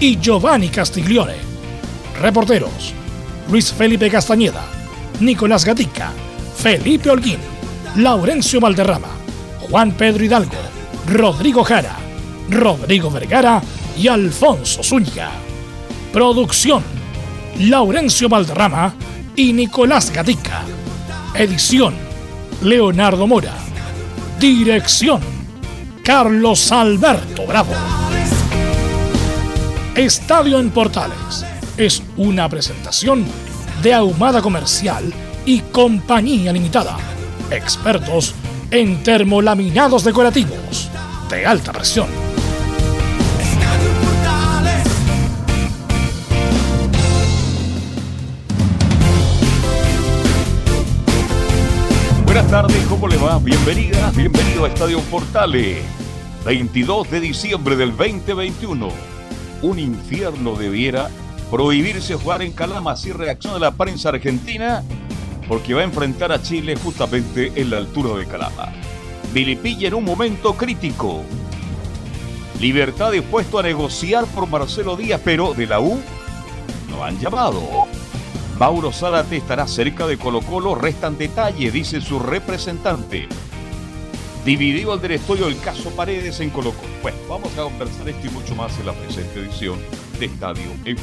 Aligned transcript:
y 0.00 0.18
Giovanni 0.18 0.68
Castiglione. 0.68 1.34
Reporteros: 2.20 2.92
Luis 3.50 3.72
Felipe 3.72 4.10
Castañeda, 4.10 4.64
Nicolás 5.20 5.64
Gatica, 5.64 6.12
Felipe 6.56 7.10
Holguín, 7.10 7.38
Laurencio 7.96 8.60
Valderrama, 8.60 9.08
Juan 9.68 9.92
Pedro 9.92 10.24
Hidalgo, 10.24 10.56
Rodrigo 11.06 11.64
Jara, 11.64 11.96
Rodrigo 12.50 13.10
Vergara 13.10 13.62
y 13.96 14.08
Alfonso 14.08 14.82
Zúñiga. 14.82 15.30
Producción: 16.12 16.82
Laurencio 17.60 18.28
Valderrama 18.28 18.94
y 19.36 19.52
Nicolás 19.52 20.10
Gatica. 20.10 20.62
Edición: 21.34 21.94
Leonardo 22.62 23.26
Mora. 23.26 23.54
Dirección: 24.38 25.20
Carlos 26.04 26.72
Alberto 26.72 27.46
Bravo. 27.46 28.07
Estadio 29.98 30.60
en 30.60 30.70
Portales 30.70 31.44
es 31.76 32.04
una 32.16 32.48
presentación 32.48 33.24
de 33.82 33.94
Ahumada 33.94 34.40
Comercial 34.40 35.12
y 35.44 35.58
Compañía 35.58 36.52
Limitada. 36.52 36.96
Expertos 37.50 38.32
en 38.70 39.02
termolaminados 39.02 40.04
decorativos 40.04 40.88
de 41.28 41.44
alta 41.44 41.72
presión. 41.72 42.06
Buenas 52.24 52.48
tardes, 52.48 52.86
¿cómo 52.88 53.08
le 53.08 53.16
va? 53.16 53.40
Bienvenida, 53.40 54.12
bienvenido 54.14 54.64
a 54.64 54.68
Estadio 54.68 55.00
Portales. 55.10 55.78
22 56.44 57.10
de 57.10 57.18
diciembre 57.18 57.74
del 57.74 57.96
2021. 57.96 59.17
Un 59.62 59.78
infierno 59.78 60.54
debiera 60.54 61.10
prohibirse 61.50 62.14
jugar 62.14 62.42
en 62.42 62.52
Calama, 62.52 62.92
así 62.92 63.12
reacciona 63.12 63.58
la 63.58 63.72
prensa 63.72 64.10
argentina, 64.10 64.84
porque 65.48 65.74
va 65.74 65.80
a 65.80 65.84
enfrentar 65.84 66.30
a 66.30 66.40
Chile 66.42 66.76
justamente 66.76 67.52
en 67.56 67.70
la 67.70 67.78
altura 67.78 68.18
de 68.18 68.26
Calama. 68.26 68.72
Vilipilla 69.32 69.88
en 69.88 69.94
un 69.94 70.04
momento 70.04 70.54
crítico. 70.54 71.22
Libertad 72.60 73.12
dispuesto 73.12 73.58
a 73.58 73.62
negociar 73.62 74.26
por 74.26 74.48
Marcelo 74.48 74.96
Díaz, 74.96 75.20
pero 75.24 75.54
de 75.54 75.66
la 75.66 75.80
U 75.80 76.00
no 76.90 77.04
han 77.04 77.18
llamado. 77.18 77.62
Mauro 78.58 78.92
Zárate 78.92 79.36
estará 79.36 79.68
cerca 79.68 80.06
de 80.06 80.18
Colo 80.18 80.40
Colo, 80.40 80.74
restan 80.74 81.16
detalles, 81.16 81.72
dice 81.72 82.00
su 82.00 82.18
representante. 82.18 83.28
Dividido 84.48 84.94
el 84.94 85.02
directorio 85.02 85.44
del 85.44 85.60
caso 85.60 85.90
Paredes 85.90 86.40
en 86.40 86.48
Colo 86.48 86.72
Colo. 86.72 86.88
Bueno, 87.02 87.18
vamos 87.28 87.52
a 87.58 87.64
conversar 87.64 88.08
esto 88.08 88.28
y 88.28 88.30
mucho 88.30 88.54
más 88.54 88.78
en 88.78 88.86
la 88.86 88.94
presente 88.94 89.40
edición 89.40 89.78
de 90.18 90.24
Estadio 90.24 90.62
en 90.86 90.96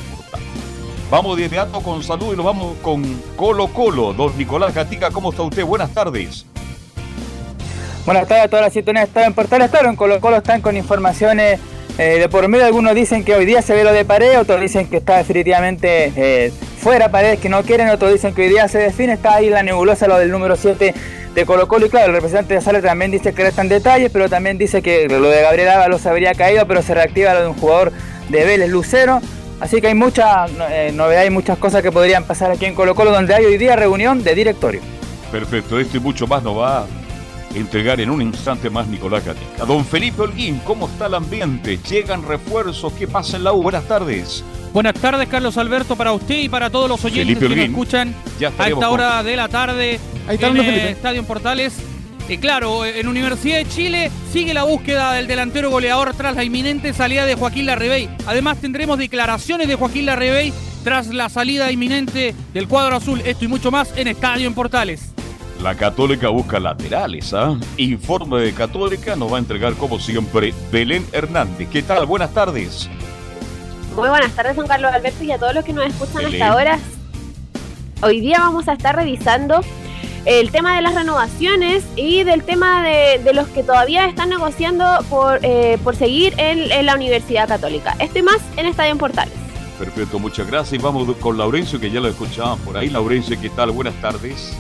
Vamos 1.12 1.38
de 1.38 1.46
inmediato 1.46 1.80
con 1.82 2.02
salud 2.02 2.34
y 2.34 2.38
nos 2.38 2.44
vamos 2.44 2.76
con 2.82 3.04
Colo 3.36 3.68
Colo. 3.68 4.14
Don 4.14 4.36
Nicolás 4.36 4.74
Gatica, 4.74 5.12
¿cómo 5.12 5.30
está 5.30 5.44
usted? 5.44 5.64
Buenas 5.64 5.94
tardes. 5.94 6.48
Buenas 8.04 8.28
tardes 8.28 8.46
a 8.46 8.48
todas 8.48 8.66
las 8.66 8.74
sintonías 8.74 9.14
de 9.14 9.22
en 9.22 9.34
Portales. 9.36 9.70
Claro, 9.70 9.90
en 9.90 9.96
Colo 9.96 10.20
Colo 10.20 10.38
están 10.38 10.62
con 10.62 10.76
informaciones 10.76 11.60
eh, 12.00 12.18
de 12.18 12.28
por 12.28 12.48
medio. 12.48 12.66
Algunos 12.66 12.96
dicen 12.96 13.24
que 13.24 13.36
hoy 13.36 13.46
día 13.46 13.62
se 13.62 13.76
ve 13.76 13.84
lo 13.84 13.94
de 13.94 14.06
Paredes, 14.06 14.40
otros 14.40 14.60
dicen 14.60 14.88
que 14.88 14.98
está 14.98 15.18
definitivamente 15.18 16.12
eh, 16.16 16.52
fuera 16.80 17.12
Paredes, 17.12 17.40
que 17.40 17.50
no 17.50 17.62
quieren, 17.62 17.90
otros 17.90 18.12
dicen 18.12 18.34
que 18.34 18.42
hoy 18.42 18.50
día 18.50 18.68
se 18.68 18.80
define. 18.80 19.14
Está 19.14 19.36
ahí 19.36 19.52
la 19.52 19.62
nebulosa, 19.62 20.08
lo 20.08 20.18
del 20.18 20.32
número 20.32 20.56
7 20.56 20.96
de 21.36 21.46
Colo 21.46 21.68
Colo 21.68 21.86
y 21.86 21.90
claro, 21.90 22.08
el 22.08 22.14
representante 22.14 22.54
de 22.54 22.62
Sale 22.62 22.82
también 22.82 23.12
dice 23.12 23.34
que 23.34 23.44
restan 23.44 23.68
detalles, 23.68 24.10
pero 24.12 24.30
también 24.30 24.58
dice 24.58 24.82
que 24.82 25.08
lo 25.10 25.28
de 25.28 25.42
Gabriel 25.42 25.68
Ábalos 25.68 26.06
habría 26.06 26.34
caído, 26.34 26.66
pero 26.66 26.82
se 26.82 26.94
reactiva 26.94 27.34
lo 27.34 27.42
de 27.42 27.48
un 27.48 27.56
jugador 27.56 27.92
de 28.30 28.46
Vélez 28.46 28.70
Lucero. 28.70 29.20
Así 29.60 29.82
que 29.82 29.88
hay 29.88 29.96
muchas 29.96 30.50
eh, 30.72 30.92
novedades 30.94 31.28
y 31.28 31.34
muchas 31.34 31.58
cosas 31.58 31.82
que 31.84 31.92
podrían 31.92 32.24
pasar 32.24 32.52
aquí 32.52 32.66
en 32.66 32.74
Colo 32.74 32.96
Colo, 32.96 33.12
donde 33.12 33.36
hay 33.36 33.44
hoy 33.44 33.58
día 33.58 33.76
reunión 33.76 34.24
de 34.24 34.34
directorio. 34.34 34.82
Perfecto, 35.30 35.78
esto 35.78 35.98
y 35.98 36.00
mucho 36.00 36.26
más 36.26 36.42
nos 36.42 36.58
va 36.58 36.80
a 36.80 36.86
entregar 37.54 38.00
en 38.00 38.10
un 38.10 38.22
instante 38.22 38.70
más 38.70 38.88
Nicolás 38.88 39.26
Gatica. 39.26 39.66
Don 39.66 39.84
Felipe 39.84 40.22
Holguín, 40.22 40.62
¿cómo 40.64 40.88
está 40.88 41.08
el 41.08 41.16
ambiente? 41.16 41.78
¿Llegan 41.90 42.26
refuerzos? 42.26 42.94
¿Qué 42.94 43.08
pasa 43.08 43.36
en 43.36 43.44
la 43.44 43.52
U? 43.52 43.62
Buenas 43.62 43.84
tardes. 43.86 44.44
Buenas 44.76 44.96
tardes, 44.96 45.30
Carlos 45.30 45.58
Alberto, 45.58 45.96
para 45.96 46.12
usted 46.12 46.38
y 46.38 46.50
para 46.50 46.70
todos 46.70 46.90
los 46.90 47.06
oyentes 47.06 47.40
que 47.40 47.48
nos 47.48 47.58
escuchan 47.58 48.14
a 48.60 48.68
esta 48.68 48.90
hora 48.90 49.24
de 49.24 49.38
la 49.38 49.48
tarde 49.48 50.02
Ahí 50.28 50.36
está 50.36 50.48
en 50.48 50.58
eh, 50.58 50.64
Felipe. 50.66 50.90
Estadio 50.90 51.22
en 51.22 51.26
Portales. 51.26 51.78
Y 52.28 52.38
claro, 52.40 52.84
en 52.84 53.08
Universidad 53.08 53.56
de 53.56 53.70
Chile 53.70 54.12
sigue 54.34 54.54
la 54.54 54.66
búsqueda 54.66 55.14
del 55.14 55.28
delantero 55.28 55.70
goleador 55.70 56.14
tras 56.14 56.36
la 56.36 56.44
inminente 56.44 56.92
salida 56.92 57.26
de 57.26 57.36
Joaquín 57.36 57.68
Larrebey. 57.68 58.10
Además 58.28 58.60
tendremos 58.60 58.98
declaraciones 58.98 59.70
de 59.70 59.76
Joaquín 59.76 60.08
Larrebey 60.08 60.52
tras 60.84 61.08
la 61.08 61.30
salida 61.30 61.72
inminente 61.72 62.36
del 62.54 62.68
cuadro 62.68 62.98
azul. 62.98 63.22
Esto 63.24 63.46
y 63.46 63.48
mucho 63.48 63.72
más 63.72 63.94
en 63.96 64.10
Estadio 64.10 64.46
en 64.46 64.56
Portales. 64.56 65.14
La 65.64 65.76
Católica 65.76 66.28
busca 66.28 66.60
laterales, 66.60 67.34
¿ah? 67.34 67.58
Informe 67.78 68.42
de 68.42 68.52
Católica 68.52 69.16
nos 69.16 69.32
va 69.32 69.38
a 69.38 69.40
entregar 69.40 69.76
como 69.76 70.02
siempre 70.02 70.54
Belén 70.70 71.06
Hernández. 71.14 71.70
¿Qué 71.72 71.82
tal? 71.82 72.06
Buenas 72.06 72.34
tardes. 72.34 72.90
Muy 73.96 74.10
buenas 74.10 74.34
tardes, 74.34 74.58
don 74.58 74.68
Carlos 74.68 74.92
Alberto, 74.94 75.24
y 75.24 75.32
a 75.32 75.38
todos 75.38 75.54
los 75.56 75.64
que 75.64 75.72
nos 75.72 75.86
escuchan 75.86 76.26
hasta 76.26 76.48
ahora. 76.50 76.80
Hoy 78.02 78.20
día 78.20 78.40
vamos 78.40 78.68
a 78.68 78.74
estar 78.74 78.94
revisando 78.94 79.62
el 80.26 80.52
tema 80.52 80.76
de 80.76 80.82
las 80.82 80.96
renovaciones 80.96 81.86
y 81.96 82.24
del 82.24 82.44
tema 82.44 82.84
de, 82.84 83.22
de 83.24 83.34
los 83.34 83.48
que 83.48 83.64
todavía 83.64 84.06
están 84.08 84.30
negociando 84.30 84.86
por, 85.10 85.40
eh, 85.44 85.78
por 85.82 85.96
seguir 85.96 86.34
en, 86.38 86.72
en 86.72 86.86
la 86.86 86.96
Universidad 86.96 87.48
Católica. 87.48 87.96
Esto 88.00 88.20
y 88.20 88.24
más 88.24 88.40
en 88.58 88.66
Estadio 88.66 88.92
en 88.92 88.98
Portales. 88.98 89.34
Perfecto, 89.80 90.20
muchas 90.20 90.48
gracias. 90.48 90.74
Y 90.74 90.84
vamos 90.84 91.16
con 91.18 91.38
Laurencio, 91.38 91.80
que 91.80 91.90
ya 91.90 92.02
lo 92.02 92.10
escuchaban 92.10 92.60
por 92.60 92.76
ahí. 92.76 92.90
Laurencio, 92.90 93.40
¿qué 93.40 93.50
tal? 93.50 93.72
Buenas 93.72 93.96
tardes. 94.02 94.58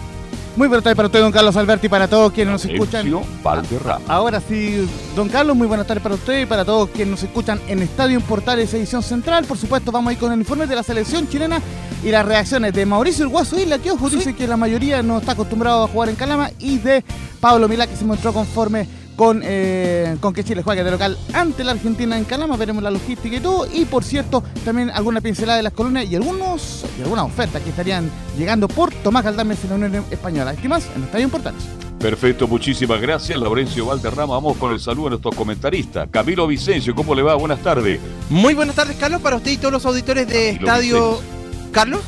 Muy 0.55 0.69
buenas 0.69 0.85
tardes 0.85 0.95
para 0.95 1.07
usted, 1.07 1.19
don 1.19 1.33
Carlos 1.33 1.57
Alberti, 1.57 1.87
y 1.87 1.89
para 1.89 2.07
todos 2.07 2.31
quienes 2.31 2.53
nos 2.53 2.63
escuchan. 2.63 3.11
Valderrama. 3.43 4.05
Ahora 4.07 4.39
sí, 4.39 4.87
don 5.13 5.27
Carlos, 5.27 5.53
muy 5.53 5.67
buenas 5.67 5.85
tardes 5.85 6.01
para 6.01 6.15
usted 6.15 6.43
y 6.43 6.45
para 6.45 6.63
todos 6.63 6.89
quienes 6.91 7.11
nos 7.11 7.23
escuchan 7.23 7.59
en 7.67 7.81
Estadio 7.81 8.21
Portales 8.21 8.73
Edición 8.73 9.03
Central. 9.03 9.43
Por 9.43 9.57
supuesto, 9.57 9.91
vamos 9.91 10.11
a 10.11 10.13
ir 10.13 10.19
con 10.19 10.31
el 10.31 10.39
informe 10.39 10.65
de 10.65 10.75
la 10.75 10.83
selección 10.83 11.27
chilena 11.27 11.61
y 12.05 12.09
las 12.09 12.25
reacciones 12.25 12.73
de 12.73 12.85
Mauricio 12.85 13.25
El 13.25 13.31
Guaso 13.31 13.59
Isla, 13.59 13.79
que 13.79 13.91
ojo, 13.91 14.09
dice 14.09 14.33
que 14.33 14.47
la 14.47 14.55
mayoría 14.55 15.03
no 15.03 15.17
está 15.17 15.33
acostumbrado 15.33 15.83
a 15.83 15.87
jugar 15.89 16.07
en 16.07 16.15
Calama, 16.15 16.49
y 16.57 16.77
de 16.77 17.03
Pablo 17.41 17.67
Milá, 17.67 17.85
que 17.85 17.97
se 17.97 18.05
mostró 18.05 18.31
conforme 18.31 18.87
con, 19.15 19.41
eh, 19.43 20.17
con 20.19 20.33
que 20.33 20.43
Chile 20.43 20.61
juegue 20.63 20.83
de 20.83 20.91
local 20.91 21.17
ante 21.33 21.63
la 21.63 21.71
Argentina 21.71 22.17
en 22.17 22.25
Calama. 22.25 22.57
Veremos 22.57 22.83
la 22.83 22.91
logística 22.91 23.35
y 23.35 23.39
todo. 23.39 23.67
Y 23.71 23.85
por 23.85 24.03
cierto, 24.03 24.43
también 24.63 24.89
alguna 24.89 25.21
pincelada 25.21 25.57
de 25.57 25.63
las 25.63 25.73
colonias 25.73 26.05
y 26.09 26.15
algunos 26.15 26.85
y 26.97 27.01
algunas 27.01 27.25
ofertas 27.25 27.61
que 27.61 27.69
estarían 27.69 28.09
llegando 28.37 28.67
por 28.67 28.93
Tomás 28.93 29.23
Galdames 29.23 29.63
en 29.63 29.69
la 29.69 29.75
Unión 29.75 30.05
Española. 30.11 30.51
Este 30.51 30.65
y 30.65 30.69
más 30.69 30.87
en 30.95 31.03
Estadio 31.03 31.25
en 31.25 31.31
Portales. 31.31 31.63
Perfecto, 31.99 32.47
muchísimas 32.47 33.01
gracias, 33.01 33.39
Laurencio 33.39 33.85
Valderrama. 33.87 34.33
Vamos 34.35 34.57
con 34.57 34.71
el 34.71 34.79
saludo 34.79 35.07
a 35.07 35.09
nuestros 35.11 35.35
comentaristas. 35.35 36.07
Camilo 36.11 36.45
Vicencio, 36.45 36.93
¿cómo 36.93 37.15
le 37.15 37.23
va? 37.23 37.35
Buenas 37.35 37.59
tardes. 37.59 37.99
Muy 38.29 38.53
buenas 38.53 38.75
tardes, 38.75 38.97
Carlos, 38.97 39.21
para 39.21 39.37
usted 39.37 39.51
y 39.51 39.57
todos 39.57 39.71
los 39.71 39.85
auditores 39.85 40.27
de 40.27 40.57
Camilo 40.57 40.67
Estadio. 40.67 41.19
¿Carlos? 41.71 42.01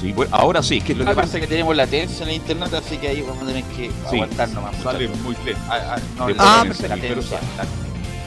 Sí, 0.00 0.12
bueno, 0.12 0.34
ahora 0.36 0.62
sí, 0.62 0.80
que 0.80 0.94
Lo 0.94 1.04
que 1.06 1.14
pasa 1.14 1.38
es 1.38 1.40
que 1.42 1.46
tenemos 1.46 1.74
latencia 1.74 2.22
en 2.24 2.28
el 2.30 2.36
internet, 2.36 2.74
así 2.74 2.98
que 2.98 3.08
ahí 3.08 3.22
vamos 3.22 3.42
a 3.42 3.46
tener 3.46 3.64
que 3.64 3.88
Sí, 3.88 4.16
aguantar 4.16 4.48
nomás. 4.50 4.76
sale 4.82 5.08
muchachos. 5.08 5.24
muy 5.24 5.36
lento. 5.44 5.60
Ah, 5.68 5.96
ah, 5.96 6.00
no, 6.18 6.26
Ah, 6.38 6.64
perfecto, 6.66 6.94
latencia, 6.96 7.38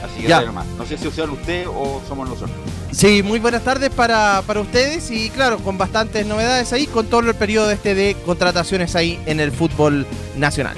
Así 0.04 0.22
que 0.22 0.28
Ya. 0.28 0.40
nomás. 0.40 0.66
No 0.78 0.84
sé 0.86 0.96
si 0.98 1.06
usted 1.06 1.28
usted 1.28 1.66
o 1.68 2.00
somos 2.08 2.28
nosotros. 2.28 2.50
Sí, 2.90 3.22
muy 3.22 3.38
buenas 3.38 3.62
tardes 3.62 3.90
para, 3.90 4.42
para 4.46 4.60
ustedes 4.60 5.10
y 5.10 5.30
claro, 5.30 5.58
con 5.58 5.78
bastantes 5.78 6.26
novedades 6.26 6.72
ahí, 6.72 6.86
con 6.86 7.06
todo 7.06 7.20
el 7.20 7.34
periodo 7.34 7.70
este 7.70 7.94
de 7.94 8.16
contrataciones 8.26 8.96
ahí 8.96 9.20
en 9.26 9.38
el 9.40 9.52
fútbol 9.52 10.06
nacional. 10.36 10.76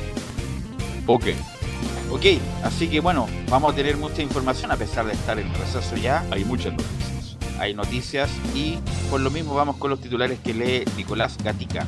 Ok. 1.07 1.27
Ok, 2.11 2.27
así 2.65 2.89
que 2.89 3.01
bueno, 3.01 3.27
vamos 3.49 3.73
a 3.73 3.77
tener 3.77 3.97
mucha 3.97 4.21
información 4.21 4.71
a 4.71 4.77
pesar 4.77 5.07
de 5.07 5.15
estar 5.15 5.39
en 5.39 5.51
receso 5.55 5.97
ya. 5.97 6.23
Hay 6.31 6.45
muchas 6.45 6.73
noticias. 6.73 7.22
Hay 7.63 7.75
noticias 7.75 8.29
y 8.57 8.77
por 9.09 9.21
lo 9.21 9.31
mismo 9.31 9.55
vamos 9.55 9.77
con 9.77 9.89
los 9.89 10.01
titulares 10.01 10.41
que 10.43 10.53
lee 10.53 10.85
Nicolás 10.97 11.37
Gatica. 11.45 11.87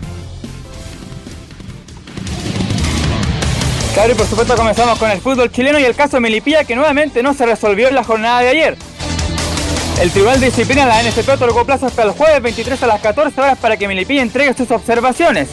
Claro, 3.92 4.12
y 4.12 4.14
por 4.14 4.24
supuesto 4.28 4.54
comenzamos 4.54 4.96
con 5.00 5.10
el 5.10 5.20
fútbol 5.20 5.50
chileno 5.50 5.80
y 5.80 5.82
el 5.82 5.96
caso 5.96 6.20
Melipilla 6.20 6.62
que 6.62 6.76
nuevamente 6.76 7.24
no 7.24 7.34
se 7.34 7.44
resolvió 7.44 7.88
en 7.88 7.96
la 7.96 8.04
jornada 8.04 8.42
de 8.42 8.50
ayer. 8.50 8.76
El 10.00 10.12
Tribunal 10.12 10.38
de 10.38 10.46
Disciplina 10.46 10.82
de 10.82 10.92
la 10.92 11.10
NFP 11.10 11.28
otorgó 11.30 11.64
plazo 11.64 11.86
hasta 11.86 12.04
el 12.04 12.12
jueves 12.12 12.40
23 12.40 12.80
a 12.80 12.86
las 12.86 13.00
14 13.00 13.40
horas 13.40 13.58
para 13.58 13.76
que 13.76 13.88
Milipilla 13.88 14.22
entregue 14.22 14.54
sus 14.54 14.70
observaciones. 14.70 15.48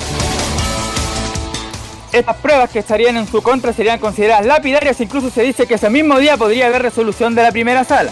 Estas 2.12 2.36
pruebas 2.38 2.70
que 2.70 2.78
estarían 2.78 3.18
en 3.18 3.26
su 3.26 3.42
contra 3.42 3.74
serían 3.74 3.98
consideradas 3.98 4.46
lapidarias, 4.46 5.02
incluso 5.02 5.32
se 5.32 5.42
dice 5.42 5.66
que 5.66 5.74
ese 5.74 5.90
mismo 5.90 6.20
día 6.20 6.38
podría 6.38 6.68
haber 6.68 6.84
resolución 6.84 7.34
de 7.34 7.42
la 7.42 7.52
primera 7.52 7.84
sala. 7.84 8.12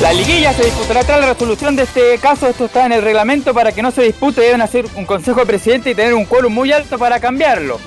La 0.00 0.12
liguilla 0.12 0.52
se 0.52 0.64
disputará 0.64 1.02
tras 1.04 1.20
la 1.20 1.26
resolución 1.32 1.76
de 1.76 1.84
este 1.84 2.18
caso, 2.18 2.48
esto 2.48 2.66
está 2.66 2.84
en 2.84 2.92
el 2.92 3.02
reglamento 3.02 3.54
para 3.54 3.72
que 3.72 3.82
no 3.82 3.90
se 3.90 4.02
dispute, 4.02 4.40
deben 4.40 4.60
hacer 4.60 4.86
un 4.96 5.06
consejo 5.06 5.40
de 5.40 5.46
presidente 5.46 5.90
y 5.90 5.94
tener 5.94 6.14
un 6.14 6.24
quórum 6.26 6.52
muy 6.52 6.72
alto 6.72 6.98
para 6.98 7.20
cambiarlo. 7.20 7.78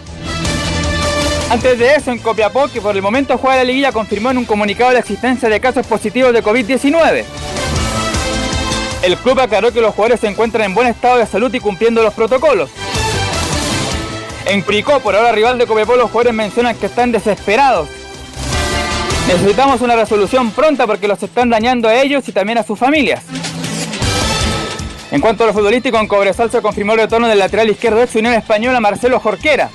Antes 1.49 1.77
de 1.77 1.95
eso, 1.95 2.11
en 2.11 2.19
Copiapó, 2.19 2.67
que 2.69 2.81
por 2.81 2.95
el 2.95 3.01
momento 3.01 3.37
juega 3.37 3.57
la 3.57 3.63
liguilla, 3.65 3.91
confirmó 3.91 4.31
en 4.31 4.37
un 4.37 4.45
comunicado 4.45 4.93
la 4.93 4.99
existencia 4.99 5.47
de 5.47 5.59
casos 5.59 5.85
positivos 5.85 6.33
de 6.33 6.43
COVID-19. 6.43 7.23
El 9.03 9.17
club 9.17 9.39
aclaró 9.39 9.71
que 9.71 9.81
los 9.81 9.93
jugadores 9.93 10.19
se 10.19 10.27
encuentran 10.27 10.65
en 10.65 10.73
buen 10.73 10.87
estado 10.87 11.17
de 11.17 11.25
salud 11.25 11.53
y 11.53 11.59
cumpliendo 11.59 12.01
los 12.03 12.13
protocolos. 12.13 12.69
En 14.45 14.61
Curicó, 14.61 14.99
por 15.01 15.15
ahora 15.15 15.33
rival 15.33 15.57
de 15.57 15.67
Copiapó, 15.67 15.95
los 15.95 16.09
jugadores 16.09 16.33
mencionan 16.33 16.75
que 16.75 16.87
están 16.87 17.11
desesperados. 17.11 17.89
Necesitamos 19.27 19.81
una 19.81 19.97
resolución 19.97 20.51
pronta 20.51 20.87
porque 20.87 21.07
los 21.07 21.21
están 21.21 21.49
dañando 21.49 21.89
a 21.89 22.01
ellos 22.01 22.27
y 22.29 22.31
también 22.31 22.59
a 22.59 22.63
sus 22.63 22.79
familias. 22.79 23.23
En 25.11 25.19
cuanto 25.19 25.43
a 25.43 25.47
lo 25.47 25.53
futbolístico, 25.53 25.97
en 25.97 26.07
Cobresal 26.07 26.49
se 26.49 26.61
confirmó 26.61 26.93
el 26.93 26.99
retorno 26.99 27.27
del 27.27 27.39
lateral 27.39 27.69
izquierdo 27.69 27.99
de 27.99 28.19
Unión 28.19 28.33
Española 28.33 28.79
Marcelo 28.79 29.19
Jorquera. 29.19 29.69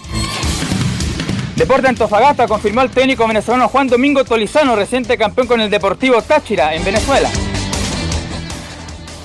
Deporte 1.54 1.86
Antofagasta 1.86 2.48
confirmó 2.48 2.80
al 2.80 2.90
técnico 2.90 3.26
venezolano 3.28 3.68
Juan 3.68 3.88
Domingo 3.88 4.24
Tolizano, 4.24 4.74
reciente 4.74 5.18
campeón 5.18 5.46
con 5.46 5.60
el 5.60 5.68
Deportivo 5.68 6.22
Táchira 6.22 6.74
en 6.74 6.82
Venezuela. 6.82 7.28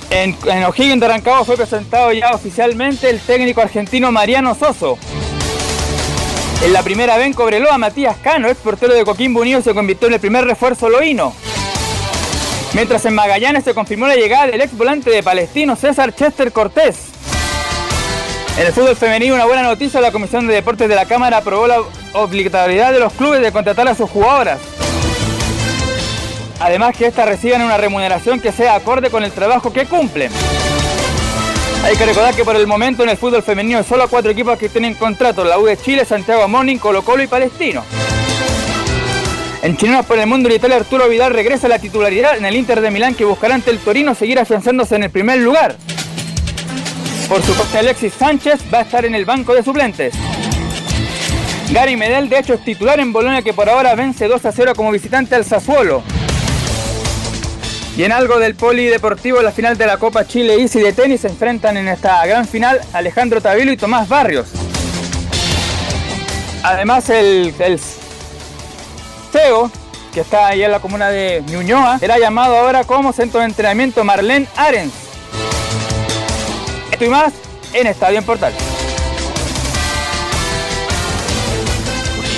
En, 0.09 0.35
en 0.45 0.63
O'Higgins 0.65 0.99
de 0.99 1.07
Rancagua 1.07 1.45
fue 1.45 1.55
presentado 1.55 2.11
ya 2.11 2.31
oficialmente 2.31 3.09
el 3.09 3.21
técnico 3.21 3.61
argentino 3.61 4.11
Mariano 4.11 4.55
Soso. 4.55 4.97
En 6.63 6.73
la 6.73 6.81
primera 6.81 7.17
vez 7.17 7.27
en 7.27 7.33
Cobreloa, 7.33 7.77
Matías 7.77 8.17
Cano, 8.17 8.49
ex 8.49 8.59
portero 8.59 8.93
de 8.93 9.05
Coquimbo 9.05 9.41
Unido, 9.41 9.61
se 9.61 9.73
convirtió 9.73 10.07
en 10.07 10.15
el 10.15 10.19
primer 10.19 10.45
refuerzo 10.45 10.89
loíno. 10.89 11.33
Mientras 12.73 13.05
en 13.05 13.13
Magallanes 13.13 13.63
se 13.63 13.73
confirmó 13.73 14.07
la 14.07 14.15
llegada 14.15 14.47
del 14.47 14.61
ex 14.61 14.75
volante 14.75 15.09
de 15.09 15.23
Palestino 15.23 15.75
César 15.75 16.13
Chester 16.13 16.51
Cortés. 16.51 16.97
En 18.57 18.65
el 18.65 18.73
fútbol 18.73 18.95
femenino, 18.95 19.35
una 19.35 19.45
buena 19.45 19.61
noticia, 19.61 20.01
la 20.01 20.11
Comisión 20.11 20.47
de 20.47 20.55
Deportes 20.55 20.89
de 20.89 20.95
la 20.95 21.05
Cámara 21.05 21.37
aprobó 21.37 21.67
la 21.67 21.77
obligatoriedad 22.13 22.91
de 22.91 22.99
los 22.99 23.13
clubes 23.13 23.41
de 23.41 23.51
contratar 23.51 23.87
a 23.87 23.95
sus 23.95 24.09
jugadoras. 24.09 24.59
Además 26.59 26.97
que 26.97 27.05
éstas 27.05 27.29
reciban 27.29 27.61
una 27.61 27.77
remuneración 27.77 28.39
que 28.39 28.51
sea 28.51 28.75
acorde 28.75 29.11
con 29.11 29.23
el 29.23 29.31
trabajo 29.31 29.71
que 29.71 29.85
cumplen. 29.85 30.31
Hay 31.83 31.95
que 31.95 32.05
recordar 32.05 32.35
que 32.35 32.43
por 32.43 32.55
el 32.55 32.67
momento 32.67 33.03
en 33.03 33.09
el 33.09 33.17
fútbol 33.17 33.43
femenino 33.43 33.81
solo 33.83 34.09
cuatro 34.09 34.31
equipos 34.31 34.57
que 34.57 34.69
tienen 34.69 34.93
contrato, 34.95 35.45
la 35.45 35.57
U 35.57 35.65
de 35.65 35.77
Chile, 35.77 36.03
Santiago 36.05 36.47
Morning, 36.47 36.77
Colo 36.77 37.01
Colo 37.03 37.23
y 37.23 37.27
Palestino. 37.27 37.83
En 39.61 39.75
Chilenos 39.75 40.05
por 40.05 40.19
el 40.19 40.27
Mundo, 40.27 40.49
el 40.49 40.55
Italia 40.55 40.77
Arturo 40.77 41.09
Vidal 41.09 41.33
regresa 41.33 41.67
a 41.67 41.69
la 41.69 41.79
titularidad 41.79 42.37
en 42.37 42.45
el 42.45 42.55
Inter 42.55 42.81
de 42.81 42.91
Milán 42.91 43.15
que 43.15 43.25
buscará 43.25 43.55
ante 43.55 43.71
el 43.71 43.79
Torino 43.79 44.15
seguir 44.15 44.39
afianzándose 44.39 44.95
en 44.95 45.03
el 45.03 45.09
primer 45.09 45.39
lugar. 45.39 45.75
Por 47.27 47.41
su 47.43 47.53
parte, 47.53 47.79
Alexis 47.79 48.13
Sánchez 48.13 48.61
va 48.73 48.79
a 48.79 48.81
estar 48.81 49.05
en 49.05 49.15
el 49.15 49.25
banco 49.25 49.53
de 49.53 49.63
suplentes. 49.63 50.13
Gary 51.71 51.97
Medel, 51.97 52.29
de 52.29 52.39
hecho, 52.39 52.53
es 52.53 52.63
titular 52.63 52.99
en 52.99 53.11
Bolonia 53.11 53.41
que 53.41 53.53
por 53.53 53.69
ahora 53.69 53.95
vence 53.95 54.27
2 54.27 54.45
a 54.45 54.51
0 54.51 54.73
como 54.75 54.91
visitante 54.91 55.35
al 55.35 55.43
Sassuolo. 55.43 56.01
Y 57.97 58.03
en 58.03 58.11
algo 58.11 58.37
del 58.37 58.53
polideportivo, 58.53 59.41
la 59.41 59.51
final 59.51 59.75
de 59.75 59.87
la 59.87 59.97
Copa 59.97 60.23
Chile 60.27 60.61
Easy 60.61 60.79
de 60.79 60.93
tenis 60.93 61.21
se 61.21 61.29
enfrentan 61.29 61.77
en 61.77 61.87
esta 61.87 62.23
gran 62.27 62.47
final 62.47 62.79
Alejandro 62.93 63.41
Tavilo 63.41 63.71
y 63.71 63.77
Tomás 63.77 64.07
Barrios. 64.07 64.49
Además, 66.61 67.09
el, 67.09 67.55
el 67.57 67.79
CEO, 69.31 69.71
que 70.13 70.19
está 70.19 70.45
ahí 70.45 70.63
en 70.63 70.69
la 70.69 70.79
comuna 70.79 71.09
de 71.09 71.43
Ñuñoa, 71.47 71.97
será 71.97 72.19
llamado 72.19 72.55
ahora 72.55 72.83
como 72.83 73.13
centro 73.13 73.39
de 73.39 73.47
entrenamiento 73.47 74.03
Marlene 74.03 74.45
Arens. 74.55 74.93
Esto 76.91 77.03
y 77.03 77.09
más 77.09 77.33
en 77.73 77.87
Estadio 77.87 78.19
en 78.19 78.25
Portal. 78.25 78.53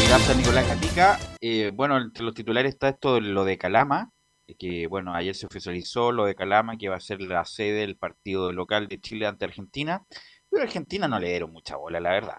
Gracias 0.08 0.38
Nicolás 0.38 0.68
Gatica. 0.70 1.20
Eh, 1.42 1.72
bueno, 1.74 1.98
entre 1.98 2.24
los 2.24 2.34
titulares 2.34 2.74
está 2.74 2.88
esto 2.88 3.16
de 3.16 3.22
lo 3.22 3.44
de 3.44 3.58
Calama, 3.58 4.14
que 4.56 4.88
bueno, 4.88 5.14
ayer 5.14 5.36
se 5.36 5.46
oficializó 5.46 6.12
lo 6.12 6.26
de 6.26 6.36
Calama, 6.36 6.78
que 6.78 6.90
va 6.90 6.96
a 6.96 7.00
ser 7.00 7.22
la 7.22 7.46
sede 7.46 7.82
del 7.82 7.98
partido 7.98 8.52
local 8.52 8.88
de 8.88 9.00
Chile 9.00 9.28
ante 9.28 9.46
Argentina, 9.46 10.06
pero 10.50 10.64
Argentina 10.64 11.08
no 11.08 11.20
le 11.20 11.30
dieron 11.30 11.52
mucha 11.52 11.76
bola, 11.76 12.00
la 12.00 12.12
verdad. 12.12 12.38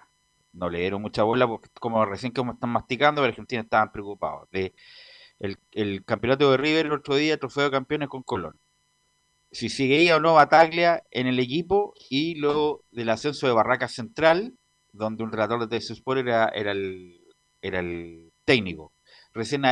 No 0.52 0.68
le 0.68 0.80
dieron 0.80 1.02
mucha 1.02 1.22
bola 1.22 1.46
porque 1.46 1.68
como 1.80 2.04
recién 2.04 2.32
como 2.32 2.52
están 2.52 2.70
masticando, 2.70 3.22
Argentina 3.22 3.62
estaban 3.62 3.92
preocupados. 3.92 4.48
El, 4.52 5.58
el 5.72 6.04
campeonato 6.04 6.50
de 6.50 6.56
River 6.56 6.86
el 6.86 6.92
otro 6.92 7.14
día, 7.16 7.38
trofeo 7.38 7.64
de 7.64 7.70
campeones 7.70 8.08
con 8.08 8.22
Colón. 8.22 8.58
Si 9.52 9.68
seguía 9.68 10.16
o 10.16 10.20
no 10.20 10.34
Bataglia 10.34 11.02
en 11.10 11.26
el 11.26 11.38
equipo 11.40 11.94
y 12.08 12.36
luego 12.36 12.84
del 12.92 13.10
ascenso 13.10 13.46
de 13.46 13.52
Barraca 13.52 13.88
Central, 13.88 14.54
donde 14.92 15.24
un 15.24 15.32
relator 15.32 15.68
de 15.68 15.76
Sport 15.76 16.20
era, 16.20 16.48
era, 16.48 16.72
el, 16.72 17.20
era 17.62 17.80
el 17.80 18.32
técnico. 18.44 18.92
Recién 19.32 19.64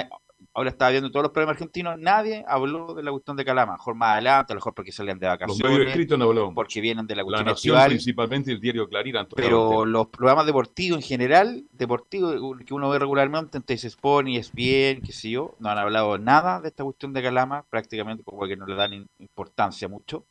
ahora 0.59 0.71
estaba 0.71 0.91
viendo 0.91 1.11
todos 1.11 1.23
los 1.23 1.33
problemas 1.33 1.55
argentinos, 1.55 1.97
nadie 1.99 2.45
habló 2.49 2.93
de 2.95 3.03
la 3.05 3.13
cuestión 3.13 3.37
de 3.37 3.45
Calama. 3.45 3.75
mejor 3.75 3.95
más 3.95 4.15
adelante, 4.15 4.53
a 4.53 4.55
lo 4.55 4.59
mejor 4.59 4.75
porque 4.75 4.91
salían 4.91 5.19
de 5.19 5.27
Los 5.29 5.39
vacaciones, 5.39 5.73
medios 5.73 5.89
escritos 5.91 6.19
no 6.19 6.25
hablaron. 6.25 6.55
porque 6.55 6.81
vienen 6.81 7.07
de 7.07 7.15
la 7.15 7.21
La 7.23 7.25
cuestión 7.25 7.47
Nación 7.47 7.75
estival. 7.77 7.89
principalmente 7.91 8.51
el 8.53 8.61
diario 8.61 8.89
Clarín. 8.89 9.15
Pero 9.37 9.85
los 9.87 10.09
programas 10.09 10.47
deportivos 10.47 10.99
en 10.99 11.03
general, 11.03 11.65
deportivos 11.73 12.35
que 12.67 12.75
uno 12.75 12.91
ve 12.91 12.99
regularmente 12.99 13.57
en 13.57 13.63
TC 13.63 13.85
Sport 13.85 14.27
y 14.29 14.37
ESPN, 14.37 15.03
qué 15.07 15.13
sé 15.13 15.31
yo, 15.31 15.55
no 15.61 15.71
han 15.71 15.79
hablado 15.79 16.19
nada 16.19 16.61
de 16.61 16.69
esta 16.69 16.83
cuestión 16.83 17.13
de 17.13 17.23
Calama, 17.23 17.65
prácticamente 17.71 18.25
como 18.25 18.45
que 18.47 18.57
no 18.57 18.67
le 18.67 18.75
dan 18.75 19.07
importancia 19.21 19.87
mucho. 19.89 20.27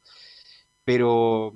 Pero, 0.83 1.53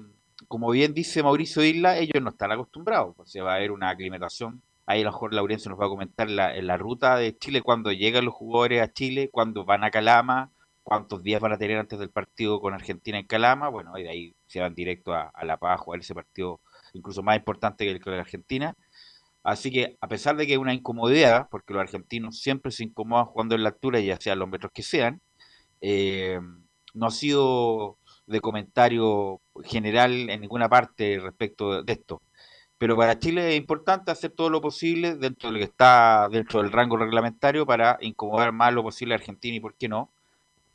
como 0.48 0.72
bien 0.72 0.94
dice 0.94 1.24
Mauricio 1.24 1.64
Isla, 1.64 1.98
ellos 1.98 2.22
no 2.22 2.30
están 2.30 2.52
acostumbrados, 2.52 3.16
o 3.18 3.26
sea, 3.26 3.44
va 3.44 3.54
a 3.54 3.56
haber 3.56 3.72
una 3.72 3.90
aclimatación. 3.90 4.62
Ahí 4.92 5.02
a 5.02 5.06
lo 5.06 5.12
mejor 5.12 5.34
Laurencio 5.34 5.70
nos 5.70 5.80
va 5.80 5.86
a 5.86 5.90
comentar 5.90 6.30
la, 6.30 6.54
la 6.62 6.76
ruta 6.78 7.16
de 7.16 7.38
Chile, 7.38 7.62
cuando 7.62 7.94
llegan 7.94 8.26
los 8.26 8.34
jugadores 8.34 8.82
a 8.82 8.92
Chile, 8.92 9.30
cuando 9.32 9.64
van 9.64 9.86
a 9.86 9.92
Calama, 9.92 10.52
cuántos 10.84 11.24
días 11.24 11.40
van 11.42 11.54
a 11.54 11.58
tener 11.58 11.78
antes 11.78 11.98
del 11.98 12.10
partido 12.10 12.60
con 12.60 12.74
Argentina 12.74 13.18
en 13.18 13.26
Calama. 13.26 13.70
Bueno, 13.70 13.98
y 13.98 14.04
de 14.04 14.10
ahí 14.10 14.36
se 14.48 14.60
van 14.60 14.76
directo 14.76 15.14
a, 15.14 15.32
La 15.44 15.58
Paz 15.58 15.76
a 15.76 15.84
jugar 15.84 16.02
ese 16.02 16.14
partido 16.14 16.60
incluso 16.94 17.24
más 17.24 17.38
importante 17.38 17.86
que 17.86 17.92
el 17.92 18.02
la 18.04 18.22
Argentina. 18.22 18.76
Así 19.44 19.72
que, 19.72 19.98
a 20.02 20.08
pesar 20.10 20.36
de 20.36 20.46
que 20.46 20.54
es 20.54 20.60
una 20.60 20.74
incomodidad, 20.74 21.48
porque 21.50 21.74
los 21.74 21.82
argentinos 21.82 22.40
siempre 22.40 22.72
se 22.72 22.84
incomodan 22.84 23.26
jugando 23.28 23.56
en 23.56 23.64
la 23.64 23.70
altura, 23.70 24.00
ya 24.02 24.18
sea 24.20 24.36
los 24.36 24.50
metros 24.50 24.72
que 24.74 24.84
sean, 24.84 25.22
eh, 25.82 26.40
no 26.94 27.08
ha 27.08 27.12
sido 27.12 27.98
de 28.28 28.42
comentario 28.42 29.42
general 29.64 30.30
en 30.30 30.42
ninguna 30.42 30.70
parte 30.70 31.20
respecto 31.20 31.84
de 31.84 31.94
esto. 31.94 32.22
Pero 32.82 32.98
para 32.98 33.20
Chile 33.20 33.52
es 33.52 33.58
importante 33.60 34.10
hacer 34.10 34.32
todo 34.32 34.50
lo 34.50 34.60
posible 34.60 35.14
dentro 35.16 35.50
de 35.50 35.54
lo 35.54 35.60
que 35.60 35.66
está 35.66 36.28
dentro 36.32 36.64
del 36.64 36.72
rango 36.72 36.98
reglamentario 36.98 37.64
para 37.64 38.00
incomodar 38.02 38.52
más 38.54 38.74
lo 38.74 38.82
posible 38.82 39.14
a 39.14 39.18
Argentina 39.18 39.56
y, 39.56 39.60
¿por 39.60 39.76
qué 39.76 39.88
no?, 39.88 40.10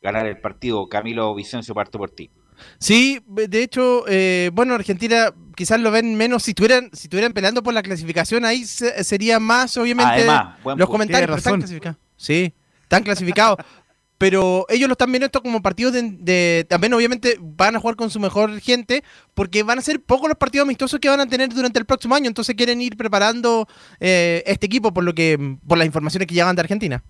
ganar 0.01 0.25
el 0.25 0.39
partido. 0.41 0.89
Camilo 0.89 1.35
Vicencio, 1.35 1.75
parto 1.75 1.99
por 1.99 2.11
ti. 2.13 2.31
Sí, 2.79 3.19
de 3.27 3.61
hecho, 3.61 4.05
eh, 4.07 4.51
bueno, 4.53 4.75
Argentina 4.75 5.35
quizás 5.57 5.81
lo 5.81 5.91
ven 5.91 6.15
menos 6.15 6.45
si 6.45 6.53
estuvieran, 6.53 6.91
si 6.93 7.09
estuvieran 7.09 7.33
peleando 7.33 7.61
por 7.65 7.75
la 7.75 7.83
clasificación, 7.83 8.45
ahí 8.45 8.65
se- 8.65 9.03
sería 9.03 9.41
más, 9.41 9.77
obviamente, 9.77 10.13
Además, 10.13 10.59
los 10.77 10.89
comentarios, 10.89 11.37
están 11.37 11.59
clasificados. 11.59 11.99
Sí, 12.17 12.55
están 12.85 13.03
clasificados. 13.03 13.57
pero 14.19 14.67
ellos 14.69 14.89
lo 14.89 14.93
están 14.93 15.11
viendo 15.13 15.27
esto 15.27 15.43
como 15.43 15.61
partidos 15.63 15.93
de, 15.93 16.03
de- 16.03 16.67
También, 16.69 16.95
obviamente, 16.95 17.37
van 17.41 17.77
a 17.77 17.81
jugar 17.81 17.97
con 17.97 18.11
su 18.11 18.19
mejor 18.21 18.59
gente, 18.61 19.03
porque 19.35 19.63
van 19.63 19.79
a 19.79 19.83
ser 19.83 20.01
pocos 20.03 20.29
los 20.29 20.39
partidos 20.39 20.65
amistosos 20.65 20.99
que 21.01 21.09
van 21.09 21.21
a 21.21 21.27
tener 21.27 21.49
durante 21.53 21.79
el 21.79 21.85
próximo 21.87 22.15
año, 22.15 22.27
entonces 22.29 22.55
quieren 22.55 22.81
ir 22.81 22.97
preparando 22.97 23.69
eh, 24.01 24.43
este 24.47 24.67
equipo 24.67 24.93
por 24.93 25.05
lo 25.05 25.15
que 25.15 25.59
por 25.67 25.77
las 25.79 25.87
informaciones 25.87 26.27
que 26.27 26.35
llegan 26.35 26.57
de 26.57 26.61
Argentina. 26.63 27.05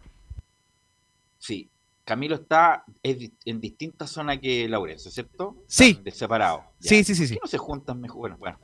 Sí, 1.39 1.71
Camilo 2.05 2.35
está 2.37 2.85
en 3.03 3.61
distintas 3.61 4.11
zonas 4.11 4.39
que 4.41 4.69
Laurencio, 4.69 5.11
¿cierto? 5.11 5.63
Sí. 5.67 5.91
Están 5.91 6.05
de 6.05 6.11
separado. 6.13 6.65
ya. 6.81 6.89
Sí, 6.89 7.05
sí, 7.05 7.15
sí, 7.15 7.21
¿Por 7.23 7.29
sí. 7.29 7.35
qué 7.35 7.41
no 7.43 7.49
se 7.49 7.59
juntan 7.59 8.01
mejor? 8.01 8.21
Bueno, 8.21 8.37
bueno. 8.39 8.59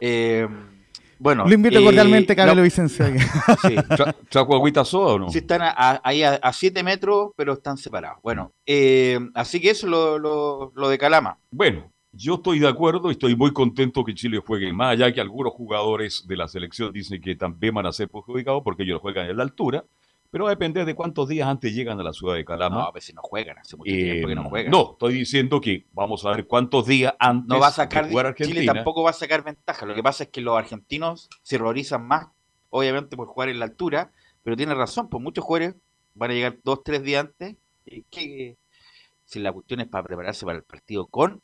Eh, 0.00 0.46
bueno, 1.20 1.46
Lo 1.46 1.54
invito 1.54 1.78
eh, 1.78 1.84
cordialmente, 1.84 2.34
Camilo 2.34 2.56
no, 2.56 2.62
Vicencio. 2.62 3.04
sí. 3.62 3.74
Tra- 3.76 4.14
¿Trajo 4.28 4.54
agüita 4.56 4.84
soda 4.84 5.14
o 5.14 5.18
no? 5.18 5.28
Sí, 5.30 5.38
están 5.38 5.62
a- 5.62 5.74
a- 5.76 6.00
ahí 6.02 6.22
a 6.22 6.52
7 6.52 6.82
metros, 6.82 7.30
pero 7.36 7.52
están 7.52 7.76
separados. 7.76 8.18
Bueno, 8.22 8.52
eh, 8.66 9.20
así 9.34 9.60
que 9.60 9.70
eso 9.70 9.86
es 9.86 9.90
lo, 9.90 10.18
lo, 10.18 10.72
lo 10.74 10.88
de 10.88 10.98
Calama. 10.98 11.38
Bueno, 11.50 11.92
yo 12.12 12.34
estoy 12.34 12.58
de 12.58 12.66
acuerdo 12.68 13.08
y 13.08 13.12
estoy 13.12 13.36
muy 13.36 13.52
contento 13.52 14.02
que 14.04 14.14
Chile 14.14 14.42
juegue, 14.44 14.72
más 14.72 14.92
allá 14.94 15.12
que 15.12 15.20
algunos 15.20 15.52
jugadores 15.52 16.24
de 16.26 16.36
la 16.36 16.48
selección 16.48 16.92
dicen 16.92 17.20
que 17.20 17.36
también 17.36 17.74
van 17.74 17.86
a 17.86 17.92
ser 17.92 18.08
perjudicados 18.08 18.62
porque 18.64 18.82
ellos 18.82 19.00
juegan 19.00 19.28
en 19.30 19.36
la 19.36 19.44
altura, 19.44 19.84
Pero 20.30 20.44
va 20.44 20.50
a 20.50 20.54
depender 20.54 20.84
de 20.86 20.94
cuántos 20.94 21.28
días 21.28 21.48
antes 21.48 21.74
llegan 21.74 21.98
a 21.98 22.04
la 22.04 22.12
ciudad 22.12 22.34
de 22.36 22.44
Calama. 22.44 22.76
No, 22.76 22.82
a 22.82 22.92
veces 22.92 23.14
no 23.16 23.20
juegan, 23.22 23.58
hace 23.58 23.76
mucho 23.76 23.90
Eh, 23.90 23.96
tiempo 23.96 24.28
que 24.28 24.34
no 24.36 24.44
juegan. 24.48 24.70
no, 24.70 24.92
estoy 24.92 25.14
diciendo 25.14 25.60
que 25.60 25.86
vamos 25.92 26.24
a 26.24 26.30
ver 26.30 26.46
cuántos 26.46 26.86
días 26.86 27.14
antes 27.18 27.48
no 27.48 27.58
va 27.58 27.66
a 27.68 27.72
sacar 27.72 28.04
de 28.04 28.10
jugar 28.10 28.26
Argentina. 28.26 28.60
Chile 28.60 28.72
tampoco 28.72 29.02
va 29.02 29.10
a 29.10 29.14
sacar 29.14 29.42
ventaja. 29.42 29.84
Lo 29.86 29.94
que 29.94 30.02
pasa 30.02 30.24
es 30.24 30.30
que 30.30 30.40
los 30.40 30.56
argentinos 30.56 31.28
se 31.42 31.56
horrorizan 31.56 32.06
más, 32.06 32.28
obviamente 32.68 33.16
por 33.16 33.26
jugar 33.26 33.48
en 33.48 33.58
la 33.58 33.64
altura, 33.64 34.12
pero 34.44 34.56
tiene 34.56 34.74
razón, 34.74 35.08
pues 35.08 35.20
muchos 35.22 35.44
jugadores 35.44 35.74
van 36.14 36.30
a 36.30 36.34
llegar 36.34 36.58
dos, 36.62 36.82
tres 36.84 37.02
días 37.02 37.24
antes. 37.26 37.56
y 37.86 38.02
que 38.02 38.56
si 39.24 39.40
la 39.40 39.52
cuestión 39.52 39.80
es 39.80 39.88
para 39.88 40.04
prepararse 40.04 40.44
para 40.46 40.58
el 40.58 40.64
partido 40.64 41.06
con 41.06 41.40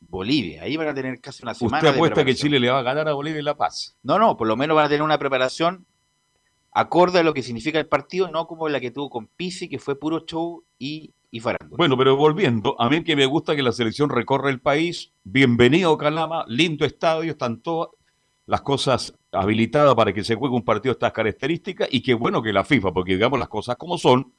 Bolivia, 0.00 0.62
ahí 0.62 0.76
van 0.76 0.88
a 0.88 0.94
tener 0.94 1.20
casi 1.20 1.42
una 1.44 1.54
semana. 1.54 1.76
Usted 1.78 1.88
de 1.90 1.94
apuesta 1.94 2.24
que. 2.24 2.34
Chile 2.34 2.58
le 2.60 2.70
va 2.70 2.80
a 2.80 2.82
ganar 2.82 3.08
a 3.08 3.12
Bolivia 3.14 3.38
en 3.38 3.44
La 3.44 3.56
Paz. 3.56 3.96
No, 4.02 4.18
no, 4.18 4.36
por 4.36 4.46
lo 4.48 4.56
menos 4.56 4.74
van 4.74 4.86
a 4.86 4.88
tener 4.88 5.02
una 5.02 5.18
preparación 5.18 5.86
acorde 6.76 7.20
a 7.20 7.22
lo 7.22 7.32
que 7.32 7.42
significa 7.42 7.78
el 7.78 7.86
partido, 7.86 8.30
no 8.30 8.46
como 8.46 8.68
la 8.68 8.80
que 8.80 8.90
tuvo 8.90 9.08
con 9.08 9.28
Pizzi, 9.28 9.66
que 9.66 9.78
fue 9.78 9.98
puro 9.98 10.26
show 10.26 10.62
y, 10.78 11.10
y 11.30 11.40
farándula. 11.40 11.74
Bueno, 11.78 11.96
pero 11.96 12.16
volviendo, 12.16 12.78
a 12.78 12.90
mí 12.90 13.02
que 13.02 13.16
me 13.16 13.24
gusta 13.24 13.56
que 13.56 13.62
la 13.62 13.72
selección 13.72 14.10
recorre 14.10 14.50
el 14.50 14.60
país, 14.60 15.10
bienvenido 15.24 15.96
Calama, 15.96 16.44
lindo 16.48 16.84
estadio, 16.84 17.30
están 17.30 17.62
todas 17.62 17.88
las 18.44 18.60
cosas 18.60 19.14
habilitadas 19.32 19.94
para 19.94 20.12
que 20.12 20.22
se 20.22 20.34
juegue 20.34 20.54
un 20.54 20.66
partido 20.66 20.92
de 20.92 20.96
estas 20.96 21.12
características 21.12 21.88
y 21.90 22.02
qué 22.02 22.12
bueno 22.12 22.42
que 22.42 22.52
la 22.52 22.62
FIFA, 22.62 22.92
porque 22.92 23.14
digamos 23.14 23.38
las 23.38 23.48
cosas 23.48 23.76
como 23.76 23.96
son, 23.96 24.30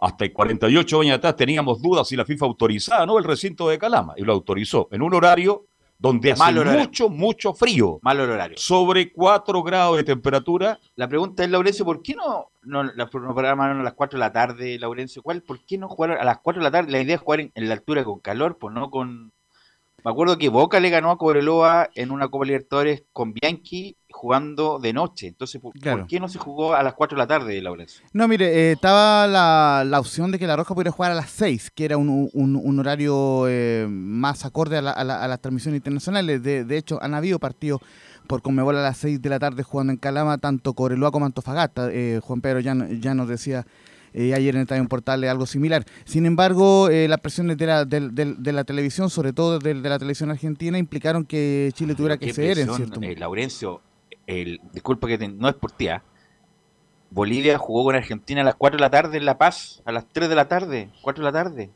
hasta 0.00 0.26
el 0.26 0.34
48 0.34 1.00
años 1.00 1.16
atrás 1.16 1.34
teníamos 1.34 1.80
dudas 1.80 2.06
si 2.06 2.14
la 2.14 2.26
FIFA 2.26 2.44
autorizaba 2.44 3.06
no 3.06 3.16
el 3.16 3.24
recinto 3.24 3.70
de 3.70 3.78
Calama 3.78 4.12
y 4.18 4.22
lo 4.22 4.34
autorizó 4.34 4.88
en 4.92 5.00
un 5.00 5.14
horario 5.14 5.64
donde 6.00 6.32
hace 6.32 6.42
horario. 6.42 6.80
mucho, 6.80 7.08
mucho 7.10 7.52
frío, 7.52 7.98
Malo 8.02 8.24
el 8.24 8.30
horario. 8.30 8.56
sobre 8.58 9.12
4 9.12 9.62
grados 9.62 9.98
de 9.98 10.04
temperatura. 10.04 10.80
La 10.96 11.08
pregunta 11.08 11.44
es, 11.44 11.50
Laurencio, 11.50 11.84
¿por 11.84 12.02
qué 12.02 12.14
no, 12.14 12.50
no 12.62 12.84
la 12.84 13.04
no 13.04 13.10
programaron 13.10 13.80
a 13.80 13.82
las 13.82 13.92
4 13.92 14.16
de 14.16 14.20
la 14.20 14.32
tarde, 14.32 14.78
Laurencio? 14.78 15.22
¿Cuál, 15.22 15.42
¿Por 15.42 15.60
qué 15.60 15.76
no 15.76 15.88
jugaron 15.88 16.18
a 16.18 16.24
las 16.24 16.38
4 16.38 16.60
de 16.60 16.64
la 16.64 16.70
tarde? 16.70 16.90
La 16.90 17.00
idea 17.00 17.16
es 17.16 17.20
jugar 17.20 17.40
en, 17.40 17.52
en 17.54 17.68
la 17.68 17.74
altura 17.74 18.02
con 18.02 18.18
calor, 18.20 18.56
pues 18.58 18.74
no 18.74 18.90
con... 18.90 19.32
Me 20.02 20.10
acuerdo 20.10 20.38
que 20.38 20.48
Boca 20.48 20.80
le 20.80 20.88
ganó 20.88 21.10
a 21.10 21.18
Cobreloa 21.18 21.90
en 21.94 22.10
una 22.10 22.28
Copa 22.28 22.46
Libertadores 22.46 23.04
con 23.12 23.34
Bianchi 23.34 23.96
jugando 24.20 24.78
de 24.78 24.92
noche. 24.92 25.28
Entonces, 25.28 25.60
¿por, 25.60 25.72
Claro. 25.72 26.00
por 26.00 26.06
qué 26.06 26.20
no 26.20 26.28
se 26.28 26.38
jugó 26.38 26.74
a 26.74 26.82
las 26.82 26.92
4 26.94 27.16
de 27.16 27.22
la 27.22 27.26
tarde, 27.26 27.60
Laurencio? 27.62 28.04
No, 28.12 28.28
mire, 28.28 28.46
eh, 28.46 28.72
estaba 28.72 29.26
la, 29.26 29.82
la 29.86 29.98
opción 29.98 30.30
de 30.30 30.38
que 30.38 30.46
la 30.46 30.56
Roja 30.56 30.74
pudiera 30.74 30.90
jugar 30.90 31.12
a 31.12 31.14
las 31.14 31.30
6, 31.30 31.70
que 31.74 31.86
era 31.86 31.96
un, 31.96 32.28
un- 32.32 32.56
un 32.56 32.78
horario 32.78 33.46
eh, 33.48 33.86
más 33.88 34.44
acorde 34.44 34.76
a, 34.76 34.82
la- 34.82 34.90
a 34.92 35.04
la- 35.04 35.24
a 35.24 35.28
las 35.28 35.40
transmisiones 35.40 35.78
internacionales. 35.78 36.42
De, 36.42 36.64
de 36.64 36.76
hecho, 36.76 37.02
han 37.02 37.14
habido 37.14 37.38
partidos 37.38 37.80
por 38.26 38.42
Conmebol 38.42 38.76
a 38.76 38.82
las 38.82 38.98
6 38.98 39.20
de 39.22 39.28
la 39.30 39.38
tarde 39.38 39.62
jugando 39.62 39.92
en 39.92 39.96
Calama, 39.98 40.36
tanto 40.38 40.74
Cobreloa 40.74 41.10
como 41.10 41.24
Antofagasta. 41.26 41.88
Eh, 41.90 42.20
Juan 42.22 42.40
Pedro 42.42 42.60
ya, 42.60 42.76
ya 43.00 43.14
nos 43.14 43.26
decía 43.26 43.66
eh, 44.12 44.34
ayer 44.34 44.54
en 44.54 44.60
el 44.60 44.62
Estadio 44.62 44.86
Portal 44.88 45.22
algo 45.24 45.46
similar. 45.46 45.84
Sin 46.04 46.26
embargo, 46.26 46.88
eh, 46.90 47.06
las 47.08 47.20
presiones 47.20 47.56
de 47.56 47.66
la, 47.66 47.84
del- 47.84 48.14
del- 48.14 48.42
de 48.42 48.52
la 48.52 48.64
televisión, 48.64 49.08
sobre 49.08 49.32
todo 49.32 49.58
de, 49.58 49.74
de 49.74 49.88
la 49.88 49.98
televisión 49.98 50.30
argentina, 50.30 50.78
implicaron 50.78 51.24
que 51.24 51.70
Chile 51.74 51.94
tuviera 51.94 52.18
que 52.18 52.32
ceder 52.32 52.58
en 52.58 52.74
cierto 52.74 53.00
eh, 53.02 53.14
Laurencio, 53.16 53.80
el, 54.30 54.60
disculpa 54.72 55.06
que 55.08 55.18
te- 55.18 55.28
no 55.28 55.48
es 55.48 55.54
por 55.54 55.72
ti, 55.72 55.88
¿ah? 55.88 56.02
Bolivia 57.10 57.58
jugó 57.58 57.84
con 57.84 57.96
Argentina 57.96 58.42
a 58.42 58.44
las 58.44 58.54
4 58.54 58.76
de 58.76 58.80
la 58.82 58.90
tarde 58.90 59.18
en 59.18 59.24
La 59.24 59.36
Paz, 59.36 59.82
a 59.84 59.92
las 59.92 60.06
3 60.12 60.28
de 60.28 60.34
la 60.36 60.46
tarde, 60.46 60.90
4 61.02 61.24
de 61.24 61.32
la 61.32 61.32
tarde. 61.44 61.70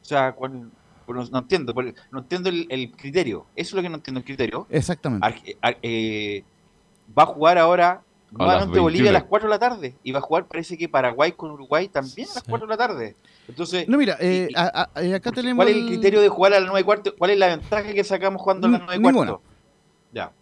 O 0.00 0.04
sea, 0.04 0.32
¿cuál- 0.32 0.70
no, 1.06 1.24
no 1.30 1.38
entiendo, 1.38 1.74
no 2.10 2.18
entiendo 2.20 2.48
el, 2.48 2.66
el 2.70 2.90
criterio. 2.92 3.46
Eso 3.56 3.70
es 3.70 3.74
lo 3.74 3.82
que 3.82 3.88
no 3.88 3.96
entiendo 3.96 4.18
el 4.20 4.24
criterio. 4.26 4.66
Exactamente. 4.70 5.26
Ar- 5.62 5.78
eh, 5.82 6.44
va 7.18 7.22
a 7.22 7.26
jugar 7.26 7.56
ahora 7.58 8.02
nuevamente 8.30 8.64
21. 8.66 8.82
Bolivia 8.82 9.10
a 9.10 9.12
las 9.14 9.24
4 9.24 9.48
de 9.48 9.54
la 9.54 9.58
tarde. 9.58 9.94
Y 10.02 10.12
va 10.12 10.18
a 10.18 10.22
jugar, 10.22 10.46
parece 10.46 10.76
que 10.76 10.88
Paraguay 10.88 11.32
con 11.32 11.50
Uruguay 11.50 11.88
también 11.88 12.28
a 12.30 12.34
las 12.34 12.42
4 12.44 12.66
de 12.66 12.70
la 12.70 12.76
tarde. 12.76 13.16
Entonces, 13.48 13.88
No, 13.88 13.96
mira, 13.96 14.16
eh, 14.20 14.48
y- 14.50 14.54
a- 14.54 14.90
a- 14.94 15.02
eh, 15.02 15.14
acá 15.14 15.32
tenemos. 15.32 15.56
¿cuál 15.64 15.68
es 15.68 15.76
el 15.82 15.86
criterio 15.86 16.20
de 16.20 16.28
jugar 16.28 16.52
a 16.52 16.60
las 16.60 16.66
9 16.68 16.80
y 16.80 16.84
cuarto? 16.84 17.14
¿Cuál 17.16 17.30
es 17.30 17.38
la 17.38 17.46
ventaja 17.48 17.92
que 17.92 18.04
sacamos 18.04 18.40
jugando 18.42 18.66
a 18.66 18.70
las 18.70 18.80
Ni- 18.80 18.86
9 18.86 18.98
y 18.98 19.02
cuarto? 19.02 19.20
ninguna. 19.24 19.40
Ya. 20.12 20.32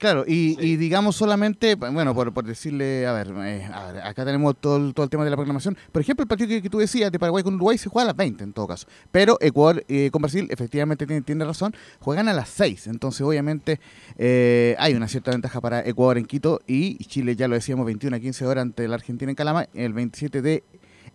Claro, 0.00 0.24
y, 0.26 0.56
Sí. 0.58 0.66
y 0.66 0.76
digamos 0.76 1.14
solamente, 1.14 1.74
bueno, 1.74 2.14
por, 2.14 2.32
por 2.32 2.46
decirle, 2.46 3.06
a 3.06 3.12
ver, 3.12 3.34
eh, 3.44 3.68
a 3.70 3.92
ver, 3.92 4.02
acá 4.02 4.24
tenemos 4.24 4.56
todo 4.58 4.78
el, 4.78 4.94
todo 4.94 5.04
el 5.04 5.10
tema 5.10 5.24
de 5.24 5.30
la 5.30 5.36
programación. 5.36 5.76
Por 5.92 6.00
ejemplo, 6.00 6.22
el 6.22 6.26
partido 6.26 6.48
que, 6.48 6.62
que 6.62 6.70
tú 6.70 6.78
decías 6.78 7.12
de 7.12 7.18
Paraguay 7.18 7.44
con 7.44 7.56
Uruguay 7.56 7.76
se 7.76 7.90
juega 7.90 8.04
a 8.04 8.06
las 8.06 8.16
20 8.16 8.42
en 8.42 8.54
todo 8.54 8.66
caso. 8.66 8.86
Pero 9.12 9.36
Ecuador 9.42 9.84
eh, 9.88 10.08
con 10.10 10.22
Brasil, 10.22 10.48
efectivamente 10.50 11.06
tiene, 11.06 11.20
tiene 11.20 11.44
razón, 11.44 11.74
juegan 11.98 12.28
a 12.28 12.32
las 12.32 12.48
6. 12.48 12.86
Entonces, 12.86 13.20
obviamente, 13.20 13.78
eh, 14.16 14.74
hay 14.78 14.94
una 14.94 15.06
cierta 15.06 15.32
ventaja 15.32 15.60
para 15.60 15.86
Ecuador 15.86 16.16
en 16.16 16.24
Quito 16.24 16.62
y 16.66 16.96
Chile, 17.04 17.36
ya 17.36 17.46
lo 17.46 17.56
decíamos, 17.56 17.84
21 17.84 18.16
a 18.16 18.20
15 18.20 18.46
horas 18.46 18.62
ante 18.62 18.88
la 18.88 18.94
Argentina 18.94 19.30
en 19.30 19.36
Calama 19.36 19.68
el 19.74 19.92
27 19.92 20.40
de 20.40 20.64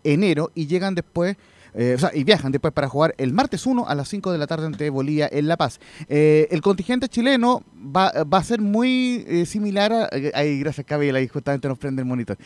enero 0.04 0.52
y 0.54 0.68
llegan 0.68 0.94
después. 0.94 1.38
Eh, 1.78 1.94
o 1.96 2.00
sea, 2.00 2.12
y 2.14 2.24
viajan 2.24 2.52
después 2.52 2.74
para 2.74 2.88
jugar 2.90 3.14
el 3.18 3.34
martes 3.34 3.66
1 3.66 3.88
a 3.88 3.96
las 3.96 4.08
5 4.10 4.32
de 4.32 4.38
la 4.38 4.48
tarde 4.48 4.66
ante 4.66 4.90
Bolivia 4.90 5.30
en 5.32 5.48
La 5.48 5.58
Paz. 5.58 5.80
Eh, 6.08 6.48
el 6.52 6.62
contingente 6.62 7.10
chileno 7.10 7.64
va, 7.76 8.12
va 8.24 8.38
a 8.38 8.44
ser 8.44 8.62
muy 8.62 9.24
eh, 9.28 9.46
similar 9.46 9.92
a. 9.94 10.10
Ahí, 10.34 10.60
gracias, 10.60 10.86
Cabela, 10.86 11.20
ahí 11.20 11.28
justamente 11.28 11.68
nos 11.68 11.78
prende 11.78 12.02
el 12.02 12.08
monitor. 12.08 12.38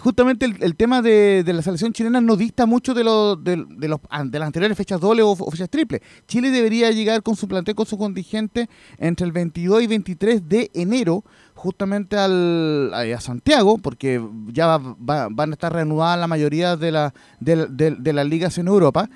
Justamente 0.00 0.46
el, 0.60 0.76
tema 0.76 1.02
de, 1.02 1.42
de 1.44 1.52
la 1.52 1.62
selección 1.62 1.92
chilena 1.92 2.20
no 2.20 2.36
dista 2.36 2.66
mucho 2.66 2.94
de, 2.94 3.04
lo- 3.04 3.36
de, 3.36 3.64
de 3.68 3.88
los, 3.88 4.00
de 4.24 4.38
las 4.38 4.46
anteriores 4.46 4.76
fechas 4.76 5.00
doble 5.00 5.22
o, 5.22 5.30
o 5.30 5.50
fechas 5.50 5.68
triple. 5.70 6.02
Chile 6.26 6.50
debería 6.50 6.90
llegar 6.90 7.22
con 7.22 7.36
su 7.36 7.46
plantel, 7.48 7.74
con 7.74 7.86
su 7.86 7.96
contingente, 7.98 8.68
entre 8.98 9.26
el 9.26 9.32
22 9.32 9.82
y 9.82 9.86
23 9.86 10.48
de 10.48 10.70
enero, 10.74 11.24
justamente 11.58 12.16
al, 12.16 12.92
a, 12.94 13.20
Santiago, 13.20 13.78
porque 13.78 14.24
ya 14.52 14.66
va- 14.66 14.96
va- 15.10 15.28
van 15.30 15.50
a 15.50 15.54
estar 15.54 15.72
reanudadas 15.72 16.18
la 16.18 16.26
mayoría 16.28 16.76
de, 16.76 16.90
la, 16.92 17.12
de, 17.40 17.66
de- 17.66 17.96
de 17.96 18.12
las 18.12 18.26
ligas 18.26 18.56
en 18.58 18.68
Europa. 18.68 19.10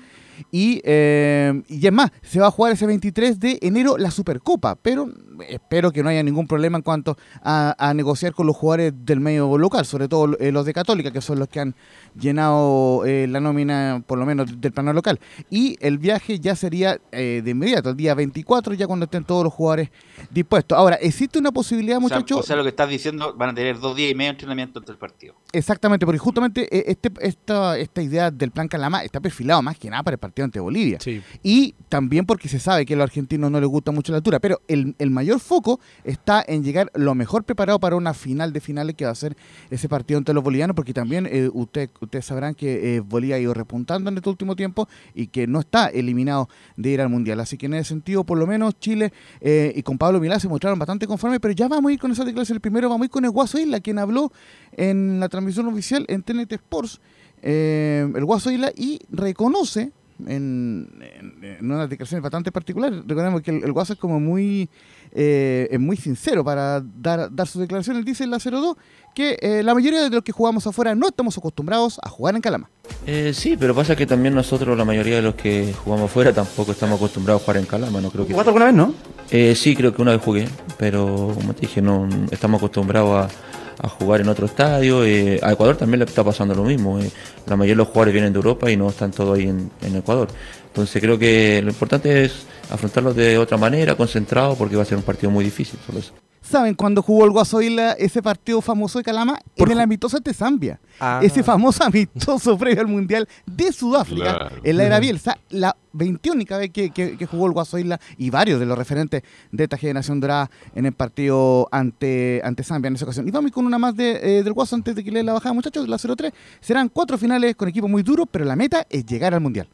Y, 0.51 0.81
eh, 0.83 1.61
y 1.67 1.85
es 1.85 1.93
más, 1.93 2.11
se 2.21 2.39
va 2.39 2.47
a 2.47 2.51
jugar 2.51 2.73
ese 2.73 2.85
23 2.85 3.39
de 3.39 3.59
enero 3.61 3.97
la 3.97 4.11
Supercopa, 4.11 4.75
pero 4.75 5.09
espero 5.47 5.91
que 5.91 6.03
no 6.03 6.09
haya 6.09 6.23
ningún 6.23 6.47
problema 6.47 6.77
en 6.77 6.83
cuanto 6.83 7.17
a, 7.41 7.75
a 7.77 7.93
negociar 7.93 8.33
con 8.33 8.47
los 8.47 8.55
jugadores 8.55 8.93
del 8.95 9.19
medio 9.19 9.57
local, 9.57 9.85
sobre 9.85 10.07
todo 10.07 10.37
eh, 10.39 10.51
los 10.51 10.65
de 10.65 10.73
Católica, 10.73 11.11
que 11.11 11.21
son 11.21 11.39
los 11.39 11.47
que 11.47 11.59
han 11.59 11.75
llenado 12.19 13.05
eh, 13.05 13.27
la 13.27 13.39
nómina, 13.39 14.03
por 14.05 14.17
lo 14.17 14.25
menos 14.25 14.59
del 14.59 14.71
plano 14.71 14.93
local. 14.93 15.19
Y 15.49 15.77
el 15.79 15.97
viaje 15.97 16.39
ya 16.39 16.55
sería 16.55 16.99
eh, 17.11 17.41
de 17.43 17.51
inmediato, 17.51 17.89
el 17.89 17.97
día 17.97 18.13
24, 18.13 18.73
ya 18.73 18.87
cuando 18.87 19.05
estén 19.05 19.23
todos 19.23 19.43
los 19.43 19.53
jugadores 19.53 19.89
dispuestos. 20.31 20.77
Ahora, 20.77 20.95
existe 20.95 21.39
una 21.39 21.51
posibilidad, 21.51 21.99
muchachos. 21.99 22.39
o 22.39 22.43
sea, 22.43 22.55
lo 22.55 22.63
que 22.63 22.69
estás 22.69 22.89
diciendo, 22.89 23.33
van 23.35 23.49
a 23.49 23.53
tener 23.53 23.79
dos 23.79 23.95
días 23.95 24.11
y 24.11 24.15
medio 24.15 24.29
de 24.29 24.33
entrenamiento 24.33 24.79
entre 24.79 24.93
el 24.93 24.99
partido. 24.99 25.35
Exactamente, 25.51 26.05
porque 26.05 26.19
justamente 26.19 26.91
este, 26.91 27.11
esta, 27.21 27.77
esta 27.77 28.01
idea 28.01 28.31
del 28.31 28.51
plan 28.51 28.67
Calama 28.67 29.03
está 29.03 29.19
perfilado 29.19 29.61
más 29.61 29.77
que 29.77 29.89
nada 29.89 30.03
para 30.03 30.15
el 30.15 30.19
partido 30.19 30.32
ante 30.41 30.59
Bolivia. 30.59 30.99
Sí. 30.99 31.21
Y 31.43 31.75
también 31.89 32.25
porque 32.25 32.47
se 32.47 32.59
sabe 32.59 32.85
que 32.85 32.93
a 32.93 32.97
los 32.97 33.03
argentinos 33.03 33.51
no 33.51 33.59
les 33.59 33.69
gusta 33.69 33.91
mucho 33.91 34.11
la 34.11 34.17
altura. 34.17 34.39
Pero 34.39 34.61
el, 34.67 34.95
el 34.99 35.11
mayor 35.11 35.39
foco 35.39 35.79
está 36.03 36.43
en 36.47 36.63
llegar 36.63 36.91
lo 36.95 37.15
mejor 37.15 37.43
preparado 37.43 37.79
para 37.79 37.95
una 37.95 38.13
final 38.13 38.53
de 38.53 38.61
finales 38.61 38.95
que 38.95 39.05
va 39.05 39.11
a 39.11 39.15
ser 39.15 39.35
ese 39.69 39.89
partido 39.89 40.17
entre 40.17 40.33
los 40.33 40.43
bolivianos, 40.43 40.75
porque 40.75 40.93
también 40.93 41.27
eh, 41.29 41.49
usted, 41.53 41.89
ustedes 42.01 42.25
sabrán 42.25 42.55
que 42.55 42.95
eh, 42.95 42.99
Bolivia 42.99 43.35
ha 43.35 43.39
ido 43.39 43.53
repuntando 43.53 44.09
en 44.09 44.17
este 44.17 44.29
último 44.29 44.55
tiempo 44.55 44.87
y 45.13 45.27
que 45.27 45.47
no 45.47 45.59
está 45.59 45.87
eliminado 45.87 46.49
de 46.77 46.89
ir 46.89 47.01
al 47.01 47.09
Mundial. 47.09 47.39
Así 47.39 47.57
que 47.57 47.67
en 47.67 47.75
ese 47.75 47.89
sentido, 47.89 48.23
por 48.23 48.37
lo 48.37 48.47
menos 48.47 48.79
Chile 48.79 49.13
eh, 49.41 49.73
y 49.75 49.83
con 49.83 49.97
Pablo 49.97 50.19
Milá 50.19 50.39
se 50.39 50.47
mostraron 50.47 50.79
bastante 50.79 51.07
conformes, 51.07 51.39
pero 51.39 51.53
ya 51.53 51.67
vamos 51.67 51.89
a 51.89 51.93
ir 51.93 51.99
con 51.99 52.11
esa 52.11 52.23
declaración. 52.23 52.57
El 52.57 52.61
primero 52.61 52.89
vamos 52.89 53.03
a 53.03 53.05
ir 53.05 53.11
con 53.11 53.25
el 53.25 53.31
Guaso 53.31 53.59
Isla, 53.59 53.79
quien 53.79 53.99
habló 53.99 54.31
en 54.71 55.19
la 55.19 55.29
transmisión 55.29 55.67
oficial 55.67 56.05
en 56.07 56.23
TNT 56.23 56.53
Sports, 56.53 56.99
eh, 57.41 58.09
el 58.15 58.25
Guaso 58.25 58.51
Isla, 58.51 58.71
y 58.75 58.99
reconoce 59.11 59.91
en, 60.19 60.87
en, 61.01 61.43
en 61.43 61.71
unas 61.71 61.89
declaraciones 61.89 62.23
bastante 62.23 62.51
particulares. 62.51 63.01
Recordemos 63.05 63.41
que 63.41 63.51
el, 63.51 63.63
el 63.63 63.73
es 63.77 63.95
como 63.97 64.19
muy 64.19 64.69
eh, 65.11 65.67
es 65.69 65.79
muy 65.79 65.97
sincero 65.97 66.43
para 66.43 66.81
dar, 66.81 67.33
dar 67.33 67.47
sus 67.47 67.61
declaraciones. 67.61 68.05
Dice 68.05 68.23
en 68.23 68.31
la 68.31 68.39
02 68.39 68.75
que 69.13 69.37
eh, 69.41 69.63
la 69.63 69.73
mayoría 69.73 70.03
de 70.03 70.09
los 70.09 70.23
que 70.23 70.31
jugamos 70.31 70.65
afuera 70.65 70.95
no 70.95 71.07
estamos 71.07 71.37
acostumbrados 71.37 71.99
a 72.03 72.09
jugar 72.09 72.35
en 72.35 72.41
Calama. 72.41 72.69
Eh, 73.05 73.33
sí, 73.33 73.57
pero 73.57 73.75
pasa 73.75 73.95
que 73.95 74.05
también 74.05 74.33
nosotros, 74.33 74.77
la 74.77 74.85
mayoría 74.85 75.17
de 75.17 75.21
los 75.21 75.35
que 75.35 75.73
jugamos 75.83 76.09
fuera, 76.11 76.31
tampoco 76.33 76.71
estamos 76.71 76.97
acostumbrados 76.97 77.41
a 77.41 77.45
jugar 77.45 77.57
en 77.57 77.65
Calama. 77.65 78.01
No 78.01 78.09
creo 78.09 78.25
que. 78.25 78.33
¿Jugaste 78.33 78.49
alguna 78.49 78.65
vez, 78.65 78.73
no? 78.75 78.93
Eh, 79.29 79.55
sí, 79.55 79.75
creo 79.75 79.93
que 79.93 80.01
una 80.01 80.11
vez 80.11 80.21
jugué, 80.21 80.47
pero 80.77 81.31
como 81.35 81.53
te 81.53 81.61
dije, 81.61 81.81
no 81.81 82.07
estamos 82.31 82.59
acostumbrados 82.59 83.25
a, 83.25 83.85
a 83.85 83.89
jugar 83.89 84.21
en 84.21 84.29
otro 84.29 84.45
estadio. 84.45 85.03
eh, 85.05 85.39
a 85.41 85.51
Ecuador 85.51 85.75
también 85.75 85.99
le 85.99 86.05
está 86.05 86.23
pasando 86.23 86.55
lo 86.55 86.63
mismo. 86.63 86.99
eh, 86.99 87.09
la 87.45 87.55
mayoría 87.55 87.73
de 87.73 87.77
los 87.77 87.87
jugadores 87.87 88.13
vienen 88.13 88.31
de 88.33 88.37
Europa 88.37 88.69
y 88.71 88.77
no 88.77 88.89
están 88.89 89.11
todos 89.11 89.37
ahí 89.37 89.47
en, 89.47 89.69
en 89.81 89.95
Ecuador. 89.97 90.27
Entonces 90.67 91.01
creo 91.01 91.17
que 91.19 91.61
lo 91.63 91.69
importante 91.69 92.23
es 92.25 92.45
afrontarlo 92.69 93.13
de 93.13 93.37
otra 93.37 93.57
manera, 93.57 93.95
concentrado, 93.95 94.55
porque 94.55 94.75
va 94.75 94.83
a 94.83 94.85
ser 94.85 94.97
un 94.97 95.03
partido 95.03 95.29
muy 95.29 95.43
difícil. 95.43 95.77
Solo 95.85 95.99
eso. 95.99 96.13
¿Saben 96.53 96.75
cuándo 96.75 97.01
jugó 97.01 97.25
el 97.25 97.31
Guaso 97.31 97.63
Isla 97.63 97.93
ese 97.93 98.21
partido 98.21 98.61
famoso 98.61 98.99
de 98.99 99.03
Calama? 99.03 99.39
Por 99.57 99.69
en 99.69 99.71
el 99.71 99.79
amistoso 99.81 100.17
ante 100.17 100.35
Zambia. 100.35 100.79
Ah. 100.99 101.19
Ese 101.23 101.41
famoso 101.41 101.83
amistoso 101.83 102.55
previo 102.59 102.81
al 102.81 102.87
Mundial 102.87 103.27
de 103.47 103.71
Sudáfrica. 103.71 104.37
Claro. 104.37 104.55
En 104.63 104.77
la 104.77 104.83
era 104.83 104.99
Bielsa, 104.99 105.35
la 105.49 105.75
21 105.93 106.45
vez 106.59 106.69
que, 106.69 106.91
que- 106.91 107.17
que 107.17 107.25
jugó 107.25 107.47
el 107.47 107.53
Guaso 107.53 107.79
Isla 107.79 107.99
y 108.19 108.29
varios 108.29 108.59
de 108.59 108.67
los 108.67 108.77
referentes 108.77 109.23
de 109.51 109.63
esta 109.63 109.77
generación 109.77 110.19
dorada 110.19 110.51
en 110.75 110.85
el 110.85 110.93
partido 110.93 111.67
ante, 111.71 112.39
ante 112.43 112.61
Zambia 112.63 112.89
en 112.89 112.97
esa 112.97 113.05
ocasión. 113.05 113.27
Y 113.27 113.31
vamos 113.31 113.49
con 113.51 113.65
una 113.65 113.79
más 113.79 113.95
de, 113.95 114.11
eh, 114.37 114.43
del 114.43 114.53
Guaso 114.53 114.75
antes 114.75 114.93
de 114.95 115.03
que 115.03 115.09
le 115.09 115.21
dé 115.21 115.23
la 115.23 115.33
bajada, 115.33 115.53
muchachos, 115.53 115.89
la 115.89 115.97
0-3. 115.97 116.31
Serán 116.61 116.87
cuatro 116.89 117.17
finales 117.17 117.55
con 117.55 117.67
equipos 117.67 117.89
muy 117.89 118.03
duros, 118.03 118.27
pero 118.29 118.45
la 118.45 118.55
meta 118.55 118.85
es 118.91 119.03
llegar 119.07 119.33
al 119.33 119.41
Mundial. 119.41 119.67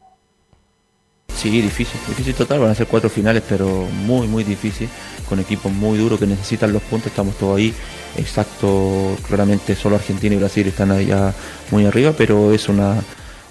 Sí, 1.40 1.48
difícil, 1.62 1.98
difícil 2.06 2.34
total, 2.34 2.58
van 2.58 2.68
a 2.68 2.74
ser 2.74 2.86
cuatro 2.86 3.08
finales, 3.08 3.42
pero 3.48 3.66
muy, 3.66 4.28
muy 4.28 4.44
difícil, 4.44 4.90
con 5.26 5.40
equipos 5.40 5.72
muy 5.72 5.96
duros 5.96 6.20
que 6.20 6.26
necesitan 6.26 6.70
los 6.70 6.82
puntos, 6.82 7.06
estamos 7.06 7.34
todos 7.38 7.56
ahí, 7.56 7.72
exacto, 8.18 9.16
claramente 9.26 9.74
solo 9.74 9.96
Argentina 9.96 10.34
y 10.34 10.38
Brasil 10.38 10.66
están 10.66 10.90
allá 10.90 11.32
muy 11.70 11.86
arriba, 11.86 12.12
pero 12.12 12.52
es 12.52 12.68
una, 12.68 13.02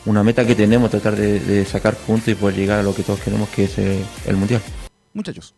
una 0.06 0.22
meta 0.22 0.46
que 0.46 0.54
tenemos, 0.54 0.92
tratar 0.92 1.16
de, 1.16 1.40
de 1.40 1.66
sacar 1.66 1.96
puntos 1.96 2.28
y 2.28 2.36
poder 2.36 2.58
llegar 2.58 2.78
a 2.78 2.84
lo 2.84 2.94
que 2.94 3.02
todos 3.02 3.22
queremos, 3.22 3.50
que 3.50 3.64
es 3.64 3.76
eh, 3.80 4.06
el 4.28 4.38
Mundial. 4.38 4.62
Muchachos. 5.12 5.56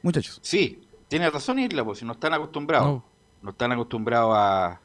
Muchachos. 0.00 0.38
Sí, 0.42 0.80
tiene 1.08 1.28
razón 1.28 1.58
Isla, 1.58 1.84
pues 1.84 1.98
si 1.98 2.04
no 2.04 2.12
están 2.12 2.34
acostumbrados. 2.34 2.86
No. 2.86 3.04
No, 3.42 3.50
están 3.50 3.72
acostumbrados 3.72 4.32
a, 4.36 4.80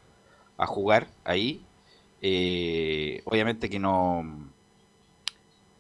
a 0.58 0.66
jugar 0.66 1.08
ahí. 1.24 1.64
Eh, 2.22 3.22
obviamente 3.26 3.70
que 3.70 3.80
no 3.80 4.24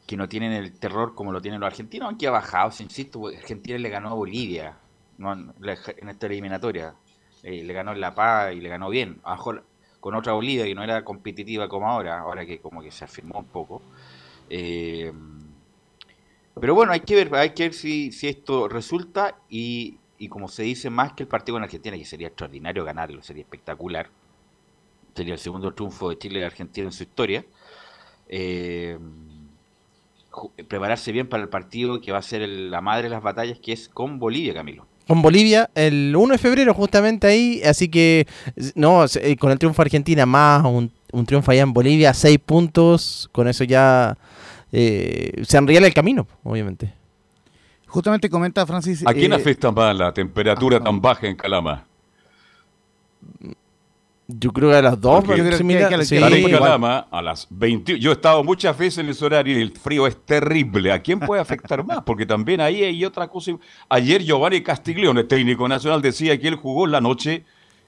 que 0.05 0.15
no 0.15 0.29
tienen 0.29 0.53
el 0.53 0.71
terror 0.79 1.15
como 1.15 1.31
lo 1.33 1.41
tienen 1.41 1.59
los 1.59 1.67
argentinos, 1.67 2.07
aunque 2.07 2.27
ha 2.27 2.31
bajado, 2.31 2.71
si 2.71 2.83
insisto, 2.83 3.19
porque 3.19 3.37
Argentina 3.37 3.77
le 3.77 3.89
ganó 3.89 4.09
a 4.09 4.13
Bolivia 4.13 4.77
no, 5.17 5.33
en 5.33 6.09
esta 6.09 6.27
eliminatoria. 6.27 6.95
Eh, 7.43 7.63
le 7.63 7.73
ganó 7.73 7.91
en 7.91 8.01
La 8.01 8.15
Paz 8.15 8.53
y 8.53 8.61
le 8.61 8.69
ganó 8.69 8.89
bien. 8.89 9.19
A 9.23 9.37
con 9.99 10.15
otra 10.15 10.33
Bolivia 10.33 10.65
que 10.65 10.75
no 10.75 10.83
era 10.83 11.03
competitiva 11.03 11.67
como 11.67 11.89
ahora, 11.89 12.19
ahora 12.19 12.45
que 12.45 12.59
como 12.59 12.81
que 12.81 12.91
se 12.91 13.03
afirmó 13.03 13.39
un 13.39 13.45
poco. 13.45 13.81
Eh, 14.49 15.11
pero 16.59 16.73
bueno, 16.73 16.91
hay 16.93 17.01
que 17.01 17.15
ver, 17.15 17.33
hay 17.35 17.51
que 17.51 17.63
ver 17.63 17.73
si, 17.73 18.11
si 18.11 18.27
esto 18.27 18.67
resulta 18.67 19.37
y, 19.49 19.97
y 20.17 20.29
como 20.29 20.47
se 20.47 20.63
dice, 20.63 20.89
más 20.89 21.13
que 21.13 21.23
el 21.23 21.29
partido 21.29 21.55
con 21.55 21.63
Argentina, 21.63 21.97
que 21.97 22.05
sería 22.05 22.27
extraordinario 22.27 22.83
ganarlo, 22.83 23.21
sería 23.21 23.43
espectacular. 23.43 24.09
Sería 25.17 25.33
el 25.33 25.39
segundo 25.39 25.73
triunfo 25.73 26.09
de 26.11 26.17
Chile 26.19 26.39
y 26.39 26.43
Argentina 26.43 26.85
en 26.87 26.93
su 26.93 27.03
historia. 27.03 27.43
Eh, 28.29 28.97
prepararse 30.67 31.11
bien 31.11 31.27
para 31.27 31.41
el 31.41 31.49
partido 31.49 31.99
que 31.99 32.11
va 32.11 32.19
a 32.19 32.21
ser 32.21 32.43
el- 32.43 32.69
la 32.69 32.81
madre 32.81 33.03
de 33.03 33.09
las 33.09 33.23
batallas, 33.23 33.57
que 33.59 33.73
es 33.73 33.89
con 33.89 34.19
Bolivia, 34.19 34.53
Camilo. 34.53 34.85
Con 35.07 35.21
Bolivia 35.23 35.69
el 35.73 36.13
1 36.15 36.33
de 36.33 36.37
febrero, 36.37 36.73
justamente 36.75 37.25
ahí. 37.25 37.61
Así 37.65 37.87
que, 37.89 38.27
no, 38.75 39.05
eh, 39.05 39.35
con 39.37 39.51
el 39.51 39.57
triunfo 39.57 39.81
de 39.81 39.87
Argentina 39.87 40.25
más 40.27 40.63
un, 40.65 40.91
un 41.11 41.25
triunfo 41.25 41.49
allá 41.51 41.63
en 41.63 41.73
Bolivia, 41.73 42.13
seis 42.13 42.37
puntos. 42.37 43.27
Con 43.31 43.47
eso 43.47 43.63
ya 43.63 44.15
eh, 44.71 45.41
se 45.47 45.57
enriela 45.57 45.87
el 45.87 45.93
camino, 45.93 46.27
obviamente. 46.43 46.93
Justamente 47.87 48.29
comenta 48.29 48.65
Francis. 48.67 49.01
¿A 49.07 49.13
quién 49.13 49.31
eh, 49.31 49.35
afecta 49.35 49.71
más 49.71 49.95
la 49.97 50.13
temperatura 50.13 50.77
ah, 50.77 50.83
tan 50.83 51.01
baja 51.01 51.25
en 51.25 51.35
Calama? 51.37 51.85
Yo 54.29 54.51
creo 54.51 54.69
que 54.71 54.75
a 54.75 54.81
las 54.81 54.99
dos, 54.99 55.23
Porque- 55.23 55.37
Yo 55.37 55.45
creo 55.45 55.57
que- 55.57 55.63
que- 55.67 55.95
que- 55.99 56.05
sí. 56.05 56.51
Calama 56.51 57.07
a 57.09 57.21
las 57.21 57.47
20. 57.49 57.97
Yo 57.97 58.09
he 58.11 58.13
estado 58.13 58.43
muchas 58.43 58.77
veces 58.77 58.97
en 58.97 59.09
ese 59.09 59.23
horario 59.23 59.57
y 59.57 59.61
el 59.61 59.71
frío 59.71 60.05
es 60.05 60.17
terrible. 60.25 60.91
¿A 60.91 61.01
quién 61.01 61.19
puede 61.19 61.41
afectar 61.41 61.83
más? 61.85 61.99
Porque 62.05 62.25
también 62.25 62.59
ahí 62.59 62.83
hay 62.83 63.05
otra 63.05 63.27
cosa. 63.29 63.51
Ayer 63.87 64.21
Giovanni 64.23 64.61
Castiglione, 64.61 65.23
técnico 65.23 65.65
nacional, 65.67 66.01
decía 66.01 66.37
que 66.37 66.47
él 66.49 66.55
jugó 66.55 66.85
en 66.85 66.91
la 66.91 66.99
noche 67.01 67.45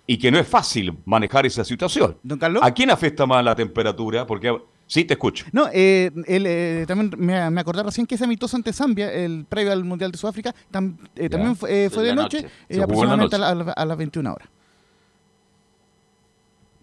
y 0.07 0.17
que 0.17 0.31
no 0.31 0.39
es 0.39 0.47
fácil 0.47 0.97
manejar 1.05 1.45
esa 1.45 1.65
situación. 1.65 2.15
Don 2.23 2.39
Carlos. 2.39 2.63
¿A 2.63 2.73
quién 2.73 2.89
afecta 2.89 3.25
más 3.25 3.43
la 3.43 3.53
temperatura? 3.53 4.25
Porque 4.25 4.57
sí, 4.87 5.03
te 5.03 5.15
escucho. 5.15 5.45
No, 5.51 5.67
eh, 5.73 6.09
él, 6.25 6.45
eh, 6.47 6.85
también 6.87 7.11
me, 7.17 7.49
me 7.51 7.59
acordé 7.61 7.83
recién 7.83 8.07
que 8.07 8.15
ese 8.15 8.23
amistoso 8.23 8.55
ante 8.55 8.71
Zambia, 8.71 9.11
el 9.11 9.45
previo 9.47 9.73
al 9.73 9.83
Mundial 9.83 10.11
de 10.11 10.17
Sudáfrica, 10.17 10.55
tam- 10.71 10.95
eh, 11.17 11.23
Ya, 11.23 11.29
también 11.29 11.55
fue, 11.57 11.85
eh, 11.85 11.89
fue 11.89 12.03
de 12.03 12.09
la 12.15 12.15
noche, 12.23 12.43
noche. 12.43 12.53
eh, 12.69 12.81
aproximadamente 12.81 13.35
a, 13.35 13.39
noche. 13.39 13.55
la- 13.55 13.61
a 13.61 13.65
la- 13.65 13.71
a 13.73 13.85
las 13.85 13.97
21 13.97 14.33
horas. 14.33 14.47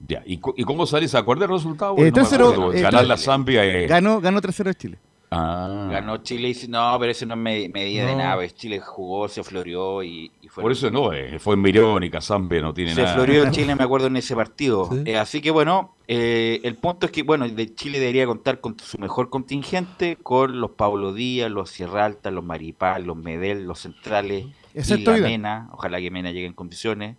Ya. 0.07 0.23
¿Y, 0.27 0.39
cu- 0.39 0.55
y 0.57 0.65
cómo 0.65 0.87
sale? 0.87 1.09
¿Se 1.09 1.17
acuerda 1.19 1.45
el 1.47 1.51
resultado? 1.53 1.93
Eh, 1.93 2.11
Porque 2.11 2.11
no 2.11 2.17
me 2.23 2.23
3-0, 2.29 2.35
acuerdo. 2.53 2.73
eh, 2.75 2.81
Ganar 2.83 3.07
la 3.07 3.17
Zambia. 3.17 3.65
eh, 3.65 3.87
Ganó, 3.87 4.21
ganó 4.21 4.41
3-0 4.41 4.75
Chile. 4.75 4.99
ah. 5.31 5.89
Ganó 5.91 6.19
Chile 6.19 6.43
y 6.43 6.53
dice, 6.55 6.69
no, 6.69 6.97
pero 7.01 7.11
eso 7.13 7.25
no 7.27 7.35
es 7.35 7.41
me- 7.41 7.69
medida 7.71 8.07
de 8.07 8.15
nada. 8.15 8.47
Chile 8.49 8.79
jugó, 8.79 9.27
se 9.29 9.43
floreó 9.43 10.03
y, 10.03 10.31
y 10.43 10.49
fue. 10.49 10.63
Por 10.63 10.73
eso 10.73 10.91
no, 10.91 11.13
eh, 11.13 11.39
fue 11.39 11.55
en 11.55 11.63
Mirónica, 11.63 12.21
Zambia 12.21 12.61
no 12.61 12.75
tiene 12.75 12.95
Se 12.95 13.03
nada. 13.03 13.15
floreó 13.15 13.51
Chile, 13.51 13.75
me 13.75 13.85
acuerdo, 13.85 14.07
en 14.09 14.17
ese 14.19 14.37
partido. 14.37 14.89
Sí. 14.93 15.03
Eh, 15.07 15.17
así 15.17 15.41
que 15.41 15.51
bueno, 15.51 15.95
eh, 16.09 16.61
el 16.63 16.77
punto 16.77 17.07
es 17.07 17.13
que 17.13 17.23
bueno, 17.23 17.49
de 17.49 17.75
Chile 17.75 17.99
debería 17.99 18.27
contar 18.27 18.61
con 18.61 18.79
su 18.79 18.99
mejor 18.99 19.31
contingente, 19.31 20.17
con 20.23 20.61
los 20.61 20.73
Pablo 20.73 21.13
Díaz, 21.15 21.51
los 21.51 21.71
Sierra 21.71 22.05
Alta, 22.05 22.31
los 22.31 22.45
Maripal, 22.45 23.05
los 23.05 23.17
Medel, 23.17 23.65
los 23.65 23.81
centrales, 23.81 24.45
y 24.75 24.79
Excepto 24.79 25.11
la 25.11 25.17
Vidal. 25.17 25.31
Mena, 25.31 25.69
ojalá 25.73 25.99
que 26.01 26.11
Mena 26.11 26.31
llegue 26.33 26.47
en 26.47 26.53
condiciones. 26.53 27.17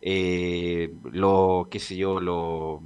Eh, 0.00 0.92
los, 1.04 1.68
qué 1.68 1.78
sé 1.80 1.96
yo, 1.96 2.20
los, 2.20 2.80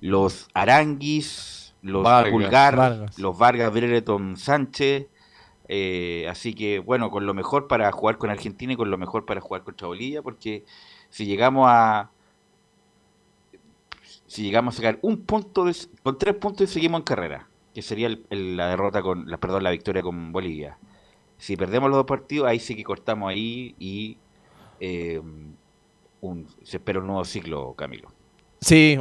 los 0.00 0.48
Aranguis, 0.54 1.74
los 1.82 2.04
Vargas. 2.04 2.32
Pulgar, 2.32 2.76
Vargas. 2.76 3.18
los 3.18 3.36
Vargas, 3.38 3.72
Brereton, 3.72 4.36
Sánchez. 4.36 5.06
Eh, 5.68 6.26
así 6.30 6.54
que 6.54 6.78
bueno, 6.78 7.10
con 7.10 7.26
lo 7.26 7.34
mejor 7.34 7.66
para 7.66 7.90
jugar 7.90 8.18
con 8.18 8.30
Argentina 8.30 8.72
y 8.72 8.76
con 8.76 8.90
lo 8.90 8.98
mejor 8.98 9.24
para 9.24 9.40
jugar 9.40 9.64
contra 9.64 9.88
Bolivia, 9.88 10.22
porque 10.22 10.64
si 11.10 11.26
llegamos 11.26 11.66
a 11.68 12.10
si 14.26 14.42
llegamos 14.42 14.74
a 14.74 14.76
sacar 14.76 14.98
un 15.02 15.22
punto 15.22 15.64
de- 15.64 15.74
con 16.02 16.18
tres 16.18 16.34
puntos 16.34 16.68
y 16.70 16.72
seguimos 16.72 17.00
en 17.00 17.04
carrera, 17.04 17.48
que 17.74 17.82
sería 17.82 18.06
el- 18.08 18.24
el- 18.30 18.56
la 18.56 18.68
derrota 18.68 19.02
con 19.02 19.28
la 19.30 19.38
perdón 19.38 19.64
la 19.64 19.70
victoria 19.70 20.02
con 20.02 20.32
Bolivia. 20.32 20.78
Si 21.38 21.56
perdemos 21.56 21.90
los 21.90 21.98
dos 21.98 22.06
partidos, 22.06 22.48
ahí 22.48 22.58
sí 22.60 22.76
que 22.76 22.84
cortamos 22.84 23.30
ahí 23.30 23.74
y 23.78 24.18
eh, 24.80 25.20
un, 26.26 26.46
se 26.62 26.76
espera 26.78 27.00
un 27.00 27.06
nuevo 27.06 27.24
ciclo, 27.24 27.74
Camilo. 27.74 28.08
Sí, 28.58 28.98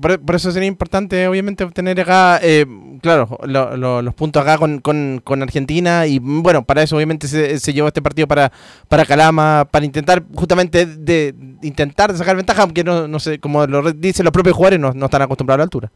por, 0.00 0.34
eso 0.34 0.50
sería 0.50 0.66
importante, 0.66 1.28
obviamente, 1.28 1.62
obtener 1.62 2.00
acá, 2.00 2.40
eh, 2.42 2.64
claro, 3.02 3.38
lo- 3.44 3.76
lo- 3.76 4.00
los 4.02 4.14
puntos 4.14 4.42
acá 4.42 4.56
con, 4.56 4.80
con- 4.80 5.20
con 5.22 5.42
Argentina. 5.42 6.06
Y 6.06 6.18
bueno, 6.18 6.64
para 6.64 6.82
eso, 6.82 6.96
obviamente, 6.96 7.28
se, 7.28 7.72
llevó 7.72 7.88
este 7.88 8.00
partido 8.00 8.26
para, 8.26 8.50
para 8.88 9.04
Calama, 9.04 9.68
para 9.70 9.84
intentar, 9.84 10.24
justamente, 10.34 10.86
de, 10.86 11.34
intentar 11.62 12.16
sacar 12.16 12.36
ventaja, 12.36 12.62
aunque 12.62 12.82
no, 12.84 13.06
no 13.06 13.20
sé, 13.20 13.38
como 13.38 13.66
lo 13.66 13.92
dicen 13.92 14.24
los 14.24 14.32
propios 14.32 14.56
jugadores, 14.56 14.80
no, 14.80 14.92
no 14.92 15.04
están 15.04 15.22
acostumbrados 15.22 15.58
a 15.58 15.60
la 15.60 15.64
altura. 15.64 15.92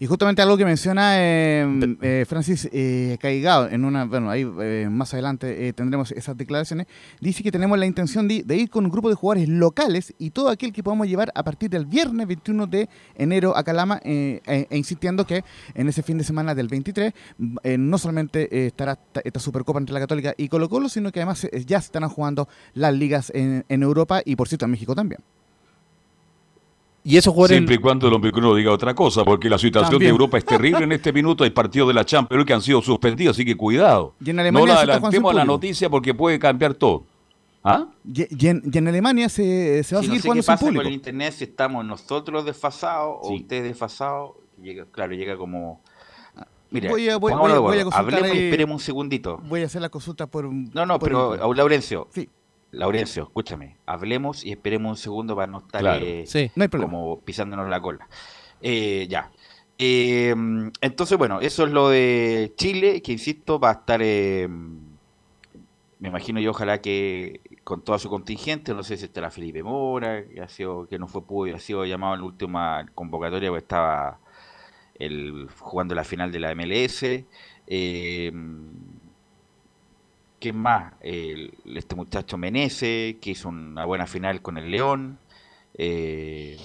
Y 0.00 0.06
justamente 0.06 0.40
algo 0.42 0.56
que 0.56 0.64
menciona 0.64 1.14
eh, 1.18 1.96
eh, 2.02 2.24
Francis 2.28 2.68
eh, 2.72 3.18
Caigao, 3.20 3.66
en 3.68 3.84
una, 3.84 4.04
bueno, 4.04 4.30
ahí 4.30 4.48
eh, 4.60 4.86
más 4.88 5.12
adelante 5.12 5.66
eh, 5.66 5.72
tendremos 5.72 6.12
esas 6.12 6.36
declaraciones, 6.36 6.86
dice 7.20 7.42
que 7.42 7.50
tenemos 7.50 7.76
la 7.80 7.84
intención 7.84 8.28
de, 8.28 8.44
de 8.44 8.56
ir 8.56 8.70
con 8.70 8.84
un 8.84 8.92
grupo 8.92 9.08
de 9.08 9.16
jugadores 9.16 9.48
locales 9.48 10.14
y 10.16 10.30
todo 10.30 10.50
aquel 10.50 10.72
que 10.72 10.84
podamos 10.84 11.08
llevar 11.08 11.32
a 11.34 11.42
partir 11.42 11.68
del 11.68 11.84
viernes 11.84 12.28
21 12.28 12.68
de 12.68 12.88
enero 13.16 13.56
a 13.56 13.64
Calama, 13.64 14.00
e, 14.04 14.40
e 14.46 14.76
insistiendo 14.76 15.26
que 15.26 15.42
en 15.74 15.88
ese 15.88 16.04
fin 16.04 16.16
de 16.16 16.22
semana 16.22 16.54
del 16.54 16.68
23 16.68 17.12
mm, 17.38 17.56
eh, 17.64 17.76
no 17.76 17.98
solamente 17.98 18.66
estará 18.66 19.00
esta- 19.24 19.40
Supercopa 19.40 19.80
entre 19.80 19.94
la 19.94 20.00
Católica 20.00 20.32
y 20.36 20.48
Colo 20.48 20.68
Colo, 20.68 20.88
sino 20.88 21.10
que 21.10 21.20
además 21.20 21.48
ya 21.66 21.80
se 21.80 21.86
estarán 21.86 22.08
jugando 22.10 22.48
las 22.74 22.94
ligas 22.94 23.32
en, 23.34 23.64
en 23.68 23.82
Europa 23.82 24.20
y 24.24 24.36
por 24.36 24.46
cierto 24.46 24.64
en 24.66 24.70
México 24.70 24.94
también. 24.94 25.20
Y 27.04 27.16
esos 27.16 27.32
jugadores. 27.32 27.56
Siempre 27.56 27.76
y 27.76 27.78
cuando 27.78 28.06
el 28.08 28.12
hombre 28.14 28.30
no 28.32 28.54
diga 28.54 28.70
otra 28.72 28.94
cosa, 28.94 29.24
porque 29.24 29.48
la 29.48 29.56
situación 29.58 29.92
También. 29.92 30.08
de 30.10 30.12
Europa 30.12 30.36
es 30.38 30.44
terrible 30.44 30.84
en 30.84 30.92
este 30.92 31.12
minuto. 31.12 31.44
Hay 31.44 31.50
partidos 31.50 31.88
de 31.88 31.94
la 31.94 32.04
Champions 32.04 32.44
que 32.44 32.52
han 32.52 32.60
sido 32.60 32.82
suspendidos, 32.82 33.36
así 33.36 33.44
que 33.44 33.56
cuidado. 33.56 34.14
Y 34.24 34.30
en 34.30 34.36
No 34.52 34.66
la 34.66 34.74
adelantemos 34.80 35.32
a 35.32 35.36
la 35.36 35.44
noticia 35.44 35.88
porque 35.88 36.12
puede 36.12 36.38
cambiar 36.38 36.74
todo. 36.74 37.04
¿Ah? 37.64 37.86
Y, 38.04 38.44
y 38.44 38.48
en, 38.48 38.62
y 38.72 38.78
en 38.78 38.88
Alemania 38.88 39.28
se, 39.28 39.82
se 39.84 39.94
va 39.94 40.00
a 40.00 40.02
Sí, 40.02 40.08
no 40.08 40.14
seguir 40.14 40.20
sé 40.20 40.22
qué 40.22 40.28
jugando 40.28 40.42
sin 40.42 40.46
pasa 40.46 40.60
público. 40.64 40.80
con 40.82 40.86
el 40.88 40.92
internet, 40.94 41.32
si 41.34 41.44
estamos 41.44 41.84
nosotros 41.84 42.44
desfasados 42.44 43.18
o 43.22 43.34
ustedes 43.34 43.64
desfasados. 43.64 44.32
Llega, 44.62 44.84
claro, 44.90 45.12
llega 45.14 45.36
como... 45.36 45.80
Mira, 46.70 46.90
Voy 46.90 47.08
a- 47.08 47.16
voy- 47.16 47.32
voy 47.32 47.50
a- 47.52 47.58
voy 47.60 47.78
a 47.78 47.82
Hablemos 47.96 48.28
y 48.28 48.32
ahí- 48.38 48.44
esperemos 48.46 48.74
un 48.74 48.80
segundito. 48.80 49.38
Voy 49.48 49.62
a 49.62 49.66
hacer 49.66 49.80
la 49.80 49.88
consulta 49.88 50.26
por 50.26 50.44
No, 50.52 50.84
no, 50.84 50.98
por 50.98 51.08
pero 51.08 51.54
Laurencio, 51.54 52.08
Sí, 52.12 52.28
Laurencio, 52.70 53.24
escúchame. 53.24 53.76
Hablemos 53.86 54.44
y 54.44 54.50
esperemos 54.52 54.90
un 54.90 54.96
segundo 54.96 55.34
para 55.34 55.46
no 55.50 55.58
estar 55.58 55.80
Claro. 55.80 56.04
eh, 56.04 56.24
Sí. 56.26 56.50
no 56.54 56.62
hay 56.62 56.68
problema. 56.68 56.92
como 56.92 57.20
pisándonos 57.20 57.68
la 57.68 57.80
cola. 57.80 58.06
Eh, 58.60 59.06
ya. 59.08 59.30
Eh, 59.78 60.34
entonces, 60.80 61.16
bueno, 61.16 61.40
eso 61.40 61.64
es 61.64 61.70
lo 61.72 61.88
de 61.88 62.52
Chile, 62.56 63.00
que 63.00 63.12
insisto, 63.12 63.58
va 63.60 63.70
a 63.70 63.72
estar, 63.74 64.00
eh, 64.02 64.48
me 66.00 66.08
imagino 66.08 66.40
yo, 66.40 66.50
ojalá 66.50 66.80
que 66.80 67.40
con 67.64 67.82
toda 67.82 67.98
su 67.98 68.08
contingente, 68.08 68.74
no 68.74 68.82
sé 68.82 68.96
si 68.96 69.04
estará 69.04 69.30
Felipe 69.30 69.62
Mora, 69.62 70.24
que, 70.26 70.40
ha 70.40 70.48
sido, 70.48 70.86
que 70.88 70.98
no 70.98 71.06
fue 71.08 71.22
pudo, 71.24 71.54
ha 71.54 71.58
sido 71.60 71.84
llamado 71.84 72.14
en 72.14 72.20
la 72.20 72.26
última 72.26 72.86
convocatoria, 72.94 73.50
porque 73.50 73.62
estaba 73.62 74.18
el, 74.96 75.48
jugando 75.58 75.94
la 75.94 76.04
final 76.04 76.32
de 76.32 76.40
la 76.40 76.52
MLS. 76.54 77.24
eh, 77.66 78.32
¿Quién 80.40 80.56
más? 80.56 80.94
El- 81.00 81.52
este 81.74 81.94
muchacho 81.96 82.36
Menese, 82.38 83.18
que 83.20 83.30
hizo 83.30 83.48
una 83.48 83.84
buena 83.84 84.06
final 84.06 84.40
con 84.42 84.56
el 84.58 84.70
León. 84.70 85.18
Eh, 85.74 86.56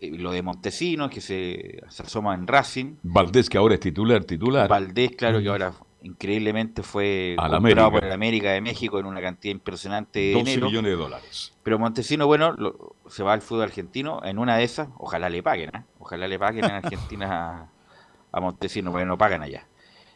lo 0.00 0.32
de 0.32 0.42
Montesinos, 0.42 1.10
que 1.10 1.20
se, 1.20 1.80
se 1.88 2.02
asoma 2.02 2.34
en 2.34 2.46
Racing. 2.46 2.96
Valdés, 3.02 3.50
que 3.50 3.58
ahora 3.58 3.74
es 3.74 3.80
titular, 3.80 4.24
titular. 4.24 4.68
Valdés, 4.68 5.10
claro, 5.16 5.40
que 5.42 5.48
ahora 5.48 5.72
increíblemente 6.02 6.82
fue 6.82 7.34
Al 7.38 7.50
comprado 7.50 7.56
América. 7.56 7.90
por 7.90 8.04
el 8.04 8.12
América 8.12 8.52
de 8.52 8.60
México 8.60 8.98
en 9.00 9.06
una 9.06 9.20
cantidad 9.20 9.52
impresionante 9.52 10.18
de 10.20 10.32
12 10.32 10.44
dinero. 10.44 10.66
millones 10.68 10.90
de 10.92 10.96
dólares. 10.96 11.52
Pero 11.62 11.78
Montesino, 11.78 12.26
bueno, 12.26 12.52
lo- 12.52 12.94
se 13.08 13.22
va 13.22 13.32
al 13.34 13.42
fútbol 13.42 13.64
argentino. 13.64 14.20
En 14.24 14.38
una 14.38 14.56
de 14.56 14.64
esas, 14.64 14.88
ojalá 14.98 15.28
le 15.28 15.42
paguen, 15.42 15.70
¿eh? 15.74 15.84
Ojalá 15.98 16.26
le 16.28 16.38
paguen 16.38 16.64
en 16.64 16.70
Argentina 16.70 17.28
a, 18.32 18.36
a 18.36 18.40
Montesino, 18.40 18.90
porque 18.92 19.04
no 19.06 19.18
pagan 19.18 19.42
allá. 19.42 19.66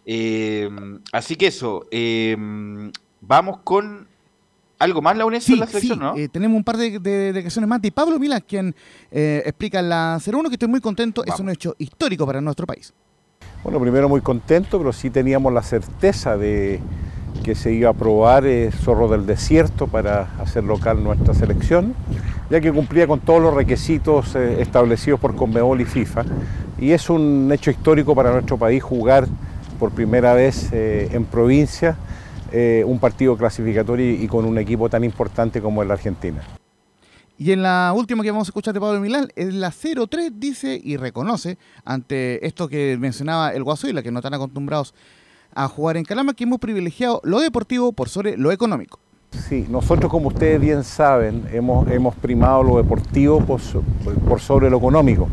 Eh, 0.07 0.69
así 1.13 1.37
que 1.37 1.49
eso, 1.49 1.87
eh, 1.91 2.37
vamos 3.21 3.59
con 3.65 4.09
algo 4.79 5.03
más, 5.03 5.17
Laurencio, 5.17 5.49
Sí, 5.49 5.53
en 5.55 5.61
la 5.61 5.67
sí, 5.67 5.73
selección, 5.73 5.99
¿no? 5.99 6.17
eh, 6.17 6.29
tenemos 6.29 6.57
un 6.57 6.65
par 6.65 6.79
de, 6.79 6.99
de 6.99 7.33
declaraciones 7.35 7.69
más 7.69 7.83
de 7.83 7.93
Pablo 7.93 8.19
Milán, 8.19 8.43
quien 8.49 8.75
eh, 9.11 9.43
explica 9.45 9.81
en 9.81 9.91
la 9.91 10.19
01 10.25 10.49
que 10.49 10.55
estoy 10.55 10.69
muy 10.69 10.81
contento, 10.81 11.23
es 11.25 11.39
un 11.39 11.51
hecho 11.51 11.75
histórico 11.79 12.27
para 12.27 12.41
nuestro 12.41 12.67
país. 12.67 12.93
Bueno, 13.63 13.79
primero 13.79 14.09
muy 14.09 14.23
contento, 14.23 14.79
pero 14.79 14.91
sí 14.95 15.11
teníamos 15.11 15.53
la 15.53 15.63
certeza 15.63 16.39
de 16.39 16.81
que 17.45 17.55
se 17.55 17.73
iba 17.75 17.91
a 17.91 17.93
probar 17.93 18.47
eh, 18.47 18.71
Zorro 18.73 19.07
del 19.09 19.27
Desierto 19.27 19.87
para 19.87 20.33
hacer 20.41 20.65
local 20.65 21.05
nuestra 21.05 21.35
selección, 21.35 21.95
ya 22.49 22.61
que 22.63 22.73
cumplía 22.73 23.07
con 23.07 23.21
todos 23.21 23.41
los 23.43 23.53
requisitos 23.55 24.35
eh, 24.35 24.63
establecidos 24.63 25.21
por 25.21 25.37
Conmebol 25.37 25.79
y 25.81 25.85
FIFA. 25.85 26.25
Y 26.79 26.93
es 26.93 27.11
un 27.11 27.51
hecho 27.53 27.71
histórico 27.71 28.15
para 28.15 28.33
nuestro 28.33 28.57
país 28.57 28.83
jugar 28.83 29.27
por 29.81 29.91
primera 29.91 30.35
vez 30.35 30.73
eh, 30.73 31.09
en 31.11 31.25
provincia 31.25 31.97
eh, 32.53 32.85
un 32.87 33.01
partido 33.01 33.37
clasificatorio 33.37 34.13
y, 34.13 34.23
y 34.23 34.29
con 34.29 34.45
un 34.45 34.59
equipo 34.59 34.89
tan 34.91 35.03
importante 35.03 35.61
como 35.61 35.83
es 35.83 35.89
la 35.89 35.95
Argentina. 35.95 36.43
Y 37.39 37.53
en 37.53 37.63
la 37.63 37.95
última 37.97 38.23
que 38.23 38.31
vamos 38.31 38.49
a 38.49 38.51
escuchar 38.51 38.75
de 38.75 38.81
Pablo 38.81 39.01
Milán, 39.01 39.29
en 39.35 39.63
la 39.63 39.73
03 39.73 40.33
dice 40.35 40.79
y 40.85 40.99
reconoce 40.99 41.57
ante 41.87 42.47
esto 42.47 42.69
que 42.69 42.99
mencionaba 43.01 43.55
el 43.55 43.65
Guasuila, 43.65 44.03
que 44.03 44.11
no 44.11 44.19
están 44.19 44.35
acostumbrados 44.35 44.93
a 45.55 45.67
jugar 45.67 45.97
en 45.97 46.05
Calama, 46.05 46.35
que 46.35 46.45
hemos 46.45 46.59
privilegiado 46.59 47.23
lo 47.25 47.41
deportivo 47.41 47.93
por 47.93 48.11
sobre 48.11 48.37
lo 48.37 48.53
económico. 48.53 48.99
Sí, 49.31 49.65
nosotros 49.71 50.11
como 50.11 50.29
ustedes 50.29 50.61
bien 50.61 50.85
saben, 50.85 51.49
hemos, 51.51 51.91
hemos 51.91 52.15
primado 52.17 52.63
lo 52.63 52.77
deportivo 52.77 53.41
por 53.41 54.41
sobre 54.41 54.69
lo 54.69 54.77
económico. 54.77 55.27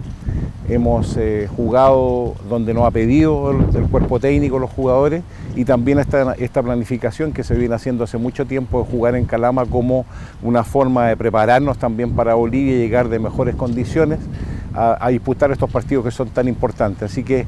Hemos 0.69 1.15
eh, 1.15 1.47
jugado 1.55 2.35
donde 2.49 2.73
nos 2.73 2.85
ha 2.85 2.91
pedido 2.91 3.51
el, 3.51 3.87
cuerpo 3.87 4.19
técnico, 4.19 4.59
los 4.59 4.69
jugadores, 4.69 5.23
y 5.55 5.63
también 5.63 5.97
esta, 5.99 6.61
planificación 6.61 7.31
que 7.31 7.43
se 7.43 7.55
viene 7.55 7.73
haciendo 7.73 8.03
hace 8.03 8.17
mucho 8.17 8.45
tiempo 8.45 8.83
de 8.83 8.91
jugar 8.91 9.15
en 9.15 9.23
Calama 9.25 9.65
como 9.65 10.05
una 10.43 10.65
forma 10.65 11.07
de 11.07 11.15
prepararnos 11.15 11.77
también 11.77 12.11
para 12.11 12.33
Bolivia 12.33 12.75
y 12.75 12.79
llegar 12.79 13.07
de 13.07 13.17
mejores 13.19 13.55
condiciones 13.55 14.19
a, 14.73 15.07
disputar 15.09 15.51
estos 15.51 15.71
partidos 15.71 16.03
que 16.03 16.11
son 16.11 16.27
tan 16.29 16.49
importantes. 16.49 17.11
Así 17.11 17.23
que 17.23 17.47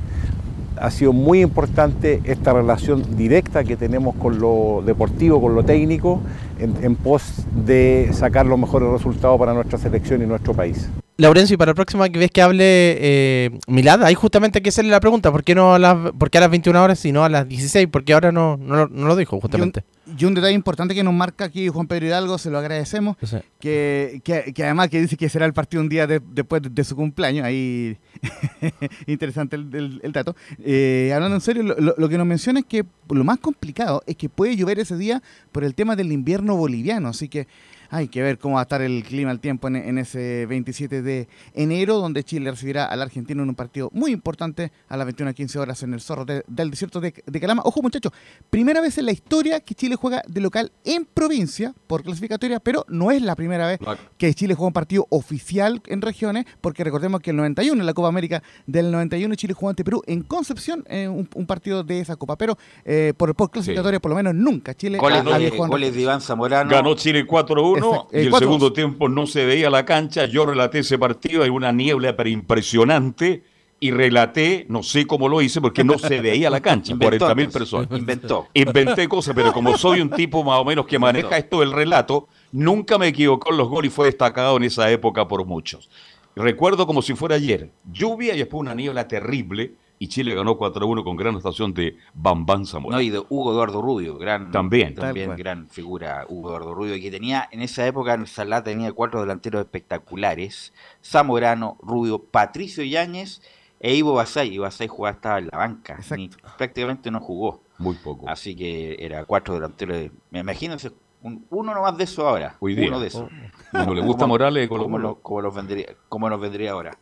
ha 0.79 0.89
sido 0.89 1.12
muy 1.12 1.41
importante 1.41 2.21
esta 2.23 2.53
relación 2.53 3.17
directa 3.17 3.65
que 3.65 3.75
tenemos 3.75 4.15
con 4.15 4.39
lo 4.39 4.82
deportivo, 4.86 5.41
con 5.41 5.55
lo 5.55 5.63
técnico, 5.63 6.21
en 6.58 6.95
pos 6.95 7.45
de 7.65 8.10
sacar 8.13 8.45
los 8.45 8.58
mejores 8.58 8.89
resultados 8.89 9.38
para 9.38 9.53
nuestra 9.53 9.77
selección 9.77 10.21
y 10.21 10.25
nuestro 10.25 10.53
país. 10.53 10.89
Laurencio, 11.19 11.55
y 11.55 11.58
para 11.58 11.71
la 11.71 11.75
próxima 11.75 12.08
ves 12.08 12.32
que 12.32 12.41
hable 12.41 12.63
eh, 12.65 13.49
Milad, 13.67 14.03
ahí 14.05 14.15
justamente 14.15 14.60
hay 14.60 14.63
que 14.63 14.69
hacerle 14.69 14.91
la 14.91 15.01
pregunta, 15.01 15.32
¿por 15.32 15.43
qué 15.43 15.53
no 15.53 15.73
a 15.73 15.79
las, 15.79 16.12
por 16.17 16.29
qué 16.29 16.38
a 16.38 16.41
las 16.41 16.49
21 16.49 16.82
horas 16.82 17.03
y 17.05 17.12
no 17.12 17.23
a 17.25 17.29
las 17.29 17.47
16? 17.47 17.88
Porque 17.91 18.13
ahora 18.13 18.32
no, 18.32 18.55
no, 18.58 18.75
lo- 18.75 18.88
no 18.88 19.05
lo 19.08 19.15
dijo 19.17 19.39
justamente. 19.41 19.84
Y 20.17 20.23
un 20.25 20.34
detalle 20.34 20.53
importante 20.55 20.95
que 20.95 21.03
nos 21.03 21.13
marca 21.13 21.43
aquí 21.45 21.67
Juan 21.67 21.88
Pedro 21.88 22.05
Hidalgo, 22.08 22.38
se 22.38 22.49
lo 22.49 22.58
agradecemos, 22.58 23.17
que, 23.60 24.21
que- 24.23 24.53
que 24.53 24.63
además 24.63 24.88
que 24.89 25.01
dice 25.01 25.17
que 25.17 25.27
será 25.29 25.45
el 25.45 25.53
partido 25.53 25.84
un 25.84 25.89
día 25.89 26.08
de- 26.08 26.21
después 26.32 26.62
de, 26.62 26.69
de 26.69 26.84
su 26.86 26.95
cumpleaños, 26.95 27.43
ahí 27.45 27.97
interesante 29.08 29.55
el, 29.58 29.75
el- 29.75 29.99
el 30.03 30.12
dato. 30.13 30.36
Eh, 30.63 31.12
hablando 31.13 31.36
en 31.36 31.41
serio, 31.41 31.63
lo- 31.63 31.95
lo 31.97 32.10
que 32.10 32.17
nos 32.17 32.25
menciona 32.27 32.60
es 32.62 32.65
que 32.65 32.86
lo 33.10 33.23
más 33.23 33.39
complicado 33.39 34.03
es 34.08 34.15
que 34.15 34.29
puede 34.29 34.55
llover 34.55 34.79
ese 34.79 34.97
día 34.97 35.21
por 35.51 35.63
el 35.63 35.75
tema 35.75 35.95
del 35.95 36.12
invierno 36.12 36.55
boliviano, 36.55 37.10
así 37.10 37.27
que 37.27 37.47
hay 37.89 38.08
que 38.08 38.21
ver 38.21 38.38
cómo 38.38 38.56
va 38.56 38.62
a 38.62 38.63
estar 38.63 38.82
el 38.82 39.04
clima, 39.04 39.32
el 39.32 39.39
tiempo 39.39 39.67
en, 39.67 39.75
en 39.75 39.97
ese 39.97 40.45
27 40.45 41.02
de 41.02 41.28
enero, 41.54 41.97
donde 41.97 42.23
Chile 42.23 42.52
recibirá 42.52 42.86
al 42.86 43.02
argentino 43.02 43.43
en 43.43 43.49
un 43.49 43.56
partido 43.56 43.89
muy 43.93 44.12
importante 44.12 44.71
a 44.88 44.97
las 44.97 45.08
21.15 45.08 45.56
horas 45.58 45.84
en 45.84 45.93
el 45.93 46.02
Zorro 46.02 46.25
de- 46.25 46.43
del 46.47 46.69
desierto 46.71 46.99
de, 47.02 47.13
de 47.25 47.39
Calama. 47.39 47.62
Ojo 47.65 47.82
muchachos, 47.82 48.12
primera 48.49 48.82
vez 48.82 48.97
en 48.97 49.06
la 49.06 49.12
historia 49.12 49.60
que 49.60 49.75
Chile 49.75 49.95
juega 49.95 50.21
de 50.28 50.41
local 50.41 50.71
en 50.86 51.06
provincia 51.06 51.73
por 51.88 52.04
clasificatoria, 52.04 52.60
pero 52.60 52.86
no 52.89 53.12
es 53.12 53.21
la 53.21 53.36
primera 53.36 53.67
vez 53.67 53.80
que 54.17 54.34
Chile 54.34 54.54
juega 54.56 54.67
un 54.67 54.73
partido 54.73 55.08
oficial 55.10 55.82
en 55.88 56.02
regiones, 56.02 56.45
porque 56.62 56.84
recordemos 56.84 57.21
que 57.21 57.32
el 57.32 57.38
91, 57.38 57.82
en 57.82 57.86
la 57.86 57.93
Copa 57.93 58.08
América 58.10 58.43
del 58.67 58.91
91, 58.91 59.36
Chile 59.36 59.54
jugó 59.54 59.69
ante 59.69 59.84
Perú 59.84 60.02
en 60.08 60.21
Concepción, 60.23 60.84
eh, 60.89 61.08
un, 61.08 61.28
un 61.34 61.45
partido 61.45 61.84
de 61.84 61.99
esa 62.02 62.15
Copa, 62.15 62.38
pero 62.38 62.58
eh, 62.86 63.13
por, 63.17 63.34
por 63.36 63.49
clasificatoria 63.52 63.99
por 63.99 64.10
lo 64.10 64.15
menos 64.15 64.36
nunca 64.36 64.73
Chile 64.75 64.97
Goles, 64.99 65.47
en 65.47 65.58
goles 65.71 65.93
de 65.95 66.02
Iván 66.02 66.21
Zamorano. 66.21 66.69
Ganó 66.69 66.95
Chile 66.95 67.25
4-1 67.25 67.79
Exacto, 67.86 68.10
y 68.13 68.18
eh, 68.18 68.22
el 68.22 68.32
4-2. 68.32 68.39
segundo 68.39 68.74
tiempo 68.74 69.10
no 69.10 69.28
se 69.28 69.46
veía 69.46 69.70
la 69.70 69.86
cancha. 69.86 70.26
Yo 70.26 70.46
relaté 70.46 70.80
ese 70.80 70.98
partido, 70.98 71.44
hay 71.44 71.50
una 71.50 71.72
niebla 71.72 72.15
pero 72.15 72.30
impresionante 72.30 73.44
y 73.80 73.92
relaté, 73.92 74.65
no 74.70 74.84
sé 74.84 75.08
cómo 75.08 75.30
lo 75.30 75.42
hice 75.42 75.62
porque 75.62 75.84
no 75.84 75.98
se 75.98 76.20
veía 76.22 76.50
la 76.50 76.60
cancha, 76.60 76.92
Inventó, 76.94 77.26
40 77.26 77.36
mil 77.36 77.50
personas. 77.50 77.88
Inventó. 77.98 78.48
Inventé 78.54 79.08
cosas, 79.08 79.34
pero 79.36 79.54
como 79.54 79.78
soy 79.78 80.02
un 80.02 80.10
tipo 80.10 80.44
más 80.44 80.60
o 80.60 80.65
menos 80.65 80.86
que 80.86 81.00
maneja 81.00 81.38
esto 81.38 81.62
del 81.62 81.72
relato, 81.72 82.28
nunca 82.52 82.98
me 82.98 83.08
equivocó 83.08 83.52
en 83.52 83.58
los 83.58 83.70
goles 83.70 83.92
y 83.92 83.96
fue 83.96 84.08
destacado 84.08 84.58
en 84.58 84.63
esa 84.63 84.89
época 84.92 85.28
por 85.28 85.46
muchos. 85.46 85.89
Recuerdo 86.36 86.86
como 86.86 87.02
si 87.02 87.15
fuera 87.15 87.36
ayer, 87.36 87.72
lluvia 87.92 88.36
y 88.36 88.39
después 88.39 88.62
una 88.62 88.76
niebla 88.76 89.08
terrible 89.08 89.74
y 90.01 90.07
Chile 90.07 90.33
ganó 90.33 90.57
4-1 90.57 91.03
con 91.03 91.15
gran 91.17 91.35
actuación 91.35 91.73
de 91.73 91.97
Bambán 92.13 92.65
Zamora. 92.65 92.95
No, 92.95 93.01
y 93.01 93.09
de 93.09 93.19
Hugo 93.29 93.51
Eduardo 93.51 93.81
Rubio, 93.81 94.17
gran, 94.17 94.49
También. 94.49 94.95
también 94.95 95.35
gran 95.35 95.67
figura 95.69 96.25
Hugo 96.29 96.49
Eduardo 96.49 96.73
Rubio, 96.73 96.95
que 96.95 97.12
tenía 97.12 97.47
en 97.51 97.62
esa 97.62 97.85
época 97.85 98.13
en 98.13 98.25
Salá 98.25 98.63
tenía 98.63 98.91
cuatro 98.93 99.19
delanteros 99.19 99.62
espectaculares, 99.62 100.73
Zamorano, 101.03 101.77
Rubio, 101.81 102.19
Patricio 102.23 102.83
Yáñez 102.83 103.41
e 103.79 103.93
Ivo 103.95 104.13
Basay. 104.13 104.53
Ivo 104.53 104.63
Basay 104.63 104.88
jugaba 104.88 105.15
estaba 105.15 105.39
en 105.39 105.49
la 105.51 105.57
banca, 105.57 105.99
ni- 106.15 106.29
prácticamente 106.57 107.12
no 107.12 107.19
jugó, 107.19 107.62
Muy 107.77 107.95
poco. 107.95 108.27
así 108.29 108.55
que 108.55 108.95
era 108.99 109.25
cuatro 109.25 109.53
delanteros. 109.55 110.12
Me 110.31 110.39
imagínense 110.39 110.91
un- 111.21 111.45
uno 111.49 111.73
nomás 111.73 111.97
de 111.97 112.05
eso 112.05 112.27
ahora, 112.27 112.55
Hoy 112.62 112.75
día. 112.75 112.88
uno 112.88 112.99
de 113.01 113.07
esos. 113.07 113.29
Como 113.71 113.93
le 113.93 114.01
gusta 114.01 114.21
Como- 114.23 114.34
Morales, 114.34 114.67
como, 114.67 114.84
Colo. 114.86 114.97
lo- 114.97 115.15
como 115.21 115.41
los 115.41 115.53
vendría, 115.55 115.88
como 116.08 116.29
nos 116.29 116.39
vendría 116.41 116.71
ahora. 116.71 116.97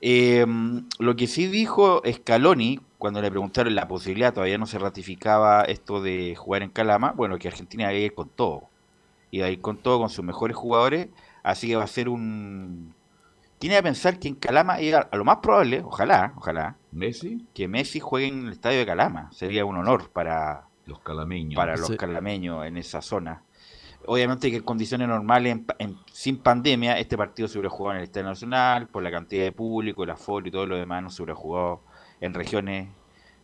Eh, 0.00 0.46
lo 0.98 1.16
que 1.16 1.26
sí 1.26 1.46
dijo 1.46 2.02
Scaloni, 2.10 2.80
cuando 2.98 3.20
le 3.20 3.30
preguntaron 3.30 3.74
la 3.74 3.86
posibilidad, 3.88 4.32
todavía 4.32 4.58
no 4.58 4.66
se 4.66 4.78
ratificaba 4.78 5.62
esto 5.62 6.00
de 6.02 6.34
jugar 6.36 6.62
en 6.62 6.70
Calama, 6.70 7.12
bueno, 7.12 7.38
que 7.38 7.48
Argentina 7.48 7.84
iba 7.84 7.90
a 7.90 7.94
ir 7.94 8.14
con 8.14 8.28
todo. 8.28 8.64
Iba 9.30 9.46
a 9.46 9.50
ir 9.50 9.60
con 9.60 9.76
todo, 9.76 9.98
con 9.98 10.08
sus 10.08 10.24
mejores 10.24 10.56
jugadores, 10.56 11.08
así 11.42 11.68
que 11.68 11.76
va 11.76 11.84
a 11.84 11.88
ser 11.88 12.08
un... 12.08 12.94
Tiene 13.58 13.76
que 13.76 13.82
pensar 13.82 14.18
que 14.18 14.28
en 14.28 14.34
Calama, 14.36 14.80
iba- 14.80 15.08
a 15.10 15.16
lo 15.16 15.24
más 15.24 15.38
probable, 15.38 15.82
ojalá, 15.84 16.32
ojalá, 16.36 16.76
Messi, 16.92 17.44
que 17.54 17.68
Messi 17.68 18.00
juegue 18.00 18.26
en 18.28 18.46
el 18.46 18.52
estadio 18.52 18.78
de 18.78 18.86
Calama. 18.86 19.30
Sería 19.32 19.64
un 19.64 19.76
honor 19.76 20.10
para, 20.10 20.64
los 20.86 21.00
calameños. 21.00 21.56
para 21.56 21.76
los 21.76 21.88
Sí. 21.88 21.96
calameños 21.96 22.64
en 22.66 22.76
esa 22.76 23.00
zona. 23.02 23.42
Obviamente 24.06 24.50
que 24.50 24.58
en 24.58 24.62
condiciones 24.62 25.08
normales, 25.08 25.52
en 25.52 25.66
en- 25.78 25.96
sin 26.12 26.38
pandemia, 26.38 26.98
este 26.98 27.16
partido 27.16 27.48
se 27.48 27.58
hubiera 27.58 27.70
jugado 27.70 27.92
en 27.94 27.98
el 27.98 28.04
Estadio 28.04 28.26
Nacional, 28.28 28.88
por 28.88 29.02
la 29.02 29.10
cantidad 29.10 29.44
de 29.44 29.52
público, 29.52 30.04
el 30.04 30.10
aforo 30.10 30.46
y 30.46 30.50
todo 30.50 30.66
lo 30.66 30.76
demás, 30.76 31.02
no 31.02 31.10
se 31.10 31.22
hubiera 31.22 31.34
jugado 31.34 31.82
en 32.20 32.34
regiones, 32.34 32.88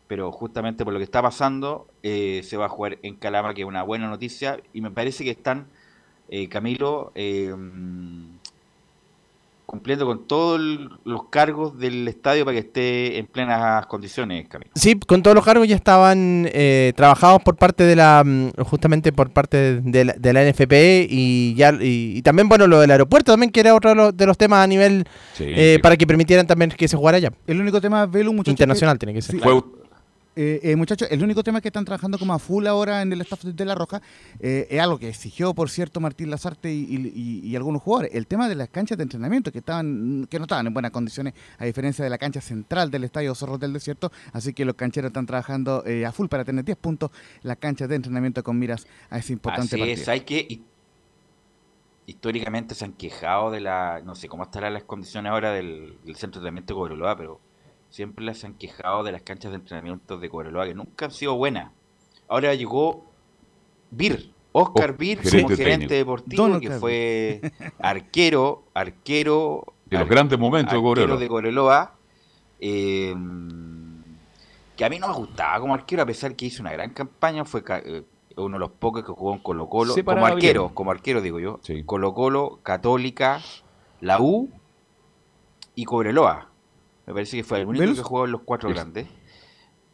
pero 0.07 0.31
justamente 0.33 0.85
por 0.85 0.93
lo 0.93 0.99
que 1.01 1.05
está 1.05 1.23
pasando, 1.23 1.89
eh, 2.03 2.43
se 2.45 2.57
va 2.57 2.67
a 2.67 2.69
jugar 2.69 2.99
en 3.03 3.17
Calama, 3.17 3.55
que 3.55 3.63
es 3.63 3.67
una 3.69 3.83
buena 3.83 4.09
noticia, 4.09 4.61
y 4.73 4.81
me 4.83 4.91
parece 4.91 5.25
que 5.25 5.31
están, 5.31 5.69
eh, 6.29 6.49
Camilo, 6.49 7.13
eh, 7.15 7.55
cumpliendo 9.73 10.05
con 10.05 10.27
todos 10.27 10.61
los 11.05 11.31
cargos 11.31 11.79
del 11.79 12.07
estadio 12.07 12.45
para 12.45 12.53
que 12.55 12.59
esté 12.67 13.17
en 13.19 13.27
plenas 13.27 13.87
condiciones, 13.87 14.47
Camilo. 14.47 14.71
Sí, 14.75 15.01
con 15.01 15.23
todos 15.23 15.35
los 15.35 15.43
cargos 15.47 15.67
ya 15.67 15.75
estaban 15.77 16.47
eh, 16.53 16.93
trabajados 16.95 17.43
por 17.43 17.57
parte 17.57 17.85
de 17.85 17.97
la, 17.97 18.23
mm, 18.23 18.51
justamente 18.67 19.13
por 19.15 19.31
parte 19.31 19.81
de 19.81 20.05
la, 20.05 20.13
de 20.13 20.33
la 20.35 20.43
NFP 20.45 21.07
y 21.09 21.55
ya 21.55 21.73
y, 21.81 22.19
y 22.19 22.23
también 22.23 22.51
bueno 22.51 22.67
lo 22.67 22.81
del 22.81 22.91
aeropuerto 22.91 23.33
también 23.33 23.51
que 23.51 23.61
era 23.61 23.75
otro 23.75 23.89
de 23.91 23.97
los, 23.97 24.15
de 24.15 24.27
los 24.27 24.37
temas 24.37 24.63
a 24.63 24.67
nivel 24.67 25.07
Sí, 25.33 25.45
eh, 25.49 25.77
sí. 25.77 25.83
para 25.83 25.97
que 25.97 26.07
permitieran 26.07 26.47
también 26.47 26.71
que 26.71 26.87
se 26.87 26.99
jugara 26.99 27.17
allá. 27.17 27.33
El 27.47 27.59
único 27.59 27.81
tema, 27.81 28.05
Velu, 28.05 28.31
muchachos. 28.35 28.53
Internacional 28.53 28.99
tiene 28.99 29.15
que 29.15 29.23
ser. 29.23 29.37
Sí, 29.37 29.41
Fue, 29.41 29.59
Eh, 30.35 30.61
eh, 30.63 30.77
muchachos, 30.77 31.09
el 31.11 31.23
único 31.23 31.43
tema 31.43 31.61
que 31.61 31.69
están 31.69 31.85
trabajando 31.85 32.19
como 32.19 32.33
a 32.33 32.39
full 32.39 32.67
ahora 32.67 33.03
en 33.03 33.13
el 33.13 33.21
staff 33.21 33.45
de 33.45 33.65
La 33.67 33.75
Roja 33.75 34.01
eh, 34.41 34.67
es 34.71 34.81
algo 34.81 34.99
que 34.99 35.11
exigió, 35.11 35.53
por 35.53 35.69
cierto, 35.69 36.01
Martín 36.01 36.31
Lazarte 36.31 36.73
y, 36.73 36.85
y- 37.15 37.41
y 37.47 37.55
algunos 37.57 37.83
jugadores. 37.83 38.15
El 38.15 38.27
tema 38.27 38.49
de 38.49 38.55
las 38.55 38.71
canchas 38.71 38.97
de 38.97 39.03
entrenamiento 39.05 39.53
que 39.53 39.59
estaban 39.59 40.27
que 40.31 40.39
no 40.39 40.45
estaban 40.47 40.67
en 40.67 40.73
buenas 40.73 40.91
condiciones, 40.91 41.35
a 41.59 41.67
diferencia 41.67 42.03
de 42.03 42.09
la 42.11 42.17
cancha 42.17 42.41
central 42.41 42.91
del 42.91 43.05
Estadio 43.05 43.35
Zorros 43.35 43.61
del 43.61 43.75
Desierto. 43.75 44.11
Así 44.33 44.55
que 44.55 44.65
los 44.65 44.75
cancheros 44.75 45.11
están 45.11 45.27
trabajando 45.27 45.85
eh, 45.85 46.07
a 46.07 46.13
full 46.13 46.29
para 46.29 46.45
tener 46.47 46.65
10 46.65 46.79
puntos 46.79 47.11
las 47.43 47.59
canchas 47.59 47.91
de 47.91 47.97
entrenamiento 47.97 48.43
con 48.43 48.59
miras 48.59 48.87
a 49.11 49.19
ese 49.19 49.35
importante 49.35 49.77
Así 49.77 49.79
partido. 49.81 50.03
es, 50.03 50.09
hay 50.09 50.21
que 50.23 50.47
hi- 50.49 50.63
históricamente 52.07 52.75
se 52.75 52.85
han 52.85 52.93
quejado 52.95 53.51
de 53.51 53.61
la, 53.61 54.01
no 54.05 54.15
sé 54.15 54.29
cómo 54.29 54.45
estarán 54.45 54.73
las 54.75 54.85
condiciones 54.85 55.31
ahora 55.31 55.53
del, 55.53 55.99
del 56.05 56.17
centro 56.17 56.41
de 56.41 56.49
entrenamiento 56.49 56.75
de 56.75 56.79
Cobreloa, 56.79 57.17
pero 57.17 57.41
siempre 57.93 58.25
las 58.25 58.43
han 58.43 58.55
quejado 58.55 59.05
de 59.05 59.13
las 59.13 59.23
canchas 59.23 59.53
de 59.53 59.59
entrenamiento 59.59 60.19
de 60.19 60.29
Cobreloa 60.29 60.67
que 60.67 60.75
nunca 60.75 61.05
han 61.05 61.11
sido 61.13 61.37
buenas. 61.37 61.71
Ahora 62.27 62.53
llegó 62.55 63.05
Bir, 63.91 64.33
Oscar 64.53 64.91
Oh, 64.91 64.97
Bir 64.99 65.19
gerente 65.21 65.43
como 65.43 65.57
gerente 65.57 65.87
técnico. 65.87 65.95
deportivo 65.95 66.43
Don 66.49 66.61
que 66.61 66.67
Oscar 66.67 66.81
fue 66.81 67.41
arquero, 67.79 68.65
arquero 68.75 69.65
De 69.87 69.97
los 69.99 70.07
ar- 70.07 70.11
grandes 70.11 70.39
momentos 70.39 70.73
de 70.75 70.81
Cobreloa. 70.81 71.17
de 71.19 71.29
Cobreloa, 71.29 71.95
eh, 72.61 73.15
que 74.77 74.85
a 74.85 74.89
mí 74.89 74.99
no 74.99 75.09
me 75.09 75.15
gustaba 75.15 75.61
como 75.61 75.75
arquero, 75.75 76.03
a 76.03 76.07
pesar 76.07 76.35
que 76.35 76.47
hizo 76.47 76.63
una 76.63 76.73
gran 76.73 76.91
campaña, 76.91 77.45
fue 77.45 77.63
eh, 77.85 78.03
uno 78.37 78.55
de 78.57 78.61
los 78.61 78.71
pocos 78.71 79.03
que 79.05 79.13
jugó 79.13 79.35
en 79.35 79.41
Colo 79.41 79.69
Colo, 79.69 79.93
Se 79.93 80.03
como 80.03 80.25
arquero, 80.25 80.63
bien. 80.65 80.75
como 80.75 80.91
arquero 80.91 81.21
digo 81.21 81.39
yo, 81.39 81.61
Sí. 81.63 81.83
Colo 81.85 82.15
Colo, 82.15 82.61
Católica, 82.63 83.43
la 84.01 84.19
U 84.21 84.49
y 85.75 85.85
Cobreloa. 85.85 86.49
Me 87.07 87.13
parece 87.15 87.37
que 87.37 87.45
fue 87.45 87.61
el 87.61 87.67
único 87.67 87.81
¿Velus? 87.83 87.99
que 87.99 88.05
jugó 88.05 88.25
en 88.27 88.33
los 88.33 88.43
cuatro 88.43 88.69
Es- 88.69 88.75
grandes. 88.75 89.07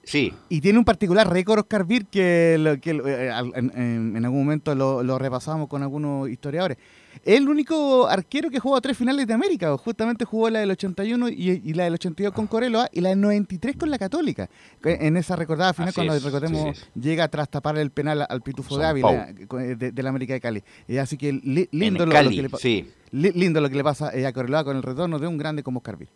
Sí, 0.04 0.32
Y 0.48 0.62
tiene 0.62 0.78
un 0.78 0.86
particular 0.86 1.30
récord 1.30 1.58
Oscar 1.58 1.84
Bir 1.84 2.06
que, 2.06 2.56
lo- 2.58 2.80
que 2.80 2.92
eh, 2.92 3.30
en, 3.56 4.24
algún 4.24 4.38
momento 4.40 4.74
lo, 4.74 5.02
lo 5.02 5.18
repasamos 5.18 5.68
con 5.68 5.82
algunos 5.82 6.30
historiadores. 6.30 6.78
Es 7.26 7.36
el 7.36 7.46
único 7.46 8.06
arquero 8.08 8.48
que 8.48 8.58
jugó 8.58 8.80
tres 8.80 8.96
finales 8.96 9.26
de 9.26 9.34
América. 9.34 9.76
Justamente 9.76 10.24
jugó 10.24 10.48
la 10.48 10.60
del 10.60 10.70
81 10.70 11.28
y, 11.28 11.60
y 11.62 11.74
la 11.74 11.84
del 11.84 11.92
82 11.94 12.32
con 12.32 12.46
Coreloa 12.46 12.88
y 12.90 13.02
la 13.02 13.10
del 13.10 13.20
93 13.20 13.76
con 13.76 13.90
la 13.90 13.98
Católica. 13.98 14.48
Que 14.82 14.94
En 14.94 15.18
esa 15.18 15.36
recordada 15.36 15.74
final, 15.74 15.88
Así 15.90 15.96
cuando 15.96 16.14
es, 16.14 16.22
recordemos, 16.22 16.88
llega 16.94 17.28
tras 17.28 17.50
tapar 17.50 17.76
el 17.76 17.90
penal 17.90 18.24
al 18.26 18.40
Pitufo 18.40 18.76
San 18.76 18.80
de 18.80 18.86
Ávila 18.86 19.28
eh, 19.28 19.76
de, 19.76 19.92
de 19.92 20.02
la 20.02 20.08
América 20.08 20.32
de 20.32 20.40
Cali. 20.40 20.64
Así 20.98 21.18
que 21.18 21.34
li- 21.34 21.68
lindo, 21.70 22.06
lo, 22.06 22.12
Cali, 22.12 22.34
que 22.34 22.42
le, 22.42 22.48
pa- 22.48 22.56
sí. 22.56 22.90
li- 23.10 23.32
lindo 23.32 23.60
lo 23.60 23.68
que 23.68 23.76
le 23.76 23.84
pasa 23.84 24.10
eh, 24.16 24.24
a 24.24 24.32
Coreloa 24.32 24.64
con 24.64 24.74
el 24.78 24.82
retorno 24.82 25.18
de 25.18 25.26
un 25.26 25.36
grande 25.36 25.62
como 25.62 25.80
Oscar 25.80 25.98
Bir. 25.98 26.08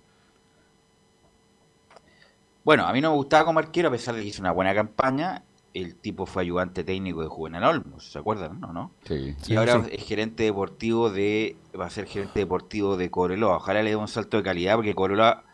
Bueno, 2.64 2.86
a 2.86 2.92
mí 2.92 3.00
no 3.00 3.10
me 3.10 3.16
gustaba 3.16 3.44
como 3.44 3.58
arquero, 3.58 3.88
a 3.88 3.90
pesar 3.92 4.14
de 4.14 4.22
que 4.22 4.28
hizo 4.28 4.40
una 4.42 4.52
buena 4.52 4.74
campaña. 4.74 5.42
El 5.74 5.94
tipo 5.96 6.26
fue 6.26 6.42
ayudante 6.42 6.84
técnico 6.84 7.22
de 7.22 7.28
Juvenal 7.28 7.64
Olmos, 7.64 8.12
¿se 8.12 8.18
acuerdan? 8.18 8.60
¿No? 8.60 8.74
¿No? 8.74 8.90
Sí. 9.06 9.34
y 9.48 9.56
ahora 9.56 9.82
es 9.90 10.04
gerente 10.04 10.42
deportivo 10.44 11.08
de. 11.08 11.56
Va 11.78 11.86
a 11.86 11.90
ser 11.90 12.06
gerente 12.06 12.40
deportivo 12.40 12.98
de 12.98 13.10
Cobreloa. 13.10 13.56
Ojalá 13.56 13.82
le 13.82 13.88
dé 13.90 13.96
un 13.96 14.06
salto 14.06 14.36
de 14.36 14.42
calidad, 14.42 14.74
porque 14.76 14.94
Cobreloa. 14.94 15.44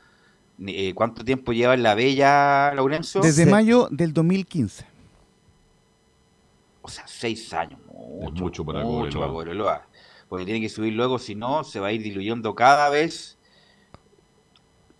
eh, 0.66 0.92
¿Cuánto 0.94 1.24
tiempo 1.24 1.52
lleva 1.52 1.74
en 1.74 1.84
la 1.84 1.94
Bella, 1.94 2.72
Laurencio? 2.74 3.20
Desde 3.20 3.44
Sí. 3.44 3.50
mayo 3.50 3.86
del 3.92 4.12
2015. 4.12 4.84
O 6.82 6.88
sea, 6.88 7.06
seis 7.06 7.52
años. 7.52 7.78
Mucho, 8.20 8.42
mucho 8.42 8.64
para 8.64 8.80
mucho 8.80 8.90
Cobreloa. 8.98 9.20
para 9.20 9.32
Cobreloa. 9.32 9.86
Porque 10.28 10.44
tiene 10.44 10.60
que 10.60 10.68
subir 10.68 10.94
luego, 10.94 11.18
si 11.20 11.36
no, 11.36 11.62
se 11.62 11.78
va 11.80 11.88
a 11.88 11.92
ir 11.92 12.02
diluyendo 12.02 12.54
cada 12.56 12.90
vez 12.90 13.37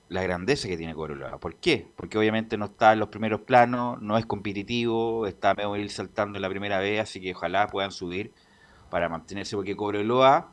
la 0.08 0.22
grandeza 0.22 0.68
que 0.68 0.76
tiene 0.76 0.94
Cobreloa. 0.94 1.38
¿Por 1.38 1.56
qué? 1.56 1.86
Porque 1.96 2.18
obviamente 2.18 2.56
no 2.56 2.66
está 2.66 2.92
en 2.92 2.98
los 3.00 3.08
primeros 3.08 3.42
planos, 3.42 4.00
no 4.00 4.16
es 4.16 4.26
competitivo, 4.26 5.26
está 5.26 5.54
medio 5.54 5.76
ir 5.76 5.90
saltando 5.90 6.38
en 6.38 6.42
la 6.42 6.48
primera 6.48 6.78
vez, 6.78 7.00
así 7.00 7.20
que 7.20 7.34
ojalá 7.34 7.66
puedan 7.66 7.92
subir 7.92 8.32
para 8.90 9.08
mantenerse, 9.08 9.54
porque 9.54 9.76
Cobreloa, 9.76 10.52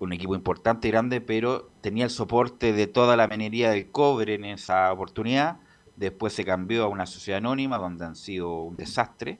un 0.00 0.12
equipo 0.12 0.34
importante 0.34 0.88
y 0.88 0.90
grande, 0.90 1.20
pero 1.20 1.70
tenía 1.80 2.04
el 2.04 2.10
soporte 2.10 2.72
de 2.72 2.86
toda 2.86 3.16
la 3.16 3.28
minería 3.28 3.70
del 3.70 3.90
cobre 3.90 4.34
en 4.34 4.44
esa 4.44 4.92
oportunidad. 4.92 5.58
Después 5.96 6.32
se 6.32 6.44
cambió 6.44 6.84
a 6.84 6.88
una 6.88 7.06
sociedad 7.06 7.38
anónima, 7.38 7.78
donde 7.78 8.04
han 8.04 8.16
sido 8.16 8.62
un 8.62 8.76
desastre. 8.76 9.38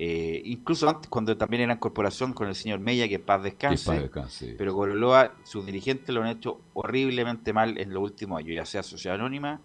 Eh, 0.00 0.42
incluso 0.44 0.88
antes, 0.88 1.08
cuando 1.08 1.36
también 1.36 1.64
eran 1.64 1.78
corporación 1.78 2.32
con 2.32 2.46
el 2.46 2.54
señor 2.54 2.78
Mella, 2.78 3.08
que 3.08 3.18
paz 3.18 3.42
descanse. 3.42 3.84
paz 3.84 4.00
descanse. 4.00 4.54
Pero 4.56 4.72
Cobreloa, 4.72 5.34
sus 5.42 5.66
dirigentes 5.66 6.14
lo 6.14 6.22
han 6.22 6.28
hecho 6.28 6.60
horriblemente 6.74 7.52
mal 7.52 7.76
en 7.78 7.92
los 7.92 8.04
últimos 8.04 8.38
años, 8.38 8.54
ya 8.54 8.64
sea 8.64 8.84
sociedad 8.84 9.16
anónima 9.16 9.60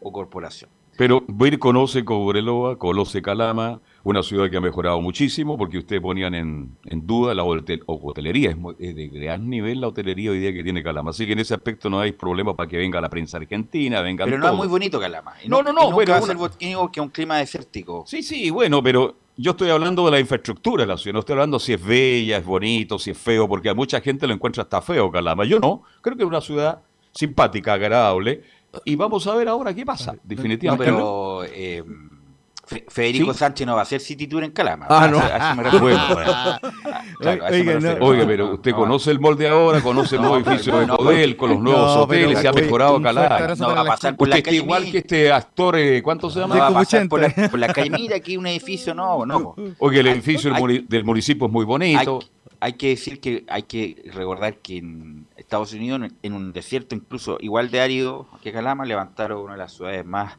o 0.00 0.12
corporación. 0.12 0.68
Pero 0.98 1.22
Vir 1.28 1.60
conoce 1.60 2.04
Cobreloa, 2.04 2.76
conoce 2.76 3.22
Calama, 3.22 3.80
una 4.02 4.24
ciudad 4.24 4.50
que 4.50 4.56
ha 4.56 4.60
mejorado 4.60 5.00
muchísimo, 5.00 5.56
porque 5.56 5.78
ustedes 5.78 6.02
ponían 6.02 6.34
en, 6.34 6.76
en 6.86 7.06
duda 7.06 7.34
la 7.36 7.44
hotel- 7.44 7.84
hotelería. 7.86 8.50
Es, 8.50 8.56
es 8.80 8.96
de 8.96 9.06
gran 9.06 9.48
nivel 9.48 9.80
la 9.80 9.86
hotelería 9.86 10.32
hoy 10.32 10.40
día 10.40 10.52
que 10.52 10.64
tiene 10.64 10.82
Calama. 10.82 11.10
Así 11.10 11.24
que 11.24 11.34
en 11.34 11.38
ese 11.38 11.54
aspecto 11.54 11.88
no 11.88 12.00
hay 12.00 12.10
problema 12.10 12.56
para 12.56 12.68
que 12.68 12.78
venga 12.78 13.00
la 13.00 13.08
prensa 13.08 13.36
argentina, 13.36 14.00
venga 14.00 14.24
Pero 14.24 14.38
no 14.38 14.48
es 14.48 14.54
muy 14.54 14.66
bonito 14.66 14.98
Calama. 14.98 15.34
Y 15.44 15.48
No, 15.48 15.62
no, 15.62 15.72
no, 15.72 15.88
y 15.88 15.92
bueno, 15.92 16.16
bonito 16.36 16.90
que 16.90 17.00
un 17.00 17.10
clima 17.10 17.38
desértico. 17.38 18.02
Sí, 18.04 18.24
sí, 18.24 18.50
bueno, 18.50 18.82
pero 18.82 19.14
yo 19.36 19.52
estoy 19.52 19.70
hablando 19.70 20.04
de 20.04 20.10
la 20.10 20.18
infraestructura 20.18 20.82
de 20.82 20.88
la 20.88 20.96
ciudad. 20.96 21.12
No 21.14 21.20
estoy 21.20 21.34
hablando 21.34 21.60
si 21.60 21.74
es 21.74 21.84
bella, 21.84 22.38
es 22.38 22.44
bonito, 22.44 22.98
si 22.98 23.12
es 23.12 23.18
feo, 23.18 23.46
porque 23.46 23.68
a 23.68 23.74
mucha 23.74 24.00
gente 24.00 24.26
lo 24.26 24.34
encuentra 24.34 24.64
hasta 24.64 24.82
feo 24.82 25.12
Calama. 25.12 25.44
Yo 25.44 25.60
no. 25.60 25.84
Creo 26.00 26.16
que 26.16 26.24
es 26.24 26.28
una 26.28 26.40
ciudad 26.40 26.80
simpática, 27.12 27.74
agradable. 27.74 28.42
Y 28.84 28.96
vamos 28.96 29.26
a 29.26 29.34
ver 29.34 29.48
ahora 29.48 29.74
qué 29.74 29.84
pasa. 29.84 30.14
Definitivamente. 30.22 30.84
pero 30.84 31.44
eh, 31.44 31.82
Fe- 32.68 32.84
Federico 32.86 33.32
Sí. 33.32 33.38
Sánchez 33.38 33.66
no 33.66 33.74
va 33.76 33.82
a 33.82 33.84
ser 33.86 33.98
City 34.00 34.26
Tour 34.26 34.44
en 34.44 34.50
Calama. 34.50 34.86
Ah, 34.90 35.08
no. 35.08 35.18
Me 35.56 35.62
refiero. 35.62 35.98
Claro, 37.18 37.42
me 37.50 37.56
Oiga, 37.58 37.80
no. 37.80 38.06
Oiga, 38.06 38.26
pero 38.26 38.54
usted 38.54 38.70
No, 38.72 38.76
conoce 38.76 39.10
el 39.10 39.18
molde 39.20 39.48
ahora, 39.48 39.80
conoce 39.80 40.16
el 40.16 40.22
No, 40.22 40.28
nuevo 40.28 40.48
edificio 40.50 40.72
no, 40.72 40.80
de 40.80 40.86
no, 40.86 40.96
Codel, 40.98 41.36
con 41.36 41.50
los 41.50 41.60
nuevos 41.60 41.96
No, 41.96 42.06
pero, 42.06 42.20
hoteles, 42.28 42.40
se 42.42 42.48
ha 42.48 42.50
oye, 42.52 42.62
mejorado 42.62 43.02
Calama. 43.02 43.36
abrazo 43.36 43.62
No 43.62 43.68
para 43.70 43.82
va 43.82 43.88
a 43.88 43.92
pasar 43.96 44.16
por 44.16 44.28
la 44.28 44.42
calle 44.42 44.56
igual 44.58 44.90
que 44.90 44.98
este 44.98 45.32
actor, 45.32 45.76
eh, 45.76 46.02
¿cuánto 46.02 46.30
se 46.30 46.38
No 46.40 46.46
llama? 46.48 46.60
va 46.60 46.66
a 46.68 46.72
pasar 46.74 47.08
por 47.08 47.20
la, 47.20 47.26
80. 47.28 47.50
por 47.50 47.58
la 47.58 47.72
calle 47.72 47.90
Mira, 47.90 48.16
aquí 48.16 48.36
un 48.36 48.46
edificio, 48.46 48.94
no, 48.94 49.24
no. 49.26 49.54
Oye, 49.78 50.00
el 50.00 50.06
edificio 50.08 50.52
del 50.88 51.04
municipio 51.04 51.46
es 51.46 51.52
muy 51.52 51.64
bonito. 51.64 52.20
hay 52.60 52.72
que 52.74 52.88
decir 52.90 53.18
que 53.20 53.44
hay 53.48 53.62
que 53.64 54.02
recordar 54.14 54.56
que 54.58 54.76
en 54.78 55.26
Estados 55.36 55.72
Unidos, 55.72 56.00
en- 56.02 56.14
en 56.22 56.32
un 56.34 56.52
desierto 56.52 56.94
incluso 56.94 57.38
igual 57.40 57.70
de 57.70 57.80
árido 57.80 58.28
que 58.42 58.52
Calama, 58.52 58.84
levantaron 58.84 59.40
una 59.40 59.52
de 59.54 59.58
las 59.58 59.72
ciudades 59.72 60.04
más... 60.04 60.34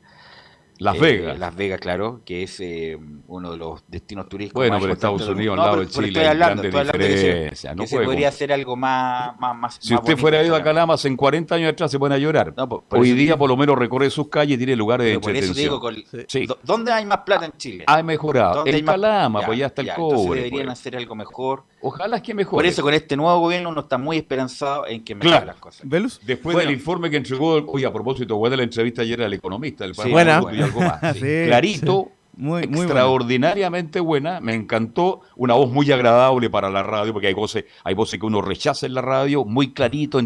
Las 0.79 0.95
eh, 0.95 0.99
Vegas. 1.01 1.37
Las 1.39 1.55
Vegas, 1.55 1.79
claro, 1.81 2.21
que 2.25 2.43
es 2.43 2.57
eh, 2.61 2.97
uno 3.27 3.51
de 3.51 3.57
los 3.57 3.83
destinos 3.87 4.29
turísticos 4.29 4.61
Bueno, 4.61 4.73
más 4.75 4.81
pero 4.81 4.93
Estados 4.93 5.27
Unidos 5.27 5.53
al 5.53 5.65
lado 5.65 5.75
No, 5.75 5.81
de 5.81 5.87
Chile 5.89 6.07
estoy 6.07 6.21
hay 6.23 6.27
hablando, 6.29 6.61
grandes 6.61 6.65
estoy 6.65 6.79
hablando 6.79 6.97
que 6.99 7.17
se- 7.17 7.27
diferencias, 7.27 7.75
no 7.75 7.83
que 7.83 7.87
se 7.87 7.99
podría 7.99 8.27
hacer 8.29 8.53
algo 8.53 8.75
más, 8.77 9.39
más, 9.39 9.55
más 9.57 9.77
Si 9.81 9.91
más 9.93 9.99
usted 9.99 10.13
bonito 10.13 10.21
fuera 10.21 10.39
en 10.39 10.45
ido 10.47 10.55
a 10.55 10.59
Calama. 10.59 10.69
Calama 10.79 10.93
hace 10.93 11.15
40 11.15 11.55
años 11.55 11.71
atrás, 11.73 11.91
se 11.91 11.99
pueden 11.99 12.13
a 12.13 12.17
llorar. 12.17 12.53
No, 12.55 12.69
por- 12.69 12.83
por 12.83 12.99
Hoy 12.99 13.11
día, 13.11 13.35
por 13.37 13.49
lo 13.49 13.57
menos, 13.57 13.77
recorre 13.77 14.09
sus 14.09 14.29
calles 14.29 14.55
y 14.55 14.57
tiene 14.57 14.75
lugares 14.77 15.05
de 15.05 15.19
por 15.19 15.35
eso 15.35 15.53
digo, 15.53 15.75
entretención. 15.75 16.21
con- 16.21 16.29
Sí. 16.29 16.45
¿dó- 16.47 16.57
¿dónde 16.63 16.91
hay 16.93 17.05
más 17.05 17.19
plata 17.19 17.45
en 17.45 17.53
Chile? 17.57 17.83
Ha 17.85 18.01
mejorado. 18.01 18.55
¿Dónde 18.55 18.71
hay 18.71 18.79
En 18.79 18.85
más- 18.85 18.95
Calama, 18.95 19.41
pues 19.45 19.59
ya 19.59 19.65
está 19.65 19.81
el 19.81 19.89
entonces 19.89 20.25
cobre. 20.27 20.41
deberían 20.43 20.67
pues. 20.67 20.79
hacer 20.79 20.95
algo 20.95 21.13
mejor. 21.15 21.63
Ojalá 21.81 22.17
es 22.17 22.21
que 22.23 22.33
mejore. 22.33 22.55
Por 22.55 22.65
eso 22.65 22.81
con 22.83 22.93
este 22.93 23.17
nuevo 23.17 23.37
gobierno 23.39 23.69
uno 23.69 23.81
está 23.81 23.97
muy 23.97 24.17
esperanzado 24.17 24.85
en 24.87 25.03
que 25.03 25.13
mejoren 25.15 25.31
Claro. 25.31 25.45
las 25.45 25.55
cosas. 25.57 25.81
¿Velus? 25.87 26.19
Después 26.25 26.53
Bueno. 26.53 26.69
del 26.69 26.77
informe 26.77 27.09
que 27.09 27.17
entregó, 27.17 27.55
oye, 27.67 27.85
a 27.85 27.91
propósito, 27.91 28.37
buena 28.37 28.55
la 28.55 28.63
entrevista 28.63 29.01
ayer 29.01 29.21
al 29.21 29.33
economista 29.33 29.83
del 29.83 29.93
Sí, 29.95 30.01
Parlamento 30.01 30.68
algo 30.69 30.81
más. 30.81 30.99
Sí, 31.17 31.43
Clarito, 31.45 32.11
muy 32.35 32.63
extraordinariamente 32.63 33.99
buena. 33.99 34.39
me 34.39 34.53
encantó, 34.53 35.21
una 35.35 35.55
voz 35.55 35.71
muy 35.71 35.91
agradable 35.91 36.49
para 36.49 36.69
la 36.69 36.83
radio, 36.83 37.13
porque 37.13 37.27
hay 37.27 37.33
voces, 37.33 37.65
hay 37.83 37.93
voces 37.93 38.19
que 38.19 38.25
uno 38.25 38.41
rechaza 38.41 38.85
en 38.85 38.93
la 38.93 39.01
radio, 39.01 39.43
muy 39.43 39.73
clarito. 39.73 40.19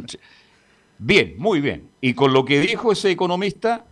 Bien, 1.00 1.36
muy 1.38 1.60
bien. 1.60 1.90
Y 2.02 2.14
con 2.14 2.34
lo 2.34 2.46
que 2.46 2.60
dijo 2.60 2.92
ese 2.92 3.10
economista, 3.10 3.86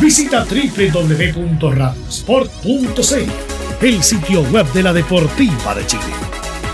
Visita 0.00 0.44
www.radiosport.cl, 0.44 3.30
el 3.80 4.02
sitio 4.02 4.42
web 4.50 4.66
de 4.72 4.82
la 4.82 4.92
Deportiva 4.92 5.72
de 5.74 5.86
Chile. 5.86 6.02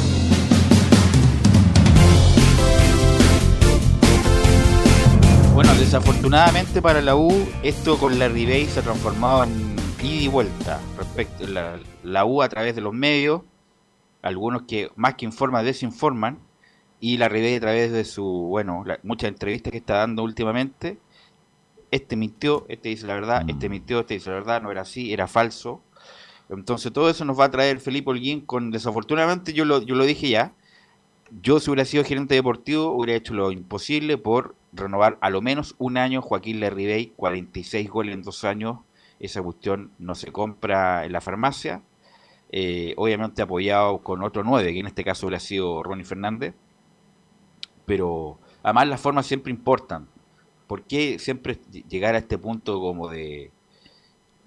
Desafortunadamente 5.91 6.81
para 6.81 7.01
la 7.01 7.17
U, 7.17 7.33
esto 7.63 7.97
con 7.97 8.17
la 8.17 8.29
Ribey 8.29 8.65
se 8.65 8.79
ha 8.79 8.81
transformado 8.81 9.43
en 9.43 9.75
ida 10.01 10.21
y 10.21 10.27
vuelta. 10.29 10.79
Respecto 10.97 11.45
la, 11.45 11.81
la 12.05 12.23
U 12.23 12.41
a 12.41 12.47
través 12.47 12.75
de 12.75 12.81
los 12.81 12.93
medios, 12.93 13.41
algunos 14.21 14.61
que 14.61 14.89
más 14.95 15.15
que 15.15 15.25
informan, 15.25 15.65
desinforman, 15.65 16.39
y 17.01 17.17
la 17.17 17.27
Ribey 17.27 17.55
a 17.55 17.59
través 17.59 17.91
de 17.91 18.05
su, 18.05 18.23
bueno, 18.23 18.83
la- 18.85 19.01
muchas 19.03 19.27
entrevistas 19.27 19.71
que 19.71 19.79
está 19.79 19.95
dando 19.95 20.23
últimamente. 20.23 20.97
Este 21.91 22.15
mintió, 22.15 22.65
este 22.69 22.87
dice 22.87 23.05
la 23.05 23.15
verdad, 23.15 23.43
este 23.49 23.67
mintió, 23.67 23.99
este 23.99 24.13
dice 24.13 24.29
la 24.29 24.37
verdad, 24.37 24.61
no 24.61 24.71
era 24.71 24.83
así, 24.83 25.11
era 25.11 25.27
falso. 25.27 25.81
Entonces 26.49 26.93
todo 26.93 27.09
eso 27.09 27.25
nos 27.25 27.37
va 27.37 27.43
a 27.43 27.51
traer 27.51 27.81
Felipe 27.81 28.11
Holguín 28.11 28.39
con, 28.45 28.71
desafortunadamente 28.71 29.51
yo 29.51 29.65
lo, 29.65 29.81
yo 29.81 29.95
lo 29.95 30.05
dije 30.05 30.29
ya, 30.29 30.53
yo 31.41 31.59
si 31.59 31.69
hubiera 31.69 31.83
sido 31.83 32.05
gerente 32.05 32.35
deportivo 32.35 32.91
hubiera 32.91 33.17
hecho 33.17 33.33
lo 33.33 33.51
imposible 33.51 34.17
por 34.17 34.55
renovar 34.73 35.17
a 35.21 35.29
lo 35.29 35.41
menos 35.41 35.75
un 35.77 35.97
año 35.97 36.21
Joaquín 36.21 36.59
Lerribey, 36.59 37.13
46 37.15 37.89
goles 37.89 38.13
en 38.15 38.23
dos 38.23 38.43
años, 38.43 38.79
esa 39.19 39.41
cuestión 39.41 39.91
no 39.99 40.15
se 40.15 40.31
compra 40.31 41.05
en 41.05 41.11
la 41.13 41.21
farmacia, 41.21 41.81
eh, 42.51 42.93
obviamente 42.97 43.41
apoyado 43.41 43.99
con 43.99 44.23
otro 44.23 44.43
9, 44.43 44.73
que 44.73 44.79
en 44.79 44.87
este 44.87 45.03
caso 45.03 45.27
hubiera 45.27 45.39
sido 45.39 45.83
Ronnie 45.83 46.05
Fernández, 46.05 46.55
pero 47.85 48.39
además 48.63 48.87
las 48.87 49.01
formas 49.01 49.25
siempre 49.25 49.51
importan. 49.51 50.07
¿Por 50.67 50.83
qué 50.83 51.19
siempre 51.19 51.59
ll- 51.59 51.85
llegar 51.87 52.15
a 52.15 52.19
este 52.19 52.37
punto 52.37 52.79
como 52.79 53.09
de, 53.09 53.51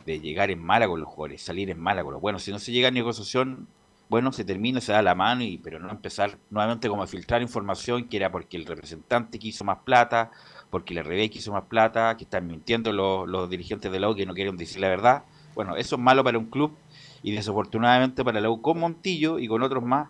de 0.06 0.20
llegar 0.20 0.50
en 0.50 0.60
mala 0.62 0.88
con 0.88 1.00
los 1.00 1.08
jugadores, 1.08 1.42
salir 1.42 1.70
en 1.70 1.80
mala 1.80 2.02
con 2.04 2.12
los 2.14 2.22
Bueno, 2.22 2.38
si 2.38 2.50
no 2.52 2.58
se 2.58 2.72
llega 2.72 2.88
a 2.88 2.90
negociación, 2.90 3.68
bueno, 4.14 4.30
se 4.30 4.44
termina, 4.44 4.80
se 4.80 4.92
da 4.92 5.02
la 5.02 5.16
mano, 5.16 5.42
y 5.42 5.58
pero 5.58 5.80
no 5.80 5.90
empezar 5.90 6.38
nuevamente 6.48 6.88
como 6.88 7.02
a 7.02 7.08
filtrar 7.08 7.42
información 7.42 8.04
que 8.04 8.16
era 8.16 8.30
porque 8.30 8.56
el 8.56 8.64
representante 8.64 9.40
quiso 9.40 9.64
más 9.64 9.78
plata, 9.78 10.30
porque 10.70 10.94
el 10.94 11.00
RB 11.00 11.30
quiso 11.30 11.50
más 11.52 11.64
plata, 11.64 12.16
que 12.16 12.22
están 12.22 12.46
mintiendo 12.46 12.92
los, 12.92 13.50
dirigentes 13.50 13.90
de 13.90 13.98
la 13.98 14.08
U 14.08 14.14
que 14.14 14.24
no 14.24 14.32
quieren 14.32 14.56
decir 14.56 14.80
la 14.80 14.88
verdad. 14.88 15.24
Bueno, 15.56 15.74
eso 15.74 15.96
es 15.96 16.00
malo 16.00 16.22
para 16.22 16.38
un 16.38 16.44
club 16.46 16.76
y 17.24 17.32
desafortunadamente 17.32 18.22
para 18.22 18.40
la 18.40 18.50
U 18.50 18.62
con 18.62 18.78
Montillo 18.78 19.40
y 19.40 19.48
con 19.48 19.64
otros 19.64 19.82
más 19.82 20.08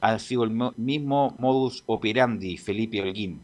ha 0.00 0.16
sido 0.20 0.44
el 0.44 0.50
mo- 0.50 0.72
mismo 0.76 1.34
modus 1.40 1.82
operandi 1.86 2.58
Felipe 2.58 3.02
Holguín. 3.02 3.40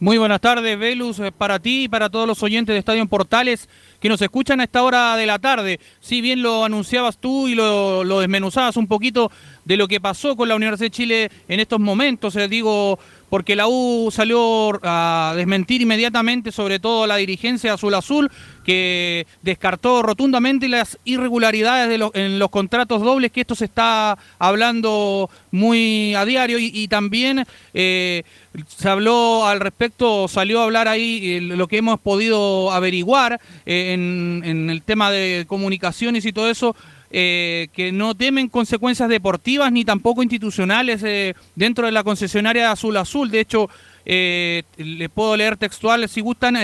Muy 0.00 0.16
buenas 0.16 0.40
tardes, 0.40 0.78
Velus, 0.78 1.20
eh, 1.20 1.30
para 1.30 1.58
ti 1.58 1.84
y 1.84 1.88
para 1.88 2.08
todos 2.08 2.26
los 2.26 2.42
oyentes 2.42 2.72
de 2.74 2.78
Estadio 2.78 3.02
en 3.02 3.08
Portales 3.08 3.68
que 4.02 4.08
nos 4.08 4.20
escuchan 4.20 4.60
a 4.60 4.64
esta 4.64 4.82
hora 4.82 5.16
de 5.16 5.26
la 5.26 5.38
tarde. 5.38 5.78
Si 6.00 6.20
bien 6.20 6.42
lo 6.42 6.64
anunciabas 6.64 7.18
tú 7.18 7.46
y 7.46 7.54
lo, 7.54 8.02
desmenuzabas 8.18 8.76
un 8.76 8.88
poquito 8.88 9.30
de 9.64 9.76
lo 9.76 9.86
que 9.86 10.00
pasó 10.00 10.34
con 10.34 10.48
la 10.48 10.56
Universidad 10.56 10.86
de 10.86 10.90
Chile 10.90 11.30
en 11.46 11.60
estos 11.60 11.78
momentos. 11.78 12.34
eh, 12.34 12.48
digo, 12.48 12.98
porque 13.30 13.54
la 13.54 13.68
U 13.68 14.10
salió 14.10 14.80
a 14.82 15.34
desmentir 15.36 15.82
inmediatamente, 15.82 16.50
sobre 16.50 16.80
todo 16.80 17.06
la 17.06 17.16
dirigencia 17.16 17.74
azul 17.74 17.94
azul, 17.94 18.28
que 18.64 19.24
descartó 19.40 20.02
rotundamente 20.02 20.68
las 20.68 20.98
irregularidades 21.04 22.00
en 22.14 22.38
los 22.40 22.50
contratos 22.50 23.02
dobles, 23.02 23.30
que 23.30 23.42
esto 23.42 23.54
se 23.54 23.66
está 23.66 24.18
hablando 24.40 25.30
muy 25.52 26.12
a 26.16 26.24
diario 26.24 26.58
y, 26.58 26.72
y 26.74 26.88
también 26.88 27.46
eh, 27.72 28.24
se 28.66 28.88
habló 28.88 29.46
al 29.46 29.60
respecto, 29.60 30.28
salió 30.28 30.60
a 30.60 30.64
hablar 30.64 30.88
ahí 30.88 31.36
eh, 31.36 31.40
lo 31.40 31.66
que 31.68 31.78
hemos 31.78 31.98
podido 32.00 32.70
averiguar 32.72 33.40
eh, 33.66 33.92
en, 33.94 34.42
en 34.44 34.70
el 34.70 34.82
tema 34.82 35.10
de 35.10 35.44
comunicaciones 35.48 36.24
y 36.26 36.32
todo 36.32 36.50
eso. 36.50 36.74
eh, 37.14 37.68
que 37.74 37.92
no 37.92 38.14
temen 38.14 38.48
consecuencias 38.48 39.06
deportivas 39.08 39.70
ni 39.70 39.84
tampoco 39.84 40.22
institucionales 40.22 41.02
eh, 41.04 41.34
dentro 41.54 41.84
de 41.84 41.92
la 41.92 42.02
concesionaria 42.04 42.70
Azul 42.72 42.96
Azul. 42.96 43.30
De 43.30 43.40
hecho, 43.40 43.68
eh, 44.06 44.62
le 44.78 45.08
puedo 45.10 45.36
leer 45.36 45.58
textual 45.58 46.08
si 46.08 46.22
gustan. 46.22 46.56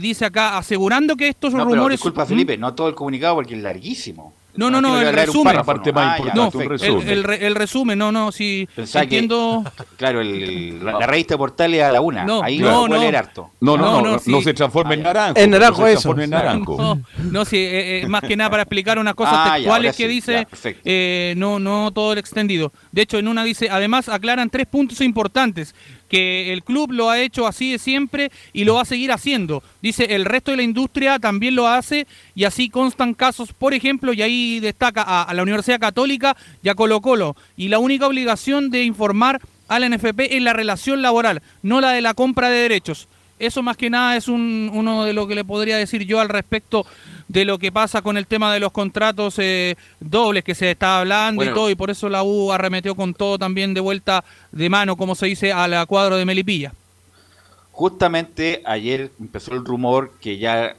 dice 0.00 0.24
acá, 0.26 0.58
asegurando 0.58 1.16
que 1.16 1.28
estos 1.28 1.52
No, 1.52 1.64
pero 1.64 1.76
rumores. 1.76 1.98
disculpa, 1.98 2.24
¿Mm? 2.24 2.28
Felipe, 2.28 2.56
no 2.58 2.74
todo 2.74 2.88
el 2.88 2.94
comunicado 2.94 3.36
porque 3.36 3.54
es 3.54 3.62
larguísimo. 3.62 4.34
No, 4.56 4.70
no, 4.70 4.80
no, 4.80 5.00
el 5.00 5.12
resumen. 5.12 5.56
parte 5.64 5.90
¿no? 5.92 5.94
más 6.00 6.04
Ah, 6.04 6.10
ya, 6.10 6.16
importante, 6.28 6.56
un 6.58 6.68
perfecto. 6.68 7.00
El, 7.02 7.30
el 7.30 7.42
el 7.42 7.54
resumen, 7.54 7.98
no, 7.98 8.12
no, 8.12 8.30
Pensaba 8.74 9.04
que- 9.06 9.18
entiendo. 9.18 9.64
Claro, 9.96 10.20
el- 10.20 10.84
la, 10.84 10.92
la 11.00 11.06
revista 11.06 11.36
Portal 11.36 11.74
es 11.74 11.82
a 11.82 11.90
la 11.92 12.00
una. 12.00 12.24
No, 12.24 12.42
Ahí 12.42 12.58
no, 12.58 12.86
no. 12.88 12.96
leer 12.98 13.16
harto. 13.16 13.50
No, 13.60 13.76
no, 13.76 13.84
No, 13.84 13.90
no, 13.92 14.02
no, 14.02 14.10
no, 14.12 14.18
sí. 14.18 14.30
no 14.30 14.40
se 14.42 14.54
transforma 14.54 14.94
en 14.94 15.02
naranjo. 15.02 15.38
En 15.40 15.50
naranjo, 15.50 15.80
no 15.82 15.86
se 15.88 15.92
eso. 15.94 16.18
en 16.20 16.30
naranjo. 16.30 16.76
No, 16.78 17.00
no, 17.30 17.44
sí, 17.44 17.56
eh, 17.56 18.02
eh, 18.02 18.06
más 18.06 18.22
que 18.22 18.36
nada 18.36 18.50
para 18.50 18.62
explicar 18.62 18.98
unas 18.98 19.14
cosas 19.14 19.34
Ah, 19.36 19.44
ya, 19.46 19.54
textuales 19.54 19.86
ahora 19.88 19.96
que 19.96 20.02
sí, 20.04 20.08
dice, 20.08 20.32
ya, 20.32 20.44
perfecto. 20.44 20.82
eh, 20.84 21.34
no, 21.36 21.58
no 21.58 21.90
todo 21.92 22.12
el 22.12 22.18
extendido. 22.18 22.72
De 22.92 23.02
hecho, 23.02 23.18
en 23.18 23.28
una 23.28 23.44
dice, 23.44 23.68
además 23.70 24.08
aclaran 24.08 24.50
tres 24.50 24.66
puntos 24.66 25.00
importantes, 25.00 25.74
que 26.14 26.52
el 26.52 26.62
club 26.62 26.92
lo 26.92 27.10
ha 27.10 27.18
hecho 27.18 27.44
así 27.44 27.72
de 27.72 27.78
siempre 27.80 28.30
y 28.52 28.62
lo 28.62 28.74
va 28.74 28.82
a 28.82 28.84
seguir 28.84 29.10
haciendo. 29.10 29.64
Dice, 29.82 30.14
el 30.14 30.24
resto 30.24 30.52
de 30.52 30.58
la 30.58 30.62
industria 30.62 31.18
también 31.18 31.56
lo 31.56 31.66
hace 31.66 32.06
y 32.36 32.44
así 32.44 32.68
constan 32.68 33.14
casos, 33.14 33.52
por 33.52 33.74
ejemplo, 33.74 34.12
y 34.12 34.22
ahí 34.22 34.60
destaca 34.60 35.02
a, 35.02 35.34
la 35.34 35.42
Universidad 35.42 35.80
Católica 35.80 36.36
y 36.62 36.68
a 36.68 36.76
Colo 36.76 37.00
Colo. 37.00 37.34
Y 37.56 37.66
la 37.66 37.80
única 37.80 38.06
obligación 38.06 38.70
de 38.70 38.84
informar 38.84 39.40
a 39.66 39.80
la 39.80 39.88
NFP 39.88 40.36
es 40.36 40.40
la 40.40 40.52
relación 40.52 41.02
laboral, 41.02 41.42
no 41.62 41.80
la 41.80 41.90
de 41.90 42.00
la 42.00 42.14
compra 42.14 42.48
de 42.48 42.58
derechos. 42.58 43.08
Eso 43.40 43.64
más 43.64 43.76
que 43.76 43.90
nada 43.90 44.16
es 44.16 44.28
un, 44.28 44.70
uno 44.72 45.04
de 45.04 45.14
lo 45.14 45.26
que 45.26 45.34
le 45.34 45.44
podría 45.44 45.76
decir 45.76 46.04
yo 46.04 46.20
al 46.20 46.28
respecto 46.28 46.86
de 47.28 47.44
lo 47.44 47.58
que 47.58 47.72
pasa 47.72 48.02
con 48.02 48.16
el 48.16 48.26
tema 48.26 48.52
de 48.52 48.60
los 48.60 48.70
contratos 48.72 49.38
eh, 49.38 49.76
dobles 50.00 50.44
que 50.44 50.54
se 50.54 50.70
está 50.70 51.00
hablando 51.00 51.38
Bueno. 51.38 51.52
y 51.52 51.54
todo, 51.54 51.70
y 51.70 51.74
por 51.74 51.90
eso 51.90 52.08
la 52.08 52.22
U 52.22 52.52
arremetió 52.52 52.94
con 52.94 53.14
todo 53.14 53.38
también 53.38 53.72
de 53.74 53.80
vuelta 53.80 54.24
de 54.52 54.68
mano, 54.68 54.96
como 54.96 55.14
se 55.14 55.26
dice, 55.26 55.52
a 55.52 55.66
la 55.68 55.86
cuadro 55.86 56.16
de 56.16 56.24
Melipilla. 56.24 56.72
Justamente 57.72 58.62
ayer 58.66 59.10
empezó 59.20 59.52
el 59.52 59.64
rumor 59.64 60.12
que 60.20 60.38
ya, 60.38 60.76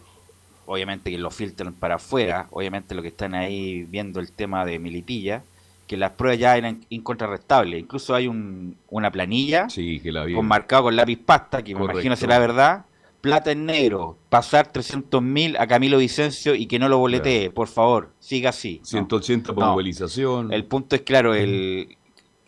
obviamente 0.65 1.11
que 1.11 1.17
lo 1.17 1.29
filtran 1.29 1.73
para 1.73 1.95
afuera, 1.95 2.47
obviamente 2.51 2.95
lo 2.95 3.01
que 3.01 3.09
están 3.09 3.33
ahí 3.35 3.83
viendo 3.83 4.19
el 4.21 4.31
tema 4.31 4.63
de 4.65 4.79
Milipilla, 4.79 5.43
que 5.87 5.97
las 5.97 6.11
pruebas 6.11 6.39
ya 6.39 6.55
eran 6.57 6.85
incontrarrestables. 6.89 7.79
Incluso 7.81 8.15
hay 8.15 8.27
un, 8.27 8.75
una 8.89 9.11
planilla 9.11 9.69
Sí, 9.69 9.99
que 9.99 10.11
la 10.11 10.23
vi. 10.23 10.33
con 10.35 10.47
marcado 10.47 10.83
con 10.83 10.95
lápiz 10.95 11.17
pasta, 11.17 11.61
que 11.63 11.73
me 11.73 11.81
Correcto. 11.81 11.99
imagino 11.99 12.15
será 12.15 12.39
verdad. 12.39 12.85
Plata 13.25 13.51
en 13.51 13.65
negro, 13.65 14.17
pasar 14.29 14.71
300 14.71 15.21
mil 15.21 15.57
a 15.57 15.67
Camilo 15.67 15.97
Vicencio 15.97 16.55
y 16.55 16.67
que 16.67 16.79
no 16.79 16.87
lo 16.89 16.97
boletee, 16.99 17.49
por 17.49 17.67
favor, 17.67 18.13
siga 18.19 18.51
así. 18.51 18.79
¿no? 18.79 18.85
180 18.85 19.53
por 19.53 19.63
No. 19.63 19.71
movilización. 19.71 20.53
El 20.53 20.65
punto 20.65 20.95
es 20.95 21.01
claro, 21.01 21.33
el, 21.33 21.97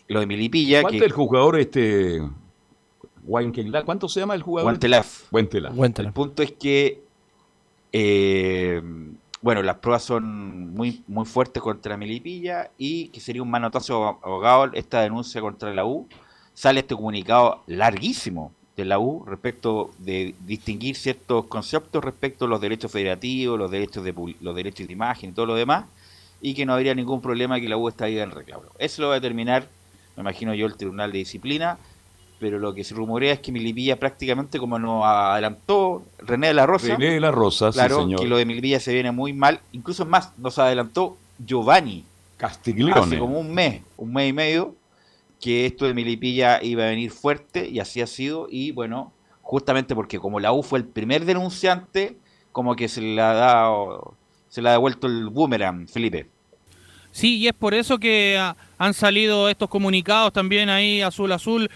lo 0.08 0.20
de 0.20 0.26
Milipilla, 0.28 0.82
¿Cuánto 0.82 1.00
que 1.00 1.06
el 1.06 1.12
jugador 1.12 1.60
este? 1.60 2.22
¿Cuánto 3.86 4.08
se 4.08 4.20
llama 4.22 4.36
el 4.36 4.42
jugador? 4.42 4.66
Guantelaf. 4.66 5.32
Huantelá. 5.32 5.72
El 6.08 6.14
punto 6.14 6.44
es 6.44 6.54
que, 6.54 7.04
eh, 7.92 8.82
bueno, 9.42 9.62
las 9.64 9.78
pruebas 9.78 10.04
son 10.04 10.74
muy, 10.74 11.04
muy 11.08 11.26
fuertes 11.26 11.62
contra 11.62 11.98
Milipilla 11.98 12.72
y 12.78 13.10
que 13.10 13.20
sería 13.20 13.42
un 13.42 13.50
manotazo 13.50 14.20
abogado 14.24 14.72
esta 14.74 15.02
denuncia 15.02 15.42
contra 15.42 15.74
la 15.74 15.86
U. 15.86 16.08
Sale 16.54 16.80
este 16.80 16.96
comunicado 16.96 17.64
larguísimo 17.68 18.54
de 18.78 18.86
la 18.86 19.00
U 19.00 19.26
respecto 19.26 19.90
de 19.98 20.36
distinguir 20.46 20.96
ciertos 20.96 21.46
conceptos 21.46 22.04
respecto 22.04 22.46
a 22.46 22.48
los 22.48 22.62
derechos 22.62 22.92
federativos, 22.92 23.58
los 23.58 23.72
derechos 23.72 24.04
de 24.04 24.14
los 24.40 24.56
derechos 24.56 24.86
de 24.88 24.94
imagen 24.94 25.32
y 25.32 25.34
todo 25.34 25.48
lo 25.48 25.56
demás, 25.56 25.86
y 26.42 26.54
que 26.54 26.66
no 26.66 26.76
habría 26.76 26.94
ningún 26.94 27.20
problema 27.20 27.60
que 27.60 27.68
la 27.68 27.76
U 27.76 27.90
estaría 27.90 28.22
en 28.22 28.30
reclamo. 28.30 28.64
Eso 28.78 29.02
lo 29.02 29.08
va 29.10 29.16
a 29.16 29.20
determinar, 29.20 29.68
me 30.16 30.22
imagino 30.22 30.54
yo, 30.54 30.68
el 30.68 30.78
Tribunal 30.78 31.12
de 31.12 31.18
Disciplina, 31.18 31.80
pero 32.40 32.60
lo 32.60 32.76
que 32.76 32.84
se 32.84 32.94
rumorea 32.94 33.34
es 33.34 33.40
que 33.40 33.52
Milipilla 33.52 34.00
prácticamente, 34.00 34.60
como 34.60 34.78
nos 34.78 35.04
adelantó 35.04 36.04
René 36.20 36.50
de 36.50 36.54
la 36.54 36.68
Rosa, 36.68 36.96
René 36.96 37.16
de 37.16 37.20
la 37.20 37.32
Rosa, 37.32 37.72
sí, 37.72 37.80
claro, 37.80 38.02
señor. 38.02 38.20
que 38.20 38.28
lo 38.28 38.38
de 38.38 38.46
Milipilla 38.46 38.80
se 38.80 38.94
viene 38.94 39.12
muy 39.12 39.34
mal, 39.34 39.60
incluso 39.72 40.06
más, 40.06 40.38
nos 40.38 40.60
adelantó 40.60 41.18
Giovanni 41.44 42.04
Castiglione. 42.38 42.94
hace 42.94 43.18
como 43.18 43.40
un 43.40 43.52
mes, 43.52 43.82
un 43.98 44.14
mes 44.14 44.30
y 44.30 44.34
medio, 44.34 44.76
que 45.40 45.66
esto 45.66 45.86
de 45.86 45.94
Milipilla 45.94 46.60
iba 46.64 46.84
a 46.84 46.90
venir 46.90 47.12
fuerte 47.12 47.70
y 47.70 47.80
así 47.80 48.02
ha 48.02 48.08
sido, 48.08 48.48
y 48.50 48.72
bueno, 48.72 49.14
justamente 49.42 49.96
porque 49.96 50.20
como 50.20 50.40
la 50.40 50.52
U 50.52 50.64
fue 50.64 50.80
el 50.80 50.86
primer 50.86 51.26
denunciante, 51.26 52.18
como 52.52 52.76
que 52.76 52.88
se 52.88 53.02
le 53.02 53.22
ha 53.22 53.34
dado, 53.34 54.16
se 54.50 54.62
le 54.62 54.70
ha 54.70 54.74
devuelto 54.74 55.08
el 55.08 55.30
boomerang, 55.30 55.88
Felipe. 55.88 56.28
Sí, 57.12 57.38
y 57.38 57.48
es 57.48 57.54
por 57.54 57.74
eso 57.74 57.98
que 57.98 58.40
han 58.78 58.94
salido 58.94 59.50
estos 59.50 59.70
comunicados 59.70 60.34
también 60.34 60.70
ahí, 60.70 61.02
azul 61.02 61.32
azul. 61.32 61.70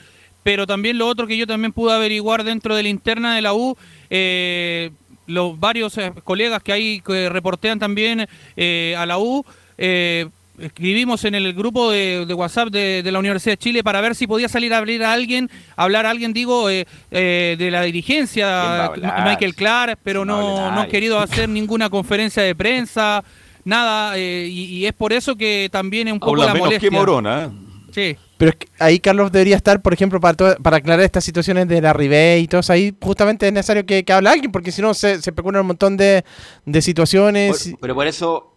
Pero 0.44 0.66
también 0.66 0.98
lo 0.98 1.08
otro 1.08 1.28
que 1.28 1.38
yo 1.38 1.46
también 1.46 1.72
pude 1.72 1.94
averiguar 1.94 2.44
dentro 2.44 2.76
de 2.76 2.84
la 2.84 2.90
interna 2.90 3.36
de 3.36 3.42
la 3.42 3.54
U, 3.54 3.78
eh, 4.10 4.92
los 5.28 5.60
varios 5.60 5.98
eh, 5.98 6.14
colegas 6.24 6.64
que 6.64 6.72
hay 6.72 7.02
que 7.02 7.30
reportean 7.30 7.80
también 7.80 8.28
eh, 8.56 8.96
a 8.98 9.06
la 9.06 9.20
U, 9.20 9.46
eh, 9.78 10.28
escribimos 10.62 11.26
en 11.26 11.36
el 11.36 11.54
grupo 11.54 11.92
de, 11.92 12.26
de 12.26 12.34
WhatsApp 12.34 12.70
de, 12.70 13.02
de 13.04 13.12
la 13.12 13.20
Universidad 13.20 13.54
de 13.54 13.58
Chile 13.58 13.84
para 13.84 14.02
ver 14.02 14.16
si 14.16 14.28
podía 14.28 14.48
salir 14.50 14.74
a 14.74 14.78
abrir 14.78 15.04
a 15.04 15.14
alguien, 15.14 15.50
hablar 15.76 16.06
a 16.06 16.10
alguien, 16.12 16.34
digo, 16.34 16.70
eh, 16.70 16.86
eh, 17.12 17.56
de 17.58 17.72
la 17.72 17.80
¿Quién 17.80 17.82
va 17.82 17.86
dirigencia, 17.86 18.86
hablar? 18.86 19.30
Michael 19.30 19.56
Clark, 19.56 20.00
pero 20.04 20.26
No 20.26 20.40
no, 20.42 20.72
nadie. 20.76 20.90
querido 20.90 21.20
hacer 21.20 21.50
ninguna 21.50 21.90
conferencia 21.90 22.44
de 22.44 22.56
prensa, 22.56 23.24
nada, 23.64 24.18
eh, 24.18 24.48
y, 24.50 24.64
y 24.78 24.86
es 24.86 24.94
por 24.94 25.14
eso 25.14 25.36
que 25.36 25.70
también 25.72 26.08
es 26.08 26.14
un 26.14 26.20
poco 26.20 26.32
Habla 26.34 26.46
la 26.46 26.54
menos 26.54 26.66
molestia. 26.68 26.90
que 26.90 26.96
Morona. 26.96 27.44
¿eh? 27.46 27.50
Sí. 27.92 28.16
Pero 28.38 28.52
es 28.52 28.56
que 28.58 28.68
ahí 28.80 29.00
Carlos 29.00 29.32
debería 29.32 29.56
estar, 29.56 29.82
por 29.82 29.94
ejemplo, 29.94 30.20
para, 30.20 30.56
para 30.56 30.78
aclarar 30.78 31.06
estas 31.06 31.24
situaciones 31.24 31.68
de 31.68 31.80
la 31.82 31.94
Ribey 31.94 32.42
y 32.42 32.48
todo 32.48 32.62
eso. 32.62 32.74
Ahí 32.74 32.96
justamente 33.00 33.46
es 33.46 33.54
necesario 33.54 33.86
que, 33.86 34.04
que 34.04 34.14
hable 34.14 34.30
alguien, 34.30 34.52
porque 34.52 34.72
si 34.72 34.82
no 34.82 34.94
se, 34.96 35.22
se 35.22 35.32
un 35.38 35.66
montón 35.68 35.96
de, 35.98 36.24
de 36.66 36.82
situaciones. 36.82 37.68
Por- 37.70 37.80
pero 37.82 37.94
por 37.96 38.08
eso 38.08 38.51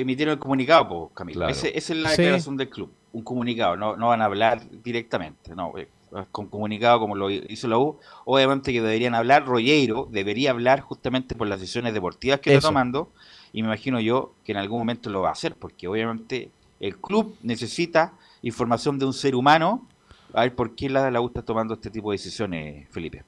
emitieron 0.00 0.32
el 0.34 0.38
comunicado, 0.38 0.88
po, 0.88 1.08
Camilo. 1.14 1.40
Claro. 1.40 1.52
Ese- 1.52 1.76
esa 1.76 1.92
es 1.92 1.98
la 1.98 2.08
Sí. 2.10 2.22
declaración 2.22 2.56
del 2.56 2.68
club. 2.68 2.90
Un 3.12 3.22
comunicado, 3.22 3.76
no, 3.76 3.96
no 3.96 4.08
van 4.08 4.22
a 4.22 4.26
hablar 4.26 4.60
directamente, 4.82 5.54
no. 5.54 5.72
eh, 5.78 5.88
Con 6.30 6.46
comunicado 6.46 7.00
como 7.00 7.16
lo 7.16 7.28
hizo 7.28 7.66
la 7.66 7.76
U, 7.76 7.98
obviamente 8.24 8.72
que 8.72 8.80
deberían 8.80 9.16
hablar, 9.16 9.44
Rollero 9.46 10.06
debería 10.12 10.50
hablar 10.52 10.80
justamente 10.80 11.34
por 11.34 11.48
las 11.48 11.58
decisiones 11.58 11.92
deportivas 11.92 12.38
que 12.38 12.50
Eso. 12.50 12.58
está 12.58 12.68
tomando, 12.68 13.08
y 13.52 13.62
me 13.62 13.66
imagino 13.68 13.98
yo 13.98 14.32
que 14.44 14.52
en 14.52 14.58
algún 14.58 14.78
momento 14.78 15.10
lo 15.10 15.22
va 15.22 15.30
a 15.30 15.32
hacer, 15.32 15.56
porque 15.56 15.88
obviamente 15.88 16.50
el 16.78 16.96
club 16.98 17.34
necesita 17.42 18.12
información 18.42 18.96
de 19.00 19.06
un 19.06 19.12
ser 19.12 19.34
humano, 19.34 19.84
a 20.32 20.42
ver 20.42 20.54
por 20.54 20.76
qué 20.76 20.88
la, 20.88 21.10
la 21.10 21.20
U 21.20 21.26
está 21.26 21.42
tomando 21.42 21.74
este 21.74 21.90
tipo 21.90 22.12
de 22.12 22.14
decisiones, 22.16 22.86
Felipe. 22.92 23.24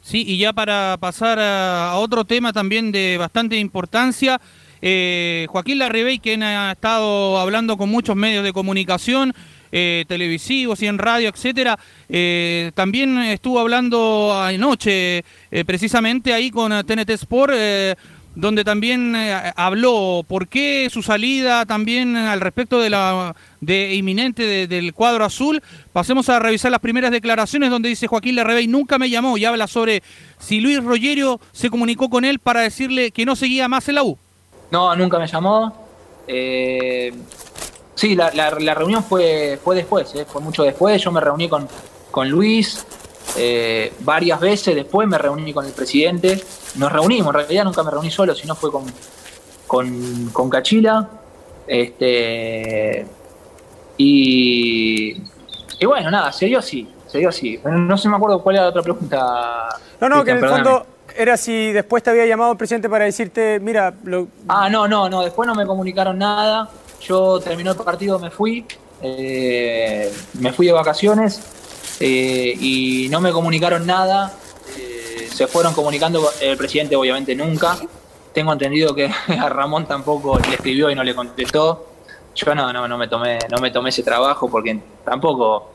Sí, 0.00 0.24
y 0.26 0.38
ya 0.38 0.52
para 0.54 0.96
pasar 0.98 1.38
a, 1.38 1.90
a 1.90 1.96
otro 1.98 2.24
tema 2.24 2.52
también 2.52 2.90
de 2.92 3.16
bastante 3.18 3.56
importancia, 3.58 4.40
eh, 4.82 5.46
Joaquín 5.48 5.78
Larribey, 5.78 6.18
quien 6.18 6.42
ha 6.42 6.72
estado 6.72 7.38
hablando 7.38 7.76
con 7.76 7.88
muchos 7.90 8.16
medios 8.16 8.44
de 8.44 8.52
comunicación, 8.52 9.34
eh, 9.70 10.04
televisivos 10.08 10.80
y 10.82 10.86
en 10.86 10.98
radio, 10.98 11.28
etcétera, 11.28 11.78
eh, 12.08 12.72
también 12.74 13.18
estuvo 13.18 13.60
hablando 13.60 14.32
anoche, 14.40 15.24
precisamente 15.66 16.32
ahí 16.32 16.50
con 16.50 16.72
TNT 16.86 17.10
Sport, 17.10 17.52
donde 18.34 18.62
también 18.62 19.16
habló 19.56 20.24
por 20.26 20.46
qué 20.46 20.88
su 20.92 21.02
salida 21.02 21.66
también 21.66 22.14
al 22.16 22.40
respecto 22.40 22.80
de 22.80 22.88
la 22.88 23.34
de 23.60 23.94
inminente 23.96 24.44
de- 24.44 24.66
del 24.68 24.94
cuadro 24.94 25.24
azul. 25.24 25.60
Pasemos 25.92 26.28
a 26.28 26.38
revisar 26.38 26.70
las 26.70 26.78
primeras 26.80 27.10
declaraciones 27.10 27.68
donde 27.70 27.88
dice 27.88 28.06
Joaquín 28.06 28.36
Larribey 28.36 28.68
nunca 28.68 28.96
me 28.96 29.10
llamó 29.10 29.36
y 29.36 29.44
habla 29.44 29.66
sobre 29.66 30.04
si 30.38 30.60
Luis 30.60 30.82
Rogerio 30.84 31.40
se 31.52 31.68
comunicó 31.68 32.08
con 32.08 32.24
él 32.24 32.38
para 32.38 32.60
decirle 32.60 33.10
que 33.10 33.26
no 33.26 33.34
seguía 33.34 33.66
más 33.66 33.88
en 33.88 33.96
la 33.96 34.04
U. 34.04 34.16
No, 34.70 34.94
nunca 34.96 35.18
me 35.18 35.26
llamó. 35.26 35.86
Eh, 36.26 37.12
sí, 37.94 38.14
la, 38.14 38.30
la- 38.32 38.50
la 38.50 38.74
reunión 38.74 39.02
fue, 39.02 39.58
fue 39.62 39.74
después, 39.76 40.14
eh, 40.14 40.24
fue 40.26 40.40
mucho 40.42 40.62
después. 40.62 41.02
Yo 41.02 41.10
me 41.12 41.20
reuní 41.20 41.48
con, 41.48 41.66
con 42.10 42.28
Luis 42.28 42.84
eh, 43.36 43.92
varias 44.00 44.40
veces, 44.40 44.74
después 44.74 45.08
me 45.08 45.18
reuní 45.18 45.52
con 45.52 45.64
el 45.64 45.72
presidente. 45.72 46.42
Nos 46.76 46.92
reunimos, 46.92 47.28
en 47.28 47.40
realidad 47.40 47.64
nunca 47.64 47.82
me 47.82 47.90
reuní 47.90 48.10
solo, 48.10 48.34
sino 48.34 48.54
fue 48.54 48.70
con, 48.70 48.84
con, 49.66 50.30
con 50.32 50.50
Cachila. 50.50 51.08
Este, 51.66 53.06
y, 53.96 55.16
y 55.80 55.86
bueno, 55.86 56.10
nada, 56.10 56.32
se 56.32 56.46
dio 56.46 56.58
así, 56.58 56.88
se 57.06 57.18
dio 57.18 57.28
así. 57.28 57.60
No 57.64 57.96
se 57.98 58.08
me 58.08 58.16
acuerdo 58.16 58.42
cuál 58.42 58.56
era 58.56 58.64
la 58.64 58.70
otra 58.70 58.82
pregunta. 58.82 59.68
No, 60.00 60.08
no, 60.08 60.24
que 60.24 60.30
en 60.32 60.36
el 60.38 60.42
fondo 60.64 60.86
era 61.18 61.36
si 61.36 61.72
después 61.72 62.02
te 62.02 62.10
había 62.10 62.24
llamado 62.26 62.52
el 62.52 62.56
presidente 62.58 62.88
para 62.88 63.04
decirte, 63.04 63.58
mira, 63.60 63.92
lo- 64.04 64.28
Ah, 64.48 64.68
no, 64.70 64.86
no, 64.88 65.08
no, 65.10 65.22
después 65.22 65.46
no 65.46 65.54
me 65.54 65.66
comunicaron 65.66 66.16
nada. 66.18 66.70
Yo 67.00 67.40
terminó 67.40 67.72
el 67.72 67.76
partido, 67.76 68.18
me 68.18 68.30
fui, 68.30 68.64
eh, 69.02 70.12
me 70.34 70.52
fui 70.52 70.66
de 70.66 70.72
vacaciones 70.72 71.40
eh, 72.00 72.54
y 72.58 73.08
no 73.10 73.20
me 73.20 73.32
comunicaron 73.32 73.84
nada. 73.86 74.32
Eh, 74.76 75.28
se 75.32 75.46
fueron 75.46 75.74
comunicando, 75.74 76.30
el 76.40 76.56
presidente 76.56 76.94
obviamente 76.96 77.34
nunca. 77.34 77.76
Tengo 78.32 78.52
entendido 78.52 78.94
que 78.94 79.10
a 79.40 79.48
Ramón 79.48 79.86
tampoco 79.86 80.38
le 80.38 80.54
escribió 80.54 80.90
y 80.90 80.94
no 80.94 81.02
le 81.02 81.14
contestó. 81.14 81.86
Yo 82.34 82.54
no, 82.54 82.72
no, 82.72 82.86
no 82.86 82.96
me 82.96 83.08
tomé, 83.08 83.38
no 83.50 83.58
me 83.58 83.70
tomé 83.72 83.88
ese 83.88 84.04
trabajo 84.04 84.48
porque 84.48 84.78
tampoco 85.04 85.72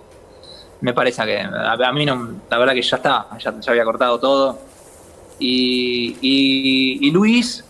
me 0.80 0.94
parece 0.94 1.24
que 1.26 1.39
a 1.41 1.91
mí 1.91 2.06
no, 2.06 2.36
la 2.50 2.58
verdad 2.58 2.74
que 2.74 2.82
ya 2.82 2.98
está, 2.98 3.28
ya, 3.39 3.54
ya 3.60 3.72
había 3.72 3.84
cortado 3.84 4.18
todo. 4.20 4.60
Y, 5.46 6.16
y- 6.22 7.08
y 7.08 7.12
Luis 7.12 7.66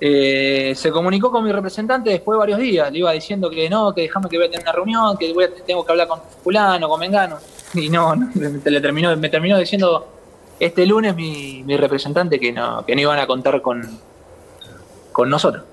eh, 0.00 0.72
se 0.74 0.90
comunicó 0.90 1.30
con 1.30 1.44
mi 1.44 1.52
representante 1.52 2.08
después 2.10 2.34
de 2.36 2.38
varios 2.38 2.58
días. 2.58 2.90
Le 2.90 2.98
iba 3.00 3.12
diciendo 3.12 3.50
que 3.50 3.68
no, 3.68 3.94
que 3.94 4.02
déjame 4.02 4.28
que 4.28 4.38
voy 4.38 4.46
a 4.46 4.50
tener 4.50 4.64
una 4.64 4.72
reunión, 4.72 5.16
que 5.18 5.32
voy 5.34 5.44
a- 5.44 5.54
tengo 5.54 5.84
que 5.84 5.92
hablar 5.92 6.08
con 6.08 6.20
fulano, 6.42 6.88
con 6.88 6.98
Mengano. 7.00 7.36
Y 7.74 7.88
no, 7.88 8.14
no, 8.14 8.30
le 8.64 8.80
terminó, 8.80 9.16
me 9.16 9.28
terminó 9.28 9.58
diciendo 9.58 10.06
este 10.60 10.86
lunes 10.86 11.14
mi, 11.16 11.62
mi 11.66 11.76
representante 11.76 12.38
que 12.38 12.52
no, 12.52 12.84
que 12.86 12.94
no 12.94 13.00
iban 13.02 13.18
a 13.18 13.26
contar 13.26 13.60
con, 13.60 13.82
con 15.12 15.28
nosotros. 15.28 15.64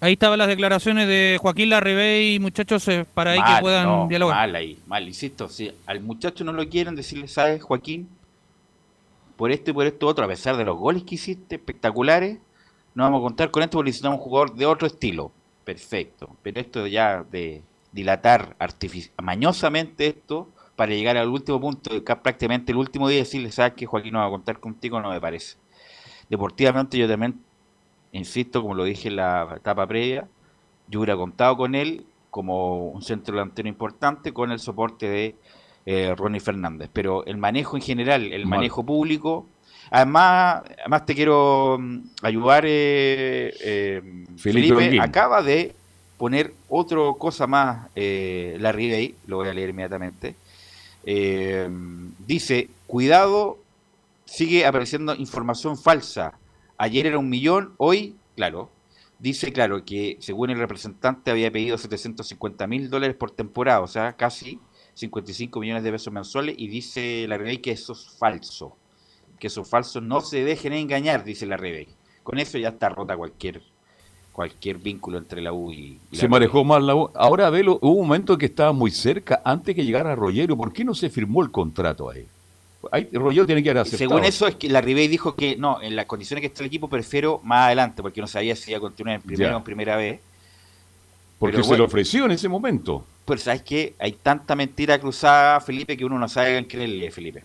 Ahí 0.00 0.12
estaban 0.12 0.38
las 0.38 0.46
declaraciones 0.46 1.08
de 1.08 1.38
Joaquín 1.40 1.70
Larribey, 1.70 2.38
muchachos, 2.38 2.86
eh, 2.86 3.04
para 3.14 3.32
ahí 3.32 3.42
que 3.42 3.60
puedan 3.60 3.84
no, 3.84 4.06
dialogar. 4.08 4.36
Mal 4.36 4.54
ahí, 4.54 4.78
mal, 4.86 5.06
insisto. 5.08 5.48
Si 5.48 5.72
al 5.86 6.00
muchacho 6.00 6.44
no 6.44 6.52
lo 6.52 6.68
quieren 6.68 6.94
decirle, 6.94 7.26
¿sabes, 7.26 7.62
Joaquín? 7.62 8.08
Por 9.36 9.50
esto 9.50 9.70
y 9.70 9.74
por 9.74 9.86
esto 9.86 10.06
otro, 10.06 10.24
a 10.24 10.28
pesar 10.28 10.56
de 10.56 10.64
los 10.64 10.76
goles 10.76 11.02
que 11.02 11.16
hiciste, 11.16 11.56
espectaculares, 11.56 12.38
no 12.94 13.04
vamos 13.04 13.20
a 13.20 13.22
contar 13.22 13.50
con 13.50 13.62
esto 13.62 13.78
porque 13.78 13.88
necesitamos 13.88 14.18
un 14.18 14.24
jugador 14.24 14.54
de 14.54 14.66
otro 14.66 14.86
estilo. 14.86 15.32
Perfecto. 15.64 16.30
Pero 16.42 16.60
esto 16.60 16.86
ya 16.86 17.24
de 17.30 17.62
dilatar 17.92 18.56
mañosamente 19.22 20.06
esto 20.06 20.48
para 20.76 20.92
llegar 20.92 21.16
al 21.16 21.28
último 21.28 21.60
punto, 21.60 22.04
ca- 22.04 22.22
prácticamente 22.22 22.70
el 22.70 22.78
último 22.78 23.08
día, 23.08 23.18
y 23.18 23.22
decirle, 23.22 23.50
¿sabes 23.50 23.72
que 23.74 23.86
Joaquín 23.86 24.12
no 24.12 24.20
va 24.20 24.26
a 24.26 24.30
contar 24.30 24.60
contigo? 24.60 25.00
No 25.00 25.10
me 25.10 25.20
parece. 25.20 25.56
Deportivamente 26.28 26.96
yo 26.98 27.08
también 27.08 27.40
insisto, 28.12 28.62
como 28.62 28.74
lo 28.74 28.84
dije 28.84 29.08
en 29.08 29.16
la 29.16 29.54
etapa 29.56 29.86
previa, 29.86 30.26
yo 30.88 31.00
hubiera 31.00 31.16
contado 31.16 31.56
con 31.56 31.74
él 31.74 32.04
como 32.30 32.88
un 32.88 33.02
centro 33.02 33.34
delantero 33.34 33.68
importante 33.68 34.32
con 34.32 34.50
el 34.50 34.58
soporte 34.58 35.08
de 35.08 35.34
eh, 35.86 36.14
Ronnie 36.16 36.40
Fernández. 36.40 36.90
Pero 36.92 37.24
el 37.26 37.36
manejo 37.36 37.76
en 37.76 37.82
general, 37.82 38.32
el 38.32 38.46
manejo 38.46 38.84
público, 38.84 39.46
además, 39.90 40.62
además 40.80 41.06
te 41.06 41.14
quiero 41.14 41.78
mm, 41.80 41.98
ayudar, 42.22 42.64
eh, 42.66 43.54
eh, 43.60 44.24
Felipe 44.36 45.00
acaba 45.00 45.42
de 45.42 45.74
poner 46.18 46.52
otra 46.68 46.98
cosa 47.16 47.46
más, 47.46 47.88
eh, 47.94 48.56
Larry 48.60 48.90
Day, 48.90 49.14
lo 49.26 49.36
voy 49.36 49.48
a 49.48 49.54
leer 49.54 49.70
inmediatamente. 49.70 50.34
Eh, 51.04 51.68
dice, 52.26 52.68
cuidado, 52.86 53.58
sigue 54.24 54.66
apareciendo 54.66 55.14
información 55.14 55.78
falsa. 55.78 56.34
Ayer 56.78 57.06
era 57.06 57.18
un 57.18 57.28
millón, 57.28 57.74
hoy, 57.76 58.14
claro, 58.36 58.70
dice, 59.18 59.52
claro, 59.52 59.84
que 59.84 60.16
según 60.20 60.50
el 60.50 60.58
representante 60.58 61.32
había 61.32 61.50
pedido 61.50 61.76
750 61.76 62.66
mil 62.68 62.88
dólares 62.88 63.16
por 63.16 63.32
temporada, 63.32 63.80
o 63.80 63.88
sea, 63.88 64.12
casi 64.14 64.60
55 64.94 65.58
millones 65.58 65.82
de 65.82 65.90
pesos 65.90 66.12
mensuales, 66.12 66.54
y 66.56 66.68
dice 66.68 67.26
la 67.28 67.36
Rebey 67.36 67.58
que 67.58 67.72
eso 67.72 67.94
es 67.94 68.08
falso, 68.16 68.76
que 69.40 69.48
eso 69.48 69.62
es 69.62 69.68
falso, 69.68 70.00
no 70.00 70.20
se 70.20 70.44
dejen 70.44 70.72
engañar, 70.72 71.24
dice 71.24 71.46
la 71.46 71.56
Rebey. 71.56 71.88
Con 72.22 72.38
eso 72.38 72.58
ya 72.58 72.68
está 72.68 72.88
rota 72.88 73.16
cualquier 73.16 73.60
cualquier 74.32 74.78
vínculo 74.78 75.18
entre 75.18 75.42
la 75.42 75.52
U 75.52 75.72
y, 75.72 75.76
y 75.76 76.00
la 76.12 76.20
Se 76.20 76.28
manejó 76.28 76.62
mal 76.62 76.86
la 76.86 76.94
U. 76.94 77.10
Ahora, 77.16 77.50
Velo, 77.50 77.80
hubo 77.82 77.94
un 77.94 78.06
momento 78.06 78.38
que 78.38 78.46
estaba 78.46 78.72
muy 78.72 78.92
cerca 78.92 79.42
antes 79.44 79.74
que 79.74 79.84
llegara 79.84 80.14
Rollero. 80.14 80.56
¿Por 80.56 80.72
qué 80.72 80.84
no 80.84 80.94
se 80.94 81.10
firmó 81.10 81.42
el 81.42 81.50
contrato 81.50 82.08
ahí? 82.08 82.24
Ahí 82.92 83.08
Rollero 83.12 83.46
tiene 83.46 83.62
que 83.62 83.70
haber 83.70 83.82
aceptado. 83.82 84.10
Según 84.10 84.24
eso, 84.24 84.46
es 84.46 84.54
que 84.54 84.68
la 84.68 84.80
Ribey 84.80 85.08
dijo 85.08 85.34
que 85.34 85.56
no, 85.56 85.82
en 85.82 85.96
las 85.96 86.06
condiciones 86.06 86.40
que 86.40 86.46
está 86.46 86.62
el 86.62 86.68
equipo, 86.68 86.88
prefiero 86.88 87.40
más 87.44 87.66
adelante, 87.66 88.02
porque 88.02 88.20
no 88.20 88.26
sabía 88.26 88.54
si 88.56 88.70
iba 88.70 88.78
a 88.78 88.80
continuar 88.80 89.16
en 89.16 89.22
primera 89.22 89.54
o 89.54 89.58
en 89.58 89.64
primera 89.64 89.96
vez. 89.96 90.20
Porque 91.38 91.54
pero 91.54 91.64
se 91.64 91.68
bueno. 91.68 91.82
lo 91.82 91.86
ofreció 91.86 92.24
en 92.24 92.32
ese 92.32 92.48
momento. 92.48 93.04
Pero 93.24 93.40
sabes 93.40 93.62
que 93.62 93.94
hay 93.98 94.12
tanta 94.12 94.54
mentira 94.54 94.98
cruzada, 94.98 95.60
Felipe, 95.60 95.96
que 95.96 96.04
uno 96.04 96.18
no 96.18 96.28
sabe 96.28 96.56
en 96.56 96.64
qué 96.64 96.78
creerle, 96.78 97.10
Felipe. 97.10 97.44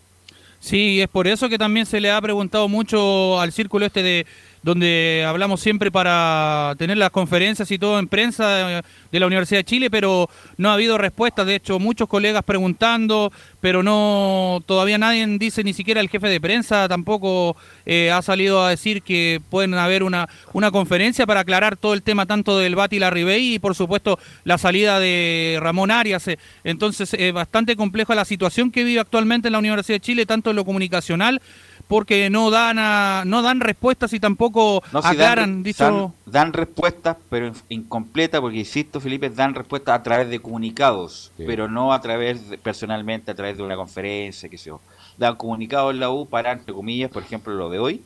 Sí, 0.60 1.02
es 1.02 1.10
por 1.10 1.28
eso 1.28 1.50
que 1.50 1.58
también 1.58 1.86
se 1.86 2.00
le 2.00 2.10
ha 2.10 2.22
preguntado 2.22 2.70
mucho 2.70 3.40
al 3.40 3.52
círculo 3.52 3.86
este 3.86 4.02
de 4.02 4.26
donde 4.64 5.26
hablamos 5.28 5.60
siempre 5.62 5.92
para 5.92 6.74
tener 6.78 6.98
las 6.98 7.12
conferencias 7.12 7.70
y 7.70 7.78
todo 7.78 8.00
en 8.00 8.08
prensa 8.08 8.80
eh, 8.80 8.82
de 9.12 9.20
la 9.20 9.28
Universidad 9.28 9.60
de 9.60 9.66
Chile, 9.66 9.92
pero 9.92 10.30
no 10.58 10.70
ha 10.70 10.74
habido 10.74 10.98
respuestas. 10.98 11.46
De 11.46 11.56
hecho, 11.56 11.80
muchos 11.80 12.08
colegas 12.08 12.44
preguntando, 12.44 13.32
pero 13.60 13.84
no 13.84 14.64
todavía 14.66 14.98
nadie 14.98 15.28
dice, 15.38 15.64
ni 15.64 15.74
siquiera 15.74 16.02
el 16.02 16.10
jefe 16.10 16.30
de 16.30 16.42
prensa 16.42 16.88
tampoco 16.88 17.56
eh, 17.86 18.12
ha 18.12 18.22
salido 18.22 18.64
a 18.64 18.70
decir 18.70 19.02
que 19.02 19.42
pueden 19.50 19.74
haber 19.74 20.02
una, 20.04 20.30
una 20.54 20.72
conferencia 20.72 21.26
para 21.26 21.42
aclarar 21.42 21.76
todo 21.76 21.94
el 21.94 22.02
tema 22.02 22.26
tanto 22.26 22.58
del 22.58 22.76
Bati 22.76 22.96
y 22.96 23.00
la 23.00 23.10
Ribey 23.10 23.56
y 23.56 23.60
por 23.60 23.76
supuesto 23.76 24.18
la 24.46 24.58
salida 24.58 25.00
de 25.00 25.60
Ramón 25.62 25.92
Arias. 25.92 26.28
Eh, 26.30 26.40
Entonces 26.64 27.14
es 27.14 27.34
bastante 27.34 27.76
compleja 27.76 28.16
la 28.16 28.26
situación 28.26 28.72
que 28.72 28.84
vive 28.86 29.02
actualmente 29.02 29.50
en 29.50 29.52
la 29.52 29.60
Universidad 29.60 29.96
de 29.96 30.02
Chile, 30.02 30.26
tanto 30.26 30.52
en 30.52 30.56
lo 30.56 30.64
comunicacional, 30.64 31.42
porque 31.88 32.30
no 32.30 32.50
dan 32.50 32.78
a- 32.80 33.24
no 33.26 33.42
dan 33.42 33.60
respuestas 33.60 34.14
y 34.14 34.20
tampoco 34.20 34.82
No, 34.92 35.02
si 35.02 35.08
aclaran 35.10 35.56
dan, 35.56 35.64
dicho 35.64 35.84
dan, 35.84 36.14
dan 36.26 36.54
respuestas, 36.54 37.18
pero 37.30 37.48
in- 37.48 37.54
incompleta, 37.70 38.42
porque 38.42 38.58
insisto, 38.60 39.00
Felipe, 39.00 39.30
dan 39.30 39.54
respuestas 39.54 40.00
a 40.00 40.04
través 40.04 40.30
de 40.30 40.40
comunicados, 40.40 41.32
pero 41.38 41.68
no 41.68 41.94
a 41.94 42.02
través, 42.02 42.50
de- 42.50 42.58
personalmente, 42.58 43.32
a 43.32 43.36
través 43.36 43.58
de 43.58 43.64
una 43.64 43.76
conferencia, 43.76 44.50
sé 44.50 44.58
yo. 44.58 44.80
Dan 45.18 45.36
comunicados 45.36 45.94
en 45.94 46.00
la 46.00 46.10
U 46.10 46.28
para, 46.28 46.52
entre 46.52 46.74
comillas, 46.74 47.12
por 47.12 47.24
ejemplo, 47.24 47.54
lo 47.54 47.70
de 47.70 47.80
hoy, 47.80 48.04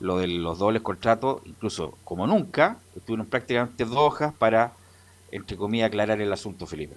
lo 0.00 0.18
de 0.18 0.26
los 0.26 0.58
dobles 0.58 0.82
contratos, 0.82 1.40
incluso 1.46 1.96
como 2.04 2.26
nunca, 2.26 2.78
tuvieron 3.06 3.26
prácticamente 3.26 3.84
dos 3.84 3.96
hojas 3.96 4.34
para, 4.38 4.72
entre 5.30 5.56
comillas, 5.56 5.86
aclarar 5.88 6.20
el 6.20 6.32
asunto, 6.32 6.66
Felipe. 6.66 6.96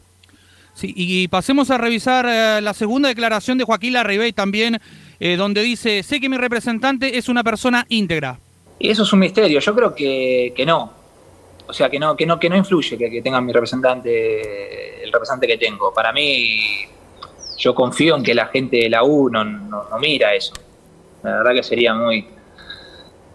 Sí, 0.74 0.94
y 0.96 1.28
pasemos 1.28 1.70
a 1.72 1.78
revisar 1.78 2.26
eh, 2.28 2.62
la 2.62 2.74
segunda 2.74 3.10
declaración 3.10 3.58
de 3.58 3.64
Joaquín 3.66 3.94
Larribey 3.94 4.32
también, 4.34 4.80
eh, 5.20 5.36
donde 5.36 5.62
dice, 5.62 6.04
sé 6.04 6.20
que 6.20 6.30
mi 6.30 6.38
representante 6.38 7.18
es 7.18 7.30
una 7.30 7.44
persona 7.44 7.86
íntegra. 7.90 8.40
Y 8.80 8.90
eso 8.90 9.04
es 9.04 9.12
un 9.14 9.20
misterio. 9.20 9.60
Yo 9.60 9.76
creo 9.76 9.94
que, 9.94 10.54
que 10.56 10.66
no. 10.66 10.94
O 11.68 11.74
sea, 11.74 11.90
que 11.90 12.00
no, 12.00 12.16
que 12.16 12.26
no, 12.26 12.40
que 12.40 12.50
no 12.50 12.56
influye 12.58 12.98
que, 12.98 13.12
que 13.12 13.22
tenga 13.22 13.40
mi 13.42 13.52
representante, 13.54 15.04
el 15.04 15.12
representante 15.12 15.46
que 15.48 15.58
tengo. 15.58 15.94
Para 15.94 16.12
mí, 16.14 16.62
yo 17.58 17.76
confío 17.76 18.16
en 18.16 18.24
que 18.24 18.34
la 18.34 18.48
gente 18.48 18.78
de 18.78 18.90
la 18.90 19.04
U 19.04 19.30
no, 19.30 19.44
no- 19.44 19.84
mira 20.00 20.34
eso. 20.34 20.54
La 21.22 21.38
verdad 21.38 21.54
que 21.54 21.64
sería 21.64 21.94
muy, 21.94 22.26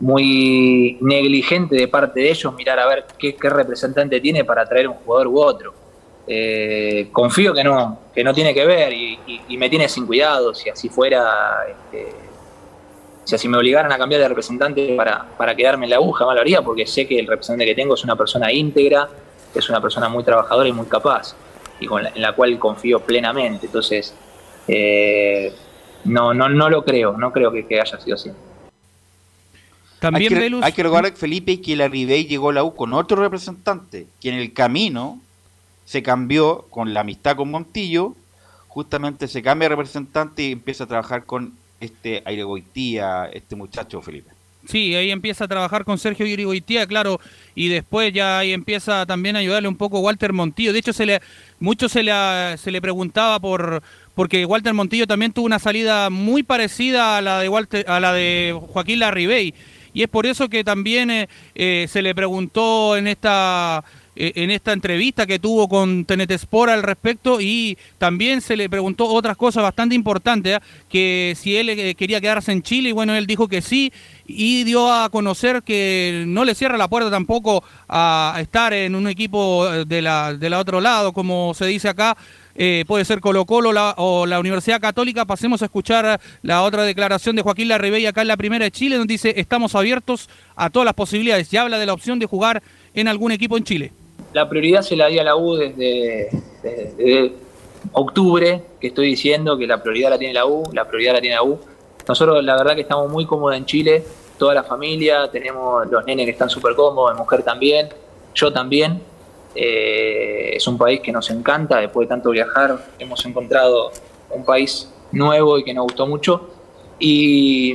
muy 0.01 0.99
negligente 1.01 1.77
de 1.77 1.89
parte 1.89 2.21
de 2.21 2.31
ellos 2.31 2.55
mirar 2.55 2.79
a 2.79 2.87
ver 2.87 3.05
qué, 3.19 3.37
qué 3.37 3.49
representante 3.51 4.21
tiene 4.21 4.45
para 4.45 4.67
traer 4.67 4.89
un 4.89 4.95
jugador 4.95 5.27
u 5.29 5.39
otro. 5.41 5.75
Eh, 6.27 7.09
confío 7.13 7.53
que 7.53 7.63
no, 7.63 7.99
que 8.15 8.25
no 8.25 8.33
tiene 8.33 8.55
que 8.55 8.65
ver 8.65 8.93
y, 8.93 9.19
y- 9.27 9.41
y 9.49 9.57
me 9.59 9.69
tiene 9.69 9.89
sin 9.89 10.07
cuidado. 10.07 10.55
Si 10.55 10.71
así 10.71 10.89
fuera, 10.89 11.67
este, 11.69 12.13
si 13.25 13.35
así 13.35 13.47
me 13.49 13.59
obligaran 13.59 13.93
a 13.93 13.99
cambiar 13.99 14.21
de 14.23 14.29
representante 14.29 14.95
para, 14.97 15.25
para 15.37 15.55
quedarme 15.55 15.85
en 15.87 15.91
la 15.91 15.97
aguja, 15.97 16.25
mal 16.25 16.35
lo 16.37 16.41
haría 16.41 16.63
porque 16.63 16.87
sé 16.87 17.07
que 17.07 17.19
el 17.19 17.27
representante 17.27 17.67
que 17.67 17.75
tengo 17.75 17.95
es 17.95 18.05
una 18.05 18.17
persona 18.17 18.51
íntegra, 18.53 19.09
es 19.55 19.69
una 19.69 19.81
persona 19.81 20.09
muy 20.09 20.25
trabajadora 20.25 20.69
y 20.69 20.73
muy 20.73 20.87
capaz, 20.87 21.35
y 21.79 21.87
con 21.87 22.03
la- 22.03 22.09
en 22.11 22.23
la 22.23 22.33
cual 22.33 22.59
confío 22.59 23.01
plenamente. 23.01 23.67
Entonces, 23.67 24.15
eh, 24.67 25.53
no, 26.05 26.33
no, 26.33 26.49
no 26.49 26.71
lo 26.71 26.85
creo, 26.85 27.17
no 27.19 27.33
creo 27.33 27.53
que, 27.53 27.67
que 27.67 27.81
haya 27.81 28.01
sido 28.01 28.15
así. 28.15 28.31
También 30.01 30.33
hay 30.35 30.39
que, 30.39 30.47
Velus- 30.51 30.65
hay 30.65 30.73
que 30.73 30.83
recordar, 30.83 31.13
Felipe, 31.17 31.61
que 31.61 31.77
la 31.77 31.89
Ribey 31.89 32.25
llegó 32.27 32.51
a 32.51 32.53
la 32.55 32.65
U 32.65 32.75
con 32.75 32.93
otro 32.95 33.17
representante, 33.23 34.07
que 34.21 34.29
en 34.31 34.35
el 34.37 34.53
camino 34.53 35.21
se 35.85 36.03
cambió 36.03 36.67
con 36.71 36.95
la 36.95 37.01
amistad 37.01 37.37
con 37.37 37.51
Montillo, 37.51 38.15
justamente 38.69 39.29
se 39.29 39.43
cambia 39.43 39.69
de 39.69 39.77
representante 39.77 40.43
y 40.43 40.53
empieza 40.53 40.85
a 40.85 40.89
trabajar 40.89 41.25
con 41.25 41.53
este 41.81 42.23
Aire 42.25 42.45
Goitía, 42.45 43.29
este 43.33 43.57
muchacho, 43.57 44.01
Felipe. 44.03 44.31
Sí, 44.67 44.95
ahí 44.95 45.11
empieza 45.11 45.45
a 45.45 45.49
trabajar 45.49 45.85
con 45.85 45.99
Sergio 45.99 46.27
Irigoitía, 46.27 46.87
claro, 46.87 47.21
y 47.55 47.69
después 47.69 48.13
ya 48.15 48.39
ahí 48.39 48.53
empieza 48.53 49.05
también 49.05 49.37
a 49.37 49.41
ayudarle 49.41 49.69
un 49.69 49.77
poco 49.77 50.01
Walter 50.01 50.33
Montillo. 50.33 50.73
De 50.73 50.79
hecho, 50.79 50.95
se 50.95 51.05
le 51.05 51.21
mucho 51.61 51.89
se 51.89 52.03
le, 52.03 52.13
se 52.57 52.71
le 52.71 52.81
preguntaba 52.81 53.39
por 53.41 53.83
porque 54.15 54.47
Walter 54.47 54.73
Montillo 54.73 55.07
también 55.07 55.33
tuvo 55.33 55.47
una 55.47 55.59
salida 55.59 56.09
muy 56.09 56.43
parecida 56.43 57.19
a 57.19 57.21
la 57.21 57.41
de 57.41 57.49
Walter, 57.49 57.85
a 57.89 58.01
la 58.01 58.13
de 58.13 58.59
Joaquín 58.73 59.01
Larribey. 59.01 59.55
y 59.93 60.03
es 60.03 60.09
por 60.09 60.25
eso 60.25 60.49
que 60.49 60.65
también 60.65 61.11
eh, 61.11 61.29
eh, 61.55 61.87
se 61.89 62.01
le 62.01 62.15
preguntó 62.15 62.97
en 62.97 63.07
esta 63.07 63.85
en 64.17 64.51
esta 64.51 64.73
entrevista 64.73 65.27
que 65.27 65.39
tuvo 65.39 65.69
con 65.69 66.05
TNT 66.05 66.31
Sport 66.33 66.71
al 66.73 66.83
respecto 66.83 67.41
y 67.41 67.77
también 67.99 68.41
se 68.41 68.57
le 68.57 68.69
preguntó 68.69 69.07
otras 69.07 69.37
cosas 69.37 69.63
bastante 69.63 69.95
importantes, 69.95 70.57
¿eh? 70.57 70.61
que 70.89 71.35
si 71.37 71.57
él 71.57 71.69
eh, 71.71 71.95
quería 71.95 72.21
quedarse 72.21 72.53
en 72.53 72.63
Chile 72.63 72.91
y 72.91 72.93
bueno, 72.93 73.15
él 73.15 73.27
dijo 73.27 73.49
que 73.49 73.63
sí 73.63 73.93
y 74.27 74.65
dio 74.65 74.93
a 74.93 75.09
conocer 75.11 75.63
que 75.63 76.25
no 76.27 76.45
le 76.45 76.55
cierra 76.55 76.79
la 76.79 76.89
puerta 76.89 77.11
tampoco 77.11 77.65
a 77.89 78.37
estar 78.41 78.73
en 78.73 78.95
un 78.95 79.09
equipo 79.09 79.69
de 79.85 80.01
la, 80.03 80.35
de 80.35 80.51
la 80.51 80.59
otro 80.61 80.81
lado, 80.81 81.13
como 81.13 81.53
se 81.55 81.67
dice 81.67 81.89
acá, 81.89 82.17
eh, 82.57 82.85
puede 82.87 83.05
ser 83.05 83.21
Colo 83.21 83.45
Colo 83.47 83.73
la- 83.73 83.95
o 83.99 84.27
la 84.27 84.39
Universidad 84.39 84.81
Católica. 84.81 85.25
Pasemos 85.25 85.61
a 85.61 85.65
escuchar 85.65 86.21
la 86.43 86.63
otra 86.63 86.85
declaración 86.85 87.35
de 87.35 87.43
Joaquín 87.43 87.67
Larribey 87.67 88.07
acá 88.07 88.23
en 88.23 88.29
la 88.29 88.37
primera 88.37 88.65
de 88.65 88.71
Chile, 88.71 88.97
donde 88.97 89.15
dice 89.15 89.35
estamos 89.37 89.75
abiertos 89.75 90.29
a 90.55 90.71
todas 90.71 90.85
las 90.87 90.95
posibilidades 90.95 91.53
y 91.53 91.57
habla 91.57 91.79
de 91.79 91.87
la 91.87 91.93
opción 91.95 92.21
de 92.21 92.27
jugar 92.27 92.63
en 92.95 93.09
algún 93.09 93.33
equipo 93.33 93.57
en 93.59 93.65
Chile. 93.65 93.93
La 94.35 94.49
prioridad 94.49 94.83
se 94.83 94.97
la 94.97 95.07
di 95.07 95.19
a 95.21 95.23
la 95.23 95.37
U 95.37 95.55
desde, 95.55 96.29
octubre, 97.93 98.63
que 98.81 98.89
estoy 98.89 99.07
diciendo 99.07 99.57
que 99.57 99.65
la 99.65 99.81
prioridad 99.81 100.11
la 100.11 100.19
tiene 100.19 100.35
la 100.35 100.45
U, 100.45 100.65
la 100.73 100.89
prioridad 100.89 101.15
la 101.15 101.21
tiene 101.21 101.37
la 101.37 101.45
U. 101.45 101.57
Nosotros 102.09 102.45
la 102.45 102.57
verdad 102.57 102.75
que 102.75 102.81
estamos 102.81 103.09
muy 103.09 103.27
cómodos 103.27 103.57
en 103.57 103.65
Chile, 103.65 104.05
toda 104.37 104.53
la 104.53 104.65
familia, 104.65 105.31
tenemos 105.31 105.87
los 105.87 106.05
nenes 106.05 106.27
que 106.27 106.33
están 106.33 106.51
súper 106.51 106.75
cómodos, 106.75 107.15
mi 107.15 107.19
mujer 107.19 107.45
también, 107.45 107.89
yo 108.35 108.53
también. 108.53 109.01
Eh, 109.55 110.57
es 110.57 110.67
un 110.67 110.77
país 110.77 111.01
que 111.01 111.13
nos 111.13 111.31
encanta, 111.31 111.79
después 111.79 112.09
de 112.09 112.15
tanto 112.15 112.31
viajar, 112.31 112.77
hemos 112.99 113.25
encontrado 113.25 113.93
un 114.31 114.45
país 114.45 114.93
nuevo 115.13 115.59
y 115.59 115.65
que 115.65 115.73
nos 115.73 115.85
gustó 115.85 116.09
mucho. 116.09 116.51
Y, 116.99 117.73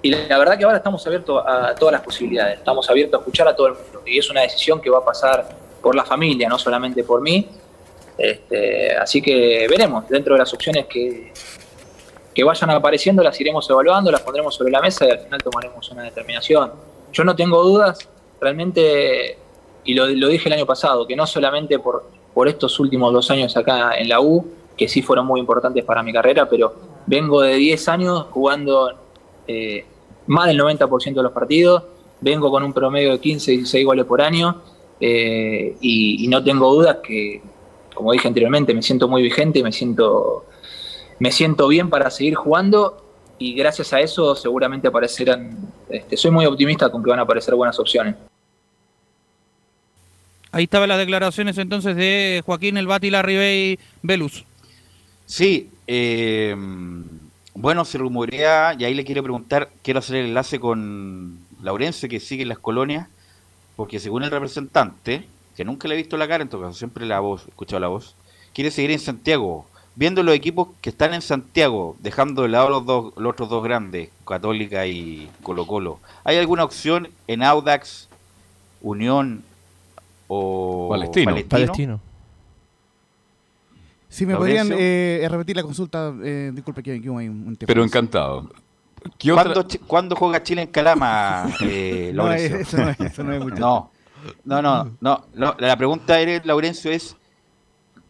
y 0.00 0.10
la, 0.10 0.38
verdad 0.38 0.56
que 0.56 0.64
ahora 0.64 0.76
estamos 0.76 1.04
abiertos 1.06 1.42
a 1.44 1.74
todas 1.74 1.92
las 1.92 2.02
posibilidades, 2.02 2.58
estamos 2.58 2.88
abiertos 2.88 3.18
a 3.18 3.20
escuchar 3.20 3.48
a 3.48 3.56
todo 3.56 3.68
el 3.68 3.74
mundo. 3.74 4.02
Y 4.06 4.18
es 4.18 4.30
una 4.30 4.42
decisión 4.42 4.80
que 4.80 4.90
va 4.90 4.98
a 4.98 5.04
pasar 5.04 5.48
por 5.82 5.94
la 5.94 6.04
familia, 6.04 6.48
no 6.48 6.58
solamente 6.58 7.02
por 7.02 7.20
mí. 7.20 7.48
Este, 8.16 8.96
así 8.96 9.20
que 9.20 9.66
veremos, 9.68 10.08
dentro 10.08 10.34
de 10.34 10.40
las 10.40 10.52
opciones 10.54 10.86
que, 10.86 11.32
que 12.32 12.44
vayan 12.44 12.70
apareciendo, 12.70 13.22
las 13.22 13.40
iremos 13.40 13.68
evaluando, 13.68 14.12
las 14.12 14.20
pondremos 14.20 14.54
sobre 14.54 14.70
la 14.70 14.80
mesa 14.80 15.04
y 15.06 15.10
al 15.10 15.18
final 15.18 15.42
tomaremos 15.42 15.90
una 15.90 16.04
determinación. 16.04 16.72
Yo 17.12 17.24
no 17.24 17.34
tengo 17.34 17.62
dudas, 17.62 18.08
realmente, 18.40 19.36
y 19.84 19.94
lo, 19.94 20.06
lo 20.06 20.28
dije 20.28 20.48
el 20.48 20.52
año 20.52 20.66
pasado, 20.66 21.06
que 21.06 21.16
no 21.16 21.26
solamente 21.26 21.78
por, 21.80 22.08
por 22.34 22.46
estos 22.46 22.78
últimos 22.78 23.12
dos 23.12 23.30
años 23.32 23.56
acá 23.56 23.94
en 23.96 24.08
la 24.08 24.20
U, 24.20 24.46
que 24.76 24.88
sí 24.88 25.02
fueron 25.02 25.26
muy 25.26 25.40
importantes 25.40 25.84
para 25.84 26.04
mi 26.04 26.12
carrera, 26.12 26.48
pero 26.48 26.74
vengo 27.06 27.42
de 27.42 27.56
10 27.56 27.88
años 27.88 28.26
jugando 28.30 29.07
eh, 29.48 29.84
más 30.28 30.46
del 30.46 30.60
90% 30.60 31.14
de 31.14 31.22
los 31.22 31.32
partidos, 31.32 31.82
vengo 32.20 32.50
con 32.50 32.62
un 32.62 32.72
promedio 32.72 33.12
de 33.12 33.18
15, 33.18 33.52
16 33.52 33.84
goles 33.84 34.04
por 34.04 34.22
año, 34.22 34.62
eh, 35.00 35.76
y, 35.80 36.24
y 36.24 36.28
no 36.28 36.42
tengo 36.44 36.72
dudas 36.72 36.98
que, 37.02 37.40
como 37.94 38.12
dije 38.12 38.28
anteriormente, 38.28 38.74
me 38.74 38.82
siento 38.82 39.08
muy 39.08 39.22
vigente, 39.22 39.62
me 39.62 39.72
siento, 39.72 40.46
me 41.18 41.32
siento 41.32 41.66
bien 41.66 41.90
para 41.90 42.10
seguir 42.10 42.36
jugando 42.36 43.04
y 43.38 43.54
gracias 43.54 43.92
a 43.92 44.00
eso 44.00 44.34
seguramente 44.34 44.88
aparecerán, 44.88 45.56
este, 45.88 46.16
soy 46.16 46.30
muy 46.30 46.44
optimista 46.44 46.90
con 46.90 47.02
que 47.02 47.10
van 47.10 47.20
a 47.20 47.22
aparecer 47.22 47.54
buenas 47.54 47.78
opciones. 47.78 48.16
Ahí 50.50 50.64
estaban 50.64 50.88
las 50.88 50.98
declaraciones 50.98 51.58
entonces 51.58 51.94
de 51.94 52.42
Joaquín 52.44 52.76
El 52.76 52.86
Bati 52.86 53.10
Larribey 53.10 53.78
Velus. 54.02 54.44
Sí, 55.26 55.70
eh, 55.86 56.56
bueno, 57.60 57.84
se 57.84 57.98
rumorea, 57.98 58.74
y 58.78 58.84
ahí 58.84 58.94
le 58.94 59.04
quiero 59.04 59.22
preguntar, 59.22 59.70
quiero 59.82 59.98
hacer 59.98 60.16
el 60.16 60.26
enlace 60.26 60.60
con 60.60 61.38
Laurencio, 61.60 62.08
que 62.08 62.20
sigue 62.20 62.42
en 62.42 62.48
las 62.48 62.58
colonias, 62.58 63.08
porque 63.76 63.98
según 63.98 64.22
el 64.22 64.30
representante, 64.30 65.26
que 65.56 65.64
nunca 65.64 65.88
le 65.88 65.94
he 65.94 65.96
visto 65.96 66.16
la 66.16 66.28
cara, 66.28 66.42
en 66.42 66.48
todo 66.48 66.62
caso, 66.62 66.74
siempre 66.74 67.04
la 67.04 67.20
voz, 67.20 67.46
he 67.46 67.50
escuchado 67.50 67.80
la 67.80 67.88
voz, 67.88 68.14
quiere 68.54 68.70
seguir 68.70 68.92
en 68.92 69.00
Santiago, 69.00 69.66
viendo 69.96 70.22
los 70.22 70.34
equipos 70.34 70.68
que 70.80 70.90
están 70.90 71.14
en 71.14 71.22
Santiago, 71.22 71.96
dejando 71.98 72.42
de 72.42 72.48
lado 72.48 72.68
los, 72.68 72.86
dos, 72.86 73.12
los 73.16 73.32
otros 73.32 73.48
dos 73.48 73.64
grandes, 73.64 74.10
Católica 74.24 74.86
y 74.86 75.28
Colo 75.42 75.66
Colo. 75.66 75.98
¿Hay 76.22 76.36
alguna 76.36 76.62
opción 76.62 77.08
en 77.26 77.42
Audax, 77.42 78.08
Unión 78.80 79.42
o 80.28 80.88
Palestino. 80.90 81.34
Palestino. 81.48 82.00
Si 84.08 84.24
me 84.26 84.34
podrían 84.36 84.68
eh, 84.72 85.26
repetir 85.30 85.56
la 85.56 85.62
consulta, 85.62 86.14
eh, 86.22 86.50
disculpe 86.54 86.82
que, 86.82 86.92
ahí 86.92 87.08
un, 87.08 87.48
un 87.48 87.56
Pero 87.56 87.84
encantado. 87.84 88.50
¿Qué 89.18 89.30
otra- 89.32 89.52
¿Cuándo, 89.52 89.68
cuándo 89.86 90.16
juega 90.16 90.42
Chile 90.42 90.62
en 90.62 90.68
Calama, 90.68 91.46
eh, 91.62 92.10
No, 92.14 92.32
eso 92.32 92.76
no 92.78 92.88
es- 92.90 93.00
eso 93.00 93.22
no 93.22 93.32
es 93.32 93.40
mucho. 93.42 93.56
No, 93.56 93.90
no, 94.44 94.62
no, 94.62 94.90
no, 95.00 95.24
no, 95.34 95.54
La 95.58 95.76
pregunta, 95.76 96.18
eres, 96.20 96.44
Laurencio, 96.44 96.90
es, 96.90 97.16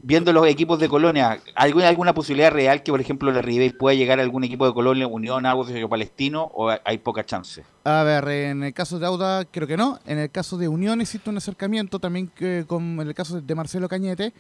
viendo 0.01 0.33
los 0.33 0.47
equipos 0.47 0.79
de 0.79 0.89
Colonia, 0.89 1.39
¿alguna, 1.55 1.89
¿alguna 1.89 2.15
posibilidad 2.15 2.51
real 2.53 2.83
que, 2.83 2.91
por 2.93 3.01
ejemplo, 3.01 3.31
la 3.33 3.43
Ribey 3.43 3.71
pueda 3.71 3.95
llegar 3.95 4.19
a 4.19 4.23
algún 4.23 4.45
equipo 4.45 4.67
de 4.67 4.73
Colonia, 4.73 5.07
Unión, 5.07 5.45
algo 5.45 5.65
de 5.65 5.87
Palestino, 5.89 6.45
o 6.55 6.71
hay- 6.71 6.79
hay 6.85 6.99
poca 6.99 7.27
chance? 7.27 7.65
A 7.85 8.03
ver, 8.05 8.27
en 8.29 8.63
el 8.63 8.73
caso 8.73 8.99
de 8.99 9.07
Auda 9.07 9.45
creo 9.45 9.67
que 9.67 9.77
no. 9.77 9.99
En 10.07 10.19
el 10.19 10.31
caso 10.31 10.57
de 10.57 10.69
Unión 10.69 11.01
existe 11.01 11.29
un 11.29 11.37
acercamiento 11.37 11.99
también 11.99 12.29
que, 12.29 12.65
con 12.67 13.01
en 13.01 13.09
el 13.09 13.15
caso 13.15 13.41
de 13.41 13.55
Marcelo 13.55 13.89
Cañete. 13.89 14.33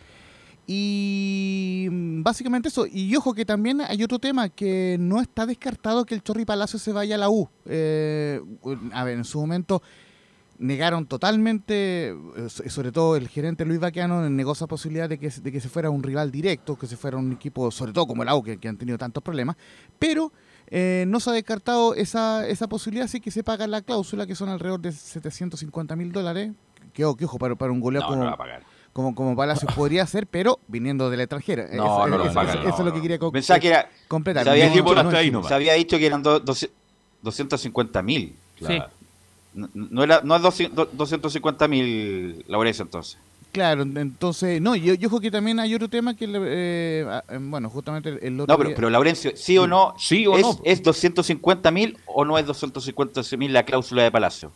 Y 0.71 1.89
mm, 1.91 2.23
básicamente 2.23 2.69
eso. 2.69 2.87
Y 2.87 3.17
ojo 3.17 3.33
que 3.35 3.45
también 3.47 3.81
hay 3.81 4.05
otro 4.05 4.19
tema 4.19 4.51
que 4.51 4.97
no 5.01 5.21
está 5.21 5.47
descartado 5.47 6.05
que 6.05 6.15
el 6.15 6.23
Chorri 6.23 6.45
Palacio 6.45 6.79
se 6.79 6.93
vaya 6.93 7.15
a 7.15 7.19
la 7.19 7.31
U. 7.31 7.49
Eh, 7.65 8.41
a 8.93 9.03
ver, 9.05 9.17
en 9.17 9.25
su 9.25 9.41
momento 9.41 9.83
negaron 10.59 11.07
totalmente, 11.07 12.09
eh, 12.11 12.15
so- 12.49 12.69
sobre 12.69 12.93
todo 12.93 13.17
el 13.17 13.29
gerente 13.29 13.65
Luis 13.65 13.81
Baquiano 13.81 14.29
negó 14.29 14.53
esa 14.53 14.67
posibilidad 14.67 15.09
de 15.09 15.19
que, 15.19 15.31
de 15.31 15.53
que 15.53 15.61
se 15.61 15.69
fuera 15.71 15.89
un 15.89 16.03
rival 16.03 16.31
directo, 16.31 16.77
que 16.77 16.87
se 16.87 16.97
fuera 16.97 17.17
un 17.17 17.33
equipo, 17.33 17.71
sobre 17.71 17.93
todo 17.93 18.07
como 18.07 18.23
el 18.23 18.29
AU, 18.29 18.43
que, 18.43 18.59
que 18.59 18.69
han 18.69 18.77
tenido 18.77 18.99
tantos 18.99 19.23
problemas, 19.23 19.57
pero 19.99 20.33
eh, 20.67 21.05
no 21.09 21.21
se 21.21 21.31
ha 21.31 21.33
descartado 21.33 21.95
esa, 21.95 22.47
esa 22.47 22.69
posibilidad, 22.69 23.05
así 23.07 23.21
que 23.21 23.31
se 23.31 23.43
paga 23.45 23.67
la 23.69 23.83
cláusula, 23.83 24.27
que 24.27 24.35
son 24.35 24.49
alrededor 24.49 24.81
de 24.81 24.91
750 24.93 25.95
mil 25.97 26.11
dólares, 26.13 26.53
que, 26.93 27.05
ojo, 27.05 27.17
que 27.17 27.25
ojo, 27.25 27.39
para, 27.39 27.55
para 27.55 27.71
un 27.73 27.79
goleador 27.81 28.11
No, 28.11 28.15
como, 28.17 28.25
no 28.25 28.31
va 28.31 28.35
a 28.35 28.39
pagar. 28.39 28.63
Como, 28.93 29.15
como 29.15 29.37
Palacios 29.37 29.73
podría 29.77 30.07
ser, 30.07 30.27
pero 30.27 30.59
viniendo 30.69 31.11
de 31.11 31.17
la 31.17 31.23
extranjera. 31.25 31.69
No, 31.73 32.07
Eso- 32.07 32.09
no 32.09 32.25
es 32.69 32.79
lo 32.81 32.93
que 32.95 33.01
quería 33.03 33.19
co- 33.19 33.33
Pensaba 33.33 33.61
que 33.61 33.69
era- 33.69 33.89
completar. 34.09 34.45
Se 34.45 34.51
había, 34.51 34.69
dicho, 34.71 35.45
se 35.49 35.55
había 35.55 35.87
que 35.87 36.07
eran 36.07 36.23
do- 36.23 36.41
doce- 36.45 36.71
250 37.23 38.03
mil. 38.03 38.35
Sí. 38.67 38.79
No, 39.55 39.69
no 39.75 40.03
era, 40.05 40.21
no 40.23 40.37
es 40.37 40.43
200 40.43 40.89
250 40.97 41.69
mil, 41.69 42.45
Laurencio, 42.49 42.83
entonces. 42.85 43.19
Claro, 43.51 43.83
entonces, 43.83 44.61
no, 44.61 44.77
yo, 44.77 44.93
yo 44.95 45.09
creo 45.09 45.21
que 45.21 45.31
también 45.31 45.59
hay 45.59 45.75
otro 45.75 45.89
tema 45.89 46.15
que, 46.15 46.27
eh, 46.31 47.07
bueno, 47.41 47.71
justamente 47.71 48.11
el, 48.11 48.19
el 48.23 48.41
otro 48.41 48.55
No, 48.55 48.59
pero, 48.59 48.75
pero 48.77 48.91
Laurencio, 48.91 49.33
¿sí 49.37 49.57
o 49.57 49.67
no? 49.67 49.95
Sí 49.99 50.27
o 50.27 50.37
¿Es, 50.37 50.43
no? 50.43 50.61
¿Es 50.65 50.83
250 50.83 51.71
mil 51.71 51.97
o 52.07 52.25
no 52.27 52.37
es 52.39 52.45
250 52.47 53.23
mil 53.39 53.53
la 53.53 53.63
cláusula 53.65 54.03
de 54.03 54.11
Palacio? 54.11 54.53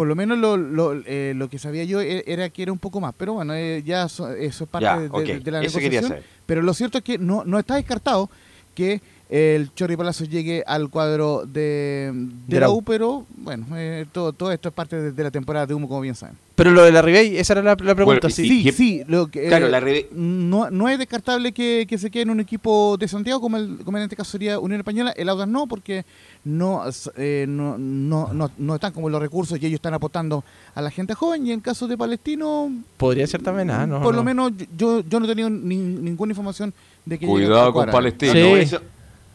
Por 0.00 0.06
lo 0.08 0.16
menos 0.16 0.38
lo, 0.38 0.56
lo, 0.56 0.94
eh, 1.04 1.34
lo 1.36 1.50
que 1.50 1.58
sabía 1.58 1.84
yo 1.84 2.00
e- 2.00 2.24
era 2.26 2.48
que 2.48 2.62
era 2.62 2.72
un 2.72 2.78
poco 2.78 3.02
más, 3.02 3.12
pero 3.18 3.34
bueno, 3.34 3.52
eh, 3.52 3.82
ya 3.84 4.08
so- 4.08 4.32
eso 4.32 4.64
es 4.64 4.70
parte 4.70 4.84
Ya, 4.86 4.98
de, 4.98 5.08
ok, 5.10 5.20
de- 5.26 5.40
de 5.40 5.50
la 5.50 5.60
eso 5.62 5.78
negociación. 5.78 6.20
Pero 6.46 6.62
lo 6.62 6.72
cierto 6.72 6.96
es 6.96 7.04
que 7.04 7.18
no, 7.18 7.44
no 7.44 7.58
está 7.58 7.74
descartado 7.74 8.30
que 8.74 9.02
el 9.30 9.72
Chorri 9.74 9.96
Palacio 9.96 10.26
llegue 10.26 10.64
al 10.66 10.90
cuadro 10.90 11.44
de, 11.46 12.10
de 12.12 12.54
De 12.54 12.60
la 12.60 12.68
U, 12.68 12.78
U. 12.78 12.82
pero 12.82 13.24
bueno, 13.36 13.64
eh, 13.76 14.04
todo, 14.10 14.32
todo 14.32 14.50
esto 14.50 14.68
es 14.68 14.74
parte 14.74 14.96
de, 15.00 15.12
de 15.12 15.22
la 15.22 15.30
temporada 15.30 15.66
de 15.66 15.74
humo, 15.74 15.88
como 15.88 16.00
bien 16.00 16.14
saben. 16.16 16.36
Pero 16.56 16.72
lo 16.72 16.82
de 16.82 16.92
la 16.92 17.00
Ribey, 17.00 17.38
esa 17.38 17.54
era 17.54 17.62
la, 17.62 17.70
la 17.70 17.94
pregunta. 17.94 18.04
Bueno, 18.04 18.28
sí. 18.28 18.46
Sí, 18.46 18.68
y- 18.68 18.72
sí, 18.72 19.02
lo 19.06 19.28
que, 19.28 19.46
Claro, 19.48 19.68
eh, 19.68 19.70
la 19.70 19.80
Rebe- 19.80 20.08
no, 20.12 20.68
no 20.70 20.88
es 20.90 20.98
descartable 20.98 21.52
que, 21.52 21.86
que 21.88 21.96
se 21.96 22.10
quede 22.10 22.24
en 22.24 22.30
un 22.30 22.40
equipo 22.40 22.96
de 22.98 23.08
Santiago, 23.08 23.40
como, 23.40 23.56
el, 23.56 23.78
como 23.84 23.96
en 23.96 24.02
este 24.02 24.16
caso 24.16 24.32
sería 24.32 24.58
Unión 24.58 24.80
Española. 24.80 25.12
El 25.16 25.28
Audas 25.30 25.48
no, 25.48 25.66
porque 25.66 26.04
no, 26.44 26.82
eh, 27.16 27.46
no, 27.48 27.78
no, 27.78 28.32
no, 28.34 28.50
no 28.58 28.74
están 28.74 28.92
como 28.92 29.08
los 29.08 29.22
recursos 29.22 29.58
y 29.62 29.64
ellos 29.64 29.76
están 29.78 29.94
apostando 29.94 30.44
a 30.74 30.82
la 30.82 30.90
gente 30.90 31.14
joven. 31.14 31.46
Y 31.46 31.52
en 31.52 31.60
caso 31.60 31.86
de 31.88 31.96
Palestino, 31.96 32.70
Podría 32.98 33.26
ser 33.26 33.42
también, 33.42 33.70
ah, 33.70 33.86
no. 33.86 34.02
por 34.02 34.12
lo 34.14 34.20
no. 34.20 34.24
menos 34.24 34.52
yo, 34.76 35.00
yo 35.08 35.18
no 35.20 35.24
he 35.26 35.28
tenido 35.28 35.48
ni- 35.48 35.76
ninguna 35.76 36.32
información 36.32 36.74
de 37.06 37.18
que 37.18 37.26
Cuidado 37.26 37.72
con. 37.72 37.88
Palestino. 37.90 38.32
Sí. 38.34 38.38
Eso, 38.40 38.80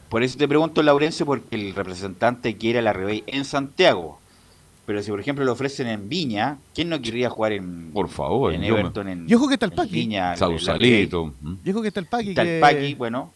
por 0.10 0.24
eso 0.24 0.38
te 0.38 0.48
pregunto, 0.48 0.82
Laurencio, 0.84 1.26
porque 1.26 1.56
el 1.56 1.74
representante 1.76 2.56
quiere 2.58 2.80
a 2.80 2.82
la 2.82 2.94
Rebey 2.94 3.24
en 3.28 3.46
Santiago. 3.46 4.20
Pero 4.86 5.02
si, 5.02 5.10
por 5.10 5.20
ejemplo, 5.20 5.44
lo 5.46 5.52
ofrecen 5.54 5.88
en 5.88 6.08
Viña, 6.10 6.58
¿quién 6.76 6.90
no 6.90 7.02
querría 7.02 7.30
jugar 7.30 7.54
en, 7.54 7.92
Por 7.92 8.08
favor, 8.08 8.54
en 8.54 8.62
yo 8.62 8.76
me- 8.76 8.82
Everton? 8.82 9.08
En, 9.08 9.28
Yo 9.28 9.38
creo 9.40 9.48
que 9.48 9.54
está 9.56 9.66
el 9.66 9.72
Paqui. 9.72 9.92
Viña, 9.92 10.36
Sausalito. 10.38 11.34
Yo 11.42 11.72
creo 11.74 11.82
que 11.82 11.88
está 11.88 12.00
el 12.02 12.06
Paqui, 12.06 12.30
Está 12.30 12.44
que, 12.44 12.56
el 12.58 12.62
Paqui, 12.62 12.94
bueno. 12.94 13.32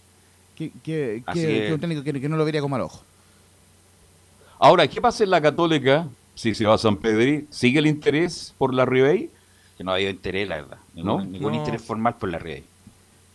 que, 0.55 0.71
que, 0.83 1.23
Así 1.25 1.41
que- 1.41 1.57
es. 1.63 1.67
que 1.69 1.73
un 1.73 1.79
técnico 1.79 2.03
que, 2.03 2.21
que 2.21 2.29
no 2.29 2.37
lo 2.37 2.45
vería 2.45 2.61
con 2.61 2.69
mal 2.69 2.81
ojo. 2.81 3.01
Ahora, 4.59 4.87
¿qué 4.87 5.01
pasa 5.01 5.23
en 5.23 5.29
la 5.31 5.41
Católica 5.41 6.07
si 6.35 6.53
se 6.53 6.65
va 6.65 6.75
a 6.75 6.77
San 6.77 6.97
Pedri? 6.97 7.47
¿Sigue 7.49 7.79
el 7.79 7.87
interés 7.87 8.53
por 8.57 8.73
la 8.73 8.85
Ribey? 8.85 9.29
Que 9.77 9.83
no 9.83 9.91
ha 9.91 9.95
habido 9.95 10.09
interés, 10.11 10.47
la 10.47 10.57
verdad. 10.57 10.77
Ningún, 10.93 11.17
¿No? 11.17 11.25
ningún 11.25 11.53
No. 11.53 11.57
interés 11.59 11.81
formal 11.81 12.15
por 12.19 12.29
la 12.29 12.37
Rebey. 12.39 12.63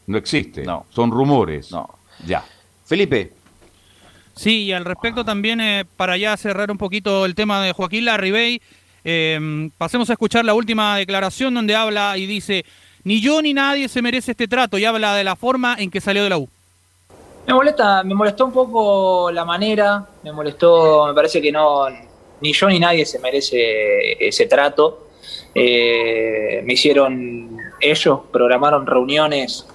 No 0.07 0.19
existe. 0.19 0.63
No. 0.65 0.87
Son 0.91 1.11
rumores. 1.11 1.73
No. 1.73 1.89
Ya. 2.27 2.45
Felipe, 2.85 3.33
Sí, 4.35 4.65
y 4.65 4.73
al 4.73 4.85
respecto 4.85 5.25
también, 5.25 5.61
eh, 5.61 5.85
para 5.97 6.17
ya 6.17 6.37
cerrar 6.37 6.71
un 6.71 6.79
poquito 6.79 7.25
el 7.25 7.37
tema 7.37 7.63
de 7.63 7.73
Joaquín 7.73 8.05
Larribey, 8.05 8.61
eh, 9.05 9.71
pasemos 9.79 10.11
a 10.11 10.15
escuchar 10.15 10.45
la 10.45 10.55
última 10.55 10.97
declaración 10.97 11.55
donde 11.55 11.77
habla 11.77 12.19
y 12.19 12.27
dice, 12.27 12.65
ni 13.05 13.21
yo 13.21 13.41
ni 13.43 13.55
nadie 13.55 13.89
se 13.89 14.03
merece 14.03 14.33
este 14.33 14.49
trato, 14.49 14.77
y 14.77 14.85
habla 14.85 15.15
de 15.15 15.23
la 15.23 15.37
forma 15.37 15.77
en 15.79 15.91
que 15.91 16.01
salió 16.01 16.25
de 16.25 16.31
la 16.31 16.39
U. 16.39 16.49
Me 17.47 17.55
molesta, 17.55 18.03
me 18.03 18.15
molestó 18.15 18.47
un 18.47 18.53
poco 18.53 19.31
la 19.31 19.45
manera, 19.45 20.05
me 20.23 20.33
molestó, 20.33 21.07
me 21.07 21.15
parece 21.15 21.41
que 21.41 21.53
no, 21.53 21.87
ni 22.41 22.53
yo 22.53 22.69
ni 22.69 22.81
nadie 22.81 23.07
se 23.07 23.19
merece 23.21 24.27
ese 24.27 24.47
trato. 24.47 25.09
Eh, 25.55 26.63
me 26.65 26.73
hicieron 26.73 27.57
ellos, 27.81 28.21
programaron 28.33 28.87
reuniones 28.87 29.67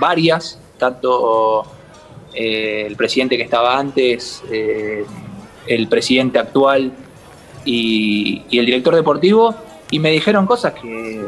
varias, 0.00 0.58
tanto 0.78 1.66
eh, 2.34 2.84
el 2.86 2.96
presidente 2.96 3.36
que 3.36 3.42
estaba 3.42 3.78
antes, 3.78 4.42
eh, 4.50 5.04
el 5.66 5.88
presidente 5.88 6.38
actual 6.38 6.92
y, 7.64 8.42
el 8.50 8.66
director 8.66 8.94
deportivo, 8.94 9.54
y 9.90 9.98
me 9.98 10.10
dijeron 10.10 10.46
cosas 10.46 10.74
que, 10.74 11.24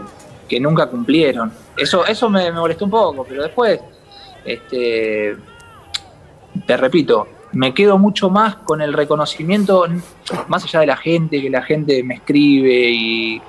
que 0.48 0.60
nunca 0.60 0.86
cumplieron. 0.86 1.52
Eso, 1.76 2.06
eso 2.06 2.30
me, 2.30 2.50
me 2.50 2.58
molestó 2.58 2.84
un 2.86 2.90
poco, 2.90 3.24
pero 3.24 3.42
después, 3.42 3.80
este, 4.44 5.36
te 6.66 6.76
repito, 6.76 7.28
me 7.52 7.72
quedo 7.72 7.98
mucho 7.98 8.30
más 8.30 8.56
con 8.56 8.80
el 8.82 8.92
reconocimiento, 8.92 9.86
más 10.48 10.64
allá 10.64 10.80
de 10.80 10.86
la 10.86 10.96
gente, 10.96 11.40
que 11.40 11.50
la 11.50 11.62
gente 11.62 12.02
me 12.02 12.14
escribe 12.14 12.90
y 12.90 13.42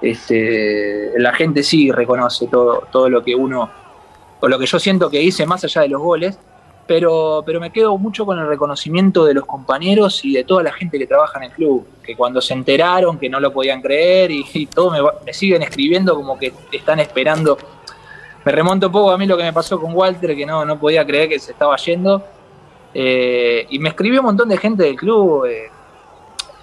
este, 0.00 1.12
la 1.18 1.32
gente 1.32 1.62
sí 1.62 1.90
reconoce 1.90 2.48
todo, 2.48 2.86
todo 2.90 3.08
lo 3.08 3.22
que 3.22 3.34
uno, 3.34 3.70
o 4.40 4.48
lo 4.48 4.58
que 4.58 4.66
yo 4.66 4.78
siento 4.78 5.10
que 5.10 5.22
hice 5.22 5.46
más 5.46 5.64
allá 5.64 5.82
de 5.82 5.88
los 5.88 6.02
goles, 6.02 6.38
pero, 6.86 7.42
pero 7.44 7.60
me 7.60 7.70
quedo 7.70 7.96
mucho 7.98 8.24
con 8.24 8.38
el 8.38 8.46
reconocimiento 8.46 9.24
de 9.24 9.34
los 9.34 9.44
compañeros 9.44 10.24
y 10.24 10.32
de 10.32 10.44
toda 10.44 10.62
la 10.62 10.72
gente 10.72 10.98
que 10.98 11.06
trabaja 11.06 11.38
en 11.38 11.44
el 11.44 11.50
club, 11.52 11.86
que 12.02 12.14
cuando 12.16 12.40
se 12.40 12.54
enteraron 12.54 13.18
que 13.18 13.28
no 13.28 13.40
lo 13.40 13.52
podían 13.52 13.82
creer 13.82 14.30
y, 14.30 14.44
y 14.54 14.66
todo 14.66 14.90
me, 15.24 15.32
siguen 15.32 15.62
escribiendo 15.62 16.14
como 16.14 16.38
que 16.38 16.52
están 16.70 17.00
esperando. 17.00 17.58
Me 18.44 18.52
remonto 18.52 18.86
un 18.86 18.92
poco 18.92 19.10
a 19.10 19.18
mí 19.18 19.26
lo 19.26 19.36
que 19.36 19.42
me 19.42 19.52
pasó 19.52 19.80
con 19.80 19.92
Walter, 19.92 20.36
que 20.36 20.46
no, 20.46 20.64
no 20.64 20.78
podía 20.78 21.04
creer 21.04 21.28
que 21.28 21.38
se 21.40 21.52
estaba 21.52 21.76
yendo. 21.76 22.22
Eh, 22.94 23.66
y 23.70 23.78
me 23.80 23.88
escribió 23.88 24.20
un 24.20 24.26
montón 24.26 24.48
de 24.48 24.56
gente 24.56 24.84
del 24.84 24.94
club, 24.94 25.46
eh, 25.46 25.68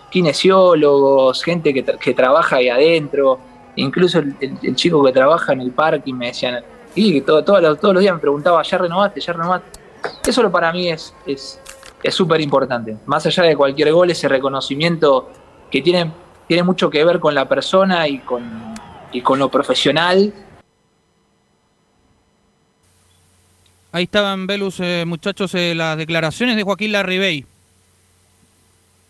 kinesiólogos, 0.10 1.44
gente 1.44 1.74
que, 1.74 1.84
que 1.84 2.14
trabaja 2.14 2.56
ahí 2.58 2.70
adentro, 2.70 3.40
incluso 3.76 4.20
el, 4.20 4.76
chico 4.76 5.04
que 5.04 5.12
trabaja 5.12 5.54
en 5.54 5.62
el 5.62 5.72
parque 5.72 6.10
y 6.10 6.14
me 6.14 6.28
decían, 6.28 6.64
y 6.96 7.22
todo- 7.22 7.44
todo 7.44 7.76
todos 7.76 7.94
los 7.94 8.02
días 8.02 8.14
me 8.14 8.22
preguntaba, 8.22 8.64
¿ya 8.64 8.78
renovaste? 8.78 9.20
¿Ya 9.20 9.34
renovaste? 9.34 9.83
Eso 10.26 10.42
lo 10.44 10.52
para 10.52 10.72
mí 10.72 10.90
es 10.90 11.14
es 11.26 11.60
es 12.02 12.14
súper 12.14 12.42
importante. 12.42 12.98
Más 13.06 13.26
allá 13.26 13.44
de 13.44 13.56
cualquier 13.56 13.92
gol, 13.94 14.10
ese 14.12 14.28
reconocimiento 14.28 15.30
que 15.72 15.82
tiene, 15.82 16.12
tiene 16.48 16.64
mucho 16.64 16.90
que 16.90 17.04
ver 17.06 17.20
con 17.22 17.34
la 17.34 17.48
persona 17.48 18.08
y 18.10 18.20
con, 18.20 18.76
y 19.14 19.22
con 19.22 19.40
lo 19.40 19.50
profesional. 19.50 20.34
Ahí 23.94 24.04
estaban, 24.04 24.48
Velus, 24.48 24.80
eh, 24.80 25.04
muchachos, 25.08 25.54
eh, 25.56 25.74
las 25.76 25.98
declaraciones 25.98 26.56
de 26.56 26.64
Joaquín 26.64 26.92
Larribey. 26.92 27.46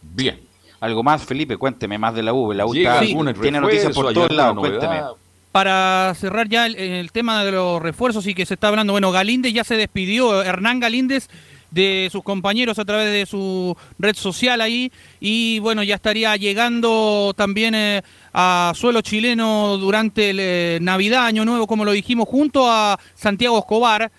Bien. 0.02 0.42
Algo 0.82 1.02
más, 1.02 1.24
Felipe, 1.24 1.56
cuénteme 1.58 1.98
más 1.98 2.14
de 2.14 2.22
la 2.24 2.34
U. 2.34 2.52
La 2.52 2.66
U 2.66 2.74
Llega 2.74 2.96
está- 2.96 3.06
algún 3.06 3.34
tiene 3.42 3.62
noticias 3.62 3.94
por 3.96 4.14
todos 4.14 4.32
lados, 4.34 4.56
novedad. 4.56 4.78
cuénteme. 4.80 5.23
Para 5.54 6.14
cerrar 6.20 6.50
ya 6.50 6.66
el, 6.66 7.12
tema 7.12 7.46
de 7.46 7.52
los 7.52 7.82
refuerzos 7.82 8.28
y 8.28 8.34
que 8.34 8.46
se 8.46 8.56
está 8.56 8.68
hablando, 8.68 8.92
bueno, 8.92 9.12
Galíndez 9.12 9.54
ya 9.54 9.64
se 9.64 9.78
despidió, 9.78 10.44
Hernán 10.44 10.82
Galíndez 10.82 11.30
de 11.70 12.10
sus 12.12 12.24
compañeros 12.24 12.80
a 12.80 12.86
través 12.86 13.12
de 13.12 13.26
su 13.26 13.78
red 13.98 14.16
social 14.16 14.62
ahí 14.62 14.92
y 15.20 15.60
bueno, 15.60 15.82
ya 15.84 15.96
estaría 15.96 16.36
llegando 16.38 17.34
también 17.38 17.74
eh, 17.74 18.02
a 18.34 18.74
suelo 18.76 19.02
chileno 19.02 19.78
durante 19.78 20.32
el 20.32 20.40
eh, 20.40 20.80
Navidad, 20.82 21.26
Año 21.26 21.46
Nuevo, 21.46 21.68
como 21.68 21.86
lo 21.86 21.92
dijimos, 21.92 22.28
junto 22.28 22.70
a 22.70 23.00
Santiago 23.14 23.60
Escobar. 23.60 24.12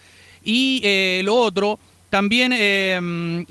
Y 0.45 0.80
eh, 0.85 1.22
lo 1.24 1.35
otro, 1.35 1.80
también 2.14 2.53
eh, 2.55 3.01
mm, 3.03 3.43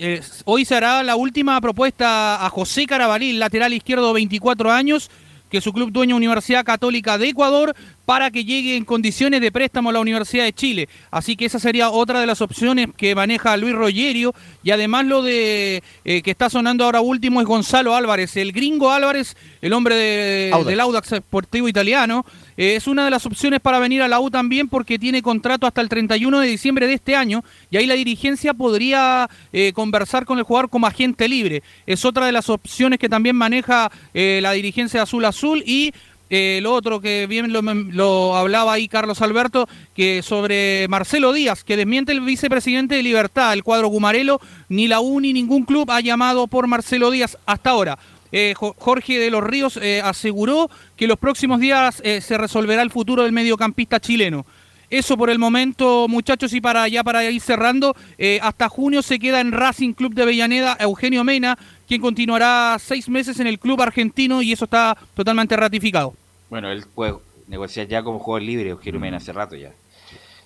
hoy 0.46 0.64
se 0.64 0.74
hará 0.74 1.04
la 1.04 1.18
última 1.18 1.60
propuesta 1.60 2.46
a 2.46 2.50
José 2.50 2.86
Carabalí, 2.86 3.34
lateral 3.34 3.74
izquierdo, 3.74 4.14
24 4.14 4.72
años, 4.72 5.12
que 5.54 5.62
su 5.62 5.72
club 5.72 5.91
dueño 5.91 6.16
Universidad 6.16 6.66
Católica 6.66 7.20
de 7.20 7.30
Ecuador 7.30 7.76
para 8.06 8.32
que 8.32 8.43
llegue 8.43 8.76
en 8.76 8.86
condiciones 8.86 9.39
de 9.39 9.51
préstamo 9.51 9.91
a 9.91 9.93
la 9.93 9.99
Universidad 9.99 10.45
de 10.45 10.51
Chile. 10.51 10.89
Así 11.12 11.36
que 11.36 11.45
esa 11.45 11.60
sería 11.60 11.91
otra 11.91 12.20
de 12.20 12.26
las 12.26 12.41
opciones 12.41 12.88
que 12.97 13.14
maneja 13.14 13.56
Luis 13.56 13.76
Rogerio 13.76 14.34
y 14.64 14.72
además 14.72 15.06
lo 15.06 15.22
de 15.22 15.84
eh, 16.06 16.22
que 16.24 16.32
está 16.32 16.49
sonando 16.49 16.86
ahora 16.86 17.01
último 17.01 17.39
es 17.39 17.45
Gonzalo 17.45 17.95
Álvarez, 17.95 18.36
el 18.38 18.51
gringo 18.51 18.89
Álvarez, 18.91 19.38
el 19.62 19.74
hombre 19.74 19.95
de- 19.95 20.49
Audax. 20.51 20.68
del 20.70 20.80
Audax 20.80 21.08
Sportivo 21.20 21.68
Italiano. 21.68 22.26
Es 22.58 22.88
una 22.88 23.06
de 23.06 23.12
las 23.12 23.26
opciones 23.26 23.60
para 23.60 23.80
venir 23.80 24.01
a 24.01 24.08
la 24.08 24.20
U 24.20 24.30
también 24.30 24.68
porque 24.68 24.99
tiene 24.99 25.22
contrato 25.22 25.66
hasta 25.66 25.82
el 25.82 25.89
31 25.89 26.39
de 26.39 26.47
diciembre 26.47 26.88
de 26.88 26.93
este 26.93 27.16
año 27.16 27.43
y 27.70 27.78
ahí 27.78 27.86
la 27.86 27.95
dirigencia 27.95 28.54
podría 28.54 29.30
eh, 29.51 29.72
conversar 29.74 30.26
con 30.26 30.38
el 30.38 30.43
jugador 30.43 30.70
como 30.70 30.88
agente 30.88 31.28
libre. 31.28 31.64
Es 31.86 32.06
otra 32.06 32.26
de 32.26 32.32
las 32.32 32.49
opciones 32.49 32.99
que 32.99 33.10
también 33.10 33.36
maneja 33.36 33.91
eh, 34.14 34.39
la 34.41 34.51
dirigencia 34.51 34.99
de 34.99 35.04
Azul 35.04 35.26
Azul 35.26 35.64
y 35.66 35.93
eh, 36.30 36.62
lo 36.64 36.74
otro 36.74 36.99
que 36.99 37.28
bien 37.28 37.54
lo, 37.54 37.62
lo 37.62 38.36
hablaba 38.36 38.74
ahí 38.74 38.88
Carlos 38.88 39.22
Alberto, 39.22 39.68
que 39.95 40.24
sobre 40.24 40.88
Marcelo 40.88 41.32
Díaz, 41.32 41.64
que 41.64 41.78
desmiente 41.78 42.12
el 42.12 42.22
vicepresidente 42.22 42.95
de 42.95 43.04
Libertad, 43.04 43.54
el 43.54 43.64
cuadro 43.64 43.89
Gumarelo, 43.89 44.41
ni 44.68 44.88
la 44.88 44.99
U 44.99 45.20
ni 45.20 45.32
ningún 45.32 45.64
club 45.64 45.91
ha 45.91 46.01
llamado 46.01 46.47
por 46.47 46.66
Marcelo 46.66 47.12
Díaz 47.12 47.38
hasta 47.45 47.70
ahora. 47.70 47.99
Eh, 48.34 48.54
Jo- 48.58 48.76
Jorge 48.78 49.20
de 49.20 49.30
los 49.32 49.42
Ríos 49.44 49.78
eh, 49.78 50.02
aseguró 50.04 50.70
que 50.98 51.08
los 51.08 51.18
próximos 51.18 51.62
días 51.62 52.02
eh, 52.04 52.20
se 52.20 52.38
resolverá 52.38 52.82
el 52.82 52.90
futuro 52.92 53.24
del 53.24 53.32
mediocampista 53.32 54.00
chileno. 54.02 54.46
Eso 54.90 55.18
por 55.18 55.30
el 55.30 55.40
momento, 55.40 56.08
muchachos, 56.08 56.52
y 56.54 56.60
para 56.62 56.88
ya 56.88 57.04
para 57.04 57.24
ir 57.30 57.42
cerrando, 57.42 57.96
eh, 58.18 58.40
hasta 58.44 58.70
junio 58.70 59.02
se 59.02 59.18
queda 59.18 59.40
en 59.40 59.52
Racing 59.52 59.94
Club 59.94 60.14
de 60.14 60.24
Avellaneda 60.24 60.78
Eugenio 60.80 61.24
Mena, 61.24 61.58
quien 61.88 62.02
continuará 62.02 62.78
seis 62.80 63.10
meses 63.10 63.40
en 63.40 63.48
el 63.48 63.58
club 63.58 63.82
argentino 63.82 64.42
y 64.42 64.52
eso 64.52 64.66
está 64.66 64.96
totalmente 65.16 65.56
ratificado. 65.56 66.14
Bueno, 66.50 66.70
él 66.72 66.84
puede 66.94 67.16
negociar 67.48 67.88
ya 67.88 68.04
como 68.04 68.20
jugador 68.20 68.44
libre, 68.44 68.70
Eugenio 68.70 69.00
Mena, 69.00 69.18
hace 69.18 69.34
rato 69.34 69.56
ya. 69.56 69.72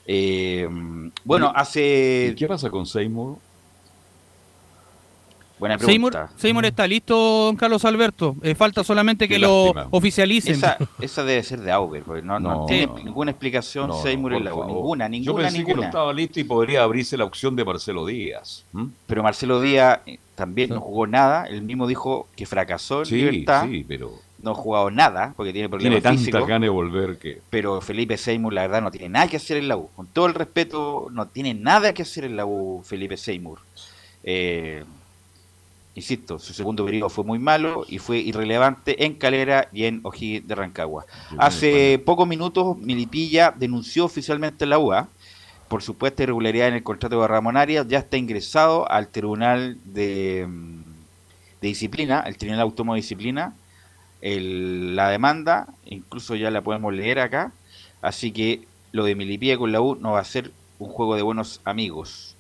Eh, 0.06 0.68
bueno, 1.26 1.52
hace... 1.54 2.30
¿Y 2.32 2.36
qué 2.36 2.48
pasa 2.48 2.70
con 2.70 2.86
Seymour? 2.86 3.38
Buena 5.60 5.80
Seymour, 5.80 6.12
pregunta. 6.12 6.34
Seymour 6.38 6.66
está 6.66 6.86
listo, 6.86 7.16
don 7.18 7.56
Carlos 7.56 7.84
Alberto. 7.84 8.36
Eh, 8.44 8.54
falta 8.54 8.84
solamente 8.84 9.28
que 9.28 9.40
lo 9.40 9.74
oficialicen. 9.90 10.54
Esa, 10.54 10.78
esa 11.02 11.24
debe 11.24 11.42
ser 11.42 11.62
de 11.62 11.72
Auber, 11.72 12.04
porque 12.04 12.22
no, 12.22 12.40
no 12.40 12.50
No, 12.62 12.66
tiene 12.68 12.86
no. 12.88 12.98
ninguna 13.00 13.32
explicación 13.32 13.88
No, 13.88 14.02
Seymour 14.02 14.32
no, 14.34 14.38
en 14.38 14.44
la 14.46 14.52
favor. 14.52 14.68
Ninguna, 14.68 15.06
Yo 15.06 15.10
ninguna, 15.10 15.44
pensé 15.46 15.58
que 15.58 15.64
no 15.64 15.68
ninguna. 15.70 15.88
estaba 15.88 16.14
listo 16.14 16.40
y 16.40 16.44
podría 16.44 16.84
abrirse 16.84 17.18
la 17.18 17.26
opción 17.26 17.56
de 17.56 17.66
Marcelo 17.66 18.06
Díaz. 18.06 18.66
Pero 19.08 19.24
Marcelo 19.24 19.60
Díaz 19.60 20.00
eh, 20.06 20.20
también 20.36 20.70
no 20.70 20.80
jugó 20.80 21.08
nada. 21.08 21.46
Él 21.48 21.64
mismo 21.64 21.88
dijo 21.88 22.28
que 22.36 22.46
fracasó 22.46 23.00
en 23.00 23.06
Sí, 23.08 23.16
Libertad. 23.16 23.66
sí, 23.68 23.84
pero 23.88 24.12
No 24.44 24.52
ha 24.52 24.54
jugado 24.54 24.92
nada 24.92 25.34
porque 25.36 25.54
tiene 25.54 25.68
tiene 25.70 25.70
problemas 25.70 26.04
tantas 26.04 26.20
físicos. 26.20 26.48
ganas 26.48 26.62
de 26.62 26.70
volver 26.70 27.18
que... 27.18 27.42
Pero 27.50 27.82
Felipe 27.82 28.16
Seymour, 28.18 28.54
la 28.54 28.62
verdad, 28.62 28.84
no 28.84 28.92
tiene 28.92 29.10
nada 29.10 29.28
que 29.28 29.38
hacer 29.38 29.58
en 29.58 29.68
la 29.70 29.76
U. 29.78 29.90
Con 29.96 30.06
todo 30.06 30.28
el 30.28 30.36
respeto, 30.36 31.08
no 31.12 31.26
tiene 31.26 31.56
nada 31.56 31.94
que 31.96 32.04
hacer 32.04 32.26
en 32.26 32.36
la 32.38 32.46
U 32.46 32.84
Felipe 32.86 33.18
Seymour. 33.18 33.58
Eh, 34.24 34.84
insisto, 35.98 36.38
su 36.40 36.54
segundo 36.54 36.86
periodo 36.86 37.10
fue 37.10 37.24
muy 37.26 37.40
malo 37.40 37.84
y 37.90 37.98
fue 37.98 38.20
irrelevante 38.20 39.04
en 39.06 39.16
Calera 39.16 39.68
y 39.74 39.86
en 39.86 40.00
O'Higgins 40.04 40.48
de 40.48 40.56
Rancagua. 40.56 41.06
Hace 41.40 42.00
pocos 42.06 42.28
minutos, 42.28 42.78
Milipilla 42.78 43.52
denunció 43.54 44.06
oficialmente 44.06 44.66
la 44.66 44.78
UA 44.80 45.10
por 45.68 45.82
supuesta 45.84 46.24
irregularidad 46.24 46.70
en 46.70 46.76
el 46.76 46.84
contrato 46.84 47.20
de 47.20 47.28
Ramón 47.28 47.58
Arias. 47.58 47.86
Ya 47.90 47.98
está 48.00 48.16
ingresado 48.16 48.90
al 48.90 49.10
Tribunal 49.10 49.78
de, 49.84 50.46
mm, 50.48 50.82
de 51.62 51.68
Disciplina, 51.68 52.24
el 52.26 52.38
Tribunal 52.38 52.62
Autónomo 52.62 52.94
de 52.94 53.02
Disciplina, 53.02 53.54
el- 54.22 54.96
la 54.96 55.10
demanda, 55.10 55.68
incluso 55.86 56.36
ya 56.36 56.52
la 56.52 56.62
podemos 56.62 56.94
leer 56.94 57.20
acá. 57.20 57.52
Así 58.02 58.32
que 58.32 58.62
lo 58.94 59.04
de 59.04 59.16
Milipilla 59.16 59.58
con 59.58 59.72
la 59.72 59.82
U 59.82 59.96
no 59.96 60.12
va 60.14 60.20
a 60.22 60.24
ser 60.24 60.52
un 60.80 60.90
juego 60.90 61.16
de 61.16 61.24
buenos 61.24 61.60
amigos. 61.66 62.36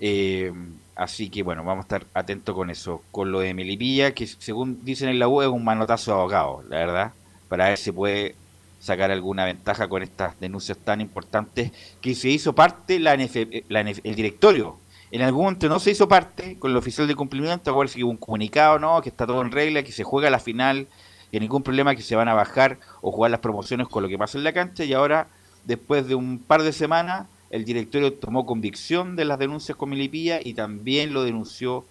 Eh, 0.00 0.52
así 0.96 1.28
que 1.28 1.42
bueno, 1.42 1.62
vamos 1.62 1.84
a 1.84 1.86
estar 1.86 2.06
atentos 2.14 2.54
con 2.54 2.70
eso. 2.70 3.02
Con 3.12 3.30
lo 3.30 3.40
de 3.40 3.54
Melipilla, 3.54 4.12
que 4.12 4.26
según 4.26 4.84
dicen 4.84 5.08
en 5.08 5.18
la 5.18 5.28
U 5.28 5.42
es 5.42 5.48
un 5.48 5.64
manotazo 5.64 6.14
abogado, 6.14 6.62
la 6.68 6.78
verdad, 6.78 7.12
para 7.48 7.68
ver 7.68 7.78
si 7.78 7.92
puede 7.92 8.34
sacar 8.80 9.10
alguna 9.10 9.44
ventaja 9.44 9.88
con 9.88 10.02
estas 10.02 10.38
denuncias 10.40 10.78
tan 10.78 11.00
importantes 11.00 11.72
que 12.00 12.14
se 12.14 12.28
hizo 12.28 12.54
parte 12.54 12.98
la 12.98 13.16
NF 13.16 13.36
la 13.68 13.82
NF 13.82 14.00
el 14.04 14.14
directorio. 14.14 14.78
En 15.12 15.22
algún 15.22 15.44
momento 15.44 15.68
no 15.68 15.78
se 15.78 15.92
hizo 15.92 16.08
parte 16.08 16.58
con 16.58 16.72
el 16.72 16.76
oficial 16.76 17.06
de 17.06 17.14
cumplimiento, 17.14 17.70
acuérdense 17.70 17.98
que 17.98 18.04
hubo 18.04 18.10
un 18.10 18.16
comunicado, 18.16 18.78
¿no? 18.78 19.00
Que 19.02 19.08
está 19.08 19.26
todo 19.26 19.40
en 19.40 19.52
regla, 19.52 19.84
que 19.84 19.92
se 19.92 20.02
juega 20.02 20.30
la 20.30 20.40
final, 20.40 20.88
que 21.30 21.38
ningún 21.38 21.62
problema, 21.62 21.94
que 21.94 22.02
se 22.02 22.16
van 22.16 22.28
a 22.28 22.34
bajar 22.34 22.78
o 23.02 23.12
jugar 23.12 23.30
las 23.30 23.40
promociones 23.40 23.88
con 23.88 24.02
lo 24.02 24.08
que 24.08 24.18
pasa 24.18 24.38
en 24.38 24.44
la 24.44 24.52
cancha 24.52 24.84
y 24.84 24.92
ahora, 24.92 25.28
después 25.64 26.08
de 26.08 26.16
un 26.16 26.38
par 26.38 26.62
de 26.62 26.72
semanas, 26.72 27.26
el 27.50 27.64
directorio 27.64 28.12
tomó 28.12 28.44
convicción 28.46 29.16
de 29.16 29.24
las 29.24 29.38
denuncias 29.38 29.76
con 29.76 29.90
Milipilla 29.90 30.40
y 30.42 30.54
también 30.54 31.12
lo 31.12 31.22
denunció 31.24 31.84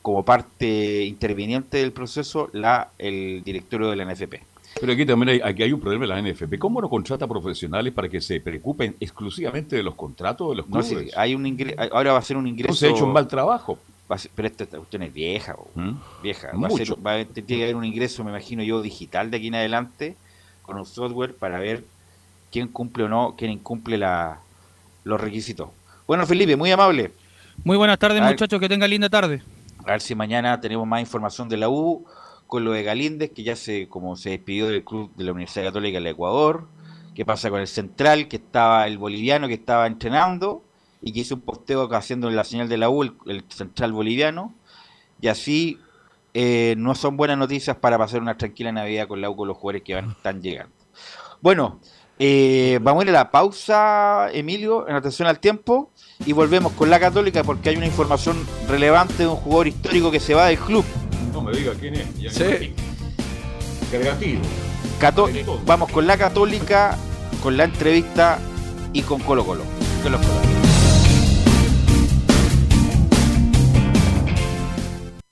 como 0.00 0.24
parte 0.24 1.04
interviniente 1.04 1.78
del 1.78 1.92
proceso 1.92 2.48
la, 2.52 2.90
el 2.98 3.42
directorio 3.44 3.88
de 3.90 3.96
la 3.96 4.04
NFP. 4.04 4.34
Pero 4.80 4.92
aquí 4.94 5.06
también 5.06 5.28
hay, 5.28 5.40
aquí 5.44 5.62
hay 5.62 5.72
un 5.72 5.80
problema 5.80 6.04
en 6.06 6.08
la 6.10 6.32
NFP. 6.32 6.58
¿Cómo 6.58 6.80
no 6.80 6.88
contrata 6.88 7.28
profesionales 7.28 7.92
para 7.92 8.08
que 8.08 8.20
se 8.20 8.40
preocupen 8.40 8.96
exclusivamente 8.98 9.76
de 9.76 9.82
los 9.82 9.94
contratos 9.94 10.48
de 10.50 10.56
los 10.56 10.68
No, 10.68 10.80
clubes? 10.80 11.04
sí, 11.10 11.10
hay 11.16 11.34
un 11.34 11.44
ingre- 11.44 11.76
ahora 11.92 12.12
va 12.14 12.18
a 12.18 12.22
ser 12.22 12.36
un 12.36 12.46
ingreso. 12.48 12.74
se 12.74 12.86
ha 12.88 12.90
hecho 12.90 13.04
un 13.04 13.12
mal 13.12 13.28
trabajo. 13.28 13.78
Va 14.10 14.16
a 14.16 14.18
ser- 14.18 14.32
pero 14.34 14.48
esta, 14.48 14.66
cuestión 14.66 15.02
es 15.02 15.12
vieja, 15.14 15.54
bo, 15.54 15.70
¿Mm? 15.74 15.92
vieja. 16.22 16.48
Va 16.56 16.66
a 16.66 16.70
ser- 16.70 16.88
Mucho. 16.88 17.02
va 17.02 17.12
a- 17.14 17.24
tiene 17.24 17.46
que 17.46 17.62
haber 17.62 17.76
un 17.76 17.84
ingreso, 17.84 18.24
me 18.24 18.30
imagino 18.30 18.62
yo, 18.62 18.82
digital 18.82 19.30
de 19.30 19.36
aquí 19.36 19.48
en 19.48 19.54
adelante, 19.54 20.16
con 20.62 20.76
un 20.78 20.86
software 20.86 21.36
para 21.36 21.60
ver 21.60 21.84
quién 22.50 22.68
cumple 22.68 23.04
o 23.04 23.08
no, 23.08 23.34
quién 23.38 23.50
incumple 23.52 23.98
la, 23.98 24.40
los 25.04 25.20
requisitos. 25.20 25.70
Bueno, 26.06 26.26
Felipe, 26.26 26.56
muy 26.56 26.70
amable. 26.70 27.12
Muy 27.64 27.76
buenas 27.76 27.98
tardes, 27.98 28.20
ver. 28.20 28.30
muchachos. 28.30 28.60
Que 28.60 28.68
tengan 28.68 28.90
linda 28.90 29.08
tarde. 29.08 29.42
A 29.84 29.92
ver 29.92 30.00
si 30.00 30.14
mañana 30.14 30.60
tenemos 30.60 30.86
más 30.86 31.00
información 31.00 31.48
de 31.48 31.56
la 31.56 31.68
U 31.68 32.04
con 32.46 32.64
lo 32.64 32.72
de 32.72 32.82
Galíndez, 32.82 33.32
que 33.32 33.42
ya 33.42 33.56
se 33.56 33.88
como 33.88 34.16
se 34.16 34.30
despidió 34.30 34.68
del 34.68 34.84
club 34.84 35.10
de 35.16 35.24
la 35.24 35.32
Universidad 35.32 35.66
Católica 35.66 35.98
del 35.98 36.06
Ecuador. 36.06 36.66
¿Qué 37.14 37.24
pasa 37.24 37.50
con 37.50 37.60
el 37.60 37.66
central, 37.66 38.28
que 38.28 38.36
estaba 38.36 38.86
el 38.86 38.98
boliviano 38.98 39.48
que 39.48 39.54
estaba 39.54 39.86
entrenando 39.86 40.62
y 41.02 41.12
que 41.12 41.20
hizo 41.20 41.34
un 41.34 41.42
posteo 41.42 41.92
haciendo 41.94 42.30
la 42.30 42.44
señal 42.44 42.68
de 42.68 42.78
la 42.78 42.88
U, 42.88 43.02
el, 43.02 43.14
el 43.26 43.44
central 43.48 43.92
boliviano? 43.92 44.54
Y 45.20 45.28
así 45.28 45.78
eh, 46.34 46.74
no 46.78 46.94
son 46.94 47.16
buenas 47.16 47.36
noticias 47.36 47.76
para 47.76 47.98
pasar 47.98 48.22
una 48.22 48.36
tranquila 48.36 48.72
Navidad 48.72 49.06
con 49.06 49.20
la 49.20 49.28
U 49.28 49.36
con 49.36 49.48
los 49.48 49.56
jugadores 49.56 49.82
que 49.82 49.94
van, 49.94 50.10
están 50.10 50.40
llegando. 50.40 50.72
Bueno, 51.40 51.80
eh, 52.24 52.78
vamos 52.80 53.00
a 53.00 53.04
ir 53.04 53.10
a 53.10 53.14
la 53.14 53.30
pausa, 53.32 54.28
Emilio, 54.32 54.86
en 54.88 54.94
atención 54.94 55.26
al 55.26 55.40
tiempo, 55.40 55.90
y 56.24 56.32
volvemos 56.32 56.70
con 56.74 56.88
la 56.88 57.00
Católica 57.00 57.42
porque 57.42 57.70
hay 57.70 57.76
una 57.76 57.86
información 57.86 58.36
relevante 58.68 59.24
de 59.24 59.26
un 59.26 59.34
jugador 59.34 59.66
histórico 59.66 60.08
que 60.12 60.20
se 60.20 60.32
va 60.32 60.46
del 60.46 60.58
club. 60.60 60.84
No 61.32 61.40
me 61.42 61.50
diga 61.50 61.72
quién 61.80 61.94
es. 61.96 62.16
ya 62.16 62.30
Sí. 62.30 62.74
Cargativo. 63.90 64.40
Cató- 65.00 65.28
vamos 65.66 65.90
con 65.90 66.06
la 66.06 66.16
Católica, 66.16 66.96
con 67.42 67.56
la 67.56 67.64
entrevista 67.64 68.38
y 68.92 69.02
con 69.02 69.18
Colo 69.22 69.44
Colo. 69.44 69.64
Que 70.04 70.10
los 70.10 70.20
Colo. 70.20 70.52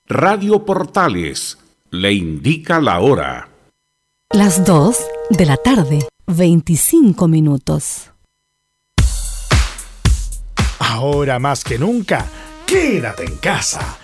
Radio 0.07 0.65
Portales 0.65 1.57
le 1.89 2.11
indica 2.13 2.81
la 2.81 2.99
hora. 2.99 3.47
Las 4.33 4.65
2 4.65 4.97
de 5.29 5.45
la 5.45 5.57
tarde, 5.57 5.99
25 6.27 7.27
minutos. 7.27 8.11
Ahora 10.79 11.39
más 11.39 11.63
que 11.63 11.77
nunca, 11.77 12.25
quédate 12.65 13.23
en 13.25 13.35
casa 13.37 13.97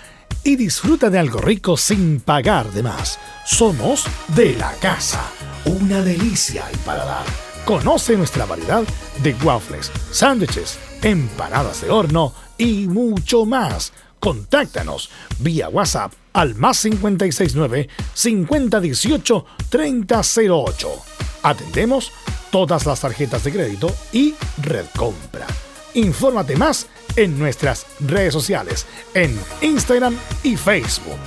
y 0.44 0.56
disfruta 0.56 1.10
de 1.10 1.18
algo 1.18 1.40
rico 1.40 1.76
sin 1.76 2.20
pagar 2.20 2.70
de 2.72 2.82
más. 2.82 3.18
Somos 3.44 4.06
de 4.28 4.54
la 4.54 4.72
casa, 4.74 5.22
una 5.64 6.02
delicia 6.02 6.66
al 6.66 6.76
paladar. 6.78 7.24
Conoce 7.64 8.16
nuestra 8.16 8.46
variedad 8.46 8.84
de 9.22 9.34
waffles, 9.44 9.92
sándwiches, 10.10 10.78
empanadas 11.02 11.82
de 11.82 11.90
horno 11.90 12.32
y 12.56 12.86
mucho 12.86 13.44
más. 13.44 13.92
Contáctanos 14.18 15.10
vía 15.38 15.68
WhatsApp 15.68 16.12
al 16.32 16.54
más 16.54 16.80
569 16.80 17.88
5018 18.14 19.46
3008. 19.68 21.17
Atendemos 21.48 22.12
todas 22.50 22.84
las 22.84 23.00
tarjetas 23.00 23.42
de 23.42 23.52
crédito 23.52 23.90
y 24.12 24.34
Red 24.60 24.84
Compra. 24.94 25.46
Infórmate 25.94 26.56
más 26.56 26.88
en 27.16 27.38
nuestras 27.38 27.86
redes 28.00 28.34
sociales, 28.34 28.84
en 29.14 29.34
Instagram 29.62 30.14
y 30.42 30.58
Facebook. 30.58 31.18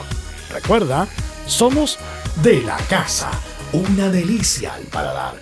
Recuerda, 0.51 1.07
somos 1.47 1.97
de 2.43 2.61
la 2.61 2.77
casa, 2.87 3.31
una 3.73 4.09
delicia 4.09 4.75
al 4.75 4.83
paladar. 4.83 5.41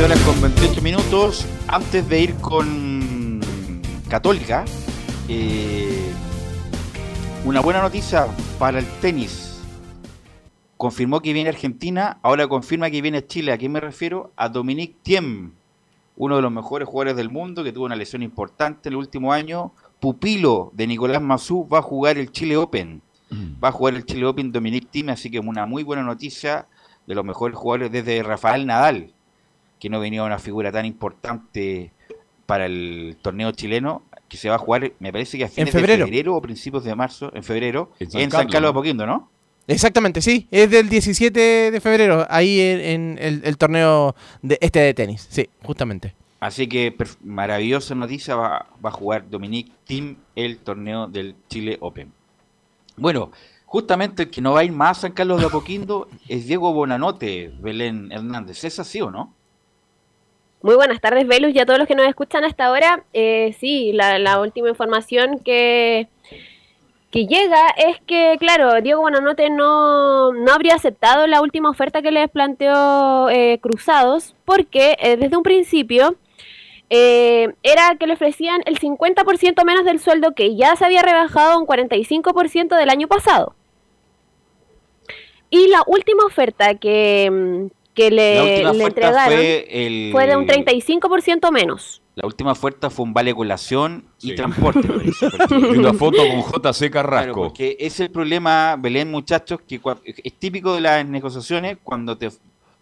14 0.00 0.04
horas 0.04 0.26
con 0.26 0.40
28 0.40 0.80
minutos. 0.80 1.46
Antes 1.68 2.08
de 2.08 2.20
ir 2.20 2.34
con 2.36 3.40
Católica, 4.08 4.64
eh, 5.28 6.10
una 7.44 7.60
buena 7.60 7.82
noticia 7.82 8.26
para 8.58 8.78
el 8.78 8.86
tenis. 9.02 9.60
Confirmó 10.78 11.20
que 11.20 11.34
viene 11.34 11.50
Argentina, 11.50 12.18
ahora 12.22 12.48
confirma 12.48 12.90
que 12.90 13.02
viene 13.02 13.26
Chile. 13.26 13.52
¿A 13.52 13.58
quién 13.58 13.72
me 13.72 13.80
refiero? 13.80 14.32
A 14.36 14.48
Dominique 14.48 14.96
Thiem, 15.02 15.52
uno 16.16 16.36
de 16.36 16.42
los 16.42 16.52
mejores 16.52 16.88
jugadores 16.88 17.16
del 17.16 17.28
mundo 17.28 17.62
que 17.62 17.72
tuvo 17.72 17.84
una 17.84 17.96
lesión 17.96 18.22
importante 18.22 18.88
el 18.88 18.96
último 18.96 19.34
año. 19.34 19.72
Pupilo 20.00 20.70
de 20.72 20.86
Nicolás 20.86 21.20
Mazú 21.20 21.68
va 21.68 21.80
a 21.80 21.82
jugar 21.82 22.16
el 22.16 22.32
Chile 22.32 22.56
Open. 22.56 23.02
Va 23.62 23.68
a 23.68 23.72
jugar 23.72 23.94
el 23.96 24.06
Chile 24.06 24.24
Open 24.24 24.50
Dominique 24.50 24.88
Thiem, 24.90 25.10
así 25.10 25.30
que 25.30 25.38
es 25.38 25.44
una 25.44 25.66
muy 25.66 25.82
buena 25.82 26.02
noticia 26.02 26.68
de 27.06 27.14
los 27.14 27.24
mejores 27.24 27.54
jugadores 27.58 27.92
desde 27.92 28.22
Rafael 28.22 28.64
Nadal 28.64 29.12
que 29.80 29.90
no 29.90 29.98
venía 29.98 30.22
una 30.22 30.38
figura 30.38 30.70
tan 30.70 30.86
importante 30.86 31.92
para 32.46 32.66
el 32.66 33.16
torneo 33.22 33.50
chileno, 33.52 34.02
que 34.28 34.36
se 34.36 34.48
va 34.48 34.56
a 34.56 34.58
jugar, 34.58 34.92
me 35.00 35.10
parece 35.10 35.38
que 35.38 35.44
a 35.44 35.48
fines 35.48 35.72
febrero. 35.72 36.04
de 36.04 36.10
febrero 36.10 36.36
o 36.36 36.42
principios 36.42 36.84
de 36.84 36.94
marzo, 36.94 37.32
en 37.34 37.42
febrero, 37.42 37.90
en 37.98 38.10
San 38.10 38.30
San, 38.30 38.48
Carlos, 38.48 38.68
de 38.68 38.68
Apoquindo, 38.68 39.06
¿no? 39.06 39.30
Exactamente, 39.66 40.20
sí. 40.20 40.46
Es 40.50 40.70
del 40.70 40.88
17 40.88 41.70
de 41.70 41.80
febrero, 41.80 42.26
ahí 42.28 42.60
en, 42.60 42.80
en 42.80 43.18
el, 43.20 43.42
el 43.44 43.56
torneo 43.56 44.14
de 44.42 44.58
este 44.60 44.80
de 44.80 44.94
tenis. 44.94 45.26
Sí, 45.30 45.48
justamente. 45.62 46.14
Así 46.40 46.66
que 46.66 46.96
maravillosa 47.22 47.94
noticia, 47.94 48.34
va, 48.34 48.66
va 48.84 48.88
a 48.88 48.92
jugar 48.92 49.28
Dominique 49.28 49.72
Thiem 49.84 50.16
el 50.34 50.58
torneo 50.58 51.06
del 51.06 51.36
Chile 51.48 51.76
Open. 51.80 52.12
Bueno, 52.96 53.30
justamente 53.66 54.24
el 54.24 54.30
que 54.30 54.40
no 54.40 54.52
va 54.52 54.60
a 54.60 54.64
ir 54.64 54.72
más 54.72 54.98
a 54.98 55.00
San 55.02 55.12
Carlos 55.12 55.40
de 55.40 55.46
Apoquindo 55.46 56.08
es 56.28 56.46
Diego 56.46 56.72
Bonanote, 56.72 57.52
Belén 57.60 58.10
Hernández. 58.10 58.64
¿Es 58.64 58.78
así 58.78 59.00
o 59.00 59.10
no? 59.10 59.34
Muy 60.62 60.74
buenas 60.74 61.00
tardes, 61.00 61.26
Velus, 61.26 61.54
y 61.54 61.58
a 61.58 61.64
todos 61.64 61.78
los 61.78 61.88
que 61.88 61.94
nos 61.94 62.06
escuchan 62.06 62.44
hasta 62.44 62.66
ahora. 62.66 63.02
Eh, 63.14 63.56
sí, 63.58 63.92
la, 63.92 64.40
última 64.40 64.68
información 64.68 65.38
que, 65.38 66.08
que 67.10 67.26
llega 67.26 67.66
es 67.78 67.98
que, 68.06 68.36
claro, 68.38 68.82
Diego 68.82 69.00
Bonanote 69.00 69.48
no, 69.48 70.32
no 70.34 70.52
habría 70.52 70.74
aceptado 70.74 71.26
la 71.26 71.40
última 71.40 71.70
oferta 71.70 72.02
que 72.02 72.10
les 72.10 72.28
planteó 72.28 73.30
eh, 73.30 73.58
Cruzados, 73.62 74.34
porque 74.44 74.98
eh, 75.00 75.16
desde 75.16 75.38
un 75.38 75.42
principio 75.42 76.16
eh, 76.90 77.54
era 77.62 77.96
que 77.96 78.06
le 78.06 78.14
ofrecían 78.14 78.60
el 78.66 78.78
50% 78.78 79.64
menos 79.64 79.84
del 79.86 79.98
sueldo 79.98 80.34
que 80.34 80.56
ya 80.56 80.76
se 80.76 80.84
había 80.84 81.02
rebajado 81.02 81.58
un 81.58 81.66
45% 81.66 82.76
del 82.76 82.90
año 82.90 83.08
pasado. 83.08 83.54
Y 85.48 85.68
la 85.68 85.82
última 85.86 86.24
oferta 86.26 86.74
que, 86.74 87.70
que 87.94 88.10
le, 88.10 88.62
le 88.72 88.84
entregaron 88.84 89.32
fue 89.32 89.66
el- 89.86 90.12
fue 90.12 90.26
de 90.26 90.36
un 90.36 90.46
35% 90.46 91.50
menos. 91.52 92.02
La 92.14 92.26
última 92.26 92.52
oferta 92.52 92.90
fue 92.90 93.04
un 93.04 93.14
vale 93.14 93.34
colación 93.34 94.04
y 94.20 94.34
transporte. 94.34 94.86
Y 95.50 95.78
una 95.78 95.94
foto 95.94 96.18
con 96.18 96.40
JC 96.42 96.90
Claro, 96.90 96.92
Carrasco. 96.92 97.34
porque 97.34 97.76
es 97.80 97.98
el 98.00 98.10
problema, 98.10 98.76
Belén, 98.78 99.10
muchachos, 99.10 99.60
que 99.66 99.80
es 100.22 100.32
típico 100.34 100.74
de 100.74 100.80
las 100.82 101.06
negociaciones 101.06 101.78
cuando 101.82 102.16
te, 102.18 102.30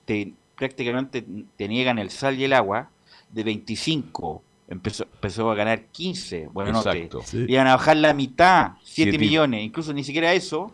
te- 0.05 0.33
prácticamente 0.57 1.25
te 1.57 1.69
niegan 1.69 1.99
el 1.99 2.11
sal 2.11 2.39
y 2.39 2.45
el 2.45 2.53
agua, 2.53 2.91
de 3.31 3.45
25 3.45 4.43
empezó, 4.69 5.05
empezó 5.05 5.51
a 5.51 5.55
ganar 5.55 5.85
15, 5.93 6.49
bueno, 6.53 6.73
no 6.73 6.83
te, 6.83 6.91
Exacto. 6.91 7.23
Sí. 7.25 7.45
iban 7.49 7.67
a 7.69 7.77
bajar 7.77 7.97
la 7.99 8.13
mitad, 8.15 8.73
7 8.83 9.11
Siete. 9.13 9.19
millones, 9.19 9.63
incluso 9.63 9.93
ni 9.93 10.03
siquiera 10.03 10.33
eso, 10.33 10.73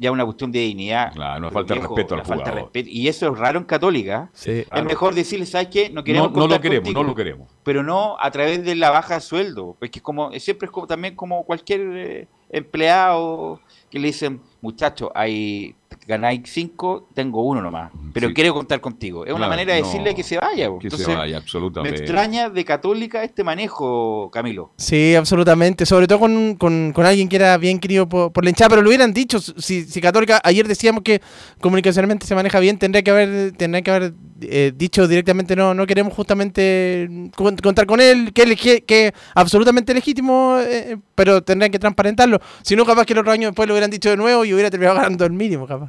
ya 0.00 0.10
una 0.10 0.24
cuestión 0.24 0.50
de 0.50 0.60
dignidad. 0.60 1.12
Claro, 1.12 1.38
una 1.40 1.50
falta 1.50 1.74
de 1.74 1.80
viejo, 1.80 1.94
respeto 1.94 2.14
al 2.14 2.20
una 2.20 2.26
falta 2.28 2.44
de 2.44 2.50
jugador. 2.52 2.72
respeto. 2.74 2.88
Y 2.90 3.08
eso 3.08 3.30
es 3.32 3.38
raro 3.38 3.58
en 3.58 3.64
Católica. 3.66 4.30
Sí. 4.32 4.64
Es 4.72 4.84
mejor 4.84 5.14
decirle, 5.14 5.44
¿sabes 5.44 5.68
qué? 5.68 5.90
No 5.90 6.02
queremos 6.02 6.32
No, 6.32 6.38
no 6.40 6.46
lo 6.48 6.60
queremos, 6.60 6.84
contigo". 6.84 7.02
no 7.02 7.08
lo 7.10 7.14
queremos. 7.14 7.48
pero 7.62 7.82
no 7.82 8.16
a 8.18 8.30
través 8.30 8.64
de 8.64 8.74
la 8.74 8.90
baja 8.90 9.14
de 9.16 9.20
sueldo. 9.20 9.76
Porque 9.78 9.98
es 9.98 10.02
como, 10.02 10.32
siempre 10.40 10.66
es 10.66 10.72
como, 10.72 10.86
también 10.86 11.14
como 11.14 11.44
cualquier 11.44 11.80
eh, 11.94 12.28
empleado 12.48 13.60
que 13.90 13.98
le 13.98 14.06
dicen, 14.08 14.40
muchacho, 14.60 15.10
hay 15.14 15.74
ganáis 16.06 16.42
cinco, 16.46 17.08
tengo 17.14 17.42
uno 17.44 17.60
nomás, 17.62 17.90
pero 18.12 18.28
Sí. 18.28 18.34
quiero 18.34 18.54
contar 18.54 18.80
contigo. 18.80 19.24
Es 19.24 19.30
una 19.30 19.40
Claro, 19.46 19.50
manera 19.50 19.74
de 19.74 19.80
no, 19.80 19.86
decirle 19.86 20.14
que 20.14 20.22
se 20.22 20.38
vaya. 20.38 20.68
Que 20.80 20.90
se 20.90 21.04
vaya, 21.14 21.32
me 21.32 21.36
absolutamente. 21.36 21.98
extraña 22.00 22.48
de 22.48 22.64
Católica 22.64 23.22
este 23.22 23.44
manejo, 23.44 24.30
Camilo. 24.32 24.72
Sí, 24.76 25.14
absolutamente. 25.14 25.86
Sobre 25.86 26.06
todo 26.06 26.18
con, 26.20 26.54
con- 26.56 26.92
con 26.92 27.06
alguien 27.06 27.28
que 27.28 27.36
era 27.36 27.56
bien 27.58 27.78
querido 27.78 28.08
por, 28.08 28.32
por 28.32 28.44
la 28.44 28.50
hinchada, 28.50 28.70
pero 28.70 28.82
lo 28.82 28.88
hubieran 28.88 29.12
dicho. 29.12 29.40
Si, 29.40 29.84
si 29.84 30.00
Católica, 30.00 30.40
ayer 30.44 30.66
decíamos 30.66 31.02
que 31.02 31.20
comunicacionalmente 31.60 32.26
se 32.26 32.34
maneja 32.34 32.58
bien, 32.60 32.78
tendría 32.78 33.02
que 33.02 33.10
haber, 33.10 33.52
tendría 33.52 33.82
que 33.82 33.90
haber 33.90 34.14
eh, 34.42 34.72
dicho 34.74 35.06
directamente 35.06 35.54
no, 35.54 35.74
no 35.74 35.86
queremos 35.86 36.12
justamente 36.14 37.08
con- 37.36 37.56
contar 37.56 37.86
con 37.86 38.00
él, 38.00 38.32
que, 38.32 38.82
que 38.84 39.06
es 39.08 39.12
absolutamente 39.34 39.92
legítimo, 39.94 40.56
eh, 40.60 40.96
pero 41.14 41.42
tendrían 41.42 41.70
que 41.70 41.78
transparentarlo. 41.78 42.40
Si 42.62 42.74
no, 42.76 42.84
capaz 42.84 43.04
que 43.06 43.12
el 43.12 43.18
otro 43.20 43.32
año 43.32 43.48
después 43.48 43.68
lo 43.68 43.74
hubieran 43.74 43.90
dicho 43.90 44.08
de 44.10 44.16
nuevo 44.16 44.44
y 44.44 44.52
hubiera 44.54 44.70
terminado 44.70 44.96
ganando 45.00 45.24
el 45.24 45.32
mínimo, 45.32 45.66
capaz. 45.66 45.79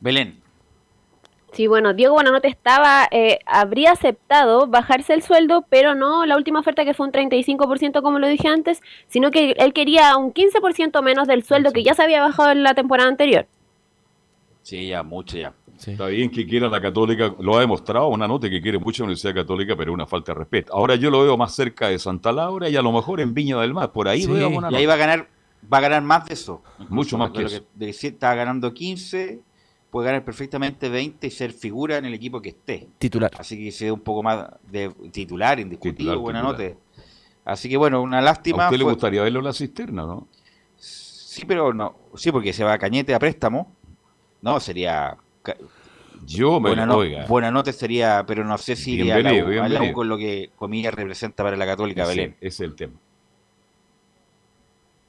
Belén. 0.00 0.40
Sí, 1.52 1.66
bueno, 1.66 1.94
Diego 1.94 2.14
Bonanote 2.14 2.46
estaba, 2.46 3.08
eh, 3.10 3.40
habría 3.44 3.92
aceptado 3.92 4.68
bajarse 4.68 5.14
el 5.14 5.22
sueldo, 5.22 5.64
pero 5.68 5.96
no 5.96 6.24
la 6.24 6.36
última 6.36 6.60
oferta 6.60 6.84
que 6.84 6.94
fue 6.94 7.06
un 7.06 7.12
35% 7.12 8.02
como 8.02 8.20
lo 8.20 8.28
dije 8.28 8.46
antes, 8.46 8.80
sino 9.08 9.32
que 9.32 9.52
él 9.58 9.72
quería 9.72 10.16
un 10.16 10.32
15% 10.32 11.02
menos 11.02 11.26
del 11.26 11.42
sueldo 11.42 11.72
que 11.72 11.82
ya 11.82 11.94
se 11.94 12.02
había 12.02 12.20
bajado 12.20 12.52
en 12.52 12.62
la 12.62 12.74
temporada 12.74 13.08
anterior. 13.08 13.46
Sí, 14.62 14.86
ya, 14.86 15.02
mucho 15.02 15.38
ya. 15.38 15.52
Está 15.76 16.06
bien 16.06 16.30
que 16.30 16.46
quiera 16.46 16.68
la 16.68 16.80
Católica, 16.80 17.34
lo 17.40 17.56
ha 17.56 17.60
demostrado, 17.60 18.08
una 18.08 18.28
nota 18.28 18.50
que 18.50 18.60
quiere 18.60 18.78
mucho 18.78 19.02
la 19.02 19.06
Universidad 19.06 19.34
Católica, 19.34 19.74
pero 19.76 19.90
es 19.90 19.94
una 19.94 20.06
falta 20.06 20.32
de 20.32 20.40
respeto. 20.40 20.74
Ahora 20.74 20.94
yo 20.94 21.10
lo 21.10 21.22
veo 21.22 21.38
más 21.38 21.54
cerca 21.54 21.88
de 21.88 21.98
Santa 21.98 22.32
Laura 22.32 22.68
y 22.68 22.76
a 22.76 22.82
lo 22.82 22.92
mejor 22.92 23.20
en 23.20 23.32
Viña 23.32 23.58
del 23.60 23.72
Mar, 23.72 23.90
por 23.90 24.06
ahí 24.06 24.22
Sí, 24.22 24.30
veo 24.30 24.46
a 24.46 24.50
Bonanote. 24.50 24.74
Y 24.74 24.78
ahí 24.78 24.86
va 24.86 24.94
a 24.94 24.98
ganar, 24.98 25.28
va 25.72 25.78
a 25.78 25.80
ganar 25.80 26.02
más 26.02 26.26
de 26.26 26.34
eso. 26.34 26.62
Mucho 26.90 27.16
más 27.16 27.30
que 27.30 27.40
lo 27.40 27.46
eso. 27.46 27.64
De 27.74 27.94
si 27.94 28.08
estaba 28.08 28.34
ganando 28.34 28.74
15, 28.74 29.40
puede 29.90 30.06
ganar 30.06 30.24
perfectamente 30.24 30.88
20 30.88 31.26
y 31.26 31.30
ser 31.30 31.52
figura 31.52 31.98
en 31.98 32.04
el 32.04 32.14
equipo 32.14 32.40
que 32.40 32.50
esté. 32.50 32.88
Titular. 32.98 33.30
Así 33.38 33.56
que 33.62 33.72
se 33.72 33.90
un 33.90 34.00
poco 34.00 34.22
más 34.22 34.46
de 34.70 34.90
titular, 35.10 35.58
indiscutible, 35.60 35.96
Titular, 36.12 36.18
buena 36.18 36.40
titular. 36.42 36.70
nota. 36.70 36.80
Así 37.44 37.68
que 37.68 37.76
bueno, 37.76 38.00
una 38.02 38.20
lástima. 38.20 38.64
A 38.64 38.68
usted 38.68 38.78
le 38.78 38.84
fue- 38.84 38.92
gustaría 38.92 39.22
verlo 39.22 39.40
en 39.40 39.44
la 39.46 39.52
cisterna, 39.52 40.02
¿no? 40.04 40.28
Sí, 40.76 41.44
pero 41.46 41.72
no. 41.72 41.96
Sí, 42.16 42.30
porque 42.32 42.52
se 42.52 42.64
va 42.64 42.72
a 42.74 42.78
Cañete 42.78 43.14
a 43.14 43.18
préstamo. 43.18 43.72
No, 44.42 44.60
sería. 44.60 45.16
Yo 46.26 46.60
me 46.60 46.68
buena, 46.70 46.84
no- 46.86 46.96
oiga. 46.98 47.26
buena 47.26 47.50
nota 47.50 47.72
sería, 47.72 48.24
pero 48.26 48.44
no 48.44 48.58
sé 48.58 48.76
si 48.76 48.92
iría 48.92 49.16
a 49.16 49.20
la, 49.68 49.82
U, 49.82 49.92
con 49.92 50.08
lo 50.08 50.18
que 50.18 50.50
comillas 50.56 50.92
representa 50.94 51.42
para 51.42 51.56
la 51.56 51.64
Católica 51.66 52.02
Ese- 52.02 52.10
Belén. 52.10 52.36
ese 52.40 52.46
es 52.48 52.60
el 52.60 52.74
tema. 52.76 52.92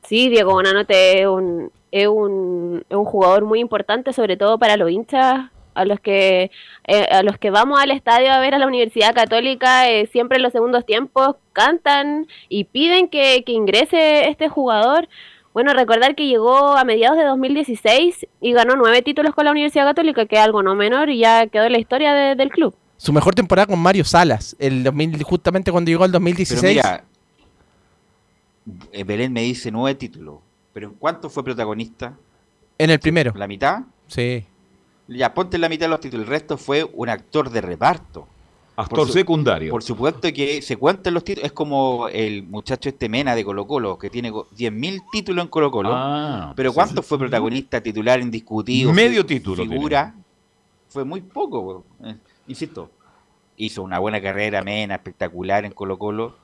Sí, 0.04 0.30
Diego 0.30 0.52
Bonanote 0.54 1.22
es 1.22 1.28
un, 1.28 1.72
es 1.92 2.08
un, 2.08 2.84
es 2.90 2.96
un 2.98 3.06
jugador 3.06 3.44
muy 3.46 3.60
importante, 3.60 4.14
sobre 4.14 4.38
todo 4.38 4.58
para 4.58 4.78
los 4.78 4.90
hinchas, 4.90 5.50
a 5.74 5.86
los 5.86 6.00
que 6.02 6.52
eh, 6.88 7.04
a 7.12 7.24
los 7.24 7.38
que 7.38 7.50
vamos 7.50 7.80
al 7.82 7.92
estadio 7.92 8.32
a 8.32 8.40
ver 8.40 8.54
a 8.54 8.58
la 8.60 8.68
Universidad 8.68 9.14
Católica, 9.16 9.90
eh, 9.90 10.08
siempre 10.08 10.38
en 10.38 10.44
los 10.44 10.52
segundos 10.52 10.86
tiempos 10.86 11.36
cantan 11.54 12.28
y 12.50 12.66
piden 12.66 13.08
que, 13.08 13.44
que 13.46 13.52
ingrese 13.54 14.28
este 14.30 14.50
jugador. 14.50 15.08
Bueno, 15.54 15.74
recordar 15.74 16.16
que 16.16 16.28
llegó 16.28 16.78
a 16.78 16.84
mediados 16.86 17.18
de 17.18 17.26
2016 17.26 18.26
y 18.40 18.54
ganó 18.54 18.76
nueve 18.78 19.02
títulos 19.02 19.34
con 19.36 19.44
la 19.46 19.52
Universidad 19.52 19.86
Católica, 19.86 20.26
que 20.26 20.36
es 20.38 20.42
algo 20.42 20.64
no 20.64 20.76
menor 20.76 21.10
y 21.10 21.20
ya 21.20 21.48
quedó 21.48 21.66
en 21.66 21.74
la 21.74 21.80
historia 21.80 22.14
de- 22.14 22.36
del 22.36 22.50
club. 22.52 22.74
Su 22.98 23.12
mejor 23.12 23.34
temporada 23.36 23.66
con 23.66 23.80
Mario 23.80 24.04
Salas, 24.06 24.56
el 24.60 24.84
2000, 24.84 25.24
justamente 25.24 25.72
cuando 25.72 25.90
llegó 25.90 26.06
el 26.06 26.12
2016. 26.12 26.62
Pero 26.62 26.74
mira, 26.74 27.04
eh, 28.92 29.04
Belén 29.04 29.34
me 29.34 29.42
dice 29.42 29.72
nueve 29.72 29.96
títulos. 29.96 30.36
Pero 30.74 30.88
¿en 30.90 30.94
cuánto 30.96 31.30
fue 31.30 31.44
protagonista? 31.44 32.18
en 32.78 32.90
el 32.90 33.00
primero. 33.00 33.32
¿La 33.36 33.48
mitad? 33.48 33.82
Sí. 34.08 34.44
Ya, 35.08 35.34
ponte 35.36 35.58
la 35.60 35.70
mitad 35.70 35.86
de 35.86 35.90
los 35.90 36.00
títulos. 36.00 36.26
El 36.26 36.30
resto 36.32 36.58
fue 36.58 36.84
un 36.84 37.10
actor 37.10 37.50
de 37.52 37.62
reparto. 37.62 38.28
Actor 38.76 39.00
Por 39.00 39.08
su- 39.08 39.14
secundario. 39.14 39.70
Por 39.70 39.84
supuesto 39.84 40.32
que 40.34 40.62
se 40.64 40.78
cuentan 40.78 41.14
los 41.14 41.24
títulos. 41.24 41.46
Es 41.46 41.52
como 41.52 42.08
el 42.08 42.42
muchacho 42.44 42.90
este 42.90 43.08
Mena 43.10 43.36
de 43.36 43.44
Colo 43.46 43.68
Colo, 43.68 44.00
que 44.00 44.10
tiene 44.10 44.32
go- 44.32 44.48
10.000 44.58 45.00
títulos 45.12 45.44
en 45.44 45.50
Colo 45.50 45.70
Colo. 45.70 45.92
Ah, 45.94 46.54
pero 46.56 46.74
¿cuánto 46.74 47.04
sí. 47.04 47.08
fue 47.10 47.20
protagonista, 47.20 47.82
titular, 47.82 48.20
indiscutido? 48.20 48.92
Medio 48.94 49.24
título 49.26 49.62
Figura. 49.64 50.16
Fue 50.88 51.04
muy 51.06 51.22
poco. 51.22 51.62
po. 52.00 52.08
Eh, 52.08 52.16
insisto, 52.48 52.90
hizo 53.58 53.84
una 53.84 54.00
buena 54.00 54.20
carrera 54.22 54.64
Mena, 54.64 54.96
espectacular 54.96 55.66
en 55.66 55.74
Colo 55.74 56.00
Colo, 56.00 56.38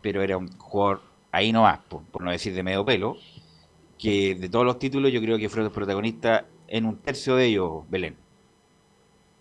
pero 0.00 0.22
era 0.22 0.36
un 0.36 0.48
jugador 0.58 1.00
ahí 1.32 1.50
nomás, 1.50 1.80
po, 1.88 2.04
por 2.12 2.22
no 2.22 2.30
decir 2.30 2.54
de 2.54 2.62
medio 2.62 2.84
pelo, 2.84 3.16
que 4.02 4.34
de 4.34 4.48
todos 4.48 4.64
los 4.64 4.78
títulos 4.78 5.12
yo 5.12 5.20
creo 5.20 5.38
que 5.38 5.48
fue 5.48 5.62
el 5.62 5.70
protagonista 5.70 6.44
en 6.68 6.86
un 6.86 6.96
tercio 6.98 7.36
de 7.36 7.46
ellos, 7.46 7.82
Belén. 7.88 8.16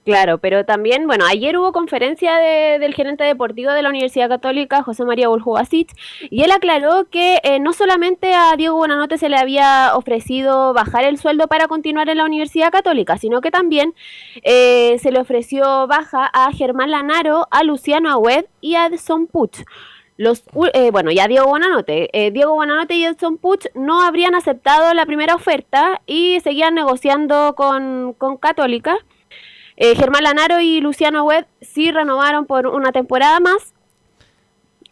Claro, 0.03 0.39
pero 0.39 0.66
también, 0.66 1.05
bueno, 1.05 1.26
ayer 1.30 1.55
hubo 1.59 1.72
conferencia 1.72 2.36
de- 2.38 2.80
del 2.80 2.95
gerente 2.95 3.24
deportivo 3.24 3.72
de 3.72 3.84
la 3.84 3.89
Universidad 3.89 4.30
Católica, 4.30 4.82
José 4.82 5.05
María 5.05 5.28
Buljubasic, 5.28 5.91
y 6.32 6.41
él 6.41 6.49
aclaró 6.51 7.05
que 7.12 7.39
eh, 7.43 7.59
no 7.59 7.72
solamente 7.72 8.34
a 8.34 8.55
Diego 8.57 8.78
Bonanote 8.78 9.20
se 9.20 9.30
le 9.30 9.38
había 9.38 9.91
ofrecido 9.95 10.74
bajar 10.74 11.03
el 11.03 11.20
sueldo 11.20 11.47
para 11.47 11.68
continuar 11.68 12.09
en 12.09 12.18
la 12.18 12.26
Universidad 12.26 12.72
Católica, 12.72 13.20
sino 13.20 13.41
que 13.41 13.51
también 13.51 13.93
eh, 14.41 14.97
se 14.97 15.12
le 15.12 15.20
ofreció 15.20 15.86
baja 15.86 16.26
a 16.34 16.51
Germán 16.51 16.89
Lanaro, 16.89 17.47
a 17.51 17.64
Luciano 17.64 18.09
Agüed 18.09 18.45
y 18.59 18.74
a 18.76 18.88
Edson 18.88 19.28
Puch. 19.28 19.59
Los, 20.22 20.43
eh, 20.74 20.91
bueno, 20.91 21.09
ya 21.09 21.28
Diego 21.28 21.47
Bonanote. 21.47 22.07
Eh, 22.13 22.30
Diego 22.30 22.53
Bonanote 22.53 22.93
y 22.93 23.05
Edson 23.05 23.39
Puch 23.39 23.65
no 23.74 24.03
habrían 24.03 24.36
aceptado 24.36 24.93
la 24.93 25.07
primera 25.07 25.34
oferta 25.34 25.99
y 26.05 26.39
seguían 26.41 26.76
negociando 26.76 27.55
con, 27.55 28.13
con 28.13 28.38
Católica. 28.38 28.99
Eh, 29.78 29.95
Germán 29.95 30.26
Lanaro 30.26 30.59
y 30.59 30.80
Luciano 30.80 31.24
Webb 31.24 31.47
sí 31.61 31.91
renovaron 31.91 32.45
por 32.45 32.67
una 32.67 32.91
temporada 32.91 33.39
más. 33.39 33.74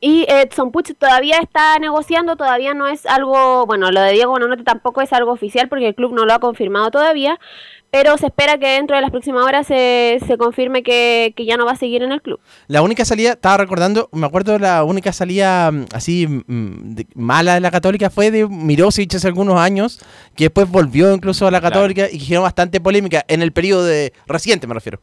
Y 0.01 0.25
Edson 0.27 0.71
Puch 0.71 0.93
todavía 0.97 1.37
está 1.37 1.77
negociando, 1.77 2.35
todavía 2.35 2.73
no 2.73 2.87
es 2.87 3.05
algo, 3.05 3.67
bueno, 3.67 3.91
lo 3.91 4.01
de 4.01 4.13
Diego 4.13 4.31
Bonanote 4.31 4.63
tampoco 4.63 5.01
es 5.01 5.13
algo 5.13 5.31
oficial 5.31 5.69
porque 5.69 5.89
el 5.89 5.95
club 5.95 6.11
no 6.11 6.25
lo 6.25 6.33
ha 6.33 6.39
confirmado 6.39 6.89
todavía, 6.89 7.39
pero 7.91 8.17
se 8.17 8.27
espera 8.27 8.57
que 8.59 8.67
dentro 8.67 8.95
de 8.95 9.01
las 9.01 9.09
próximas 9.11 9.43
horas 9.45 9.65
se, 9.65 10.19
se 10.27 10.37
confirme 10.37 10.83
que, 10.83 11.33
que 11.35 11.45
ya 11.45 11.57
no 11.57 11.65
va 11.65 11.71
a 11.71 11.75
seguir 11.75 12.03
en 12.03 12.11
el 12.11 12.21
club. 12.21 12.39
La 12.67 12.81
única 12.83 13.03
salida, 13.03 13.31
estaba 13.31 13.57
recordando, 13.57 14.09
me 14.11 14.27
acuerdo 14.27 14.59
la 14.59 14.83
única 14.83 15.11
salida 15.11 15.71
mm, 15.71 15.85
así 15.93 16.27
mm, 16.27 16.93
de- 16.95 17.07
mala 17.15 17.55
de 17.55 17.61
la 17.61 17.71
Católica 17.71 18.09
fue 18.09 18.29
de 18.31 18.47
Mirosic 18.47 19.15
hace 19.15 19.27
algunos 19.27 19.57
años, 19.59 19.99
que 20.35 20.45
después 20.45 20.69
volvió 20.69 21.13
incluso 21.13 21.47
a 21.47 21.51
la 21.51 21.61
Católica 21.61 22.07
y 22.11 22.19
que 22.19 22.25
generó 22.25 22.43
bastante 22.43 22.79
polémica 22.79 23.25
en 23.27 23.41
el 23.41 23.51
periodo 23.51 23.83
de 23.85 24.13
reciente, 24.27 24.67
me 24.67 24.75
refiero. 24.75 24.99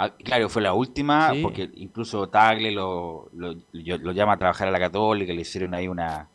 Ah, 0.00 0.10
claro, 0.16 0.48
fue 0.48 0.62
la 0.62 0.74
última, 0.74 1.32
Sí. 1.32 1.40
porque 1.42 1.68
incluso 1.74 2.28
Tagle 2.28 2.70
lo, 2.70 3.28
lo 3.32 4.12
llama 4.12 4.34
a 4.34 4.36
trabajar 4.38 4.68
a 4.68 4.70
la 4.70 4.78
Católica, 4.78 5.32
le 5.32 5.40
hicieron 5.40 5.74
ahí 5.74 5.88
una 5.88 6.28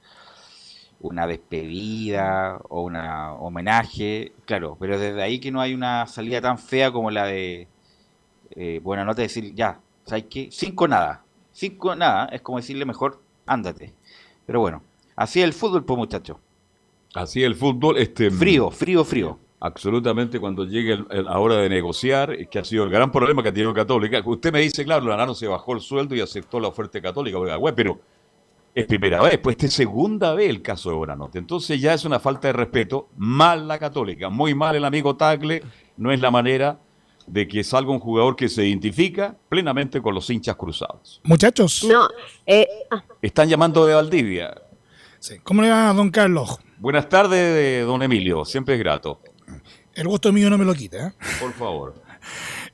una 1.04 1.28
despedida 1.28 2.60
o 2.70 2.82
una 2.82 3.34
homenaje, 3.34 4.32
claro, 4.46 4.78
pero 4.80 4.98
desde 4.98 5.22
ahí 5.22 5.40
que 5.40 5.52
no 5.52 5.60
hay 5.60 5.74
una 5.74 6.08
salida 6.08 6.40
tan 6.42 6.58
fea 6.58 6.92
como 6.92 7.12
la 7.12 7.26
de 7.26 7.68
eh, 8.52 8.80
buena 8.82 9.04
nota 9.04 9.22
decir 9.22 9.54
ya, 9.54 9.80
¿sabes 10.06 10.26
qué? 10.30 10.48
Cinco 10.50 10.88
nada, 10.88 11.24
cinco 11.52 11.94
nada, 11.96 12.28
es 12.28 12.42
como 12.42 12.58
decirle 12.58 12.86
mejor, 12.86 13.22
ándate. 13.46 13.94
Pero 14.46 14.62
bueno, 14.62 14.82
así 15.16 15.42
es 15.42 15.46
el 15.46 15.54
fútbol, 15.54 15.84
pues 15.84 15.98
muchacho. 15.98 16.40
Así 17.14 17.42
es 17.42 17.48
el 17.48 17.56
fútbol, 17.56 17.98
este 17.98 18.32
Frío, 18.32 18.72
frío, 18.72 19.04
frío. 19.04 19.40
Absolutamente, 19.60 20.40
cuando 20.40 20.66
llegue 20.66 20.98
la 21.10 21.38
hora 21.38 21.58
de 21.58 21.70
negociar, 21.70 22.48
que 22.50 22.60
ha 22.60 22.64
sido 22.66 22.86
el 22.86 22.90
gran 22.90 23.12
problema 23.12 23.44
que 23.44 23.50
ha 23.50 23.54
tenido 23.54 23.74
Católica. 23.74 24.22
Usted 24.26 24.52
me 24.52 24.60
dice, 24.60 24.84
claro, 24.84 25.06
Lanaro 25.06 25.34
se 25.36 25.48
bajó 25.48 25.74
el 25.74 25.82
sueldo 25.82 26.16
y 26.16 26.22
aceptó 26.22 26.60
la 26.60 26.70
oferta 26.70 27.02
Católica, 27.02 27.38
pero 27.76 28.00
es 28.76 28.86
primera 28.88 29.22
vez, 29.22 29.38
pues 29.38 29.54
este 29.54 29.68
es 29.68 29.74
segunda 29.74 30.34
vez 30.34 30.50
el 30.50 30.62
caso 30.62 30.90
de 30.90 30.96
Bonanote. 30.96 31.38
Entonces 31.38 31.80
ya 31.80 31.94
es 31.94 32.06
una 32.06 32.20
falta 32.20 32.48
de 32.48 32.54
respeto. 32.54 33.10
Mal 33.18 33.68
la 33.68 33.78
Católica, 33.78 34.30
muy 34.30 34.56
mal 34.56 34.76
el 34.76 34.86
amigo 34.86 35.16
Tagle. 35.16 35.64
No 35.98 36.12
es 36.12 36.20
la 36.20 36.32
manera 36.32 36.80
de 37.28 37.48
que 37.48 37.64
salga 37.64 37.92
un 37.92 38.00
jugador 38.00 38.36
que 38.36 38.50
se 38.50 38.66
identifica 38.66 39.38
plenamente 39.48 40.02
con 40.02 40.16
los 40.16 40.30
hinchas 40.30 40.56
cruzados. 40.56 41.22
Muchachos, 41.24 41.86
No, 41.88 42.08
eh, 42.46 42.68
ah, 42.92 43.04
Están 43.22 43.48
llamando 43.48 43.86
de 43.86 43.94
Valdivia. 43.94 44.54
¿cómo 45.44 45.62
le 45.62 45.70
va, 45.70 45.94
don 45.94 46.10
Carlos? 46.10 46.60
Buenas 46.80 47.08
tardes, 47.08 47.86
don 47.86 48.02
Emilio. 48.02 48.44
Siempre 48.44 48.74
es 48.74 48.80
grato. 48.80 49.22
El 49.94 50.08
gusto 50.08 50.34
mío 50.34 50.50
no 50.50 50.58
me 50.58 50.66
lo 50.66 50.74
quita. 50.74 51.08
¿eh? 51.08 51.14
Por 51.40 51.54
favor. 51.54 51.94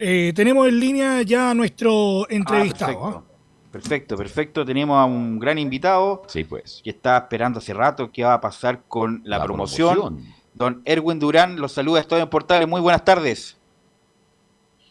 Eh, 0.02 0.32
tenemos 0.34 0.66
en 0.68 0.80
línea 0.80 1.22
ya 1.24 1.50
a 1.50 1.54
nuestro 1.54 2.30
entrevistado. 2.30 3.06
¿ah? 3.06 3.24
Perfecto, 3.72 4.18
perfecto. 4.18 4.66
Tenemos 4.66 4.98
a 4.98 5.06
un 5.06 5.40
gran 5.40 5.58
invitado. 5.60 6.24
Sí, 6.28 6.44
pues. 6.44 6.82
Que 6.84 6.90
está 6.90 7.18
esperando 7.18 7.60
hace 7.60 7.74
rato 7.74 8.12
qué 8.12 8.24
va 8.24 8.34
a 8.34 8.42
pasar 8.42 8.82
con 8.88 9.22
la, 9.24 9.38
La 9.38 9.44
promoción. 9.44 9.94
promoción. 9.96 10.34
Don 10.54 10.82
Erwin 10.86 11.20
Durán 11.20 11.60
los 11.60 11.72
saluda 11.74 12.00
Estoy 12.00 12.22
en 12.22 12.30
Portales. 12.30 12.68
Muy 12.68 12.82
buenas 12.82 13.06
tardes. 13.06 13.58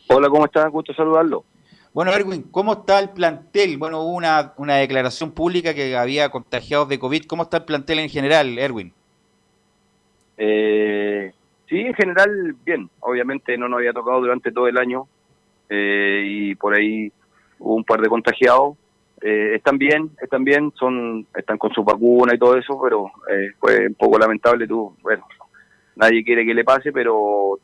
Hola, 0.09 0.29
¿cómo 0.29 0.47
están? 0.47 0.70
Gusto 0.70 0.95
saludarlo. 0.95 1.45
Bueno, 1.93 2.12
Erwin, 2.12 2.43
¿cómo 2.43 2.74
está 2.74 3.01
el 3.01 3.11
plantel? 3.11 3.76
Bueno, 3.76 4.01
hubo 4.03 4.14
una, 4.14 4.53
una 4.57 4.76
declaración 4.76 5.33
pública 5.33 5.74
que 5.74 5.97
había 5.97 6.29
contagiados 6.31 6.89
de 6.89 6.99
COVID. 6.99 7.24
¿Cómo 7.24 7.43
está 7.43 7.59
el 7.59 7.64
plantel 7.64 7.99
en 7.99 8.09
general, 8.09 8.59
Erwin? 8.59 8.93
Eh, 10.37 11.33
sí, 11.68 11.81
en 11.81 11.95
general, 11.95 12.55
bien. 12.64 12.89
Obviamente 13.01 13.59
no 13.59 13.68
nos 13.68 13.79
había 13.79 13.93
tocado 13.93 14.20
durante 14.20 14.53
todo 14.53 14.68
el 14.68 14.79
año 14.79 15.09
eh, 15.68 16.22
y 16.24 16.55
por 16.55 16.74
ahí 16.74 17.11
hubo 17.59 17.74
un 17.74 17.84
par 17.84 18.00
de 18.00 18.09
contagiados. 18.09 18.76
Eh, 19.20 19.56
están 19.56 19.78
bien, 19.78 20.11
están 20.22 20.44
bien, 20.44 20.72
son, 20.78 21.26
están 21.34 21.59
con 21.59 21.72
su 21.72 21.82
vacuna 21.82 22.34
y 22.34 22.38
todo 22.38 22.56
eso, 22.56 22.80
pero 22.82 23.11
eh, 23.30 23.52
fue 23.59 23.88
un 23.88 23.94
poco 23.94 24.18
lamentable. 24.18 24.66
Tú, 24.66 24.94
bueno, 25.02 25.26
nadie 25.96 26.24
quiere 26.24 26.46
que 26.46 26.54
le 26.54 26.64
pase, 26.64 26.92
pero 26.92 27.59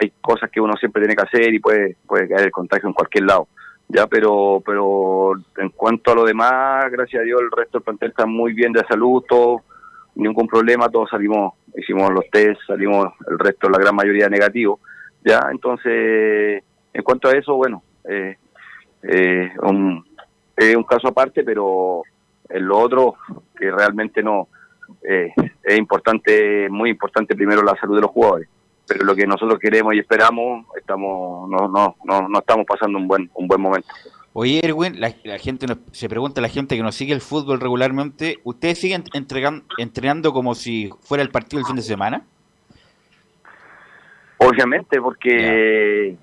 hay 0.00 0.12
cosas 0.20 0.50
que 0.50 0.60
uno 0.60 0.74
siempre 0.76 1.02
tiene 1.02 1.16
que 1.16 1.22
hacer 1.22 1.52
y 1.52 1.58
puede, 1.58 1.96
puede 2.06 2.28
caer 2.28 2.46
el 2.46 2.52
contagio 2.52 2.88
en 2.88 2.94
cualquier 2.94 3.24
lado. 3.24 3.48
Ya, 3.88 4.06
pero, 4.06 4.62
pero 4.64 5.32
en 5.58 5.70
cuanto 5.70 6.12
a 6.12 6.14
lo 6.14 6.24
demás, 6.24 6.90
gracias 6.92 7.22
a 7.22 7.24
Dios, 7.24 7.40
el 7.40 7.50
resto 7.50 7.78
del 7.78 7.84
plantel 7.84 8.10
está 8.10 8.24
muy 8.24 8.52
bien 8.52 8.72
de 8.72 8.84
salud, 8.88 9.24
todo, 9.28 9.62
ningún 10.14 10.46
problema, 10.46 10.88
todos 10.88 11.10
salimos, 11.10 11.54
hicimos 11.76 12.12
los 12.12 12.24
test, 12.30 12.60
salimos 12.68 13.12
el 13.28 13.38
resto, 13.38 13.68
la 13.68 13.78
gran 13.78 13.94
mayoría 13.94 14.28
negativo. 14.28 14.78
Ya, 15.24 15.48
entonces, 15.50 16.62
en 16.92 17.02
cuanto 17.02 17.28
a 17.28 17.32
eso, 17.32 17.56
bueno, 17.56 17.82
eh, 18.08 18.36
eh, 19.02 19.50
un, 19.62 20.04
es 20.56 20.76
un 20.76 20.84
caso 20.84 21.08
aparte, 21.08 21.42
pero 21.44 22.02
en 22.48 22.66
lo 22.66 22.78
otro, 22.78 23.14
que 23.58 23.70
realmente 23.70 24.22
no, 24.22 24.48
eh, 25.02 25.32
es 25.62 25.78
importante, 25.78 26.68
muy 26.68 26.90
importante 26.90 27.34
primero 27.34 27.62
la 27.62 27.76
salud 27.76 27.96
de 27.96 28.02
los 28.02 28.10
jugadores. 28.10 28.48
Pero 28.86 29.04
lo 29.04 29.14
que 29.14 29.26
nosotros 29.26 29.58
queremos 29.60 29.94
y 29.94 30.00
esperamos, 30.00 30.66
estamos, 30.76 31.48
no, 31.48 31.68
no, 31.68 31.96
no, 32.04 32.28
no 32.28 32.38
estamos 32.40 32.66
pasando 32.66 32.98
un 32.98 33.06
buen, 33.06 33.30
un 33.34 33.46
buen 33.46 33.60
momento. 33.60 33.88
Oye, 34.32 34.60
Erwin, 34.64 35.00
la, 35.00 35.12
la 35.24 35.38
gente 35.38 35.66
nos- 35.66 35.78
se 35.92 36.08
pregunta, 36.08 36.40
la 36.40 36.48
gente 36.48 36.76
que 36.76 36.82
nos 36.82 36.94
sigue 36.94 37.12
el 37.14 37.20
fútbol 37.20 37.60
regularmente, 37.60 38.38
¿ustedes 38.44 38.78
siguen 38.78 39.04
entregan- 39.12 39.62
entrenando 39.78 40.32
como 40.32 40.54
si 40.54 40.90
fuera 41.00 41.22
el 41.22 41.30
partido 41.30 41.58
del 41.58 41.66
fin 41.66 41.76
de 41.76 41.82
semana? 41.82 42.22
Obviamente, 44.38 45.00
porque, 45.00 46.16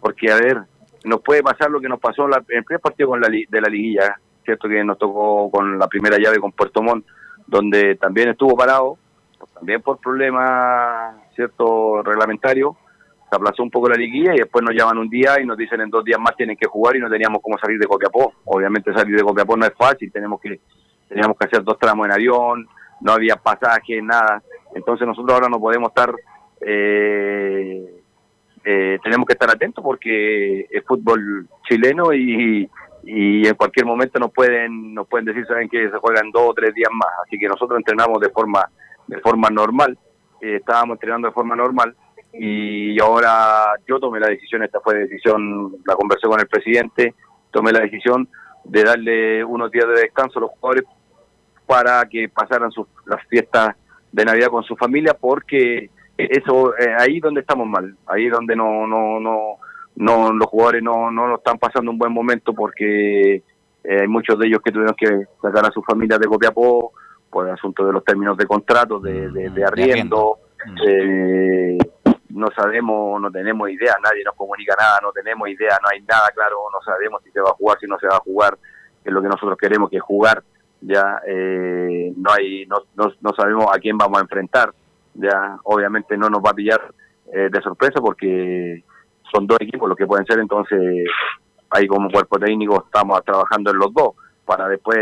porque 0.00 0.30
a 0.30 0.36
ver, 0.36 0.58
nos 1.04 1.20
puede 1.22 1.42
pasar 1.42 1.70
lo 1.70 1.80
que 1.80 1.88
nos 1.88 2.00
pasó 2.00 2.24
en, 2.24 2.30
la- 2.30 2.44
en 2.48 2.58
el 2.58 2.64
primer 2.64 2.80
partido 2.80 3.10
con 3.10 3.20
la, 3.20 3.28
de 3.28 3.60
la 3.60 3.68
liguilla, 3.68 4.16
cierto 4.44 4.68
que 4.68 4.82
nos 4.84 4.98
tocó 4.98 5.50
con 5.50 5.78
la 5.78 5.86
primera 5.86 6.18
llave 6.18 6.38
con 6.38 6.52
Puerto 6.52 6.82
Montt, 6.82 7.06
donde 7.46 7.94
también 7.96 8.30
estuvo 8.30 8.56
parado, 8.56 8.98
también 9.54 9.80
por 9.82 9.98
problemas 9.98 11.14
cierto 11.34 12.02
reglamentarios, 12.02 12.74
se 13.30 13.36
aplazó 13.36 13.62
un 13.62 13.70
poco 13.70 13.88
la 13.88 13.96
liguilla 13.96 14.34
y 14.34 14.38
después 14.38 14.64
nos 14.64 14.74
llaman 14.74 14.98
un 14.98 15.08
día 15.08 15.40
y 15.40 15.46
nos 15.46 15.56
dicen 15.56 15.80
en 15.80 15.90
dos 15.90 16.04
días 16.04 16.20
más 16.20 16.36
tienen 16.36 16.56
que 16.56 16.66
jugar 16.68 16.94
y 16.96 17.00
no 17.00 17.08
teníamos 17.10 17.40
cómo 17.42 17.58
salir 17.58 17.78
de 17.78 17.86
Copiapó. 17.86 18.32
Obviamente 18.44 18.92
salir 18.94 19.16
de 19.16 19.22
Copiapó 19.22 19.56
no 19.56 19.66
es 19.66 19.72
fácil, 19.76 20.12
tenemos 20.12 20.40
que 20.40 20.60
teníamos 21.08 21.36
que 21.36 21.46
hacer 21.46 21.62
dos 21.64 21.78
tramos 21.78 22.06
en 22.06 22.12
avión, 22.12 22.66
no 23.00 23.12
había 23.12 23.36
pasaje, 23.36 24.00
nada. 24.02 24.42
Entonces 24.74 25.06
nosotros 25.06 25.34
ahora 25.34 25.48
no 25.48 25.58
podemos 25.60 25.88
estar, 25.88 26.14
eh, 26.60 28.02
eh, 28.64 28.98
tenemos 29.02 29.26
que 29.26 29.34
estar 29.34 29.50
atentos 29.50 29.84
porque 29.84 30.66
es 30.70 30.84
fútbol 30.86 31.46
chileno 31.68 32.12
y, 32.12 32.68
y 33.02 33.46
en 33.46 33.54
cualquier 33.54 33.86
momento 33.86 34.18
nos 34.18 34.32
pueden 34.32 34.94
nos 34.94 35.06
pueden 35.06 35.26
decir 35.26 35.46
saben 35.46 35.68
que 35.68 35.90
se 35.90 35.98
juegan 35.98 36.30
dos 36.30 36.50
o 36.50 36.54
tres 36.54 36.74
días 36.74 36.90
más. 36.92 37.10
Así 37.26 37.38
que 37.38 37.46
nosotros 37.46 37.78
entrenamos 37.78 38.20
de 38.20 38.30
forma 38.30 38.64
de 39.06 39.20
forma 39.20 39.50
normal, 39.50 39.98
eh, 40.40 40.56
estábamos 40.56 40.94
entrenando 40.94 41.28
de 41.28 41.34
forma 41.34 41.54
normal 41.54 41.94
y 42.32 43.00
ahora 43.00 43.74
yo 43.86 44.00
tomé 44.00 44.18
la 44.18 44.28
decisión, 44.28 44.62
esta 44.62 44.80
fue 44.80 44.94
decisión, 44.94 45.76
la 45.86 45.94
conversé 45.94 46.26
con 46.26 46.40
el 46.40 46.48
presidente, 46.48 47.14
tomé 47.50 47.70
la 47.70 47.80
decisión 47.80 48.28
de 48.64 48.82
darle 48.82 49.44
unos 49.44 49.70
días 49.70 49.86
de 49.86 50.00
descanso 50.00 50.38
a 50.38 50.42
los 50.42 50.50
jugadores 50.52 50.84
para 51.66 52.04
que 52.06 52.28
pasaran 52.28 52.70
sus, 52.72 52.86
las 53.06 53.24
fiestas 53.28 53.76
de 54.10 54.24
Navidad 54.24 54.48
con 54.48 54.64
su 54.64 54.76
familia, 54.76 55.14
porque 55.18 55.90
eso 56.16 56.76
eh, 56.78 56.94
ahí 56.98 57.20
donde 57.20 57.40
estamos 57.40 57.66
mal, 57.66 57.96
ahí 58.06 58.28
donde 58.28 58.56
no 58.56 58.86
no 58.86 59.20
no 59.20 59.56
no 59.96 60.32
los 60.32 60.48
jugadores 60.48 60.82
no 60.82 61.10
no 61.10 61.26
lo 61.26 61.36
están 61.36 61.58
pasando 61.58 61.90
un 61.90 61.98
buen 61.98 62.12
momento 62.12 62.52
porque 62.52 63.36
eh, 63.84 64.00
hay 64.00 64.08
muchos 64.08 64.38
de 64.38 64.46
ellos 64.46 64.60
que 64.64 64.72
tuvieron 64.72 64.94
que 64.96 65.26
sacar 65.42 65.66
a 65.66 65.70
sus 65.70 65.84
familias 65.84 66.18
de 66.18 66.26
Copiapó 66.26 66.92
por 67.30 67.46
el 67.46 67.54
asunto 67.54 67.84
de 67.84 67.92
los 67.92 68.04
términos 68.04 68.36
de 68.36 68.46
contratos, 68.46 69.02
de, 69.02 69.28
de, 69.30 69.50
de 69.50 69.64
arriendo, 69.64 70.38
eh, 70.86 71.76
no 72.30 72.48
sabemos, 72.56 73.20
no 73.20 73.30
tenemos 73.30 73.68
idea, 73.70 73.96
nadie 74.02 74.24
nos 74.24 74.34
comunica 74.34 74.74
nada, 74.78 75.00
no 75.02 75.12
tenemos 75.12 75.48
idea, 75.48 75.78
no 75.82 75.88
hay 75.92 76.00
nada 76.02 76.28
claro, 76.34 76.56
no 76.72 76.80
sabemos 76.84 77.22
si 77.22 77.30
se 77.30 77.40
va 77.40 77.50
a 77.50 77.54
jugar, 77.54 77.78
si 77.80 77.86
no 77.86 77.98
se 77.98 78.06
va 78.06 78.16
a 78.16 78.20
jugar, 78.20 78.56
que 79.02 79.10
es 79.10 79.12
lo 79.12 79.20
que 79.20 79.28
nosotros 79.28 79.58
queremos, 79.58 79.90
que 79.90 79.96
es 79.96 80.02
jugar, 80.02 80.42
ya 80.80 81.20
eh, 81.26 82.12
no 82.16 82.30
hay, 82.32 82.66
no, 82.66 82.76
no, 82.96 83.12
no 83.20 83.30
sabemos 83.34 83.66
a 83.74 83.78
quién 83.78 83.98
vamos 83.98 84.18
a 84.18 84.22
enfrentar, 84.22 84.72
ya 85.14 85.58
obviamente 85.64 86.16
no 86.16 86.28
nos 86.28 86.40
va 86.40 86.50
a 86.50 86.54
pillar 86.54 86.80
eh, 87.32 87.48
de 87.50 87.62
sorpresa 87.62 88.00
porque 88.00 88.84
son 89.32 89.46
dos 89.46 89.58
equipos 89.60 89.88
los 89.88 89.96
que 89.96 90.06
pueden 90.06 90.26
ser, 90.26 90.38
entonces 90.38 91.06
ahí 91.70 91.86
como 91.86 92.10
cuerpo 92.10 92.38
técnico 92.38 92.84
estamos 92.84 93.24
trabajando 93.24 93.70
en 93.70 93.78
los 93.78 93.92
dos 93.92 94.14
para 94.44 94.68
después 94.68 94.98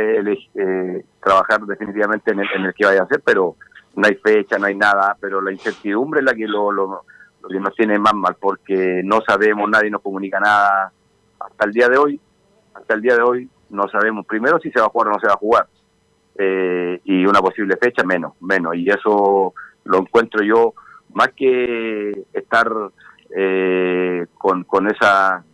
eh, 0.55 1.05
trabajar 1.23 1.61
definitivamente 1.63 2.33
en 2.33 2.41
el, 2.41 2.49
en 2.55 2.65
el 2.67 2.75
que 2.75 2.87
vaya 2.87 3.03
a 3.03 3.07
ser, 3.07 3.21
pero 3.25 3.57
no 3.97 4.07
hay 4.07 4.15
fecha, 4.15 4.59
no 4.59 4.67
hay 4.67 4.75
nada, 4.75 5.17
pero 5.21 5.41
la 5.41 5.53
incertidumbre 5.53 6.21
es 6.21 6.27
la 6.27 6.35
que 6.35 6.47
lo, 6.47 6.71
lo, 6.71 7.05
lo 7.43 7.49
que 7.49 7.61
nos 7.61 7.75
tiene 7.75 7.99
más 7.99 8.15
mal, 8.15 8.37
porque 8.41 9.03
no 9.05 9.21
sabemos, 9.21 9.69
nadie 9.69 9.91
nos 9.91 10.01
comunica 10.01 10.39
nada 10.41 10.93
hasta 11.41 11.65
el 11.65 11.73
día 11.73 11.89
de 11.89 11.99
hoy, 11.99 12.21
hasta 12.75 12.95
el 12.95 13.03
día 13.03 13.17
de 13.17 13.23
hoy 13.23 13.51
no 13.71 13.89
sabemos 13.89 14.25
primero 14.27 14.59
si 14.61 14.71
se 14.71 14.81
va 14.81 14.87
a 14.87 14.91
jugar 14.91 15.09
o 15.09 15.13
no 15.13 15.19
se 15.19 15.27
va 15.27 15.35
a 15.35 15.39
jugar, 15.39 15.67
eh, 16.39 17.01
y 17.05 17.27
una 17.27 17.41
posible 17.41 17.77
fecha 17.77 18.05
menos, 18.05 18.35
menos, 18.41 18.75
y 18.77 18.89
eso 18.89 19.55
lo 19.85 19.99
encuentro 19.99 20.45
yo 20.45 20.75
más 21.15 21.29
que 21.37 22.25
estar 22.33 22.71
eh, 23.37 24.27
con, 24.39 24.65
con 24.65 24.89
esa 24.91 25.45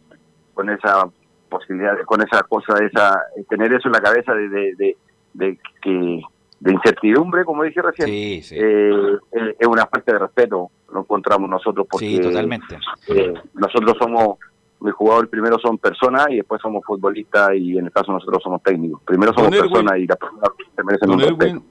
con 0.55 0.69
esa 0.71 1.09
posibilidad, 1.49 1.97
con 2.05 2.21
esa 2.21 2.43
cosa, 2.43 2.75
esa 2.85 3.21
tener 3.49 3.73
eso 3.73 3.89
en 3.89 3.93
la 3.93 4.01
cabeza 4.01 4.35
de, 4.35 4.49
de, 4.49 4.75
de, 4.77 4.97
de 5.35 5.59
que 5.81 6.21
de 6.61 6.73
incertidumbre, 6.73 7.45
como 7.45 7.63
dije 7.63 7.81
recién, 7.81 8.09
Sí, 8.09 8.43
sí. 8.43 8.57
eh, 8.59 9.17
es 9.31 9.43
es 9.61 9.67
una 9.69 9.87
falta 9.87 10.13
de 10.13 10.19
respeto, 10.19 10.71
lo 10.93 11.01
encontramos 11.01 11.49
nosotros 11.49 11.87
porque 11.89 12.07
Sí, 12.07 12.21
totalmente. 12.21 12.77
eh, 13.07 13.33
nosotros 13.55 13.97
somos, 14.01 14.39
mis 14.81 14.93
jugadores 14.95 15.31
primero 15.31 15.57
son 15.61 15.79
personas 15.79 16.27
y 16.31 16.37
después 16.37 16.61
somos 16.61 16.85
futbolistas 16.85 17.55
y 17.55 17.79
en 17.79 17.87
el 17.87 17.93
caso 17.93 18.11
nosotros 18.11 18.43
somos 18.43 18.61
técnicos. 18.63 19.01
Primero 19.05 19.33
somos 19.33 19.51
Don 19.51 19.59
Erwin. 19.59 19.71
personas 19.73 19.99
y 20.01 20.07
las 20.09 20.19
personas 20.19 20.51
se 20.75 20.83
merecen 20.85 21.09
Don 21.09 21.17
un 21.17 21.25
respeto. 21.29 21.63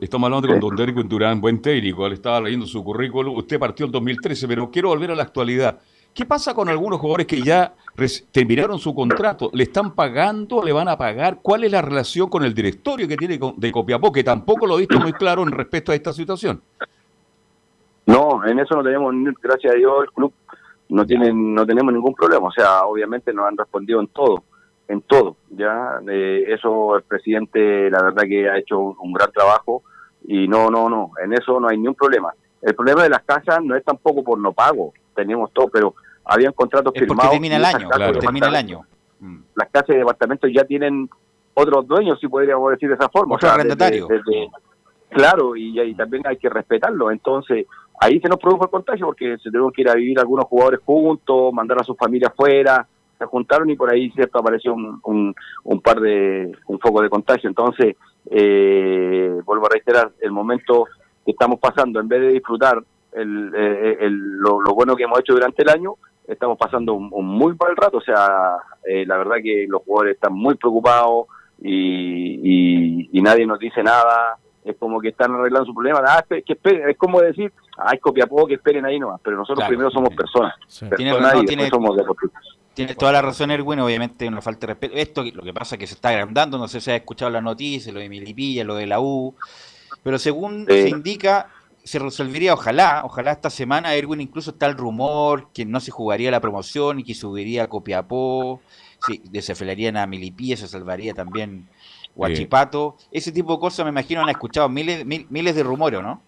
Estamos 0.00 0.26
hablando 0.26 0.48
con 0.48 0.58
Don 0.58 0.88
Erwin 0.88 1.08
Durán, 1.08 1.40
buen 1.40 1.62
técnico. 1.62 2.08
Le 2.08 2.14
estaba 2.14 2.40
leyendo 2.40 2.66
su 2.66 2.82
currículum. 2.82 3.36
Usted 3.36 3.60
partió 3.60 3.86
en 3.86 3.92
2013, 3.92 4.48
pero 4.48 4.70
quiero 4.70 4.88
volver 4.88 5.12
a 5.12 5.14
la 5.14 5.22
actualidad. 5.22 5.78
¿Qué 6.12 6.26
pasa 6.26 6.52
con 6.52 6.68
algunos 6.68 6.98
jugadores 6.98 7.28
que 7.28 7.40
ya 7.40 7.74
terminaron 8.32 8.80
su 8.80 8.92
contrato? 8.92 9.50
¿Le 9.52 9.62
están 9.62 9.94
pagando? 9.94 10.64
¿Le 10.64 10.72
van 10.72 10.88
a 10.88 10.98
pagar? 10.98 11.38
¿Cuál 11.40 11.62
es 11.62 11.70
la 11.70 11.80
relación 11.80 12.28
con 12.28 12.42
el 12.42 12.54
directorio 12.54 13.06
que 13.06 13.16
tiene 13.16 13.38
de 13.56 13.72
Copiapó? 13.72 14.10
Que 14.10 14.24
tampoco 14.24 14.66
lo 14.66 14.76
he 14.76 14.80
visto 14.80 14.98
muy 14.98 15.12
claro 15.12 15.44
en 15.44 15.52
respecto 15.52 15.92
a 15.92 15.94
esta 15.94 16.12
situación. 16.12 16.60
No, 18.06 18.44
en 18.44 18.58
eso 18.58 18.74
no 18.74 18.82
tenemos, 18.82 19.14
gracias 19.40 19.74
a 19.74 19.76
Dios, 19.76 20.02
el 20.02 20.10
club 20.10 20.32
no 20.88 21.06
tienen, 21.06 21.54
no 21.54 21.64
tenemos 21.64 21.92
ningún 21.92 22.14
problema. 22.14 22.48
O 22.48 22.52
sea, 22.52 22.82
obviamente 22.82 23.32
nos 23.32 23.46
han 23.46 23.56
respondido 23.56 24.00
en 24.00 24.08
todo, 24.08 24.42
en 24.88 25.02
todo. 25.02 25.36
Ya, 25.50 26.00
Eh, 26.08 26.44
eso 26.48 26.96
el 26.96 27.02
presidente, 27.02 27.90
la 27.90 28.02
verdad 28.02 28.22
que 28.22 28.48
ha 28.48 28.58
hecho 28.58 28.78
un, 28.78 28.96
un 29.00 29.12
gran 29.12 29.30
trabajo 29.32 29.82
y 30.26 30.48
no, 30.48 30.70
no, 30.70 30.88
no, 30.88 31.12
en 31.22 31.32
eso 31.34 31.60
no 31.60 31.68
hay 31.68 31.76
ningún 31.76 31.94
problema. 31.94 32.32
El 32.62 32.74
problema 32.74 33.02
de 33.04 33.10
las 33.10 33.22
casas 33.22 33.60
no 33.62 33.76
es 33.76 33.84
tampoco 33.84 34.24
por 34.24 34.38
no 34.38 34.52
pago, 34.52 34.92
tenemos 35.14 35.52
todo, 35.52 35.68
pero 35.68 35.94
habían 36.24 36.52
contratos 36.52 36.92
Es 36.94 37.00
firmados. 37.02 37.30
termina 37.32 37.56
el 37.56 37.62
y 37.62 37.64
año, 37.66 37.88
claro, 37.88 38.18
termina 38.18 38.48
el 38.48 38.54
año. 38.56 38.86
Las 39.54 39.68
casas 39.70 39.88
de 39.88 39.98
departamentos 39.98 40.50
ya 40.52 40.64
tienen 40.64 41.08
otros 41.54 41.86
dueños, 41.86 42.18
si 42.20 42.28
podríamos 42.28 42.70
decir 42.70 42.88
de 42.88 42.94
esa 42.94 43.08
forma. 43.08 43.34
Otro 43.34 43.48
desde- 43.48 44.06
desde- 44.08 44.48
claro, 45.10 45.56
y, 45.56 45.80
y 45.80 45.94
también 45.94 46.22
hay 46.26 46.36
que 46.36 46.48
respetarlo. 46.48 47.10
Entonces, 47.10 47.66
ahí 48.00 48.20
se 48.20 48.28
nos 48.28 48.38
produjo 48.38 48.64
el 48.64 48.70
contagio 48.70 49.06
porque 49.06 49.36
se 49.38 49.50
tuvieron 49.50 49.72
que 49.72 49.82
ir 49.82 49.88
a 49.88 49.94
vivir 49.94 50.18
algunos 50.20 50.44
jugadores 50.46 50.80
juntos, 50.84 51.52
mandar 51.52 51.80
a 51.80 51.84
sus 51.84 51.96
familias 51.96 52.32
fuera, 52.36 52.86
se 53.18 53.24
juntaron 53.26 53.68
y 53.70 53.76
por 53.76 53.90
ahí 53.92 54.10
cierto 54.12 54.38
apareció 54.38 54.72
un, 54.74 55.00
un, 55.04 55.34
un 55.64 55.80
par 55.80 56.00
de 56.00 56.52
un 56.68 56.78
foco 56.78 57.02
de 57.02 57.10
contagio. 57.10 57.48
Entonces, 57.48 57.96
eh, 58.30 59.40
vuelvo 59.44 59.66
a 59.66 59.70
reiterar, 59.70 60.12
el 60.20 60.30
momento 60.30 60.86
que 61.24 61.32
estamos 61.32 61.58
pasando, 61.58 62.00
en 62.00 62.08
vez 62.08 62.20
de 62.20 62.28
disfrutar 62.28 62.82
el, 63.12 63.52
eh, 63.56 63.96
el- 64.00 64.38
lo, 64.38 64.60
lo 64.60 64.74
bueno 64.74 64.94
que 64.94 65.02
hemos 65.04 65.18
hecho 65.20 65.32
durante 65.34 65.62
el 65.62 65.68
año, 65.70 65.94
estamos 66.26 66.56
pasando 66.58 66.94
un, 66.94 67.08
un 67.10 67.26
muy 67.26 67.54
mal 67.58 67.74
rato. 67.76 67.98
O 67.98 68.02
sea, 68.02 68.56
eh, 68.84 69.04
la 69.06 69.16
verdad 69.18 69.36
que 69.42 69.66
los 69.68 69.82
jugadores 69.82 70.14
están 70.14 70.32
muy 70.34 70.54
preocupados 70.54 71.26
y, 71.60 72.40
y, 72.42 73.08
y 73.12 73.22
nadie 73.22 73.46
nos 73.46 73.58
dice 73.58 73.82
nada. 73.82 74.36
Es 74.64 74.76
como 74.76 75.00
que 75.00 75.08
están 75.08 75.34
arreglando 75.34 75.66
su 75.66 75.74
problema. 75.74 76.00
Ah, 76.06 76.22
que 76.28 76.42
esperen. 76.52 76.90
Es 76.90 76.98
como 76.98 77.20
decir, 77.20 77.50
ah, 77.78 77.92
es 77.94 78.00
Copiapó, 78.00 78.46
que 78.46 78.54
esperen 78.54 78.84
ahí 78.84 78.98
nomás. 78.98 79.18
Pero 79.24 79.36
nosotros 79.38 79.60
Claro. 79.60 79.70
primero 79.70 79.90
somos 79.90 80.14
personas. 80.14 80.54
Tiene 80.96 81.12
Personas 81.12 81.42
y 81.42 81.46
tiene- 81.46 81.62
después 81.64 81.82
somos 81.82 81.96
deportistas. 81.96 82.42
Tienes 82.78 82.96
toda 82.96 83.10
la 83.10 83.20
razón, 83.22 83.50
Erwin. 83.50 83.80
Obviamente, 83.80 84.28
una 84.28 84.40
falta 84.40 84.60
de 84.60 84.74
respeto. 84.74 84.94
Esto, 84.96 85.24
lo 85.24 85.42
que 85.42 85.52
pasa 85.52 85.74
es 85.74 85.80
que 85.80 85.86
se 85.88 85.94
está 85.94 86.10
agrandando. 86.10 86.58
No 86.58 86.68
sé 86.68 86.80
si 86.80 86.92
has 86.92 86.96
escuchado 86.98 87.28
las 87.28 87.42
noticias, 87.42 87.92
lo 87.92 87.98
de 87.98 88.08
Milipilla, 88.08 88.62
lo 88.62 88.76
de 88.76 88.86
la 88.86 89.00
U. 89.00 89.34
Pero 90.04 90.16
según 90.16 90.64
Sí. 90.68 90.82
se 90.82 90.88
indica, 90.90 91.48
se 91.82 91.98
resolvería, 91.98 92.54
ojalá, 92.54 93.02
ojalá 93.04 93.32
esta 93.32 93.50
semana, 93.50 93.94
Erwin, 93.96 94.20
incluso 94.20 94.52
está 94.52 94.66
el 94.66 94.76
rumor 94.76 95.48
que 95.52 95.64
no 95.64 95.80
se 95.80 95.90
jugaría 95.90 96.30
la 96.30 96.40
promoción 96.40 97.00
y 97.00 97.04
que 97.04 97.14
subiría 97.16 97.64
a 97.64 97.66
Copiapó. 97.68 98.60
Sí, 99.04 99.22
desafiliarían 99.28 99.96
a 99.96 100.06
Milipilla, 100.06 100.56
se 100.56 100.68
salvaría 100.68 101.14
también 101.14 101.68
Huachipato. 102.14 102.96
Ese 103.10 103.32
tipo 103.32 103.54
de 103.54 103.58
cosas, 103.58 103.86
me 103.86 103.90
imagino, 103.90 104.22
han 104.22 104.28
escuchado 104.28 104.68
miles, 104.68 105.04
mil- 105.04 105.26
miles 105.30 105.56
de 105.56 105.64
rumores, 105.64 106.00
¿no? 106.00 106.22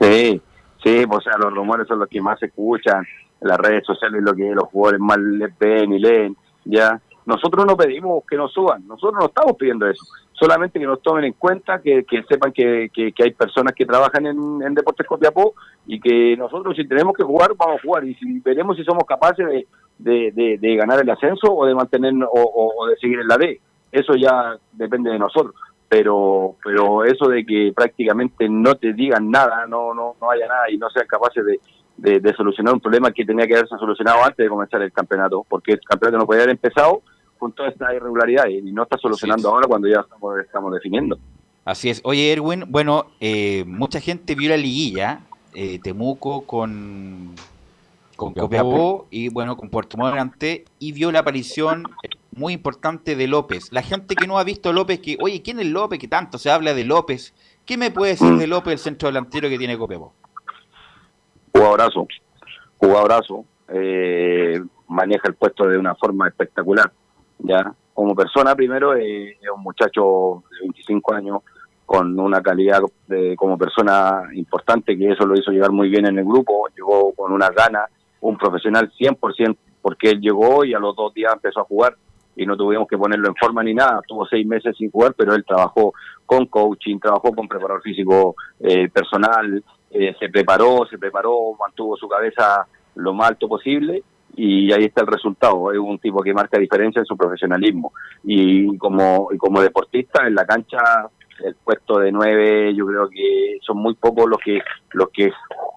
Sí, 0.00 0.42
sí, 0.82 1.06
pues, 1.06 1.18
o 1.18 1.20
sea, 1.22 1.38
los 1.38 1.54
rumores 1.54 1.88
son 1.88 2.00
los 2.00 2.08
que 2.08 2.20
más 2.20 2.38
se 2.38 2.46
escuchan, 2.46 3.06
las 3.44 3.58
redes 3.58 3.84
sociales 3.86 4.22
lo 4.22 4.34
que 4.34 4.50
los 4.54 4.64
jugadores 4.64 5.00
más 5.00 5.18
les 5.18 5.56
ven 5.58 5.92
y 5.92 5.98
leen, 5.98 6.36
ya. 6.64 7.00
Nosotros 7.26 7.64
no 7.64 7.74
pedimos 7.76 8.22
que 8.28 8.36
nos 8.36 8.52
suban, 8.52 8.86
nosotros 8.86 9.18
no 9.18 9.26
estamos 9.26 9.56
pidiendo 9.56 9.86
eso, 9.88 10.04
solamente 10.32 10.78
que 10.78 10.84
nos 10.84 11.00
tomen 11.00 11.24
en 11.24 11.32
cuenta, 11.32 11.80
que, 11.80 12.04
que 12.04 12.22
sepan 12.24 12.52
que, 12.52 12.90
que, 12.92 13.14
hay 13.22 13.30
personas 13.32 13.72
que 13.74 13.86
trabajan 13.86 14.26
en, 14.26 14.60
en 14.62 14.74
Deportes 14.74 15.06
Copiapó 15.06 15.54
y 15.86 15.98
que 16.00 16.36
nosotros 16.36 16.76
si 16.76 16.86
tenemos 16.86 17.14
que 17.16 17.22
jugar, 17.22 17.52
vamos 17.56 17.78
a 17.78 17.82
jugar 17.82 18.04
y 18.04 18.14
si 18.16 18.40
veremos 18.40 18.76
si 18.76 18.84
somos 18.84 19.04
capaces 19.04 19.46
de, 19.98 20.32
de, 20.34 20.58
de- 20.60 20.76
ganar 20.76 21.00
el 21.00 21.08
ascenso 21.08 21.54
o 21.54 21.64
de 21.64 21.74
mantenernos 21.74 22.28
o, 22.30 22.72
o- 22.76 22.86
de 22.88 22.96
seguir 22.96 23.20
en 23.20 23.28
la 23.28 23.38
B. 23.38 23.58
Eso 23.90 24.14
ya 24.16 24.56
depende 24.72 25.10
de 25.10 25.18
nosotros 25.18 25.54
pero 25.88 26.56
pero 26.64 27.04
eso 27.04 27.28
de 27.28 27.44
que 27.46 27.72
prácticamente 27.76 28.48
no 28.48 28.74
te 28.74 28.92
digan 28.94 29.30
nada, 29.30 29.66
no 29.66 29.94
no 29.94 30.16
no 30.20 30.30
haya 30.30 30.48
nada 30.48 30.68
y 30.70 30.76
no 30.76 30.90
sean 30.90 31.06
capaces 31.06 31.44
de, 31.44 31.60
de, 31.96 32.20
de 32.20 32.34
solucionar 32.34 32.74
un 32.74 32.80
problema 32.80 33.10
que 33.12 33.24
tenía 33.24 33.46
que 33.46 33.54
haberse 33.54 33.76
solucionado 33.78 34.22
antes 34.22 34.38
de 34.44 34.48
comenzar 34.48 34.82
el 34.82 34.92
campeonato, 34.92 35.44
porque 35.48 35.72
el 35.72 35.80
campeonato 35.80 36.18
no 36.18 36.26
podía 36.26 36.42
haber 36.42 36.52
empezado 36.52 37.02
con 37.38 37.52
toda 37.52 37.68
esta 37.68 37.94
irregularidad 37.94 38.46
y 38.48 38.62
no 38.72 38.84
está 38.84 38.96
solucionando 38.96 39.48
ahora 39.48 39.66
cuando 39.66 39.88
ya 39.88 40.00
estamos, 40.00 40.38
estamos 40.38 40.72
definiendo. 40.72 41.18
Así 41.64 41.88
es. 41.88 42.00
Oye, 42.04 42.32
Erwin, 42.32 42.64
bueno, 42.68 43.06
eh, 43.20 43.64
mucha 43.66 44.00
gente 44.00 44.34
vio 44.34 44.50
la 44.50 44.56
liguilla, 44.56 45.20
eh, 45.54 45.78
Temuco 45.82 46.42
con, 46.42 47.34
con 48.16 48.34
Copiapó. 48.34 49.06
Y 49.10 49.28
bueno, 49.30 49.56
con 49.56 49.70
Puerto 49.70 49.96
Montt 49.96 50.12
delante, 50.12 50.64
y 50.78 50.92
vio 50.92 51.10
la 51.10 51.20
aparición 51.20 51.84
muy 52.32 52.52
importante 52.52 53.16
de 53.16 53.26
López. 53.28 53.72
La 53.72 53.82
gente 53.82 54.14
que 54.14 54.26
no 54.26 54.38
ha 54.38 54.44
visto 54.44 54.68
a 54.68 54.72
López, 54.72 55.00
que, 55.00 55.16
oye, 55.20 55.40
¿quién 55.42 55.58
es 55.58 55.66
López? 55.66 55.98
Que 55.98 56.08
tanto 56.08 56.38
se 56.38 56.50
habla 56.50 56.74
de 56.74 56.84
López. 56.84 57.32
¿Qué 57.64 57.78
me 57.78 57.90
puede 57.90 58.12
decir 58.12 58.36
de 58.36 58.46
López, 58.46 58.72
el 58.74 58.78
centro 58.78 59.08
delantero 59.08 59.48
que 59.48 59.56
tiene 59.56 59.78
Copiapó? 59.78 60.12
Jugadorazo, 61.54 62.08
jugadorazo, 62.78 63.44
eh, 63.68 64.60
maneja 64.88 65.28
el 65.28 65.34
puesto 65.34 65.68
de 65.68 65.78
una 65.78 65.94
forma 65.94 66.26
espectacular, 66.26 66.90
ya. 67.38 67.72
Como 67.92 68.16
persona, 68.16 68.56
primero, 68.56 68.96
eh, 68.96 69.38
es 69.40 69.50
un 69.54 69.62
muchacho 69.62 70.42
de 70.50 70.60
25 70.62 71.14
años 71.14 71.42
con 71.86 72.18
una 72.18 72.42
calidad 72.42 72.80
de, 73.06 73.36
como 73.36 73.56
persona 73.56 74.24
importante, 74.34 74.98
que 74.98 75.12
eso 75.12 75.24
lo 75.26 75.38
hizo 75.38 75.52
llegar 75.52 75.70
muy 75.70 75.88
bien 75.88 76.06
en 76.06 76.18
el 76.18 76.24
grupo, 76.24 76.66
llegó 76.74 77.12
con 77.12 77.32
una 77.32 77.50
gana, 77.50 77.86
un 78.20 78.36
profesional 78.36 78.90
100%, 78.98 79.56
porque 79.80 80.10
él 80.10 80.20
llegó 80.20 80.64
y 80.64 80.74
a 80.74 80.80
los 80.80 80.96
dos 80.96 81.14
días 81.14 81.32
empezó 81.34 81.60
a 81.60 81.64
jugar 81.64 81.96
y 82.36 82.46
no 82.46 82.56
tuvimos 82.56 82.88
que 82.88 82.98
ponerlo 82.98 83.28
en 83.28 83.36
forma 83.36 83.62
ni 83.62 83.74
nada, 83.74 84.00
tuvo 84.08 84.26
seis 84.26 84.44
meses 84.44 84.76
sin 84.76 84.90
jugar, 84.90 85.14
pero 85.16 85.34
él 85.34 85.44
trabajó 85.46 85.92
con 86.26 86.46
coaching, 86.46 86.98
trabajó 86.98 87.32
con 87.32 87.46
preparador 87.46 87.82
físico 87.82 88.34
eh, 88.60 88.88
personal, 88.88 89.62
eh, 89.94 90.14
se 90.18 90.28
preparó, 90.28 90.86
se 90.90 90.98
preparó, 90.98 91.54
mantuvo 91.58 91.96
su 91.96 92.08
cabeza 92.08 92.66
lo 92.96 93.14
más 93.14 93.30
alto 93.30 93.48
posible 93.48 94.02
y 94.36 94.72
ahí 94.72 94.86
está 94.86 95.02
el 95.02 95.06
resultado. 95.06 95.70
Es 95.72 95.78
un 95.78 95.98
tipo 96.00 96.20
que 96.20 96.34
marca 96.34 96.58
diferencia 96.58 96.98
en 96.98 97.06
su 97.06 97.16
profesionalismo 97.16 97.92
y 98.24 98.76
como 98.76 99.28
y 99.32 99.38
como 99.38 99.62
deportista 99.62 100.26
en 100.26 100.34
la 100.34 100.44
cancha 100.44 100.78
el 101.44 101.54
puesto 101.56 101.98
de 101.98 102.12
nueve 102.12 102.74
yo 102.74 102.86
creo 102.86 103.08
que 103.08 103.58
son 103.60 103.78
muy 103.78 103.94
pocos 103.94 104.28
los 104.28 104.38
que 104.38 104.60
los 104.92 105.10
que 105.10 105.32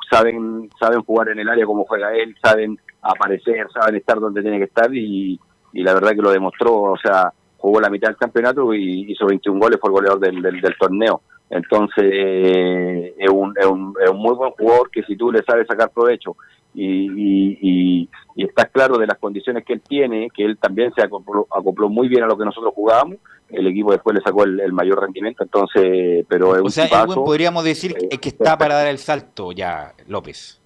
saben 0.10 0.69
saben 0.80 1.03
jugar 1.03 1.30
en 1.30 1.39
el 1.39 1.49
área 1.49 1.65
como 1.65 1.85
juega 1.85 2.15
él, 2.15 2.35
saben 2.41 2.80
aparecer, 3.03 3.68
saben 3.72 3.98
estar 3.98 4.19
donde 4.19 4.41
tiene 4.41 4.57
que 4.57 4.65
estar 4.65 4.94
y, 4.94 5.39
la 5.73 5.94
verdad 5.94 6.11
que 6.11 6.23
lo 6.23 6.31
demostró, 6.31 6.73
o 6.73 6.98
sea, 6.98 7.31
jugó 7.57 7.80
la 7.80 7.89
mitad 7.89 8.07
del 8.07 8.18
campeonato 8.18 8.73
y 8.73 9.11
hizo 9.11 9.27
21 9.27 9.60
goles, 9.60 9.80
el 9.84 9.91
goleador 9.91 10.19
del, 10.19 10.41
del 10.41 10.77
torneo. 10.80 11.22
Entonces, 11.49 12.03
eh, 12.11 13.15
es, 13.18 13.30
un, 13.30 13.53
es, 13.57 13.65
un, 13.65 13.94
es 14.03 14.10
un 14.10 14.18
muy 14.18 14.36
buen 14.36 14.52
jugador 14.52 14.90
que 14.91 15.03
si 15.03 15.15
tú 15.15 15.32
le 15.32 15.44
sabes 15.44 15.65
sacar 15.68 15.90
provecho 15.91 16.36
y, 16.74 16.86
y, 16.86 17.57
y, 17.61 18.10
y 18.36 18.44
estás 18.44 18.69
claro 18.69 18.98
de 18.98 19.07
las 19.07 19.18
condiciones 19.18 19.64
que 19.65 19.74
él 19.74 19.82
tiene, 19.82 20.30
que 20.36 20.44
él 20.44 20.57
también 20.57 20.94
se 20.94 21.02
acopló, 21.02 21.48
acopló 21.49 21.90
muy 21.90 22.07
bien 22.07 22.24
a 22.24 22.28
lo 22.28 22.38
que 22.38 22.45
nosotros 22.45 22.74
jugábamos, 22.76 23.18
el 23.49 23.65
equipo 23.68 23.94
después 23.94 24.15
le 24.15 24.22
sacó 24.22 24.44
el, 24.44 24.60
el 24.60 24.74
mayor 24.74 25.02
rendimiento, 25.02 25.44
entonces, 25.44 26.26
pero 26.28 26.56
es 26.56 26.61
O 26.61 26.65
un 26.65 26.72
sea, 26.72 26.86
tipazo. 26.86 27.24
Podríamos 27.24 27.64
decir 27.64 27.94
que, 27.94 28.18
que 28.18 28.30
está 28.30 28.57
para 28.57 28.76
dar 28.76 28.88
el 28.88 28.98
salto 28.98 29.53
ya, 29.53 29.94
López. 30.07 30.60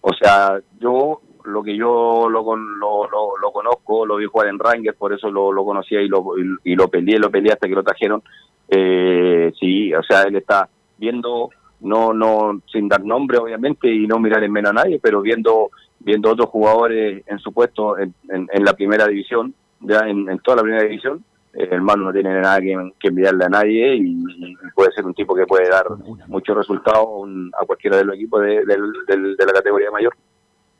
O 0.00 0.12
sea, 0.14 0.60
yo 0.80 1.20
lo 1.44 1.62
que 1.62 1.76
yo 1.76 2.28
lo, 2.30 2.44
con- 2.44 2.78
lo, 2.78 3.08
lo, 3.10 3.36
lo 3.40 3.52
conozco, 3.52 4.06
lo 4.06 4.16
vi 4.16 4.26
jugar 4.26 4.48
en 4.48 4.58
Rangers, 4.58 4.96
por 4.96 5.12
eso 5.12 5.30
lo, 5.30 5.52
lo 5.52 5.64
conocía 5.64 6.00
y 6.00 6.08
lo, 6.08 6.24
y, 6.38 6.72
y 6.72 6.74
lo 6.76 6.88
peleé, 6.88 7.18
lo 7.18 7.30
peleé 7.30 7.52
hasta 7.52 7.68
que 7.68 7.74
lo 7.74 7.82
trajeron. 7.82 8.22
Eh, 8.68 9.52
sí, 9.60 9.92
o 9.94 10.02
sea, 10.02 10.22
él 10.22 10.36
está 10.36 10.68
viendo, 10.96 11.50
no 11.80 12.12
no 12.14 12.60
sin 12.72 12.88
dar 12.88 13.04
nombre 13.04 13.36
obviamente 13.38 13.88
y 13.92 14.06
no 14.06 14.18
mirar 14.18 14.42
en 14.42 14.52
menos 14.52 14.70
a 14.70 14.74
nadie, 14.74 14.98
pero 15.02 15.20
viendo 15.20 15.70
viendo 16.00 16.30
otros 16.30 16.48
jugadores 16.48 17.22
en 17.26 17.38
su 17.38 17.52
puesto 17.52 17.98
en, 17.98 18.14
en, 18.30 18.48
en 18.52 18.64
la 18.64 18.72
primera 18.74 19.06
división, 19.06 19.54
ya 19.80 20.00
en, 20.08 20.28
en 20.28 20.38
toda 20.38 20.58
la 20.58 20.62
primera 20.62 20.82
división, 20.84 21.24
eh, 21.52 21.68
el 21.70 21.80
Manu 21.82 22.04
no 22.04 22.12
tiene 22.12 22.40
nada 22.40 22.60
que, 22.60 22.92
que 22.98 23.08
envidiarle 23.08 23.44
a 23.44 23.48
nadie 23.48 23.96
y, 23.96 24.10
y 24.12 24.56
puede 24.74 24.92
ser 24.92 25.04
un 25.06 25.14
tipo 25.14 25.34
que 25.34 25.46
puede 25.46 25.68
dar 25.68 25.86
muchos 26.28 26.56
resultados 26.56 27.28
a 27.60 27.64
cualquiera 27.66 27.96
de 27.98 28.04
los 28.04 28.16
equipos 28.16 28.40
de, 28.42 28.64
de 28.64 29.46
la 29.46 29.52
categoría 29.52 29.90
mayor. 29.90 30.14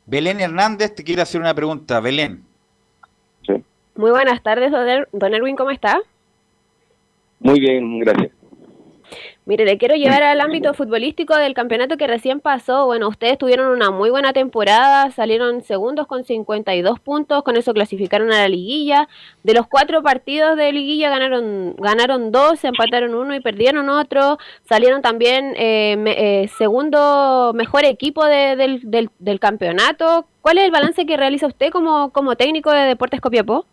Belén 0.05 0.39
Hernández 0.39 0.93
te 0.95 1.03
quiere 1.03 1.21
hacer 1.21 1.41
una 1.41 1.53
pregunta. 1.53 1.99
Belén. 1.99 2.43
Muy 3.95 4.11
buenas 4.11 4.43
tardes, 4.43 4.71
don 4.71 4.87
Er- 4.87 5.07
don 5.13 5.33
Erwin, 5.33 5.55
¿cómo 5.55 5.71
está? 5.71 5.99
Muy 7.39 7.59
bien, 7.59 7.99
gracias. 7.99 8.31
Mire, 9.47 9.63
le 9.63 9.77
quiero 9.77 9.93
llevar 9.93 10.23
al 10.23 10.41
ámbito 10.41 10.73
futbolístico 10.73 11.35
del 11.35 11.53
campeonato 11.53 11.97
que 11.97 12.07
recién 12.07 12.39
pasó. 12.39 12.87
Bueno, 12.87 13.07
ustedes 13.07 13.37
tuvieron 13.37 13.67
una 13.67 13.91
muy 13.91 14.09
buena 14.09 14.33
temporada, 14.33 15.11
salieron 15.11 15.61
segundos 15.61 16.07
con 16.07 16.23
52 16.23 16.99
puntos, 16.99 17.43
con 17.43 17.55
eso 17.55 17.71
clasificaron 17.71 18.31
a 18.31 18.39
la 18.39 18.47
liguilla. 18.49 19.07
De 19.43 19.53
los 19.53 19.67
cuatro 19.67 20.01
partidos 20.01 20.57
de 20.57 20.71
liguilla 20.71 21.11
ganaron, 21.11 21.75
ganaron 21.77 22.31
dos, 22.31 22.63
empataron 22.63 23.13
uno 23.13 23.35
y 23.35 23.39
perdieron 23.39 23.87
otro. 23.89 24.39
Salieron 24.67 25.03
también 25.03 25.53
eh, 25.57 25.95
me- 25.99 26.43
eh, 26.43 26.47
segundo 26.57 27.51
mejor 27.53 27.85
equipo 27.85 28.25
de- 28.25 28.55
del, 28.55 28.81
del- 28.89 29.11
del 29.19 29.39
campeonato. 29.39 30.25
¿Cuál 30.41 30.57
es 30.57 30.63
el 30.65 30.71
balance 30.71 31.05
que 31.05 31.17
realiza 31.17 31.45
usted 31.45 31.69
como, 31.69 32.09
como 32.11 32.35
técnico 32.35 32.71
de 32.71 32.79
Deportes 32.85 33.21
Copiapó? 33.21 33.67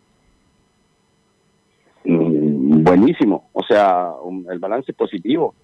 Buenísimo, 2.83 3.49
o 3.53 3.63
sea, 3.63 4.11
un- 4.23 4.45
el 4.51 4.59
balance 4.59 4.91
es 4.91 4.97
positivo. 4.97 5.55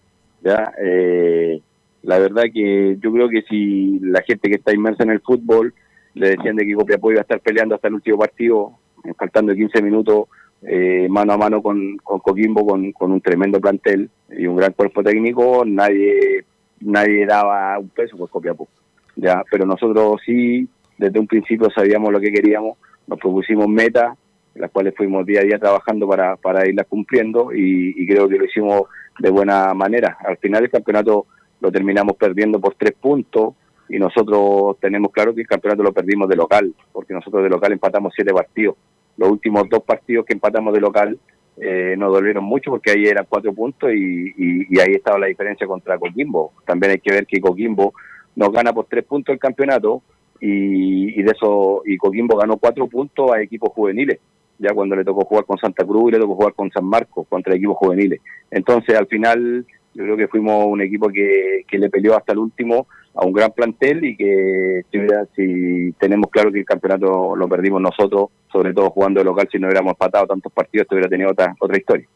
Eh, 0.81 1.61
la 2.03 2.17
verdad 2.19 2.43
que 2.53 2.97
yo 3.01 3.11
creo 3.11 3.27
que 3.29 3.41
si 3.43 3.99
la 3.99 4.21
gente 4.21 4.49
que 4.49 4.55
está 4.55 4.73
inmersa 4.73 5.03
en 5.03 5.11
el 5.11 5.19
fútbol 5.19 5.73
le 6.13 6.29
decían 6.29 6.55
de 6.55 6.65
que 6.65 6.73
Copiapó 6.73 7.11
iba 7.11 7.19
a 7.19 7.23
estar 7.23 7.39
peleando 7.41 7.75
hasta 7.75 7.89
el 7.89 7.95
último 7.95 8.17
partido, 8.17 8.71
eh, 9.03 9.13
faltando 9.17 9.53
15 9.53 9.81
minutos, 9.81 10.27
eh, 10.61 11.07
mano 11.09 11.33
a 11.33 11.37
mano 11.37 11.61
con, 11.61 11.97
Coquimbo, 11.97 12.65
con, 12.65 12.91
con 12.93 13.11
un 13.11 13.21
tremendo 13.21 13.59
plantel 13.59 14.09
y 14.29 14.47
un 14.47 14.55
gran 14.55 14.73
cuerpo 14.73 15.03
técnico, 15.03 15.63
nadie 15.65 16.45
nadie 16.81 17.25
daba 17.25 17.77
un 17.77 17.89
peso 17.89 18.15
por 18.17 18.29
Copiapó. 18.29 18.67
¿ya? 19.15 19.43
Pero 19.51 19.65
nosotros 19.65 20.21
sí, 20.25 20.67
desde 20.97 21.19
un 21.19 21.27
principio 21.27 21.69
sabíamos 21.69 22.11
lo 22.11 22.19
que 22.19 22.31
queríamos, 22.31 22.77
nos 23.07 23.19
propusimos 23.19 23.67
metas, 23.67 24.17
las 24.55 24.71
cuales 24.71 24.93
fuimos 24.95 25.25
día 25.25 25.41
a 25.41 25.43
día 25.43 25.59
trabajando 25.59 26.07
para, 26.07 26.35
para 26.35 26.67
irlas 26.67 26.87
cumpliendo 26.87 27.51
y, 27.53 28.05
creo 28.07 28.27
que 28.27 28.37
lo 28.37 28.45
hicimos 28.45 28.83
de 29.19 29.29
buena 29.29 29.73
manera. 29.73 30.17
Al 30.25 30.37
final 30.37 30.63
el 30.63 30.69
campeonato 30.69 31.27
lo 31.61 31.71
terminamos 31.71 32.15
perdiendo 32.15 32.59
por 32.59 32.75
tres 32.75 32.93
puntos 32.99 33.55
y 33.87 33.97
nosotros 33.97 34.77
tenemos 34.79 35.11
claro 35.11 35.33
que 35.33 35.41
el 35.41 35.47
campeonato 35.47 35.83
lo 35.83 35.93
perdimos 35.93 36.29
de 36.29 36.35
local, 36.35 36.73
porque 36.91 37.13
nosotros 37.13 37.43
de 37.43 37.49
local 37.49 37.71
empatamos 37.71 38.13
siete 38.15 38.33
partidos. 38.33 38.75
Los 39.17 39.29
últimos 39.29 39.67
dos 39.69 39.83
partidos 39.83 40.25
que 40.25 40.33
empatamos 40.33 40.73
de 40.73 40.79
local 40.79 41.19
eh, 41.57 41.95
nos 41.97 42.13
dolieron 42.13 42.43
mucho 42.43 42.71
porque 42.71 42.91
ahí 42.91 43.05
eran 43.05 43.25
cuatro 43.27 43.53
puntos 43.53 43.91
y 43.93 44.79
ahí 44.79 44.93
estaba 44.93 45.19
la 45.19 45.27
diferencia 45.27 45.67
contra 45.67 45.97
Coquimbo. 45.97 46.53
También 46.65 46.91
hay 46.93 46.99
que 46.99 47.11
ver 47.11 47.25
que 47.25 47.41
Coquimbo 47.41 47.93
nos 48.35 48.51
gana 48.51 48.71
por 48.71 48.85
tres 48.85 49.03
puntos 49.03 49.33
el 49.33 49.39
campeonato 49.39 50.01
y, 50.39 51.19
y 51.19 51.23
de 51.23 51.31
eso 51.31 51.81
y 51.85 51.97
Coquimbo 51.97 52.37
ganó 52.37 52.57
cuatro 52.57 52.87
puntos 52.87 53.31
a 53.31 53.41
equipos 53.41 53.71
juveniles 53.73 54.19
ya 54.59 54.73
cuando 54.73 54.95
le 54.95 55.03
tocó 55.03 55.25
jugar 55.25 55.45
con 55.45 55.57
Santa 55.57 55.85
Cruz 55.85 56.09
y 56.09 56.11
le 56.13 56.19
tocó 56.19 56.35
jugar 56.35 56.53
con 56.53 56.69
San 56.71 56.85
Marcos 56.85 57.25
contra 57.27 57.55
equipos 57.55 57.77
juveniles. 57.77 58.19
Entonces, 58.51 58.95
al 58.95 59.07
final, 59.07 59.65
yo 59.93 60.03
creo 60.03 60.17
que 60.17 60.27
fuimos 60.27 60.65
un 60.67 60.81
equipo 60.81 61.09
que, 61.09 61.63
que 61.67 61.79
le 61.79 61.89
peleó 61.89 62.15
hasta 62.15 62.33
el 62.33 62.39
último 62.39 62.87
a 63.15 63.25
un 63.25 63.33
gran 63.33 63.51
plantel 63.51 64.05
y 64.05 64.15
que 64.15 64.83
si, 64.91 64.99
si 65.35 65.91
tenemos 65.93 66.29
claro 66.29 66.51
que 66.51 66.59
el 66.59 66.65
campeonato 66.65 67.35
lo 67.35 67.47
perdimos 67.47 67.81
nosotros, 67.81 68.29
sobre 68.51 68.73
todo 68.73 68.91
jugando 68.91 69.19
de 69.19 69.25
local, 69.25 69.47
si 69.51 69.57
no 69.57 69.67
hubiéramos 69.67 69.91
empatado 69.91 70.27
tantos 70.27 70.51
partidos, 70.53 70.83
esto 70.83 70.95
hubiera 70.95 71.09
tenido 71.09 71.31
otra, 71.31 71.55
otra 71.59 71.77
historia. 71.77 72.07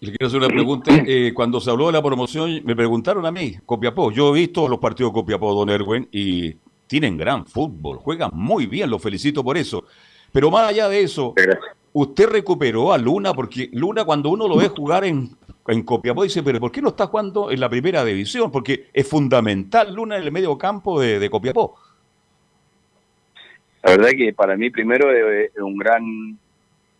Le 0.00 0.12
quiero 0.12 0.26
hacer 0.28 0.38
una 0.38 0.48
pregunta. 0.48 0.92
Eh, 1.06 1.32
cuando 1.34 1.60
se 1.60 1.70
habló 1.70 1.86
de 1.86 1.92
la 1.92 2.02
promoción, 2.02 2.62
me 2.64 2.74
preguntaron 2.74 3.26
a 3.26 3.30
mí, 3.30 3.56
Copiapó. 3.66 4.10
Yo 4.10 4.34
he 4.34 4.40
visto 4.40 4.66
los 4.66 4.78
partidos 4.78 5.12
de 5.12 5.20
Copiapó, 5.20 5.54
don 5.54 5.68
Erwin, 5.68 6.08
y 6.10 6.56
tienen 6.86 7.18
gran 7.18 7.44
fútbol. 7.44 7.98
Juegan 7.98 8.30
muy 8.32 8.66
bien, 8.66 8.88
los 8.88 9.02
felicito 9.02 9.44
por 9.44 9.58
eso. 9.58 9.84
Pero 10.32 10.50
más 10.50 10.68
allá 10.68 10.88
de 10.88 11.02
eso, 11.02 11.34
usted 11.92 12.28
recuperó 12.28 12.92
a 12.92 12.98
Luna, 12.98 13.34
porque 13.34 13.68
Luna 13.72 14.04
cuando 14.04 14.30
uno 14.30 14.46
lo 14.46 14.56
ve 14.56 14.68
jugar 14.68 15.04
en, 15.04 15.30
en 15.66 15.82
Copiapó 15.82 16.22
dice, 16.22 16.42
pero 16.42 16.60
¿por 16.60 16.70
qué 16.70 16.80
no 16.80 16.88
está 16.88 17.06
jugando 17.06 17.50
en 17.50 17.60
la 17.60 17.68
primera 17.68 18.04
división? 18.04 18.50
Porque 18.50 18.86
es 18.92 19.06
fundamental 19.06 19.94
Luna 19.94 20.16
en 20.16 20.22
el 20.22 20.32
medio 20.32 20.56
campo 20.56 21.00
de, 21.00 21.18
de 21.18 21.30
Copiapó. 21.30 21.76
La 23.82 23.92
verdad 23.92 24.10
que 24.10 24.32
para 24.32 24.56
mí 24.56 24.70
primero 24.70 25.10
es, 25.10 25.50
un 25.56 25.76
gran 25.76 26.38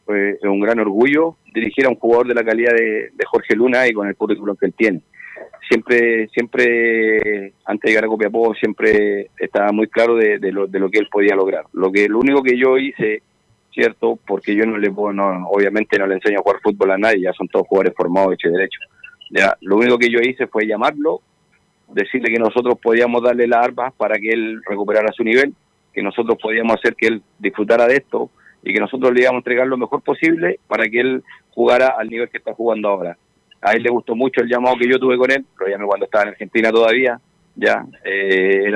es 0.09 0.43
un 0.43 0.61
gran 0.61 0.81
orgullo 0.81 1.37
dirigir 1.55 1.87
a 1.87 1.89
un 1.89 1.97
jugador 1.97 2.27
de 2.27 2.35
la 2.35 2.43
calidad 2.43 2.73
de, 2.73 3.11
de 3.13 3.25
Jorge 3.27 3.55
Luna 3.55 3.87
y 3.87 3.93
con 3.93 4.09
el 4.09 4.17
currículum 4.17 4.57
que 4.57 4.67
él 4.67 4.75
tiene. 4.75 5.01
Siempre, 5.71 6.27
siempre 6.35 7.53
antes 7.65 7.83
de 7.83 7.91
llegar 7.91 8.05
a 8.05 8.09
Copiapó, 8.09 8.53
siempre 8.55 9.31
estaba 9.39 9.71
muy 9.71 9.87
claro 9.87 10.17
de, 10.17 10.41
lo, 10.51 10.67
de 10.67 10.81
lo 10.81 10.91
que 10.91 10.99
él 10.99 11.07
podía 11.09 11.37
lograr. 11.37 11.67
Lo 11.73 11.93
que 11.93 12.09
lo 12.09 12.19
único 12.19 12.43
que 12.43 12.59
yo 12.59 12.77
hice, 12.77 13.23
cierto, 13.73 14.19
porque 14.27 14.57
yo 14.57 14.67
no 14.67 14.77
le 14.79 14.91
puedo, 14.91 15.15
obviamente 15.49 15.97
no 15.97 16.09
le 16.09 16.17
enseño 16.17 16.41
a 16.41 16.43
jugar 16.43 16.61
fútbol 16.61 16.91
a 16.91 16.99
nadie, 16.99 17.21
ya 17.21 17.33
son 17.35 17.47
todos 17.47 17.69
jugadores 17.69 17.95
formados 17.97 18.35
hechos 18.35 18.51
y 18.51 18.57
derechos. 18.57 18.85
Ya, 19.31 19.57
lo 19.61 19.77
único 19.77 19.97
que 19.97 20.11
yo 20.11 20.19
hice 20.19 20.49
fue 20.49 20.67
llamarlo, 20.67 21.21
decirle 21.87 22.33
que 22.33 22.41
nosotros 22.41 22.77
podíamos 22.83 23.23
darle 23.23 23.47
las 23.47 23.65
armas 23.65 23.95
para 23.95 24.17
que 24.17 24.31
él 24.31 24.61
recuperara 24.69 25.13
su 25.13 25.23
nivel, 25.23 25.55
que 25.93 26.03
nosotros 26.03 26.37
podíamos 26.43 26.79
hacer 26.79 26.97
que 26.97 27.07
él 27.07 27.23
disfrutara 27.39 27.87
de 27.87 27.95
esto 27.95 28.29
y 28.65 28.75
que 28.75 28.81
nosotros 28.81 29.13
le 29.13 29.21
íbamos 29.21 29.37
a 29.37 29.43
entregar 29.43 29.69
lo 29.69 29.77
mejor 29.77 30.03
posible 30.03 30.59
para 30.67 30.89
que 30.89 30.99
él 30.99 31.23
jugara 31.53 31.95
al 31.97 32.09
nivel 32.09 32.29
que 32.29 32.39
está 32.39 32.55
jugando 32.55 32.89
ahora. 32.89 33.17
A 33.63 33.73
él 33.73 33.83
le 33.83 33.91
gustó 33.91 34.15
mucho 34.15 34.41
el 34.41 34.49
llamado 34.49 34.77
que 34.77 34.89
yo 34.89 34.99
tuve 34.99 35.19
con 35.19 35.31
él, 35.31 35.45
lo 35.59 35.67
llamé 35.67 35.87
cuando 35.87 36.07
estaba 36.07 36.25
en 36.25 36.31
Argentina 36.31 36.71
todavía, 36.71 37.21
ya 37.55 37.85
eh, 38.05 38.73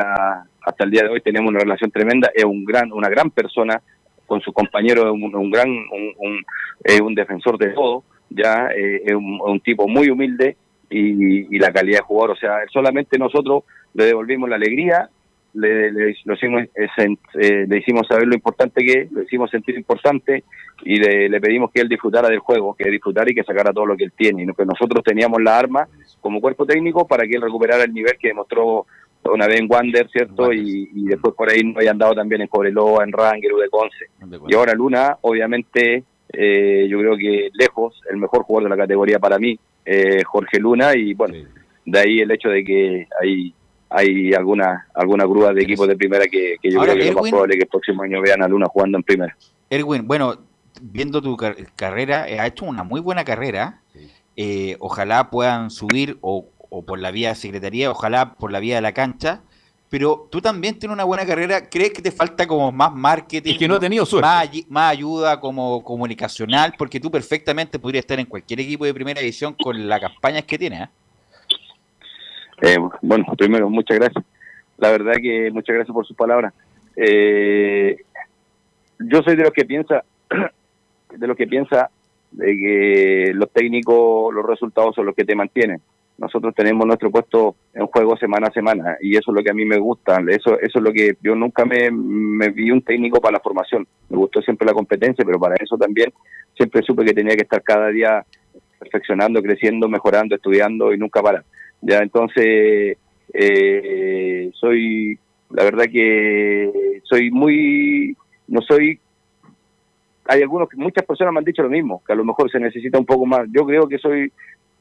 hasta 0.60 0.84
el 0.84 0.90
día 0.90 1.02
de 1.02 1.08
hoy 1.08 1.20
tenemos 1.20 1.50
una 1.50 1.60
relación 1.60 1.90
tremenda, 1.90 2.30
es 2.34 2.44
un 2.44 2.64
gran, 2.64 2.92
una 2.92 3.08
gran 3.08 3.30
persona 3.30 3.80
con 4.26 4.40
sus 4.40 4.52
compañeros, 4.52 5.10
un, 5.12 5.34
un 5.34 5.50
gran, 5.50 5.68
un, 5.68 6.44
un, 7.02 7.14
defensor 7.14 7.58
de 7.58 7.68
todo, 7.70 8.04
ya 8.30 8.68
eh, 8.76 9.02
es 9.04 9.14
un, 9.14 9.60
tipo 9.60 9.86
muy 9.86 10.10
humilde 10.10 10.56
y, 10.90 11.54
y 11.54 11.58
la 11.58 11.72
calidad 11.72 11.98
de 11.98 12.04
jugador, 12.04 12.30
o 12.32 12.36
sea, 12.36 12.58
solamente 12.72 13.18
nosotros 13.18 13.64
le 13.94 14.04
devolvimos 14.06 14.48
la 14.48 14.56
alegría, 14.56 15.08
le, 15.54 15.90
le- 15.92 16.16
lo 16.24 16.34
hicimos, 16.34 16.62
eh, 16.74 16.88
eh, 17.40 17.66
le 17.68 17.78
hicimos 17.78 18.06
saber 18.06 18.26
lo 18.26 18.34
importante 18.34 18.84
que 18.84 18.92
es, 19.02 19.12
lo 19.12 19.22
hicimos 19.22 19.50
sentir 19.50 19.76
importante 19.76 20.44
y 20.84 20.96
le, 20.98 21.28
le 21.28 21.40
pedimos 21.40 21.70
que 21.72 21.80
él 21.80 21.88
disfrutara 21.88 22.28
del 22.28 22.40
juego, 22.40 22.74
que 22.74 22.90
disfrutara 22.90 23.30
y 23.30 23.34
que 23.34 23.44
sacara 23.44 23.72
todo 23.72 23.86
lo 23.86 23.96
que 23.96 24.04
él 24.04 24.12
tiene. 24.16 24.42
Y 24.42 24.46
que 24.46 24.66
nosotros 24.66 25.02
teníamos 25.04 25.40
la 25.42 25.58
arma 25.58 25.88
como 26.20 26.40
cuerpo 26.40 26.66
técnico 26.66 27.06
para 27.06 27.26
que 27.26 27.36
él 27.36 27.42
recuperara 27.42 27.84
el 27.84 27.92
nivel 27.94 28.16
que 28.20 28.28
demostró 28.28 28.86
una 29.32 29.46
vez 29.46 29.60
en 29.60 29.68
Wander, 29.70 30.08
¿cierto? 30.10 30.52
Y, 30.52 30.90
y 30.94 31.04
después 31.06 31.34
por 31.34 31.48
ahí 31.50 31.62
no 31.64 31.80
hayan 31.80 31.96
dado 31.96 32.14
también 32.14 32.42
en 32.42 32.48
Cobreloa, 32.48 33.04
en 33.04 33.12
Ranger, 33.12 33.52
de 33.52 33.68
Conce. 33.70 34.06
Y 34.50 34.54
ahora 34.54 34.74
Luna, 34.74 35.16
obviamente, 35.22 36.04
eh, 36.30 36.86
yo 36.90 36.98
creo 36.98 37.16
que 37.16 37.48
lejos, 37.54 38.00
el 38.10 38.18
mejor 38.18 38.42
jugador 38.42 38.68
de 38.70 38.76
la 38.76 38.82
categoría 38.82 39.18
para 39.18 39.38
mí, 39.38 39.58
eh, 39.86 40.22
Jorge 40.24 40.58
Luna, 40.58 40.94
y 40.94 41.14
bueno, 41.14 41.34
de 41.86 41.98
ahí 41.98 42.20
el 42.20 42.30
hecho 42.32 42.48
de 42.50 42.64
que 42.64 43.06
hay 43.22 43.54
hay 43.94 44.32
alguna 44.34 44.86
alguna 44.94 45.24
grúa 45.24 45.52
de 45.52 45.62
equipos 45.62 45.86
de 45.88 45.96
primera 45.96 46.24
que, 46.26 46.56
que 46.60 46.70
yo 46.70 46.80
Ahora, 46.80 46.92
creo 46.92 47.04
que 47.04 47.10
lo 47.12 47.16
más 47.16 47.24
Erwin- 47.24 47.30
probable 47.30 47.54
es 47.54 47.58
que 47.58 47.62
el 47.64 47.68
próximo 47.68 48.02
año 48.02 48.20
vean 48.20 48.42
a 48.42 48.48
Luna 48.48 48.66
jugando 48.66 48.98
en 48.98 49.04
primera. 49.04 49.36
Erwin, 49.70 50.06
bueno, 50.06 50.36
viendo 50.82 51.22
tu 51.22 51.36
car- 51.36 51.56
carrera, 51.76 52.28
eh, 52.28 52.38
ha 52.40 52.46
hecho 52.46 52.64
una 52.64 52.82
muy 52.84 53.00
buena 53.00 53.24
carrera. 53.24 53.80
Eh, 54.36 54.76
ojalá 54.80 55.30
puedan 55.30 55.70
subir 55.70 56.18
o, 56.20 56.48
o 56.68 56.84
por 56.84 56.98
la 56.98 57.10
vía 57.12 57.28
de 57.30 57.34
secretaría, 57.36 57.90
ojalá 57.90 58.34
por 58.34 58.50
la 58.50 58.58
vía 58.60 58.74
de 58.76 58.80
la 58.82 58.92
cancha. 58.92 59.42
Pero 59.90 60.26
tú 60.28 60.40
también 60.40 60.76
tienes 60.76 60.92
una 60.92 61.04
buena 61.04 61.24
carrera. 61.24 61.68
¿Crees 61.70 61.92
que 61.92 62.02
te 62.02 62.10
falta 62.10 62.48
como 62.48 62.72
más 62.72 62.92
marketing? 62.92 63.52
Es 63.52 63.58
que 63.58 63.68
no 63.68 63.76
ha 63.76 63.80
tenido 63.80 64.04
suerte. 64.04 64.26
Más 64.68 64.90
ayuda 64.90 65.38
como 65.38 65.84
comunicacional, 65.84 66.74
porque 66.76 66.98
tú 66.98 67.12
perfectamente 67.12 67.78
podrías 67.78 68.02
estar 68.02 68.18
en 68.18 68.26
cualquier 68.26 68.58
equipo 68.60 68.84
de 68.84 68.92
primera 68.92 69.20
división 69.20 69.54
con 69.54 69.86
las 69.86 70.00
campañas 70.00 70.42
que 70.44 70.58
tienes. 70.58 70.80
¿eh? 70.82 70.88
Eh, 72.62 72.76
bueno, 73.02 73.24
primero, 73.36 73.68
muchas 73.68 73.98
gracias. 73.98 74.24
La 74.78 74.90
verdad 74.90 75.14
que 75.20 75.50
muchas 75.50 75.74
gracias 75.74 75.94
por 75.94 76.06
sus 76.06 76.16
palabras. 76.16 76.52
Eh, 76.96 77.96
yo 78.98 79.22
soy 79.22 79.36
de 79.36 79.42
los 79.42 79.52
que 79.52 79.64
piensa, 79.64 80.04
de 81.10 81.26
los 81.26 81.36
que 81.36 81.46
piensa 81.46 81.90
de 82.30 82.46
que 82.46 83.32
los 83.34 83.50
técnicos, 83.50 84.34
los 84.34 84.44
resultados 84.44 84.94
son 84.94 85.06
los 85.06 85.14
que 85.14 85.24
te 85.24 85.36
mantienen. 85.36 85.80
Nosotros 86.16 86.54
tenemos 86.54 86.86
nuestro 86.86 87.10
puesto 87.10 87.56
en 87.74 87.86
juego 87.86 88.16
semana 88.16 88.46
a 88.46 88.52
semana 88.52 88.96
y 89.00 89.16
eso 89.16 89.32
es 89.32 89.34
lo 89.34 89.42
que 89.42 89.50
a 89.50 89.54
mí 89.54 89.64
me 89.64 89.78
gusta. 89.78 90.22
Eso, 90.28 90.58
eso 90.60 90.78
es 90.78 90.82
lo 90.82 90.92
que 90.92 91.16
yo 91.20 91.34
nunca 91.34 91.64
me, 91.64 91.90
me 91.90 92.50
vi 92.50 92.70
un 92.70 92.82
técnico 92.82 93.20
para 93.20 93.38
la 93.38 93.40
formación. 93.40 93.86
Me 94.08 94.16
gustó 94.16 94.40
siempre 94.40 94.66
la 94.66 94.74
competencia, 94.74 95.24
pero 95.24 95.40
para 95.40 95.56
eso 95.56 95.76
también 95.76 96.12
siempre 96.56 96.82
supe 96.82 97.04
que 97.04 97.14
tenía 97.14 97.34
que 97.34 97.42
estar 97.42 97.62
cada 97.62 97.88
día 97.88 98.24
perfeccionando, 98.78 99.42
creciendo, 99.42 99.88
mejorando, 99.88 100.36
estudiando 100.36 100.92
y 100.92 100.98
nunca 100.98 101.20
parar. 101.20 101.44
Ya 101.84 101.98
entonces 101.98 102.96
eh, 103.32 104.50
soy, 104.54 105.18
la 105.50 105.64
verdad 105.64 105.84
que 105.84 107.00
soy 107.02 107.30
muy, 107.30 108.16
no 108.48 108.62
soy, 108.62 108.98
hay 110.26 110.40
algunos, 110.40 110.68
que 110.68 110.78
muchas 110.78 111.04
personas 111.04 111.34
me 111.34 111.40
han 111.40 111.44
dicho 111.44 111.62
lo 111.62 111.68
mismo, 111.68 112.02
que 112.06 112.14
a 112.14 112.16
lo 112.16 112.24
mejor 112.24 112.50
se 112.50 112.58
necesita 112.58 112.98
un 112.98 113.04
poco 113.04 113.26
más. 113.26 113.46
Yo 113.52 113.66
creo 113.66 113.86
que 113.86 113.98
soy, 113.98 114.32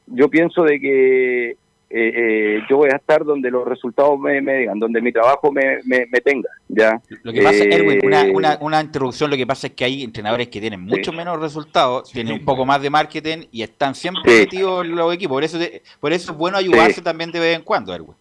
yo 0.06 0.30
pienso 0.30 0.62
de 0.62 0.80
que 0.80 1.56
eh, 1.90 2.12
eh, 2.16 2.60
yo 2.68 2.78
voy 2.78 2.90
a 2.90 2.96
estar 2.96 3.24
donde 3.24 3.50
los 3.50 3.66
resultados 3.66 4.18
me, 4.18 4.40
me 4.40 4.58
digan, 4.58 4.78
donde 4.80 5.00
mi 5.00 5.12
trabajo 5.12 5.52
me, 5.52 5.78
me, 5.84 6.06
me 6.10 6.20
tenga. 6.20 6.48
¿ya? 6.68 7.00
Lo 7.22 7.32
que 7.32 7.42
pasa, 7.42 7.62
Eh, 7.64 7.68
Erwin, 7.72 8.00
una, 8.04 8.24
una, 8.32 8.58
una 8.60 8.80
introducción, 8.80 9.30
lo 9.30 9.36
que 9.36 9.46
pasa 9.46 9.68
es 9.68 9.74
que 9.74 9.84
hay 9.84 10.02
entrenadores 10.02 10.48
que 10.48 10.60
tienen 10.60 10.80
mucho 10.80 11.12
menos 11.12 11.40
resultados, 11.40 12.10
tienen 12.10 12.32
un 12.34 12.44
poco 12.44 12.64
más 12.66 12.82
de 12.82 12.90
marketing 12.90 13.46
y 13.52 13.62
están 13.62 13.94
siempre 13.94 14.22
Sí. 14.32 14.40
metidos 14.40 14.84
en 14.84 14.96
los 14.96 15.14
equipos. 15.14 15.34
Por 15.36 15.44
eso, 15.44 15.58
te- 15.58 15.82
por 16.00 16.12
eso 16.12 16.32
es 16.32 16.38
bueno 16.38 16.56
ayudarse 16.58 17.00
también 17.02 17.30
de 17.30 17.38
vez 17.40 17.56
en 17.56 17.62
cuando, 17.62 17.94
Erwin. 17.94 18.14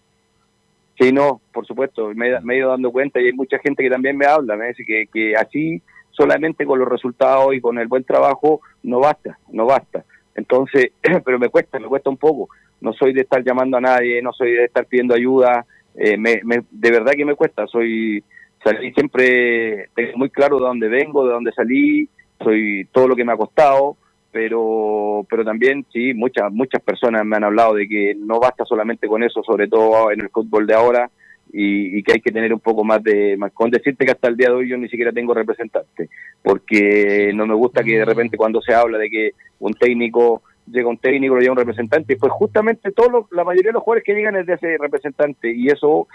Sí, 0.99 1.11
no, 1.11 1.41
por 1.51 1.65
supuesto, 1.65 2.09
me, 2.13 2.39
me 2.41 2.53
he 2.53 2.57
ido 2.59 2.69
dando 2.69 2.91
cuenta 2.91 3.19
y 3.19 3.25
hay 3.25 3.33
mucha 3.33 3.57
gente 3.59 3.81
que 3.81 3.89
también 3.89 4.15
me 4.15 4.27
habla, 4.27 4.55
me 4.55 4.67
dice 4.67 4.83
que, 4.85 5.05
que 5.11 5.35
así 5.35 5.81
solamente 6.11 6.65
con 6.67 6.77
los 6.77 6.87
resultados 6.87 7.55
y 7.55 7.59
con 7.61 7.79
el 7.79 7.87
buen 7.87 8.03
trabajo 8.03 8.61
no 8.83 8.99
basta, 8.99 9.39
no 9.51 9.65
basta. 9.65 10.03
Entonces, 10.35 10.91
pero 11.25 11.39
me 11.39 11.49
cuesta, 11.49 11.79
me 11.79 11.87
cuesta 11.87 12.11
un 12.11 12.17
poco. 12.17 12.49
No 12.83 12.93
soy 12.93 13.13
de 13.13 13.21
estar 13.21 13.43
llamando 13.43 13.77
a 13.77 13.81
nadie, 13.81 14.21
no 14.21 14.31
soy 14.33 14.51
de 14.51 14.65
estar 14.65 14.85
pidiendo 14.85 15.15
ayuda, 15.15 15.65
eh, 15.95 16.17
me, 16.17 16.41
me- 16.43 16.63
de 16.69 16.91
verdad 16.91 17.13
que 17.13 17.25
me 17.25 17.35
cuesta. 17.35 17.65
Soy 17.65 18.23
salí 18.63 18.93
siempre, 18.93 19.89
tengo 19.95 20.17
muy 20.17 20.29
claro 20.29 20.57
de 20.57 20.65
dónde 20.65 20.87
vengo, 20.87 21.25
de 21.25 21.33
dónde 21.33 21.51
salí, 21.53 22.07
soy 22.43 22.87
todo 22.91 23.07
lo 23.07 23.15
que 23.15 23.25
me 23.25 23.31
ha 23.33 23.37
costado, 23.37 23.97
pero 24.31 25.25
pero 25.29 25.43
también 25.43 25.85
sí, 25.91 26.13
muchas 26.13 26.51
muchas 26.51 26.81
personas 26.81 27.25
me 27.25 27.35
han 27.37 27.43
hablado 27.43 27.73
de 27.75 27.87
que 27.87 28.15
no 28.17 28.39
basta 28.39 28.65
solamente 28.65 29.07
con 29.07 29.23
eso, 29.23 29.41
sobre 29.43 29.67
todo 29.67 30.11
en 30.11 30.21
el 30.21 30.29
fútbol 30.29 30.65
de 30.67 30.73
ahora, 30.73 31.09
y, 31.51 31.97
y 31.97 32.03
que 32.03 32.13
hay 32.13 32.21
que 32.21 32.31
tener 32.31 32.53
un 32.53 32.59
poco 32.59 32.83
más 32.83 33.03
de 33.03 33.37
más 33.37 33.51
con 33.53 33.69
decirte 33.69 34.05
que 34.05 34.11
hasta 34.11 34.27
el 34.27 34.37
día 34.37 34.47
de 34.49 34.55
hoy 34.55 34.69
yo 34.69 34.77
ni 34.77 34.89
siquiera 34.89 35.11
tengo 35.11 35.33
representante, 35.33 36.09
porque 36.41 37.31
no 37.35 37.45
me 37.45 37.53
gusta 37.55 37.83
que 37.83 37.97
de 37.99 38.05
repente 38.05 38.37
cuando 38.37 38.61
se 38.61 38.73
habla 38.73 38.97
de 38.97 39.09
que 39.09 39.31
un 39.59 39.73
técnico 39.73 40.41
llega 40.67 40.87
un 40.87 40.97
técnico, 40.97 41.35
lo 41.35 41.51
un 41.51 41.57
representante, 41.57 42.15
pues 42.15 42.31
justamente 42.31 42.91
todos 42.91 43.11
los- 43.11 43.31
la 43.31 43.43
mayoría 43.43 43.69
de 43.69 43.73
los 43.73 43.83
jugadores 43.83 44.03
que 44.05 44.13
llegan 44.13 44.35
es 44.35 44.45
de 44.45 44.53
ese 44.53 44.77
representante 44.77 45.51
y 45.53 45.67
eso 45.67 46.07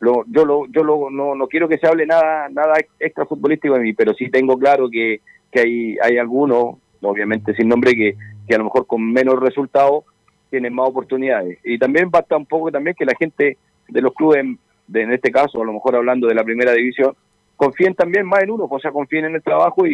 lo, 0.00 0.24
yo 0.26 0.44
lo, 0.44 0.66
yo 0.66 0.82
lo, 0.82 1.10
no, 1.10 1.34
no 1.36 1.46
quiero 1.46 1.68
que 1.68 1.78
se 1.78 1.86
hable 1.86 2.06
nada 2.06 2.48
nada 2.48 2.74
extra 2.98 3.24
futbolístico 3.26 3.74
de 3.74 3.80
mí, 3.80 3.92
pero 3.92 4.12
sí 4.14 4.28
tengo 4.30 4.58
claro 4.58 4.90
que, 4.90 5.20
que 5.52 5.60
hay, 5.60 5.96
hay 6.02 6.18
algunos, 6.18 6.76
obviamente 7.00 7.54
sin 7.54 7.68
nombre, 7.68 7.92
que, 7.94 8.16
que 8.48 8.54
a 8.54 8.58
lo 8.58 8.64
mejor 8.64 8.86
con 8.86 9.12
menos 9.12 9.38
resultados 9.38 10.04
tienen 10.50 10.74
más 10.74 10.88
oportunidades. 10.88 11.58
Y 11.64 11.78
también 11.78 12.10
basta 12.10 12.36
un 12.36 12.46
poco 12.46 12.72
también 12.72 12.96
que 12.98 13.04
la 13.04 13.14
gente 13.16 13.56
de 13.88 14.00
los 14.02 14.12
clubes, 14.14 14.44
de, 14.88 15.02
en 15.02 15.12
este 15.12 15.30
caso, 15.30 15.62
a 15.62 15.64
lo 15.64 15.72
mejor 15.72 15.94
hablando 15.94 16.26
de 16.26 16.34
la 16.34 16.42
primera 16.44 16.72
división, 16.72 17.14
confíen 17.56 17.94
también 17.94 18.26
más 18.26 18.42
en 18.42 18.50
uno, 18.50 18.66
o 18.68 18.80
sea, 18.80 18.90
confíen 18.90 19.26
en 19.26 19.36
el 19.36 19.42
trabajo 19.42 19.86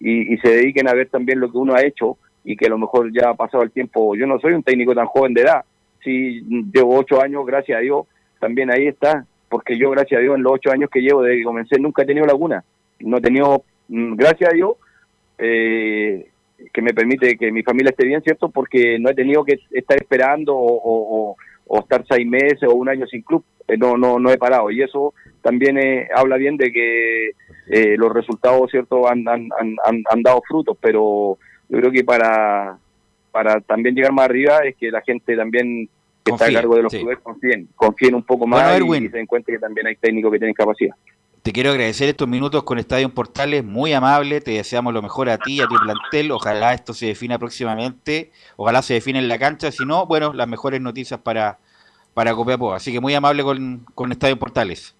y- 0.00 0.32
y 0.34 0.36
se 0.38 0.48
dediquen 0.50 0.88
a 0.88 0.94
ver 0.94 1.08
también 1.08 1.38
lo 1.38 1.50
que 1.50 1.58
uno 1.58 1.74
ha 1.74 1.82
hecho 1.84 2.18
y 2.50 2.56
que 2.56 2.66
a 2.66 2.70
lo 2.70 2.78
mejor 2.78 3.12
ya 3.12 3.30
ha 3.30 3.34
pasado 3.34 3.62
el 3.62 3.70
tiempo. 3.70 4.14
Yo 4.16 4.26
no 4.26 4.38
soy 4.40 4.54
un 4.54 4.62
técnico 4.62 4.94
tan 4.94 5.04
joven 5.06 5.34
de 5.34 5.42
edad, 5.42 5.64
sí 6.02 6.40
llevo 6.74 6.96
ocho 6.96 7.20
años, 7.20 7.44
gracias 7.44 7.76
a 7.76 7.82
Dios, 7.82 8.06
también 8.40 8.70
ahí 8.72 8.86
está, 8.86 9.26
porque 9.50 9.76
yo, 9.78 9.90
gracias 9.90 10.18
a 10.18 10.22
Dios, 10.22 10.36
en 10.36 10.42
los 10.42 10.52
ocho 10.54 10.70
años 10.70 10.88
que 10.90 11.00
llevo 11.00 11.22
desde 11.22 11.38
que 11.38 11.44
comencé, 11.44 11.78
nunca 11.78 12.02
he 12.02 12.06
tenido 12.06 12.24
laguna. 12.26 12.64
No 13.00 13.18
he 13.18 13.20
tenido, 13.20 13.64
mm, 13.88 14.14
gracias 14.14 14.50
a 14.50 14.54
Dios, 14.54 14.72
eh, 15.38 16.28
que 16.72 16.82
me 16.82 16.94
permite 16.94 17.36
que 17.36 17.52
mi 17.52 17.62
familia 17.62 17.90
esté 17.90 18.06
bien, 18.06 18.22
¿cierto? 18.22 18.48
Porque 18.48 18.98
no 18.98 19.10
he 19.10 19.14
tenido 19.14 19.44
que 19.44 19.58
estar 19.72 19.96
esperando 19.96 20.54
o, 20.56 21.36
estar 21.80 22.02
seis 22.08 22.26
meses 22.26 22.62
o 22.64 22.74
un 22.74 22.88
año 22.88 23.06
sin 23.06 23.22
club. 23.22 23.44
Eh, 23.68 23.76
no, 23.76 23.96
no, 23.96 24.18
no 24.18 24.30
he 24.30 24.38
parado. 24.38 24.70
Y 24.70 24.82
eso 24.82 25.12
también 25.42 25.78
eh, 25.78 26.08
habla 26.14 26.36
bien 26.36 26.56
de 26.56 26.72
que 26.72 27.28
eh, 27.68 27.96
los 27.98 28.12
resultados, 28.12 28.70
¿cierto?, 28.70 29.06
han, 29.08 29.28
han, 29.28 29.48
han- 29.58 30.04
han 30.10 30.22
dado 30.22 30.40
frutos. 30.48 30.76
Pero 30.80 31.38
yo 31.68 31.78
creo 31.78 31.90
que 31.90 32.04
para, 32.04 32.78
para 33.30 33.60
también 33.60 33.94
llegar 33.94 34.12
más 34.12 34.24
arriba 34.26 34.58
es 34.64 34.76
que 34.76 34.90
la 34.90 35.00
gente 35.02 35.36
también 35.36 35.88
que 36.24 36.32
está 36.32 36.46
a 36.46 36.52
cargo 36.52 36.76
de 36.76 36.82
los 36.82 36.92
sí. 36.92 36.98
clubes 36.98 37.18
confíen, 37.22 37.68
confíen 37.74 38.14
un 38.14 38.22
poco 38.22 38.46
más 38.46 38.62
Bueno, 38.62 38.74
y- 38.74 38.76
Erwin. 38.76 39.04
y 39.04 39.08
se 39.08 39.16
den 39.16 39.26
cuenta 39.26 39.52
que 39.52 39.58
también 39.58 39.86
hay 39.86 39.96
técnicos 39.96 40.32
que 40.32 40.38
tienen 40.38 40.54
capacidad. 40.54 40.94
Te 41.42 41.52
quiero 41.52 41.70
agradecer 41.70 42.08
estos 42.08 42.28
minutos 42.28 42.64
con 42.64 42.78
Estadio 42.78 43.08
Portales, 43.14 43.64
muy 43.64 43.92
amable, 43.92 44.40
te 44.40 44.50
deseamos 44.50 44.92
lo 44.92 45.00
mejor 45.00 45.30
a 45.30 45.38
ti 45.38 45.62
a 45.62 45.66
tu 45.66 45.76
plantel, 45.78 46.30
ojalá 46.32 46.74
esto 46.74 46.92
se 46.92 47.06
defina 47.06 47.38
próximamente, 47.38 48.32
ojalá 48.56 48.82
se 48.82 48.94
define 48.94 49.20
en 49.20 49.28
la 49.28 49.38
cancha, 49.38 49.70
si 49.70 49.86
no, 49.86 50.04
bueno, 50.04 50.32
las 50.34 50.48
mejores 50.48 50.80
noticias 50.80 51.20
para, 51.20 51.58
para 52.12 52.34
Copiapó, 52.34 52.74
así 52.74 52.92
que 52.92 53.00
muy 53.00 53.14
amable 53.14 53.44
con, 53.44 53.86
con 53.94 54.10
Estadio 54.12 54.38
Portales. 54.38 54.94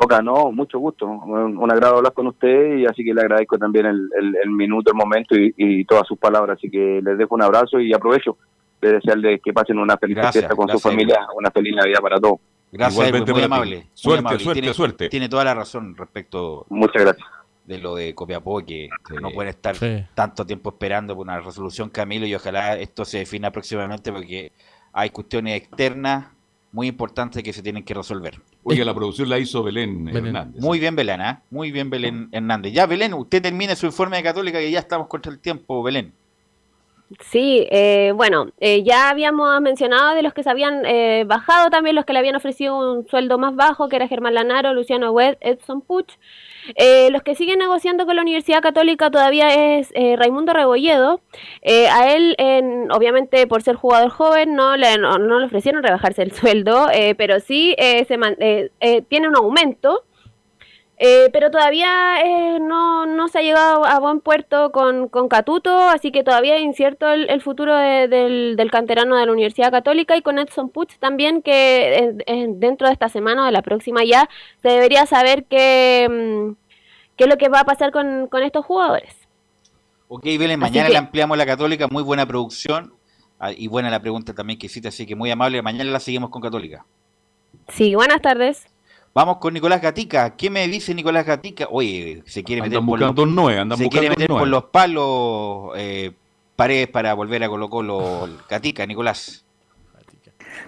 Oca, 0.00 0.22
no, 0.22 0.52
mucho 0.52 0.78
gusto. 0.78 1.06
Un, 1.06 1.58
un 1.58 1.72
agrado 1.72 1.96
hablar 1.96 2.12
con 2.12 2.28
usted 2.28 2.76
y 2.78 2.86
así 2.86 3.04
que 3.04 3.12
le 3.12 3.20
agradezco 3.20 3.58
también 3.58 3.86
el, 3.86 4.08
el- 4.18 4.36
el 4.44 4.50
minuto, 4.50 4.90
el 4.92 4.96
momento 4.96 5.34
y, 5.36 5.52
y 5.56 5.84
todas 5.84 6.06
sus 6.06 6.16
palabras. 6.18 6.56
Así 6.58 6.70
que 6.70 7.00
les 7.02 7.18
dejo 7.18 7.34
un 7.34 7.42
abrazo 7.42 7.80
y 7.80 7.92
aprovecho 7.92 8.36
de 8.80 8.92
desearles 8.92 9.40
que 9.42 9.52
pasen 9.52 9.76
una 9.78 9.96
feliz 9.96 10.14
Gracias, 10.16 10.34
fiesta 10.44 10.54
con 10.54 10.66
gracias, 10.66 10.82
su 10.82 10.88
familia, 10.88 11.18
una 11.36 11.50
feliz 11.50 11.74
Navidad 11.74 11.98
para 12.00 12.20
todos. 12.20 12.38
Gracias, 12.70 12.94
Igualmente 13.08 13.32
muy 13.32 13.42
amable. 13.42 13.76
muy 13.76 13.86
Suerte, 13.94 14.18
amable. 14.20 14.38
suerte, 14.44 14.60
tiene, 14.60 14.74
suerte. 14.74 15.08
Tiene 15.08 15.28
toda 15.28 15.42
la 15.44 15.54
razón 15.54 15.96
respecto 15.96 16.64
Muchas 16.68 17.02
gracias. 17.02 17.26
de 17.64 17.78
lo 17.78 17.96
de 17.96 18.14
Copiapó, 18.14 18.64
que 18.64 18.88
no 19.20 19.30
pueden 19.30 19.50
estar 19.50 19.74
tanto 20.14 20.46
tiempo 20.46 20.70
esperando 20.70 21.16
por 21.16 21.24
una 21.26 21.40
resolución, 21.40 21.90
Camilo, 21.90 22.24
y 22.24 22.34
ojalá 22.36 22.76
esto 22.78 23.04
se 23.04 23.18
defina 23.18 23.50
próximamente 23.50 24.12
porque 24.12 24.52
hay 24.92 25.10
cuestiones 25.10 25.56
externas 25.56 26.26
muy 26.72 26.86
importantes 26.88 27.42
que 27.42 27.52
se 27.52 27.62
tienen 27.62 27.84
que 27.84 27.94
resolver. 27.94 28.40
Oye, 28.62 28.84
la 28.84 28.94
producción 28.94 29.28
la 29.28 29.38
hizo 29.38 29.62
Belén, 29.62 30.08
Hernández. 30.08 30.62
Muy 30.62 30.78
bien, 30.78 30.94
Belén, 30.94 31.20
¿ah? 31.20 31.42
Muy 31.50 31.72
bien, 31.72 31.90
Belén 31.90 32.28
Hernández. 32.32 32.72
Ya, 32.72 32.86
Belén, 32.86 33.14
usted 33.14 33.42
termine 33.42 33.74
su 33.76 33.86
informe 33.86 34.18
de 34.18 34.22
Católica, 34.22 34.58
que 34.58 34.70
ya 34.70 34.80
estamos 34.80 35.08
contra 35.08 35.32
el 35.32 35.38
tiempo, 35.38 35.82
Belén. 35.82 36.12
Sí, 37.30 37.66
eh, 37.70 38.12
bueno, 38.14 38.48
eh, 38.60 38.82
ya 38.82 39.08
habíamos 39.08 39.60
mencionado 39.62 40.14
de 40.14 40.22
los 40.22 40.34
que 40.34 40.42
se 40.42 40.50
habían 40.50 40.84
eh, 40.84 41.24
bajado 41.26 41.70
también, 41.70 41.96
los 41.96 42.04
que 42.04 42.12
le 42.12 42.18
habían 42.18 42.36
ofrecido 42.36 42.76
un 42.76 43.08
sueldo 43.08 43.38
más 43.38 43.56
bajo, 43.56 43.88
que 43.88 43.96
era 43.96 44.08
Germán 44.08 44.34
Lanaro, 44.34 44.74
Luciano 44.74 45.10
Wed, 45.12 45.38
Edson 45.40 45.80
Puch. 45.80 46.18
Eh, 46.76 47.10
los 47.10 47.22
que 47.22 47.34
siguen 47.34 47.58
negociando 47.58 48.06
con 48.06 48.16
la 48.16 48.22
Universidad 48.22 48.60
Católica 48.60 49.10
todavía 49.10 49.76
es 49.78 49.90
eh, 49.94 50.16
Raimundo 50.16 50.52
Rebolledo. 50.52 51.20
Eh, 51.62 51.88
a 51.88 52.12
él, 52.14 52.34
en- 52.38 52.90
obviamente, 52.92 53.46
por 53.46 53.62
ser 53.62 53.76
jugador 53.76 54.10
joven, 54.10 54.54
no 54.54 54.76
le, 54.76 54.98
no, 54.98 55.18
no 55.18 55.38
le 55.38 55.46
ofrecieron 55.46 55.82
rebajarse 55.82 56.22
el 56.22 56.32
sueldo, 56.32 56.88
eh, 56.92 57.14
pero 57.16 57.40
sí 57.40 57.74
eh, 57.78 58.04
se 58.06 58.16
man- 58.18 58.36
eh, 58.38 58.70
tiene 59.08 59.28
un 59.28 59.36
aumento. 59.36 60.02
Eh, 61.00 61.30
pero 61.32 61.50
todavía 61.52 62.20
eh, 62.24 62.58
no, 62.60 63.06
no 63.06 63.28
se 63.28 63.38
ha 63.38 63.42
llegado 63.42 63.84
a 63.86 64.00
buen 64.00 64.20
puerto 64.20 64.72
con, 64.72 65.08
con 65.08 65.28
Catuto, 65.28 65.78
así 65.88 66.10
que 66.10 66.24
todavía 66.24 66.56
es 66.56 66.62
incierto 66.62 67.08
el, 67.08 67.30
el 67.30 67.40
futuro 67.40 67.76
de- 67.76 68.08
del, 68.08 68.56
del 68.56 68.70
canterano 68.72 69.14
de 69.16 69.24
la 69.24 69.30
Universidad 69.32 69.70
Católica 69.70 70.16
y 70.16 70.22
con 70.22 70.40
Edson 70.40 70.70
Puch 70.70 70.98
también, 70.98 71.40
que 71.40 71.98
eh, 71.98 72.14
eh, 72.26 72.46
dentro 72.50 72.88
de 72.88 72.94
esta 72.94 73.08
semana 73.08 73.42
o 73.42 73.46
de 73.46 73.52
la 73.52 73.62
próxima 73.62 74.02
ya 74.04 74.28
se 74.60 74.70
debería 74.70 75.06
saber 75.06 75.44
qué, 75.44 76.08
mm, 76.10 76.56
qué 77.16 77.24
es 77.24 77.30
lo 77.30 77.36
que 77.38 77.48
va 77.48 77.60
a 77.60 77.64
pasar 77.64 77.92
con, 77.92 78.26
con 78.26 78.42
estos 78.42 78.66
jugadores. 78.66 79.14
Ok, 80.08 80.24
Belén, 80.24 80.58
mañana 80.58 80.86
que- 80.88 80.92
le 80.94 80.98
ampliamos 80.98 81.38
la 81.38 81.46
Católica, 81.46 81.86
muy 81.88 82.02
buena 82.02 82.26
producción. 82.26 82.92
ah, 83.38 83.52
y 83.52 83.68
buena 83.68 83.88
la 83.88 84.00
pregunta 84.00 84.34
también 84.34 84.58
que 84.58 84.66
hiciste, 84.66 84.88
así 84.88 85.06
que 85.06 85.14
muy 85.14 85.30
amable. 85.30 85.62
Mañana 85.62 85.92
la 85.92 86.00
seguimos 86.00 86.30
con 86.30 86.42
Católica. 86.42 86.84
Sí, 87.68 87.94
buenas 87.94 88.20
tardes. 88.20 88.66
Vamos 89.14 89.38
con 89.38 89.54
Nicolás 89.54 89.80
Gatica. 89.82 90.36
¿Qué 90.36 90.48
me 90.50 90.66
dice 90.68 90.94
Nicolás 90.94 91.26
Gatica? 91.26 91.66
Oye, 91.70 92.22
se 92.26 92.44
quiere 92.44 92.62
meter 92.62 92.78
Andan 92.78 92.86
por 92.86 92.98
buscando 93.00 93.24
los, 93.26 93.34
nueve, 93.34 93.60
andan 93.60 93.78
se 93.78 93.84
buscando 93.84 94.00
quiere 94.00 94.10
meter 94.14 94.28
por 94.28 94.46
los 94.48 94.64
palos 94.64 95.72
eh, 95.76 96.12
paredes 96.54 96.88
para 96.88 97.14
volver 97.14 97.42
a 97.42 97.48
Colo 97.48 97.68
Colo 97.68 98.28
Gatica, 98.48 98.86
Nicolás. 98.86 99.44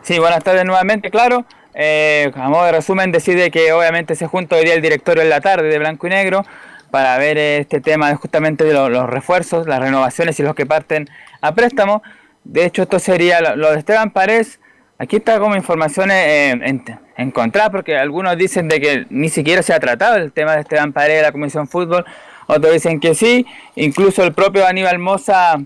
Sí, 0.02 0.18
buenas 0.18 0.42
tardes 0.42 0.64
nuevamente, 0.64 1.10
claro. 1.10 1.44
Eh, 1.74 2.32
a 2.34 2.48
modo 2.48 2.64
de 2.64 2.72
resumen, 2.72 3.12
decide 3.12 3.50
que 3.50 3.72
obviamente 3.72 4.16
se 4.16 4.26
junta 4.26 4.56
hoy 4.56 4.64
día 4.64 4.74
el 4.74 4.82
directorio 4.82 5.22
en 5.22 5.30
la 5.30 5.40
tarde 5.40 5.68
de 5.68 5.78
Blanco 5.78 6.06
y 6.06 6.10
Negro 6.10 6.44
para 6.90 7.16
ver 7.18 7.38
este 7.38 7.80
tema 7.80 8.08
de 8.08 8.16
justamente 8.16 8.64
de 8.64 8.72
lo- 8.72 8.88
los 8.88 9.08
refuerzos, 9.08 9.68
las 9.68 9.78
renovaciones 9.78 10.40
y 10.40 10.42
los 10.42 10.56
que 10.56 10.66
parten 10.66 11.08
a 11.40 11.54
préstamo. 11.54 12.02
De 12.42 12.64
hecho, 12.64 12.82
esto 12.82 12.98
sería 12.98 13.40
lo, 13.40 13.54
lo 13.54 13.70
de 13.70 13.78
Esteban 13.78 14.10
Paredes. 14.10 14.58
Aquí 15.00 15.16
está 15.16 15.38
como 15.40 15.56
informaciones 15.56 16.14
eh, 16.26 16.50
en, 16.50 16.84
encontradas, 17.16 17.70
porque 17.70 17.96
algunos 17.96 18.36
dicen 18.36 18.68
de 18.68 18.82
que 18.82 19.06
ni 19.08 19.30
siquiera 19.30 19.62
se 19.62 19.72
ha 19.72 19.80
tratado 19.80 20.16
el 20.16 20.30
tema 20.30 20.52
de 20.52 20.60
Esteban 20.60 20.92
Paredes 20.92 21.20
de 21.20 21.22
la 21.22 21.32
Comisión 21.32 21.66
Fútbol, 21.66 22.04
otros 22.46 22.70
dicen 22.70 23.00
que 23.00 23.14
sí. 23.14 23.46
Incluso 23.76 24.22
el 24.22 24.34
propio 24.34 24.66
Aníbal 24.66 24.98
Moza 24.98 25.58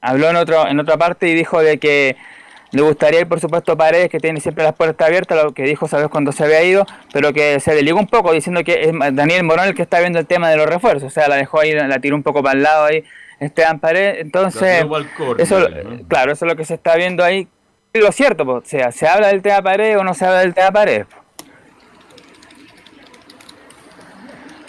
habló 0.00 0.30
en, 0.30 0.34
otro, 0.34 0.66
en 0.66 0.80
otra 0.80 0.96
parte 0.96 1.28
y 1.28 1.34
dijo 1.34 1.62
de 1.62 1.78
que 1.78 2.16
le 2.72 2.82
gustaría 2.82 3.20
ir, 3.20 3.28
por 3.28 3.38
supuesto, 3.38 3.76
Paredes, 3.76 4.08
que 4.08 4.18
tiene 4.18 4.40
siempre 4.40 4.64
las 4.64 4.74
puertas 4.74 5.06
abiertas, 5.06 5.40
lo 5.40 5.54
que 5.54 5.62
dijo, 5.62 5.86
sabes, 5.86 6.08
cuando 6.08 6.32
se 6.32 6.42
había 6.42 6.64
ido, 6.64 6.84
pero 7.12 7.32
que 7.32 7.60
se 7.60 7.72
desligó 7.72 8.00
un 8.00 8.08
poco 8.08 8.32
diciendo 8.32 8.64
que 8.64 8.90
es 8.90 8.92
Daniel 9.12 9.44
Morón 9.44 9.68
el 9.68 9.76
que 9.76 9.82
está 9.82 10.00
viendo 10.00 10.18
el 10.18 10.26
tema 10.26 10.50
de 10.50 10.56
los 10.56 10.66
refuerzos. 10.66 11.04
O 11.04 11.10
sea, 11.10 11.28
la 11.28 11.36
dejó 11.36 11.60
ahí, 11.60 11.72
la 11.72 12.00
tiró 12.00 12.16
un 12.16 12.24
poco 12.24 12.42
para 12.42 12.56
el 12.56 12.64
lado 12.64 12.86
ahí 12.86 13.04
Esteban 13.38 13.78
Paredes. 13.78 14.16
Entonces, 14.18 14.84
córner, 15.16 15.40
eso, 15.40 15.60
¿no? 15.60 16.08
claro, 16.08 16.32
eso 16.32 16.44
es 16.44 16.50
lo 16.50 16.56
que 16.56 16.64
se 16.64 16.74
está 16.74 16.96
viendo 16.96 17.22
ahí. 17.22 17.46
Lo 17.92 18.12
cierto, 18.12 18.44
pues, 18.44 18.64
o 18.64 18.68
sea, 18.68 18.92
¿se 18.92 19.08
habla 19.08 19.28
del 19.28 19.42
tema 19.42 19.62
Paredes 19.62 19.96
o 19.96 20.04
no 20.04 20.14
se 20.14 20.24
habla 20.24 20.40
del 20.40 20.54
tema 20.54 20.70
Paredes? 20.70 21.06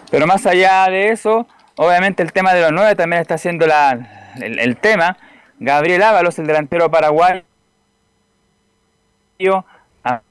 Pero 0.09 0.27
más 0.27 0.45
allá 0.45 0.87
de 0.89 1.09
eso, 1.09 1.47
obviamente 1.75 2.23
el 2.23 2.33
tema 2.33 2.53
de 2.53 2.61
los 2.61 2.71
nueve 2.71 2.95
también 2.95 3.21
está 3.21 3.37
siendo 3.37 3.65
la, 3.67 4.33
el, 4.41 4.59
el 4.59 4.77
tema. 4.77 5.17
Gabriel 5.59 6.01
Ábalos, 6.01 6.37
el 6.39 6.47
delantero 6.47 6.89
paraguayo, 6.89 7.43
Ah, 10.03 10.21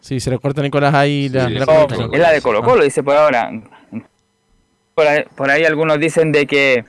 Sí, 0.00 0.20
se 0.20 0.30
le 0.30 0.38
corta 0.38 0.60
a 0.60 0.64
Nicolás 0.64 0.94
ahí 0.94 1.28
la, 1.28 1.48
la 1.48 1.60
no, 1.60 1.66
comunicación. 1.66 2.14
es 2.14 2.20
la 2.20 2.32
de 2.32 2.40
Colo 2.40 2.62
Colo, 2.62 2.84
dice 2.84 3.02
por 3.02 3.16
ahora. 3.16 3.50
Por 4.94 5.06
ahí, 5.06 5.24
por 5.34 5.50
ahí 5.50 5.64
algunos 5.64 5.98
dicen 6.00 6.32
de 6.32 6.46
que 6.46 6.84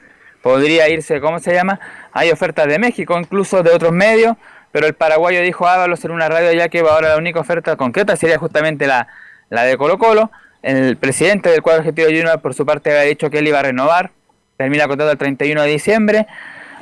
podría 0.47 0.87
irse, 0.87 1.19
¿cómo 1.19 1.39
se 1.39 1.53
llama? 1.53 1.77
Hay 2.13 2.31
ofertas 2.31 2.67
de 2.67 2.79
México, 2.79 3.19
incluso 3.19 3.63
de 3.63 3.71
otros 3.71 3.91
medios, 3.91 4.37
pero 4.71 4.87
el 4.87 4.93
paraguayo 4.93 5.41
dijo 5.41 5.67
Ábalos 5.67 6.05
en 6.05 6.11
una 6.11 6.29
radio 6.29 6.53
ya 6.53 6.69
que 6.69 6.79
ahora 6.79 7.09
la 7.09 7.17
única 7.17 7.41
oferta 7.41 7.75
concreta 7.75 8.15
sería 8.15 8.37
justamente 8.37 8.87
la, 8.87 9.07
la 9.49 9.63
de 9.63 9.77
Colo 9.77 9.97
Colo. 9.97 10.31
El 10.61 10.95
presidente 10.95 11.49
del 11.49 11.61
cuadro 11.61 11.81
objetivo 11.81 12.07
Junior 12.07 12.39
por 12.39 12.53
su 12.53 12.65
parte 12.65 12.91
había 12.91 13.03
dicho 13.03 13.29
que 13.29 13.39
él 13.39 13.47
iba 13.47 13.59
a 13.59 13.63
renovar, 13.63 14.11
termina 14.55 14.87
contrato 14.87 15.11
el 15.11 15.17
31 15.17 15.63
de 15.63 15.69
diciembre, 15.69 16.27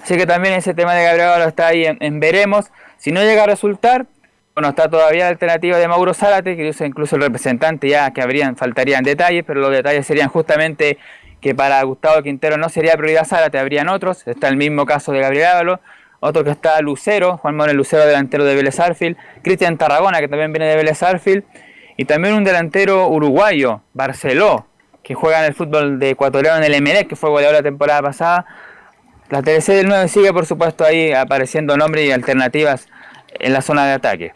así 0.04 0.16
que 0.16 0.28
también 0.28 0.54
ese 0.54 0.76
tema 0.76 0.94
de 0.94 1.04
Gabriel 1.04 1.30
Ábalos 1.30 1.48
está 1.48 1.68
ahí 1.68 1.86
en 1.88 2.20
veremos. 2.20 2.68
Si 2.98 3.12
no 3.12 3.22
llega 3.22 3.44
a 3.44 3.48
resultar, 3.48 4.06
bueno, 4.54 4.70
está 4.70 4.88
todavía 4.90 5.26
la 5.26 5.32
alternativa 5.32 5.78
de 5.78 5.88
Mauro 5.88 6.14
Zárate, 6.14 6.56
que 6.56 6.64
dice 6.64 6.86
incluso 6.86 7.18
el 7.18 7.24
representante 7.24 7.90
ya 7.90 8.12
que 8.12 8.22
habrían, 8.22 8.56
faltarían 8.56 9.04
detalles, 9.04 9.44
pero 9.46 9.60
los 9.60 9.72
detalles 9.72 10.08
serían 10.08 10.30
justamente 10.30 10.98
que 11.46 11.54
para 11.54 11.84
Gustavo 11.84 12.24
Quintero 12.24 12.58
no 12.58 12.70
sería 12.70 12.98
prioridad 12.98 13.24
Zárate, 13.24 13.60
habrían 13.60 13.88
otros. 13.88 14.28
Está 14.28 14.48
el 14.48 14.58
mismo 14.58 14.88
caso 14.88 15.12
de 15.12 15.20
Gabriel 15.20 15.46
Ábalos, 15.46 15.80
otro 16.20 16.44
que 16.44 16.50
está 16.50 16.82
Lucero, 16.82 17.38
Juan 17.38 17.56
Manuel 17.56 17.78
Lucero, 17.78 18.04
delantero 18.04 18.46
de 18.46 18.56
Vélez 18.56 18.80
Arfield, 18.80 19.16
Cristian 19.44 19.78
Tarragona, 19.78 20.22
que 20.22 20.28
también 20.28 20.52
viene 20.52 20.66
de 20.66 20.76
Vélez 20.76 21.04
Arfield, 21.04 21.44
y 21.98 22.06
también 22.06 22.34
un 22.34 22.44
delantero 22.44 23.10
uruguayo, 23.10 23.82
Barceló, 23.94 24.66
que 25.04 25.14
juega 25.14 25.42
en 25.42 25.46
el 25.46 25.54
fútbol 25.54 26.00
de 26.00 26.10
ecuatoriano 26.10 26.58
en 26.58 26.64
el 26.64 26.74
Emelec, 26.74 27.10
que 27.10 27.16
fue 27.16 27.30
goleador 27.30 27.58
la 27.58 27.62
temporada 27.62 28.02
pasada. 28.02 28.46
La 29.30 29.44
TLC 29.44 29.74
del 29.74 29.88
9 29.88 30.08
sigue, 30.08 30.34
por 30.34 30.48
supuesto, 30.48 30.84
ahí 30.84 31.14
apareciendo 31.14 31.78
nombres 31.78 32.08
y 32.08 32.12
alternativas 32.12 32.88
en 33.40 33.54
la 33.54 33.62
zona 33.62 33.86
de 33.86 33.94
ataque. 33.94 34.34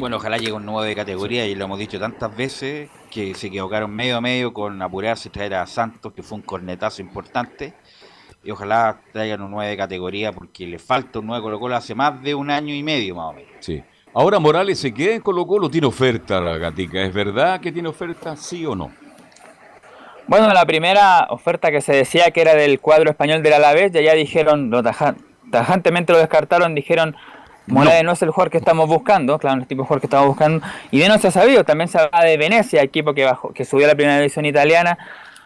Bueno, 0.00 0.16
ojalá 0.16 0.38
llegue 0.38 0.52
un 0.52 0.64
nuevo 0.64 0.82
de 0.82 0.94
categoría 0.94 1.44
y 1.44 1.54
lo 1.54 1.66
hemos 1.66 1.78
dicho 1.78 2.00
tantas 2.00 2.34
veces 2.34 2.88
que 3.14 3.32
se 3.36 3.46
equivocaron 3.46 3.94
medio 3.94 4.16
a 4.16 4.20
medio 4.20 4.52
con 4.52 4.82
apurarse 4.82 5.28
y 5.28 5.30
traer 5.30 5.54
a 5.54 5.66
Santos, 5.68 6.12
que 6.12 6.24
fue 6.24 6.34
un 6.36 6.42
cornetazo 6.42 7.00
importante. 7.00 7.72
Y 8.42 8.50
ojalá 8.50 9.00
traigan 9.12 9.40
un 9.42 9.52
9 9.52 9.70
de 9.70 9.76
categoría 9.76 10.32
porque 10.32 10.66
le 10.66 10.80
falta 10.80 11.20
un 11.20 11.26
9 11.28 11.40
Colo 11.40 11.60
Colo 11.60 11.76
hace 11.76 11.94
más 11.94 12.20
de 12.22 12.34
un 12.34 12.50
año 12.50 12.74
y 12.74 12.82
medio 12.82 13.14
más 13.14 13.30
o 13.30 13.32
menos. 13.34 13.52
Sí. 13.60 13.80
Ahora 14.12 14.40
Morales 14.40 14.80
se 14.80 14.92
queda 14.92 15.14
en 15.14 15.20
Colo 15.22 15.46
Colo, 15.46 15.70
tiene 15.70 15.86
oferta, 15.86 16.40
Gatica. 16.40 17.02
¿Es 17.02 17.14
verdad 17.14 17.60
que 17.60 17.70
tiene 17.70 17.88
oferta, 17.88 18.36
sí 18.36 18.66
o 18.66 18.74
no? 18.74 18.90
Bueno, 20.26 20.48
la 20.52 20.64
primera 20.66 21.26
oferta 21.30 21.70
que 21.70 21.80
se 21.80 21.92
decía 21.94 22.30
que 22.32 22.40
era 22.40 22.54
del 22.54 22.80
cuadro 22.80 23.10
español 23.10 23.42
del 23.42 23.52
Alavés, 23.52 23.92
ya 23.92 24.00
ya 24.00 24.14
dijeron, 24.14 24.70
lo 24.70 24.82
taja- 24.82 25.14
tajantemente 25.50 26.12
lo 26.12 26.18
descartaron, 26.18 26.74
dijeron 26.74 27.14
Morales 27.66 28.04
no. 28.04 28.12
es 28.12 28.22
el 28.22 28.30
jugador 28.30 28.50
que 28.50 28.58
estamos 28.58 28.88
buscando, 28.88 29.38
claro, 29.38 29.56
no 29.56 29.62
es 29.62 29.64
el 29.64 29.68
tipo 29.68 29.82
de 29.82 29.86
jugador 29.86 30.00
que 30.00 30.06
estamos 30.06 30.28
buscando, 30.28 30.66
y 30.90 30.98
de 30.98 31.08
no 31.08 31.18
se 31.18 31.28
ha 31.28 31.30
sabido, 31.30 31.64
también 31.64 31.88
se 31.88 31.98
habla 31.98 32.22
de 32.22 32.36
Venecia, 32.36 32.82
equipo 32.82 33.14
que 33.14 33.24
bajó, 33.24 33.52
que 33.52 33.64
subió 33.64 33.86
a 33.86 33.88
la 33.88 33.94
primera 33.94 34.18
división 34.18 34.44
italiana, 34.44 34.98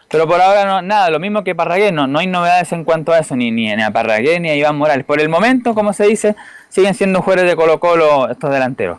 pero 0.09 0.27
por 0.27 0.41
ahora 0.41 0.65
no, 0.65 0.81
nada, 0.81 1.09
lo 1.11 1.19
mismo 1.19 1.43
que 1.43 1.53
Parragués, 1.53 1.93
no, 1.93 2.07
no 2.07 2.19
hay 2.19 2.27
novedades 2.27 2.71
en 2.71 2.83
cuanto 2.83 3.13
a 3.13 3.19
eso, 3.19 3.35
ni, 3.35 3.51
ni 3.51 3.71
a 3.71 3.91
Parragués 3.91 4.41
ni 4.41 4.49
a 4.49 4.55
Iván 4.55 4.75
Morales. 4.75 5.05
Por 5.05 5.21
el 5.21 5.29
momento, 5.29 5.75
como 5.75 5.93
se 5.93 6.07
dice, 6.07 6.35
siguen 6.67 6.95
siendo 6.95 7.21
jugadores 7.21 7.49
de 7.51 7.55
Colo 7.55 7.79
Colo 7.79 8.27
estos 8.29 8.51
delanteros. 8.51 8.97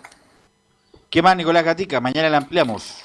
¿Qué 1.11 1.21
más, 1.21 1.37
Nicolás 1.37 1.65
Gatica? 1.65 2.01
Mañana 2.01 2.29
la 2.29 2.37
ampliamos. 2.37 3.05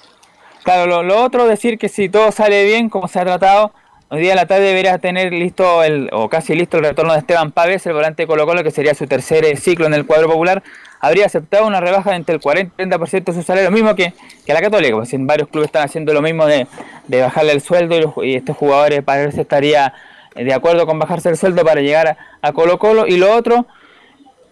Claro, 0.63 0.85
lo, 0.85 1.01
lo 1.01 1.23
otro 1.23 1.47
decir 1.47 1.79
que 1.79 1.89
si 1.89 2.07
todo 2.07 2.31
sale 2.31 2.63
bien, 2.65 2.89
como 2.89 3.07
se 3.07 3.19
ha 3.19 3.23
tratado, 3.23 3.73
hoy 4.15 4.21
día 4.21 4.33
a 4.33 4.35
la 4.37 4.45
tarde 4.45 4.63
debería 4.63 4.97
tener 4.97 5.33
listo 5.33 5.83
el, 5.83 6.09
o 6.13 6.29
casi 6.29 6.55
listo 6.55 6.77
el 6.77 6.85
retorno 6.85 7.11
de 7.11 7.19
Esteban 7.19 7.51
Pávez, 7.51 7.85
el 7.85 7.93
volante 7.93 8.23
de 8.23 8.27
Colo 8.27 8.45
Colo, 8.45 8.63
que 8.63 8.71
sería 8.71 8.93
su 8.93 9.07
tercer 9.07 9.43
eh, 9.43 9.57
ciclo 9.57 9.85
en 9.85 9.93
el 9.93 10.05
cuadro 10.05 10.29
popular. 10.29 10.63
Habría 11.01 11.25
aceptado 11.25 11.67
una 11.67 11.81
rebaja 11.81 12.15
entre 12.15 12.35
el 12.35 12.41
40 12.41 12.81
y 12.81 12.85
30% 12.85 13.25
de 13.25 13.33
su 13.33 13.43
salario, 13.43 13.69
lo 13.69 13.75
mismo 13.75 13.93
que, 13.93 14.13
que 14.45 14.53
la 14.53 14.61
Católica, 14.61 14.95
pues 14.95 15.13
en 15.13 15.27
varios 15.27 15.49
clubes 15.49 15.67
están 15.67 15.83
haciendo 15.83 16.13
lo 16.13 16.21
mismo 16.21 16.45
de, 16.45 16.65
de 17.07 17.21
bajarle 17.21 17.51
el 17.51 17.61
sueldo 17.61 18.23
y, 18.23 18.35
estos 18.35 18.55
jugadores 18.55 19.03
parece 19.03 19.41
estaría 19.41 19.93
eh, 20.35 20.45
de 20.45 20.53
acuerdo 20.53 20.85
con 20.85 20.97
bajarse 20.97 21.29
el 21.29 21.37
sueldo 21.37 21.63
para 21.65 21.81
llegar 21.81 22.17
a, 22.41 22.53
Colo 22.53 22.79
Colo. 22.79 23.05
Y 23.07 23.17
lo 23.17 23.35
otro, 23.35 23.67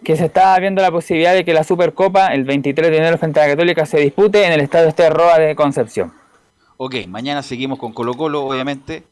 que 0.04 0.16
se 0.16 0.26
está 0.26 0.58
viendo 0.58 0.82
la 0.82 0.90
posibilidad 0.90 1.32
de 1.32 1.44
que 1.44 1.54
la 1.54 1.64
Supercopa 1.64 2.34
el 2.34 2.44
23 2.44 2.90
de 2.90 2.98
enero 2.98 3.16
frente 3.16 3.40
a 3.40 3.44
la 3.44 3.52
Católica 3.52 3.86
se 3.86 3.98
dispute 3.98 4.44
en 4.44 4.52
el 4.52 4.60
estadio 4.60 4.88
Este 4.88 5.08
Roa 5.08 5.38
de 5.38 5.56
Concepción. 5.56 6.12
Ok, 6.76 7.06
mañana 7.08 7.42
seguimos 7.42 7.78
con 7.78 7.92
Colo 7.92 8.14
Colo, 8.14 8.44
obviamente, 8.44 9.04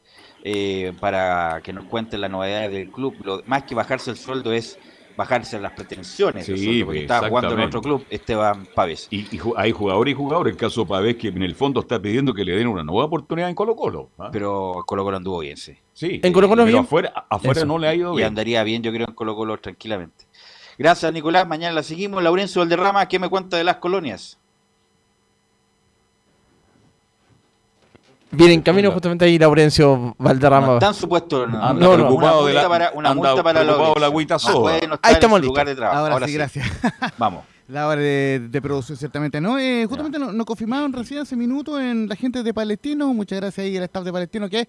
eh, 0.43 0.93
para 0.99 1.61
que 1.63 1.71
nos 1.73 1.85
cuenten 1.85 2.21
las 2.21 2.29
novedades 2.29 2.71
del 2.71 2.91
club. 2.91 3.15
Lo, 3.23 3.41
más 3.45 3.63
que 3.63 3.73
bajarse 3.75 4.11
el 4.11 4.17
sueldo 4.17 4.51
es 4.51 4.77
bajarse 5.15 5.59
las 5.59 5.71
pretensiones. 5.73 6.45
Sí, 6.45 6.57
sueldo, 6.57 6.85
porque 6.87 7.01
está 7.01 7.29
jugando 7.29 7.53
en 7.53 7.59
otro 7.61 7.81
club, 7.81 8.05
Esteban 8.09 8.67
Pávez. 8.75 9.07
Y, 9.09 9.19
y 9.35 9.39
hay 9.55 9.71
jugadores 9.71 10.11
y 10.11 10.15
jugadores. 10.15 10.51
El 10.53 10.57
caso 10.57 10.81
de 10.81 10.87
Pavés, 10.87 11.15
que 11.15 11.29
en 11.29 11.43
el 11.43 11.55
fondo 11.55 11.79
está 11.79 12.01
pidiendo 12.01 12.33
que 12.33 12.43
le 12.43 12.55
den 12.55 12.67
una 12.67 12.83
nueva 12.83 13.05
oportunidad 13.05 13.47
en 13.49 13.55
Colo 13.55 13.75
Colo. 13.75 14.09
Pero 14.31 14.83
Colo 14.85 15.03
Colo 15.03 15.17
anduvo 15.17 15.39
bien, 15.39 15.55
sí. 15.55 15.77
Sí, 15.93 16.19
En 16.23 16.33
Colo 16.33 16.49
Colo 16.49 16.63
pero 16.63 16.73
bien. 16.73 16.83
afuera, 16.83 17.25
afuera 17.29 17.59
Eso. 17.59 17.65
no 17.67 17.77
le 17.77 17.87
ha 17.87 17.95
ido 17.95 18.13
Y 18.13 18.17
bien. 18.17 18.27
andaría 18.29 18.63
bien, 18.63 18.81
yo 18.83 18.91
creo, 18.91 19.07
en 19.07 19.13
Colo 19.15 19.35
Colo 19.35 19.57
tranquilamente. 19.59 20.25
Gracias, 20.77 21.13
Nicolás. 21.13 21.47
Mañana 21.47 21.73
la 21.75 21.83
seguimos. 21.83 22.21
Laurencio 22.23 22.61
Valderrama, 22.61 23.07
¿qué 23.07 23.19
me 23.19 23.29
cuenta 23.29 23.55
de 23.57 23.63
las 23.63 23.77
colonias? 23.77 24.39
Viene 28.33 28.53
en 28.53 28.61
camino 28.61 28.91
justamente 28.91 29.25
ahí 29.25 29.37
Laurencio 29.39 30.15
Valderrama. 30.17 30.67
No 30.67 30.73
están 30.75 30.93
supuestos. 30.93 31.49
No, 31.49 31.63
Anda 31.63 31.85
no, 31.85 31.91
no, 31.97 32.03
preocupado 32.05 32.39
una 32.41 32.47
de 32.49 32.53
la- 32.53 32.61
multa 32.61 32.69
para, 32.69 32.91
una 32.93 33.09
anda 33.11 33.29
multa 33.29 33.43
para 33.43 33.59
preocupado 33.61 33.93
Laurencio. 33.95 33.99
la 34.01 34.07
agüita 34.07 34.35
Ah, 34.35 34.39
soda. 34.39 34.73
Ahí 35.01 35.13
estamos 35.13 35.41
trabajo. 35.75 35.97
Ahora, 36.13 36.27
sí, 36.27 36.33
gracias. 36.33 36.67
Vamos. 37.17 37.43
La 37.69 37.87
hora 37.87 38.01
de, 38.01 38.47
de 38.51 38.61
producción, 38.61 38.97
ciertamente. 38.97 39.39
No, 39.39 39.57
eh, 39.57 39.85
justamente 39.87 40.19
nos 40.19 40.33
no 40.33 40.43
confirmaron 40.45 40.91
recién 40.91 41.21
hace 41.21 41.35
minutos 41.35 41.79
en 41.79 42.09
la 42.09 42.15
gente 42.15 42.43
de 42.43 42.53
Palestino. 42.53 43.13
Muchas 43.13 43.39
gracias 43.39 43.65
ahí 43.65 43.77
al 43.77 43.83
staff 43.83 44.03
de 44.03 44.11
Palestino 44.11 44.49
que 44.49 44.67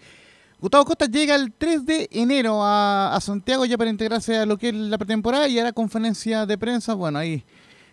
Gustavo 0.61 0.85
Costa 0.85 1.07
llega 1.07 1.35
el 1.35 1.53
3 1.53 1.85
de 1.85 2.09
enero 2.13 2.63
a, 2.63 3.15
a 3.15 3.21
Santiago 3.21 3.65
ya 3.65 3.77
para 3.77 3.91
integrarse 3.91 4.39
a 4.39 4.47
lo 4.47 4.57
que 4.57 4.69
es 4.69 4.75
la 4.75 4.97
pretemporada 4.97 5.49
y 5.49 5.59
hará 5.59 5.73
conferencia 5.73 6.47
de 6.47 6.57
prensa. 6.57 6.95
Bueno, 6.95 7.19
ahí 7.19 7.45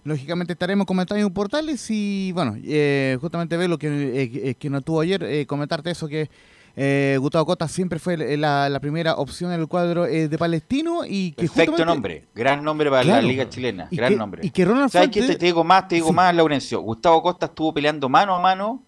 lógicamente 0.03 0.53
estaremos 0.53 0.85
comentando 0.85 1.25
en 1.25 1.33
portales 1.33 1.85
y 1.89 2.31
bueno, 2.33 2.55
eh, 2.63 3.17
justamente 3.21 3.57
ver 3.57 3.69
lo 3.69 3.77
que, 3.77 3.87
eh, 3.87 4.31
eh, 4.49 4.55
que 4.55 4.69
no 4.69 4.81
tuvo 4.81 5.01
ayer, 5.01 5.23
eh, 5.23 5.45
comentarte 5.45 5.91
eso 5.91 6.07
que 6.07 6.29
eh, 6.75 7.17
Gustavo 7.19 7.45
Costa 7.45 7.67
siempre 7.67 7.99
fue 7.99 8.15
la, 8.37 8.69
la 8.69 8.79
primera 8.79 9.15
opción 9.15 9.51
en 9.51 9.59
el 9.59 9.67
cuadro 9.67 10.05
eh, 10.05 10.29
de 10.29 10.37
Palestino 10.37 11.01
y 11.05 11.31
que 11.31 11.43
Perfecto 11.43 11.71
justamente- 11.73 11.85
nombre. 11.85 12.27
Gran 12.33 12.63
nombre 12.63 12.89
para 12.89 13.03
Claro. 13.03 13.21
la 13.21 13.27
Liga 13.27 13.49
Chilena. 13.49 13.87
Y 13.91 13.97
Gran 13.97 14.13
que- 14.13 14.17
nombre. 14.17 14.41
y 14.45 14.51
que 14.51 14.63
Ronald 14.65 14.89
¿Sabes 14.89 15.09
qué? 15.09 15.19
Fuentes- 15.19 15.35
Te, 15.35 15.39
te 15.39 15.45
digo 15.47 15.63
más, 15.65 15.87
te 15.89 15.95
digo 15.95 16.07
Sí. 16.07 16.13
más, 16.13 16.33
Laurencio. 16.33 16.79
Gustavo 16.81 17.21
Costa 17.21 17.47
estuvo 17.47 17.73
peleando 17.73 18.07
mano 18.07 18.33
a 18.35 18.39
mano 18.39 18.83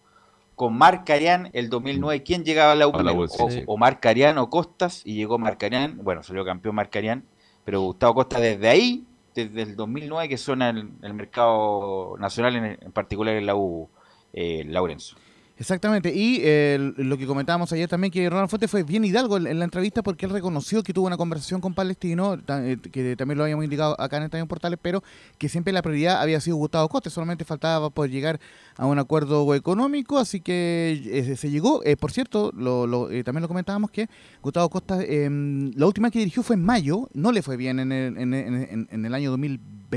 con 0.56 0.78
Marc 0.78 1.10
Arián 1.10 1.50
el 1.52 1.70
2009. 1.70 2.24
¿Quién 2.24 2.46
llegaba 2.46 2.72
a 2.72 2.76
la 2.76 2.88
U 2.88 2.92
A 2.92 3.04
la 3.04 3.12
primero? 3.12 3.22
U, 3.24 3.50
sí, 3.52 3.64
o, 3.68 3.74
o 3.74 3.78
Marc 3.78 4.06
Arián 4.06 4.38
o 4.38 4.50
Costas 4.50 5.02
y 5.04 5.16
llegó 5.16 5.38
Marc 5.38 5.62
Arián. 5.64 6.00
Bueno, 6.02 6.24
salió 6.24 6.46
campeón 6.46 6.76
Marc 6.76 6.96
Arián. 6.96 7.26
Pero 7.66 7.82
Gustavo 7.82 8.14
Costa 8.16 8.40
desde 8.40 8.70
ahí, 8.70 9.04
desde 9.34 9.62
el 9.64 9.76
2009 9.76 10.30
que 10.30 10.38
suena 10.38 10.70
el, 10.70 10.92
el 11.02 11.14
mercado 11.14 12.16
nacional, 12.20 12.56
en, 12.56 12.66
en 12.66 12.92
particular 12.92 13.36
en 13.36 13.46
la 13.46 13.56
U, 13.56 13.90
eh, 14.34 14.64
Laurencio. 14.66 15.18
Exactamente, 15.64 16.14
y 16.14 16.40
eh, 16.42 16.92
lo 16.98 17.18
que 17.18 17.26
comentábamos 17.26 17.72
ayer 17.72 17.88
también, 17.88 18.12
que 18.12 18.30
Ronald 18.30 18.50
Fuentes 18.50 18.70
fue 18.70 18.84
bien 18.84 19.06
hidalgo 19.06 19.38
en, 19.38 19.58
la 19.60 19.64
entrevista 19.64 20.04
porque 20.04 20.26
él 20.26 20.32
reconoció 20.34 20.84
que 20.84 20.92
tuvo 20.92 21.08
una 21.08 21.16
conversación 21.16 21.62
con 21.62 21.74
Palestino, 21.74 22.38
eh, 22.50 22.76
que 22.92 23.16
también 23.16 23.38
lo 23.38 23.46
habíamos 23.46 23.64
indicado 23.64 23.96
acá 23.98 24.18
en 24.18 24.24
Estadio 24.24 24.46
Portales, 24.46 24.78
pero 24.82 25.02
que 25.38 25.48
siempre 25.48 25.72
la 25.72 25.82
prioridad 25.82 26.22
había 26.22 26.42
sido 26.42 26.58
Gustavo 26.58 26.90
Costa, 26.90 27.10
solamente 27.10 27.46
faltaba 27.46 27.90
poder 27.92 28.12
llegar 28.12 28.42
a 28.76 28.86
un 28.88 29.00
acuerdo 29.00 29.56
económico, 29.56 30.18
así 30.20 30.42
que 30.42 31.02
eh, 31.06 31.38
se 31.38 31.50
llegó. 31.50 31.82
Eh, 31.86 31.96
por 31.96 32.12
cierto, 32.12 32.52
lo, 32.54 32.86
lo- 32.86 33.10
eh, 33.10 33.24
también 33.24 33.44
lo 33.44 33.48
comentábamos 33.48 33.90
que 33.90 34.10
Gustavo 34.42 34.68
Costa, 34.70 34.98
eh, 35.02 35.30
la 35.78 35.86
última 35.86 36.12
que 36.12 36.20
dirigió 36.20 36.44
fue 36.44 36.58
en 36.58 36.66
mayo, 36.66 37.08
no 37.14 37.32
le 37.32 37.42
fue 37.42 37.56
bien 37.56 37.80
en 37.80 37.94
el, 37.94 38.18
en, 38.18 38.34
en- 38.34 38.88
en- 38.92 39.06
el 39.06 39.14
año 39.14 39.32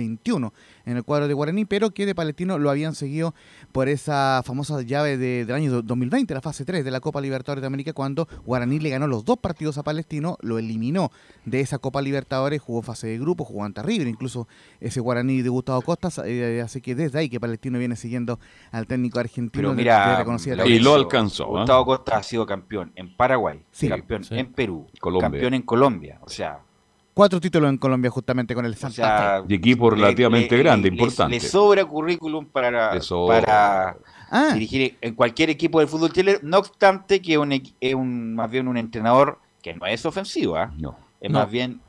2021 0.00 0.52
en 0.84 0.96
el 0.96 1.04
cuadro 1.04 1.26
de 1.28 1.34
Guaraní, 1.34 1.64
pero 1.64 1.90
que 1.90 2.06
de 2.06 2.14
Palestino 2.14 2.58
lo 2.58 2.70
habían 2.70 2.94
seguido 2.94 3.34
por 3.72 3.88
esa 3.88 4.42
famosa 4.44 4.80
llave 4.82 5.16
de- 5.16 5.44
del 5.44 5.54
año 5.56 5.70
do- 5.72 5.82
2020, 5.82 6.32
la 6.34 6.40
fase 6.40 6.64
3 6.64 6.84
de 6.84 6.90
la 6.90 7.00
Copa 7.00 7.20
Libertadores 7.20 7.60
de 7.62 7.66
América, 7.66 7.92
cuando 7.92 8.28
Guaraní 8.44 8.78
le 8.78 8.90
ganó 8.90 9.06
los 9.06 9.24
dos 9.24 9.38
partidos 9.38 9.78
a 9.78 9.82
Palestino, 9.82 10.36
lo 10.42 10.58
eliminó 10.58 11.10
de 11.44 11.60
esa 11.60 11.78
Copa 11.78 12.02
Libertadores, 12.02 12.60
jugó 12.60 12.82
fase 12.82 13.08
de 13.08 13.18
grupo, 13.18 13.44
jugó 13.44 13.64
ante 13.64 13.82
River, 13.82 14.06
incluso 14.06 14.46
ese 14.80 15.00
Guaraní 15.00 15.42
de 15.42 15.48
Gustavo 15.48 15.82
Costas, 15.82 16.20
eh, 16.24 16.60
así 16.62 16.80
que 16.80 16.94
desde 16.94 17.18
ahí 17.18 17.28
que 17.28 17.40
Palestino 17.40 17.78
viene 17.78 17.96
siguiendo 17.96 18.38
al 18.70 18.86
técnico 18.86 19.18
argentino 19.18 19.68
Pero 19.68 19.74
mira, 19.74 20.24
Y 20.66 20.78
lo 20.78 20.94
alcanzó. 20.94 21.44
¿ah? 21.56 21.60
Gustavo 21.60 21.84
Costa 21.86 22.16
ha 22.18 22.22
sido 22.22 22.46
campeón 22.46 22.92
en 22.96 23.14
Paraguay, 23.16 23.62
Sí. 23.70 23.88
campeón 23.88 24.24
Sí. 24.24 24.36
en 24.38 24.52
Perú, 24.52 24.86
Colombia. 25.00 25.30
campeón 25.30 25.54
en 25.54 25.62
Colombia. 25.62 26.18
O 26.22 26.28
sea, 26.28 26.60
Cuatro 27.16 27.40
títulos 27.40 27.70
en 27.70 27.78
Colombia 27.78 28.10
justamente 28.10 28.54
con 28.54 28.66
el 28.66 28.72
o 28.72 28.76
Santa 28.76 28.94
sea 28.94 29.40
Fe. 29.40 29.54
Y 29.54 29.56
equipo 29.56 29.88
relativamente 29.88 30.54
grande, 30.58 30.90
le- 30.90 30.96
importante. 30.96 31.32
Le 31.36 31.40
sobra 31.40 31.82
currículum 31.86 32.44
para, 32.44 32.92
Le 32.92 33.00
sobra. 33.00 33.40
para 33.40 33.96
Ah, 34.30 34.50
dirigir 34.52 34.98
en 35.00 35.14
cualquier 35.14 35.48
equipo 35.48 35.78
del 35.78 35.88
fútbol 35.88 36.12
chileno, 36.12 36.40
no 36.42 36.58
obstante 36.58 37.22
que 37.22 37.38
un, 37.38 37.52
es 37.52 37.94
un, 37.94 38.34
más 38.34 38.50
bien 38.50 38.68
un 38.68 38.76
entrenador 38.76 39.38
que 39.62 39.72
no 39.72 39.86
es 39.86 40.04
ofensivo, 40.04 40.56
¿ah? 40.56 40.70
No. 40.76 40.94
es 41.22 41.30
No. 41.30 41.38
más 41.38 41.50
bien 41.50 41.80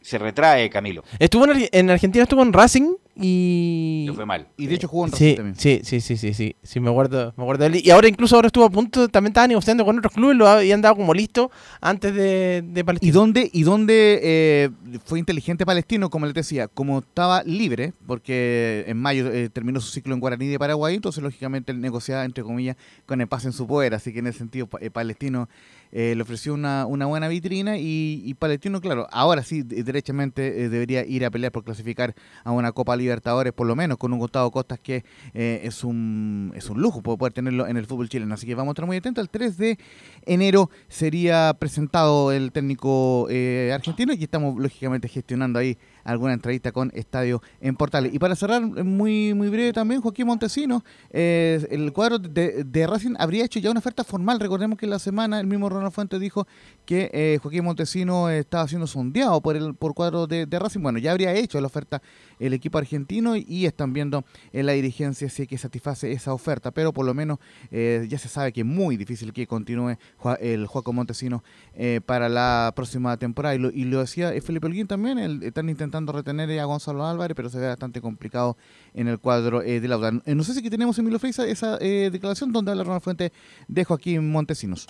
se 0.00 0.16
retrae 0.16 0.70
Camilo. 0.70 1.04
Estuvo 1.18 1.44
en, 1.44 1.68
en 1.70 1.90
Argentina, 1.90 2.22
estuvo 2.22 2.40
en 2.42 2.54
Racing 2.54 2.94
y. 3.16 4.04
Le 4.08 4.12
fue 4.14 4.26
mal. 4.26 4.46
Y 4.56 4.66
de 4.66 4.74
hecho 4.74 4.88
jugó 4.88 5.06
en 5.06 5.12
Sí, 5.12 5.34
también. 5.34 5.56
sí, 5.56 5.80
sí, 5.84 6.00
sí, 6.00 6.16
sí, 6.16 6.34
sí, 6.34 6.56
sí, 6.62 6.80
me 6.80 6.90
acuerdo, 6.90 7.32
me 7.36 7.42
acuerdo 7.44 7.68
de 7.68 7.78
él. 7.78 7.82
Y 7.86 7.90
ahora 7.90 8.08
incluso 8.08 8.36
ahora 8.36 8.46
estuvo 8.46 8.64
a 8.64 8.70
punto, 8.70 9.08
también 9.08 9.30
estaba 9.32 9.46
negociando 9.48 9.84
con 9.84 9.98
otros 9.98 10.12
clubes, 10.14 10.36
lo 10.36 10.46
habían 10.48 10.80
dado 10.80 10.96
como 10.96 11.12
listo 11.14 11.50
antes 11.80 12.14
de, 12.14 12.62
de 12.66 12.80
¿Y 12.80 12.84
Palestina. 12.84 13.12
dónde, 13.12 13.50
y 13.52 13.62
dónde 13.62 14.20
eh, 14.22 14.70
fue 15.04 15.18
inteligente 15.18 15.66
Palestino? 15.66 16.10
Como 16.10 16.26
les 16.26 16.34
decía, 16.34 16.68
como 16.68 17.00
estaba 17.00 17.42
libre, 17.44 17.92
porque 18.06 18.84
en 18.86 18.96
mayo 18.96 19.30
eh, 19.32 19.48
terminó 19.50 19.80
su 19.80 19.90
ciclo 19.90 20.14
en 20.14 20.20
Guaraní 20.20 20.46
de 20.46 20.58
Paraguay, 20.58 20.94
entonces 20.96 21.22
lógicamente 21.22 21.72
él 21.72 21.80
negociaba, 21.80 22.24
entre 22.24 22.44
comillas, 22.44 22.76
con 23.06 23.20
el 23.20 23.28
pase 23.28 23.48
en 23.48 23.52
su 23.52 23.66
poder, 23.66 23.94
así 23.94 24.12
que 24.12 24.20
en 24.20 24.26
ese 24.28 24.38
sentido 24.38 24.68
eh, 24.80 24.90
Palestino 24.90 25.48
eh, 25.92 26.14
le 26.14 26.22
ofreció 26.22 26.54
una, 26.54 26.86
una 26.86 27.06
buena 27.06 27.26
vitrina 27.28 27.76
y, 27.78 28.22
y 28.24 28.34
Palestino, 28.34 28.80
claro, 28.80 29.08
ahora 29.10 29.42
sí, 29.42 29.62
de- 29.62 29.82
derechamente 29.82 30.64
eh, 30.64 30.68
debería 30.68 31.04
ir 31.04 31.24
a 31.24 31.30
pelear 31.30 31.50
por 31.50 31.64
clasificar 31.64 32.14
a 32.44 32.52
una 32.52 32.70
Copa 32.72 32.96
Libertadores, 33.00 33.52
por 33.52 33.66
lo 33.66 33.74
menos 33.74 33.98
con 33.98 34.12
un 34.12 34.18
Gustavo 34.18 34.50
Costas 34.50 34.78
que 34.78 35.04
eh, 35.34 35.60
es 35.64 35.84
un 35.84 36.52
es 36.54 36.68
un 36.70 36.80
lujo 36.80 37.02
poder 37.02 37.32
tenerlo 37.32 37.66
en 37.66 37.76
el 37.76 37.86
fútbol 37.86 38.08
chileno. 38.08 38.34
Así 38.34 38.46
que 38.46 38.54
vamos 38.54 38.70
a 38.70 38.74
estar 38.74 38.86
muy 38.86 38.96
atentos. 38.96 39.22
El 39.22 39.30
3 39.30 39.56
de 39.56 39.78
enero 40.26 40.70
sería 40.88 41.54
presentado 41.58 42.32
el 42.32 42.52
técnico 42.52 43.26
eh, 43.30 43.72
argentino 43.74 44.12
y 44.12 44.22
estamos 44.22 44.56
lógicamente 44.58 45.08
gestionando 45.08 45.58
ahí 45.58 45.76
alguna 46.04 46.32
entrevista 46.32 46.72
con 46.72 46.90
Estadio 46.94 47.42
en 47.60 47.76
Portales. 47.76 48.14
Y 48.14 48.18
para 48.18 48.36
cerrar, 48.36 48.62
eh, 48.62 48.82
muy 48.82 49.34
muy 49.34 49.48
breve 49.48 49.72
también, 49.72 50.00
Joaquín 50.00 50.26
Montesino, 50.26 50.84
eh, 51.10 51.66
el 51.70 51.92
cuadro 51.92 52.18
de, 52.18 52.86
Racing 52.86 53.14
habría 53.18 53.44
hecho 53.44 53.58
ya 53.60 53.70
una 53.70 53.80
oferta 53.80 54.04
formal. 54.04 54.40
Recordemos 54.40 54.78
que 54.78 54.86
la 54.86 54.98
semana 54.98 55.40
el 55.40 55.46
mismo 55.46 55.68
Ronald 55.68 55.92
Fuentes 55.92 56.18
dijo 56.20 56.46
que 56.84 57.10
eh, 57.12 57.38
Joaquín 57.42 57.64
Montesino 57.64 58.28
estaba 58.30 58.66
siendo 58.68 58.86
sondeado 58.86 59.40
por 59.40 59.56
el 59.56 59.74
por 59.74 59.94
cuadro 59.94 60.26
de, 60.26 60.46
Racing. 60.50 60.80
Bueno, 60.80 60.98
ya 60.98 61.12
habría 61.12 61.32
hecho 61.34 61.60
la 61.60 61.66
oferta 61.66 62.02
el 62.38 62.54
equipo 62.54 62.78
argentino 62.78 63.36
y 63.36 63.66
están 63.66 63.92
viendo 63.92 64.24
en 64.52 64.66
la 64.66 64.72
dirigencia 64.72 65.28
si 65.28 65.42
es 65.42 65.48
que 65.48 65.58
satisface 65.58 66.10
esa 66.12 66.32
oferta, 66.32 66.70
pero 66.70 66.92
por 66.92 67.04
lo 67.04 67.12
menos 67.14 67.38
ya 67.70 68.18
se 68.18 68.28
sabe 68.28 68.52
que 68.52 68.60
es 68.60 68.66
muy 68.66 68.96
difícil 68.96 69.32
que 69.32 69.46
continúe 69.46 69.96
el 70.40 70.66
Juaco 70.66 70.92
Montesino 70.92 71.42
eh, 71.74 72.00
para 72.04 72.28
la 72.28 72.72
próxima 72.74 73.16
temporada. 73.16 73.54
Y 73.54 73.58
lo, 73.58 73.70
y 73.70 73.84
decía 73.84 74.32
Felipe 74.42 74.66
Holguín 74.66 74.86
también, 74.86 75.18
el- 75.18 75.42
están 75.42 75.68
intentando 75.68 75.89
retener 75.90 76.58
a 76.60 76.64
Gonzalo 76.64 77.04
Álvarez, 77.04 77.34
pero 77.36 77.48
se 77.48 77.58
ve 77.58 77.66
bastante 77.66 78.00
complicado 78.00 78.56
en 78.94 79.08
el 79.08 79.18
cuadro 79.18 79.62
eh, 79.62 79.80
de 79.80 79.88
la. 79.88 79.96
Eh, 80.26 80.34
no 80.34 80.42
sé 80.42 80.52
si 80.52 80.60
aquí 80.60 80.70
tenemos, 80.70 80.98
Emilio 80.98 81.18
Freisa, 81.18 81.46
esa 81.46 81.78
eh, 81.80 82.10
declaración 82.10 82.52
donde 82.52 82.70
habla 82.70 82.84
Ronald 82.84 83.02
Fuente 83.02 83.32
de 83.68 83.84
Joaquín 83.84 84.30
Montesinos. 84.30 84.88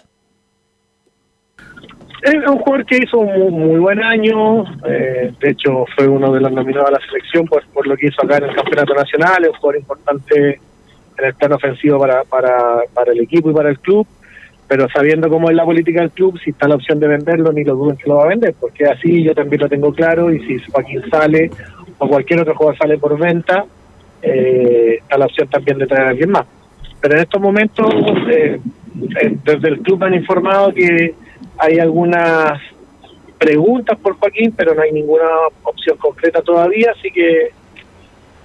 Es 2.22 2.34
un 2.34 2.58
jugador 2.58 2.84
que 2.84 2.98
hizo 2.98 3.18
un 3.18 3.52
muy 3.52 3.80
buen 3.80 4.02
año, 4.02 4.64
eh, 4.84 5.32
de 5.40 5.50
hecho 5.50 5.86
fue 5.96 6.06
uno 6.06 6.30
de 6.32 6.40
los 6.40 6.52
nominados 6.52 6.88
a 6.88 6.92
la 6.92 7.00
selección 7.00 7.46
por, 7.46 7.66
por 7.68 7.86
lo 7.86 7.96
que 7.96 8.08
hizo 8.08 8.22
acá 8.22 8.36
en 8.36 8.44
el 8.44 8.54
Campeonato 8.54 8.94
Nacional, 8.94 9.44
es 9.44 9.48
un 9.48 9.54
jugador 9.56 9.80
importante 9.80 10.60
en 11.18 11.24
el 11.24 11.34
plano 11.34 11.56
ofensivo 11.56 11.98
para, 11.98 12.24
para, 12.24 12.82
para 12.92 13.12
el 13.12 13.20
equipo 13.20 13.50
y 13.50 13.54
para 13.54 13.70
el 13.70 13.78
club, 13.78 14.06
pero 14.70 14.88
sabiendo 14.88 15.28
cómo 15.28 15.50
es 15.50 15.56
la 15.56 15.64
política 15.64 16.00
del 16.00 16.12
club, 16.12 16.38
si 16.38 16.50
está 16.50 16.68
la 16.68 16.76
opción 16.76 17.00
de 17.00 17.08
venderlo, 17.08 17.52
ni 17.52 17.64
lo 17.64 17.74
duden 17.74 17.96
que 17.96 18.08
lo 18.08 18.18
va 18.18 18.26
a 18.26 18.28
vender, 18.28 18.54
porque 18.60 18.86
así 18.86 19.24
yo 19.24 19.34
también 19.34 19.62
lo 19.62 19.68
tengo 19.68 19.92
claro, 19.92 20.32
y 20.32 20.38
si 20.46 20.60
Joaquín 20.70 21.02
sale 21.10 21.50
o 21.98 22.06
cualquier 22.06 22.42
otro 22.42 22.54
jugador 22.54 22.78
sale 22.78 22.96
por 22.96 23.18
venta, 23.18 23.64
eh, 24.22 24.98
está 25.00 25.18
la 25.18 25.26
opción 25.26 25.48
también 25.48 25.76
de 25.76 25.88
traer 25.88 26.06
a 26.06 26.10
alguien 26.10 26.30
más. 26.30 26.46
Pero 27.00 27.16
en 27.16 27.20
estos 27.20 27.40
momentos, 27.40 27.92
eh, 28.30 28.60
eh, 29.20 29.36
desde 29.44 29.68
el 29.70 29.80
club 29.80 30.04
han 30.04 30.14
informado 30.14 30.72
que 30.72 31.14
hay 31.58 31.80
algunas 31.80 32.60
preguntas 33.40 33.98
por 33.98 34.18
Joaquín, 34.18 34.54
pero 34.56 34.72
no 34.76 34.82
hay 34.82 34.92
ninguna 34.92 35.26
opción 35.64 35.96
concreta 35.96 36.42
todavía, 36.42 36.92
así 36.96 37.10
que 37.10 37.50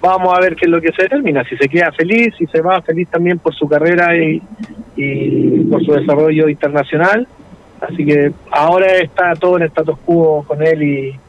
vamos 0.06 0.38
a 0.38 0.41
ver 0.41 0.56
qué 0.56 0.65
es 0.65 0.72
lo 0.72 0.82
que 0.82 0.91
se 0.91 1.03
determina. 1.03 1.44
Si 1.44 1.57
se 1.57 1.68
queda 1.68 1.91
feliz, 1.91 2.34
si 2.38 2.45
se 2.48 2.61
va 2.61 2.82
feliz 2.82 3.07
también 3.10 3.40
por 3.40 3.53
su 3.53 3.68
carrera 3.68 4.15
y, 4.15 4.41
y 4.95 5.61
por 5.65 5.84
su 5.84 5.94
desarrollo 5.94 6.48
internacional. 6.49 7.27
Así 7.82 8.06
que 8.06 8.32
ahora 8.52 8.98
está 8.98 9.34
todo 9.36 9.57
en 9.57 9.64
status 9.64 9.98
quo 10.06 10.44
con 10.48 10.65
él 10.65 10.82
y, 10.82 11.19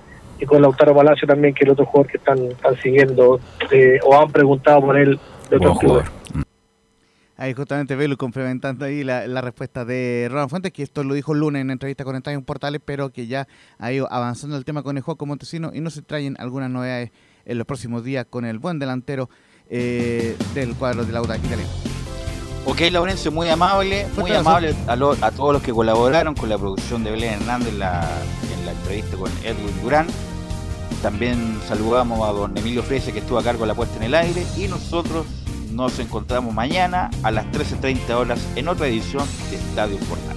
y 0.41 0.47
con 0.47 0.63
Lautaro 0.63 0.95
Palacio 0.95 1.27
también, 1.27 1.55
que 1.55 1.65
es 1.65 1.67
el 1.67 1.73
otro 1.73 1.87
jugador 1.87 2.11
que 2.11 2.19
están, 2.19 2.39
están 2.39 2.77
siguiendo 2.77 3.41
eh, 3.71 3.99
o 4.05 4.19
han 4.19 4.31
preguntado 4.31 4.81
por 4.81 4.97
él 4.97 5.19
de 5.51 5.57
otros 5.57 5.79
clubes. 5.79 6.05
Ahí 7.39 7.53
justamente 7.53 7.95
Velu 7.97 8.17
complementando 8.17 8.87
ahí 8.87 9.05
la, 9.05 9.27
la 9.27 9.43
respuesta 9.43 9.85
de 9.85 10.27
Ronald 10.31 10.49
Fuentes, 10.49 10.73
que 10.73 10.83
esto 10.83 11.05
lo 11.05 11.13
dijo 11.13 11.35
el 11.35 11.41
lunes 11.41 11.61
en 11.61 11.71
entrevista 11.71 12.03
con 12.03 12.17
Estadio 12.17 12.41
Portales, 12.41 12.81
pero 12.83 13.11
que 13.11 13.27
ya 13.27 13.47
ha 13.79 13.93
ido 13.93 14.11
avanzando 14.11 14.57
el 14.57 14.65
tema 14.65 14.83
con 14.83 14.97
el 14.97 15.03
juego 15.03 15.27
Montesino 15.27 15.71
y 15.75 15.81
no 15.81 15.91
se 15.91 16.01
traen 16.01 16.37
algunas 16.39 16.71
novedades 16.71 17.11
en 17.47 17.59
los 17.59 17.67
próximos 17.67 18.05
días 18.05 18.27
con 18.29 18.45
el 18.45 18.59
buen 18.59 18.79
delantero 18.79 19.31
eh, 19.71 20.37
del 20.55 20.75
cuadro 20.75 21.05
de 21.05 21.13
la 21.13 21.23
UDA 21.23 21.39
italiano. 21.39 21.63
Ok, 22.67 22.81
Laurencio, 22.91 23.31
muy 23.31 23.49
amable, 23.49 24.07
muy 24.19 24.33
amable 24.33 24.75
a, 24.89 24.97
lo- 24.97 25.17
a 25.21 25.31
todos 25.31 25.53
los 25.53 25.63
que 25.63 25.73
colaboraron 25.73 26.35
con 26.35 26.49
la 26.49 26.59
producción 26.59 27.05
de 27.05 27.13
Belén 27.13 27.35
Hernández 27.35 27.69
en 27.69 27.79
la, 27.79 28.09
en 28.59 28.67
la 28.67 28.73
entrevista 28.73 29.17
con 29.17 29.31
Edwin 29.45 29.83
Durán. 29.83 30.07
También 31.03 31.59
saludamos 31.69 32.29
a 32.29 32.33
don 32.33 32.57
Emilio 32.59 32.83
Frese 32.83 33.13
que 33.13 33.21
estuvo 33.21 33.39
a 33.39 33.43
cargo 33.45 33.61
de 33.63 33.67
la 33.69 33.75
puesta 33.75 33.97
en 33.97 34.03
el 34.05 34.15
aire 34.15 34.45
y 34.57 34.67
nosotros 34.67 35.27
nos 35.71 35.99
encontramos 36.01 36.53
mañana 36.55 37.11
a 37.23 37.31
las 37.31 37.45
13.30 37.47 38.11
horas 38.15 38.41
en 38.57 38.67
otra 38.67 38.87
edición 38.89 39.25
de 39.51 39.57
Estadio 39.57 39.99
Portal. 39.99 40.37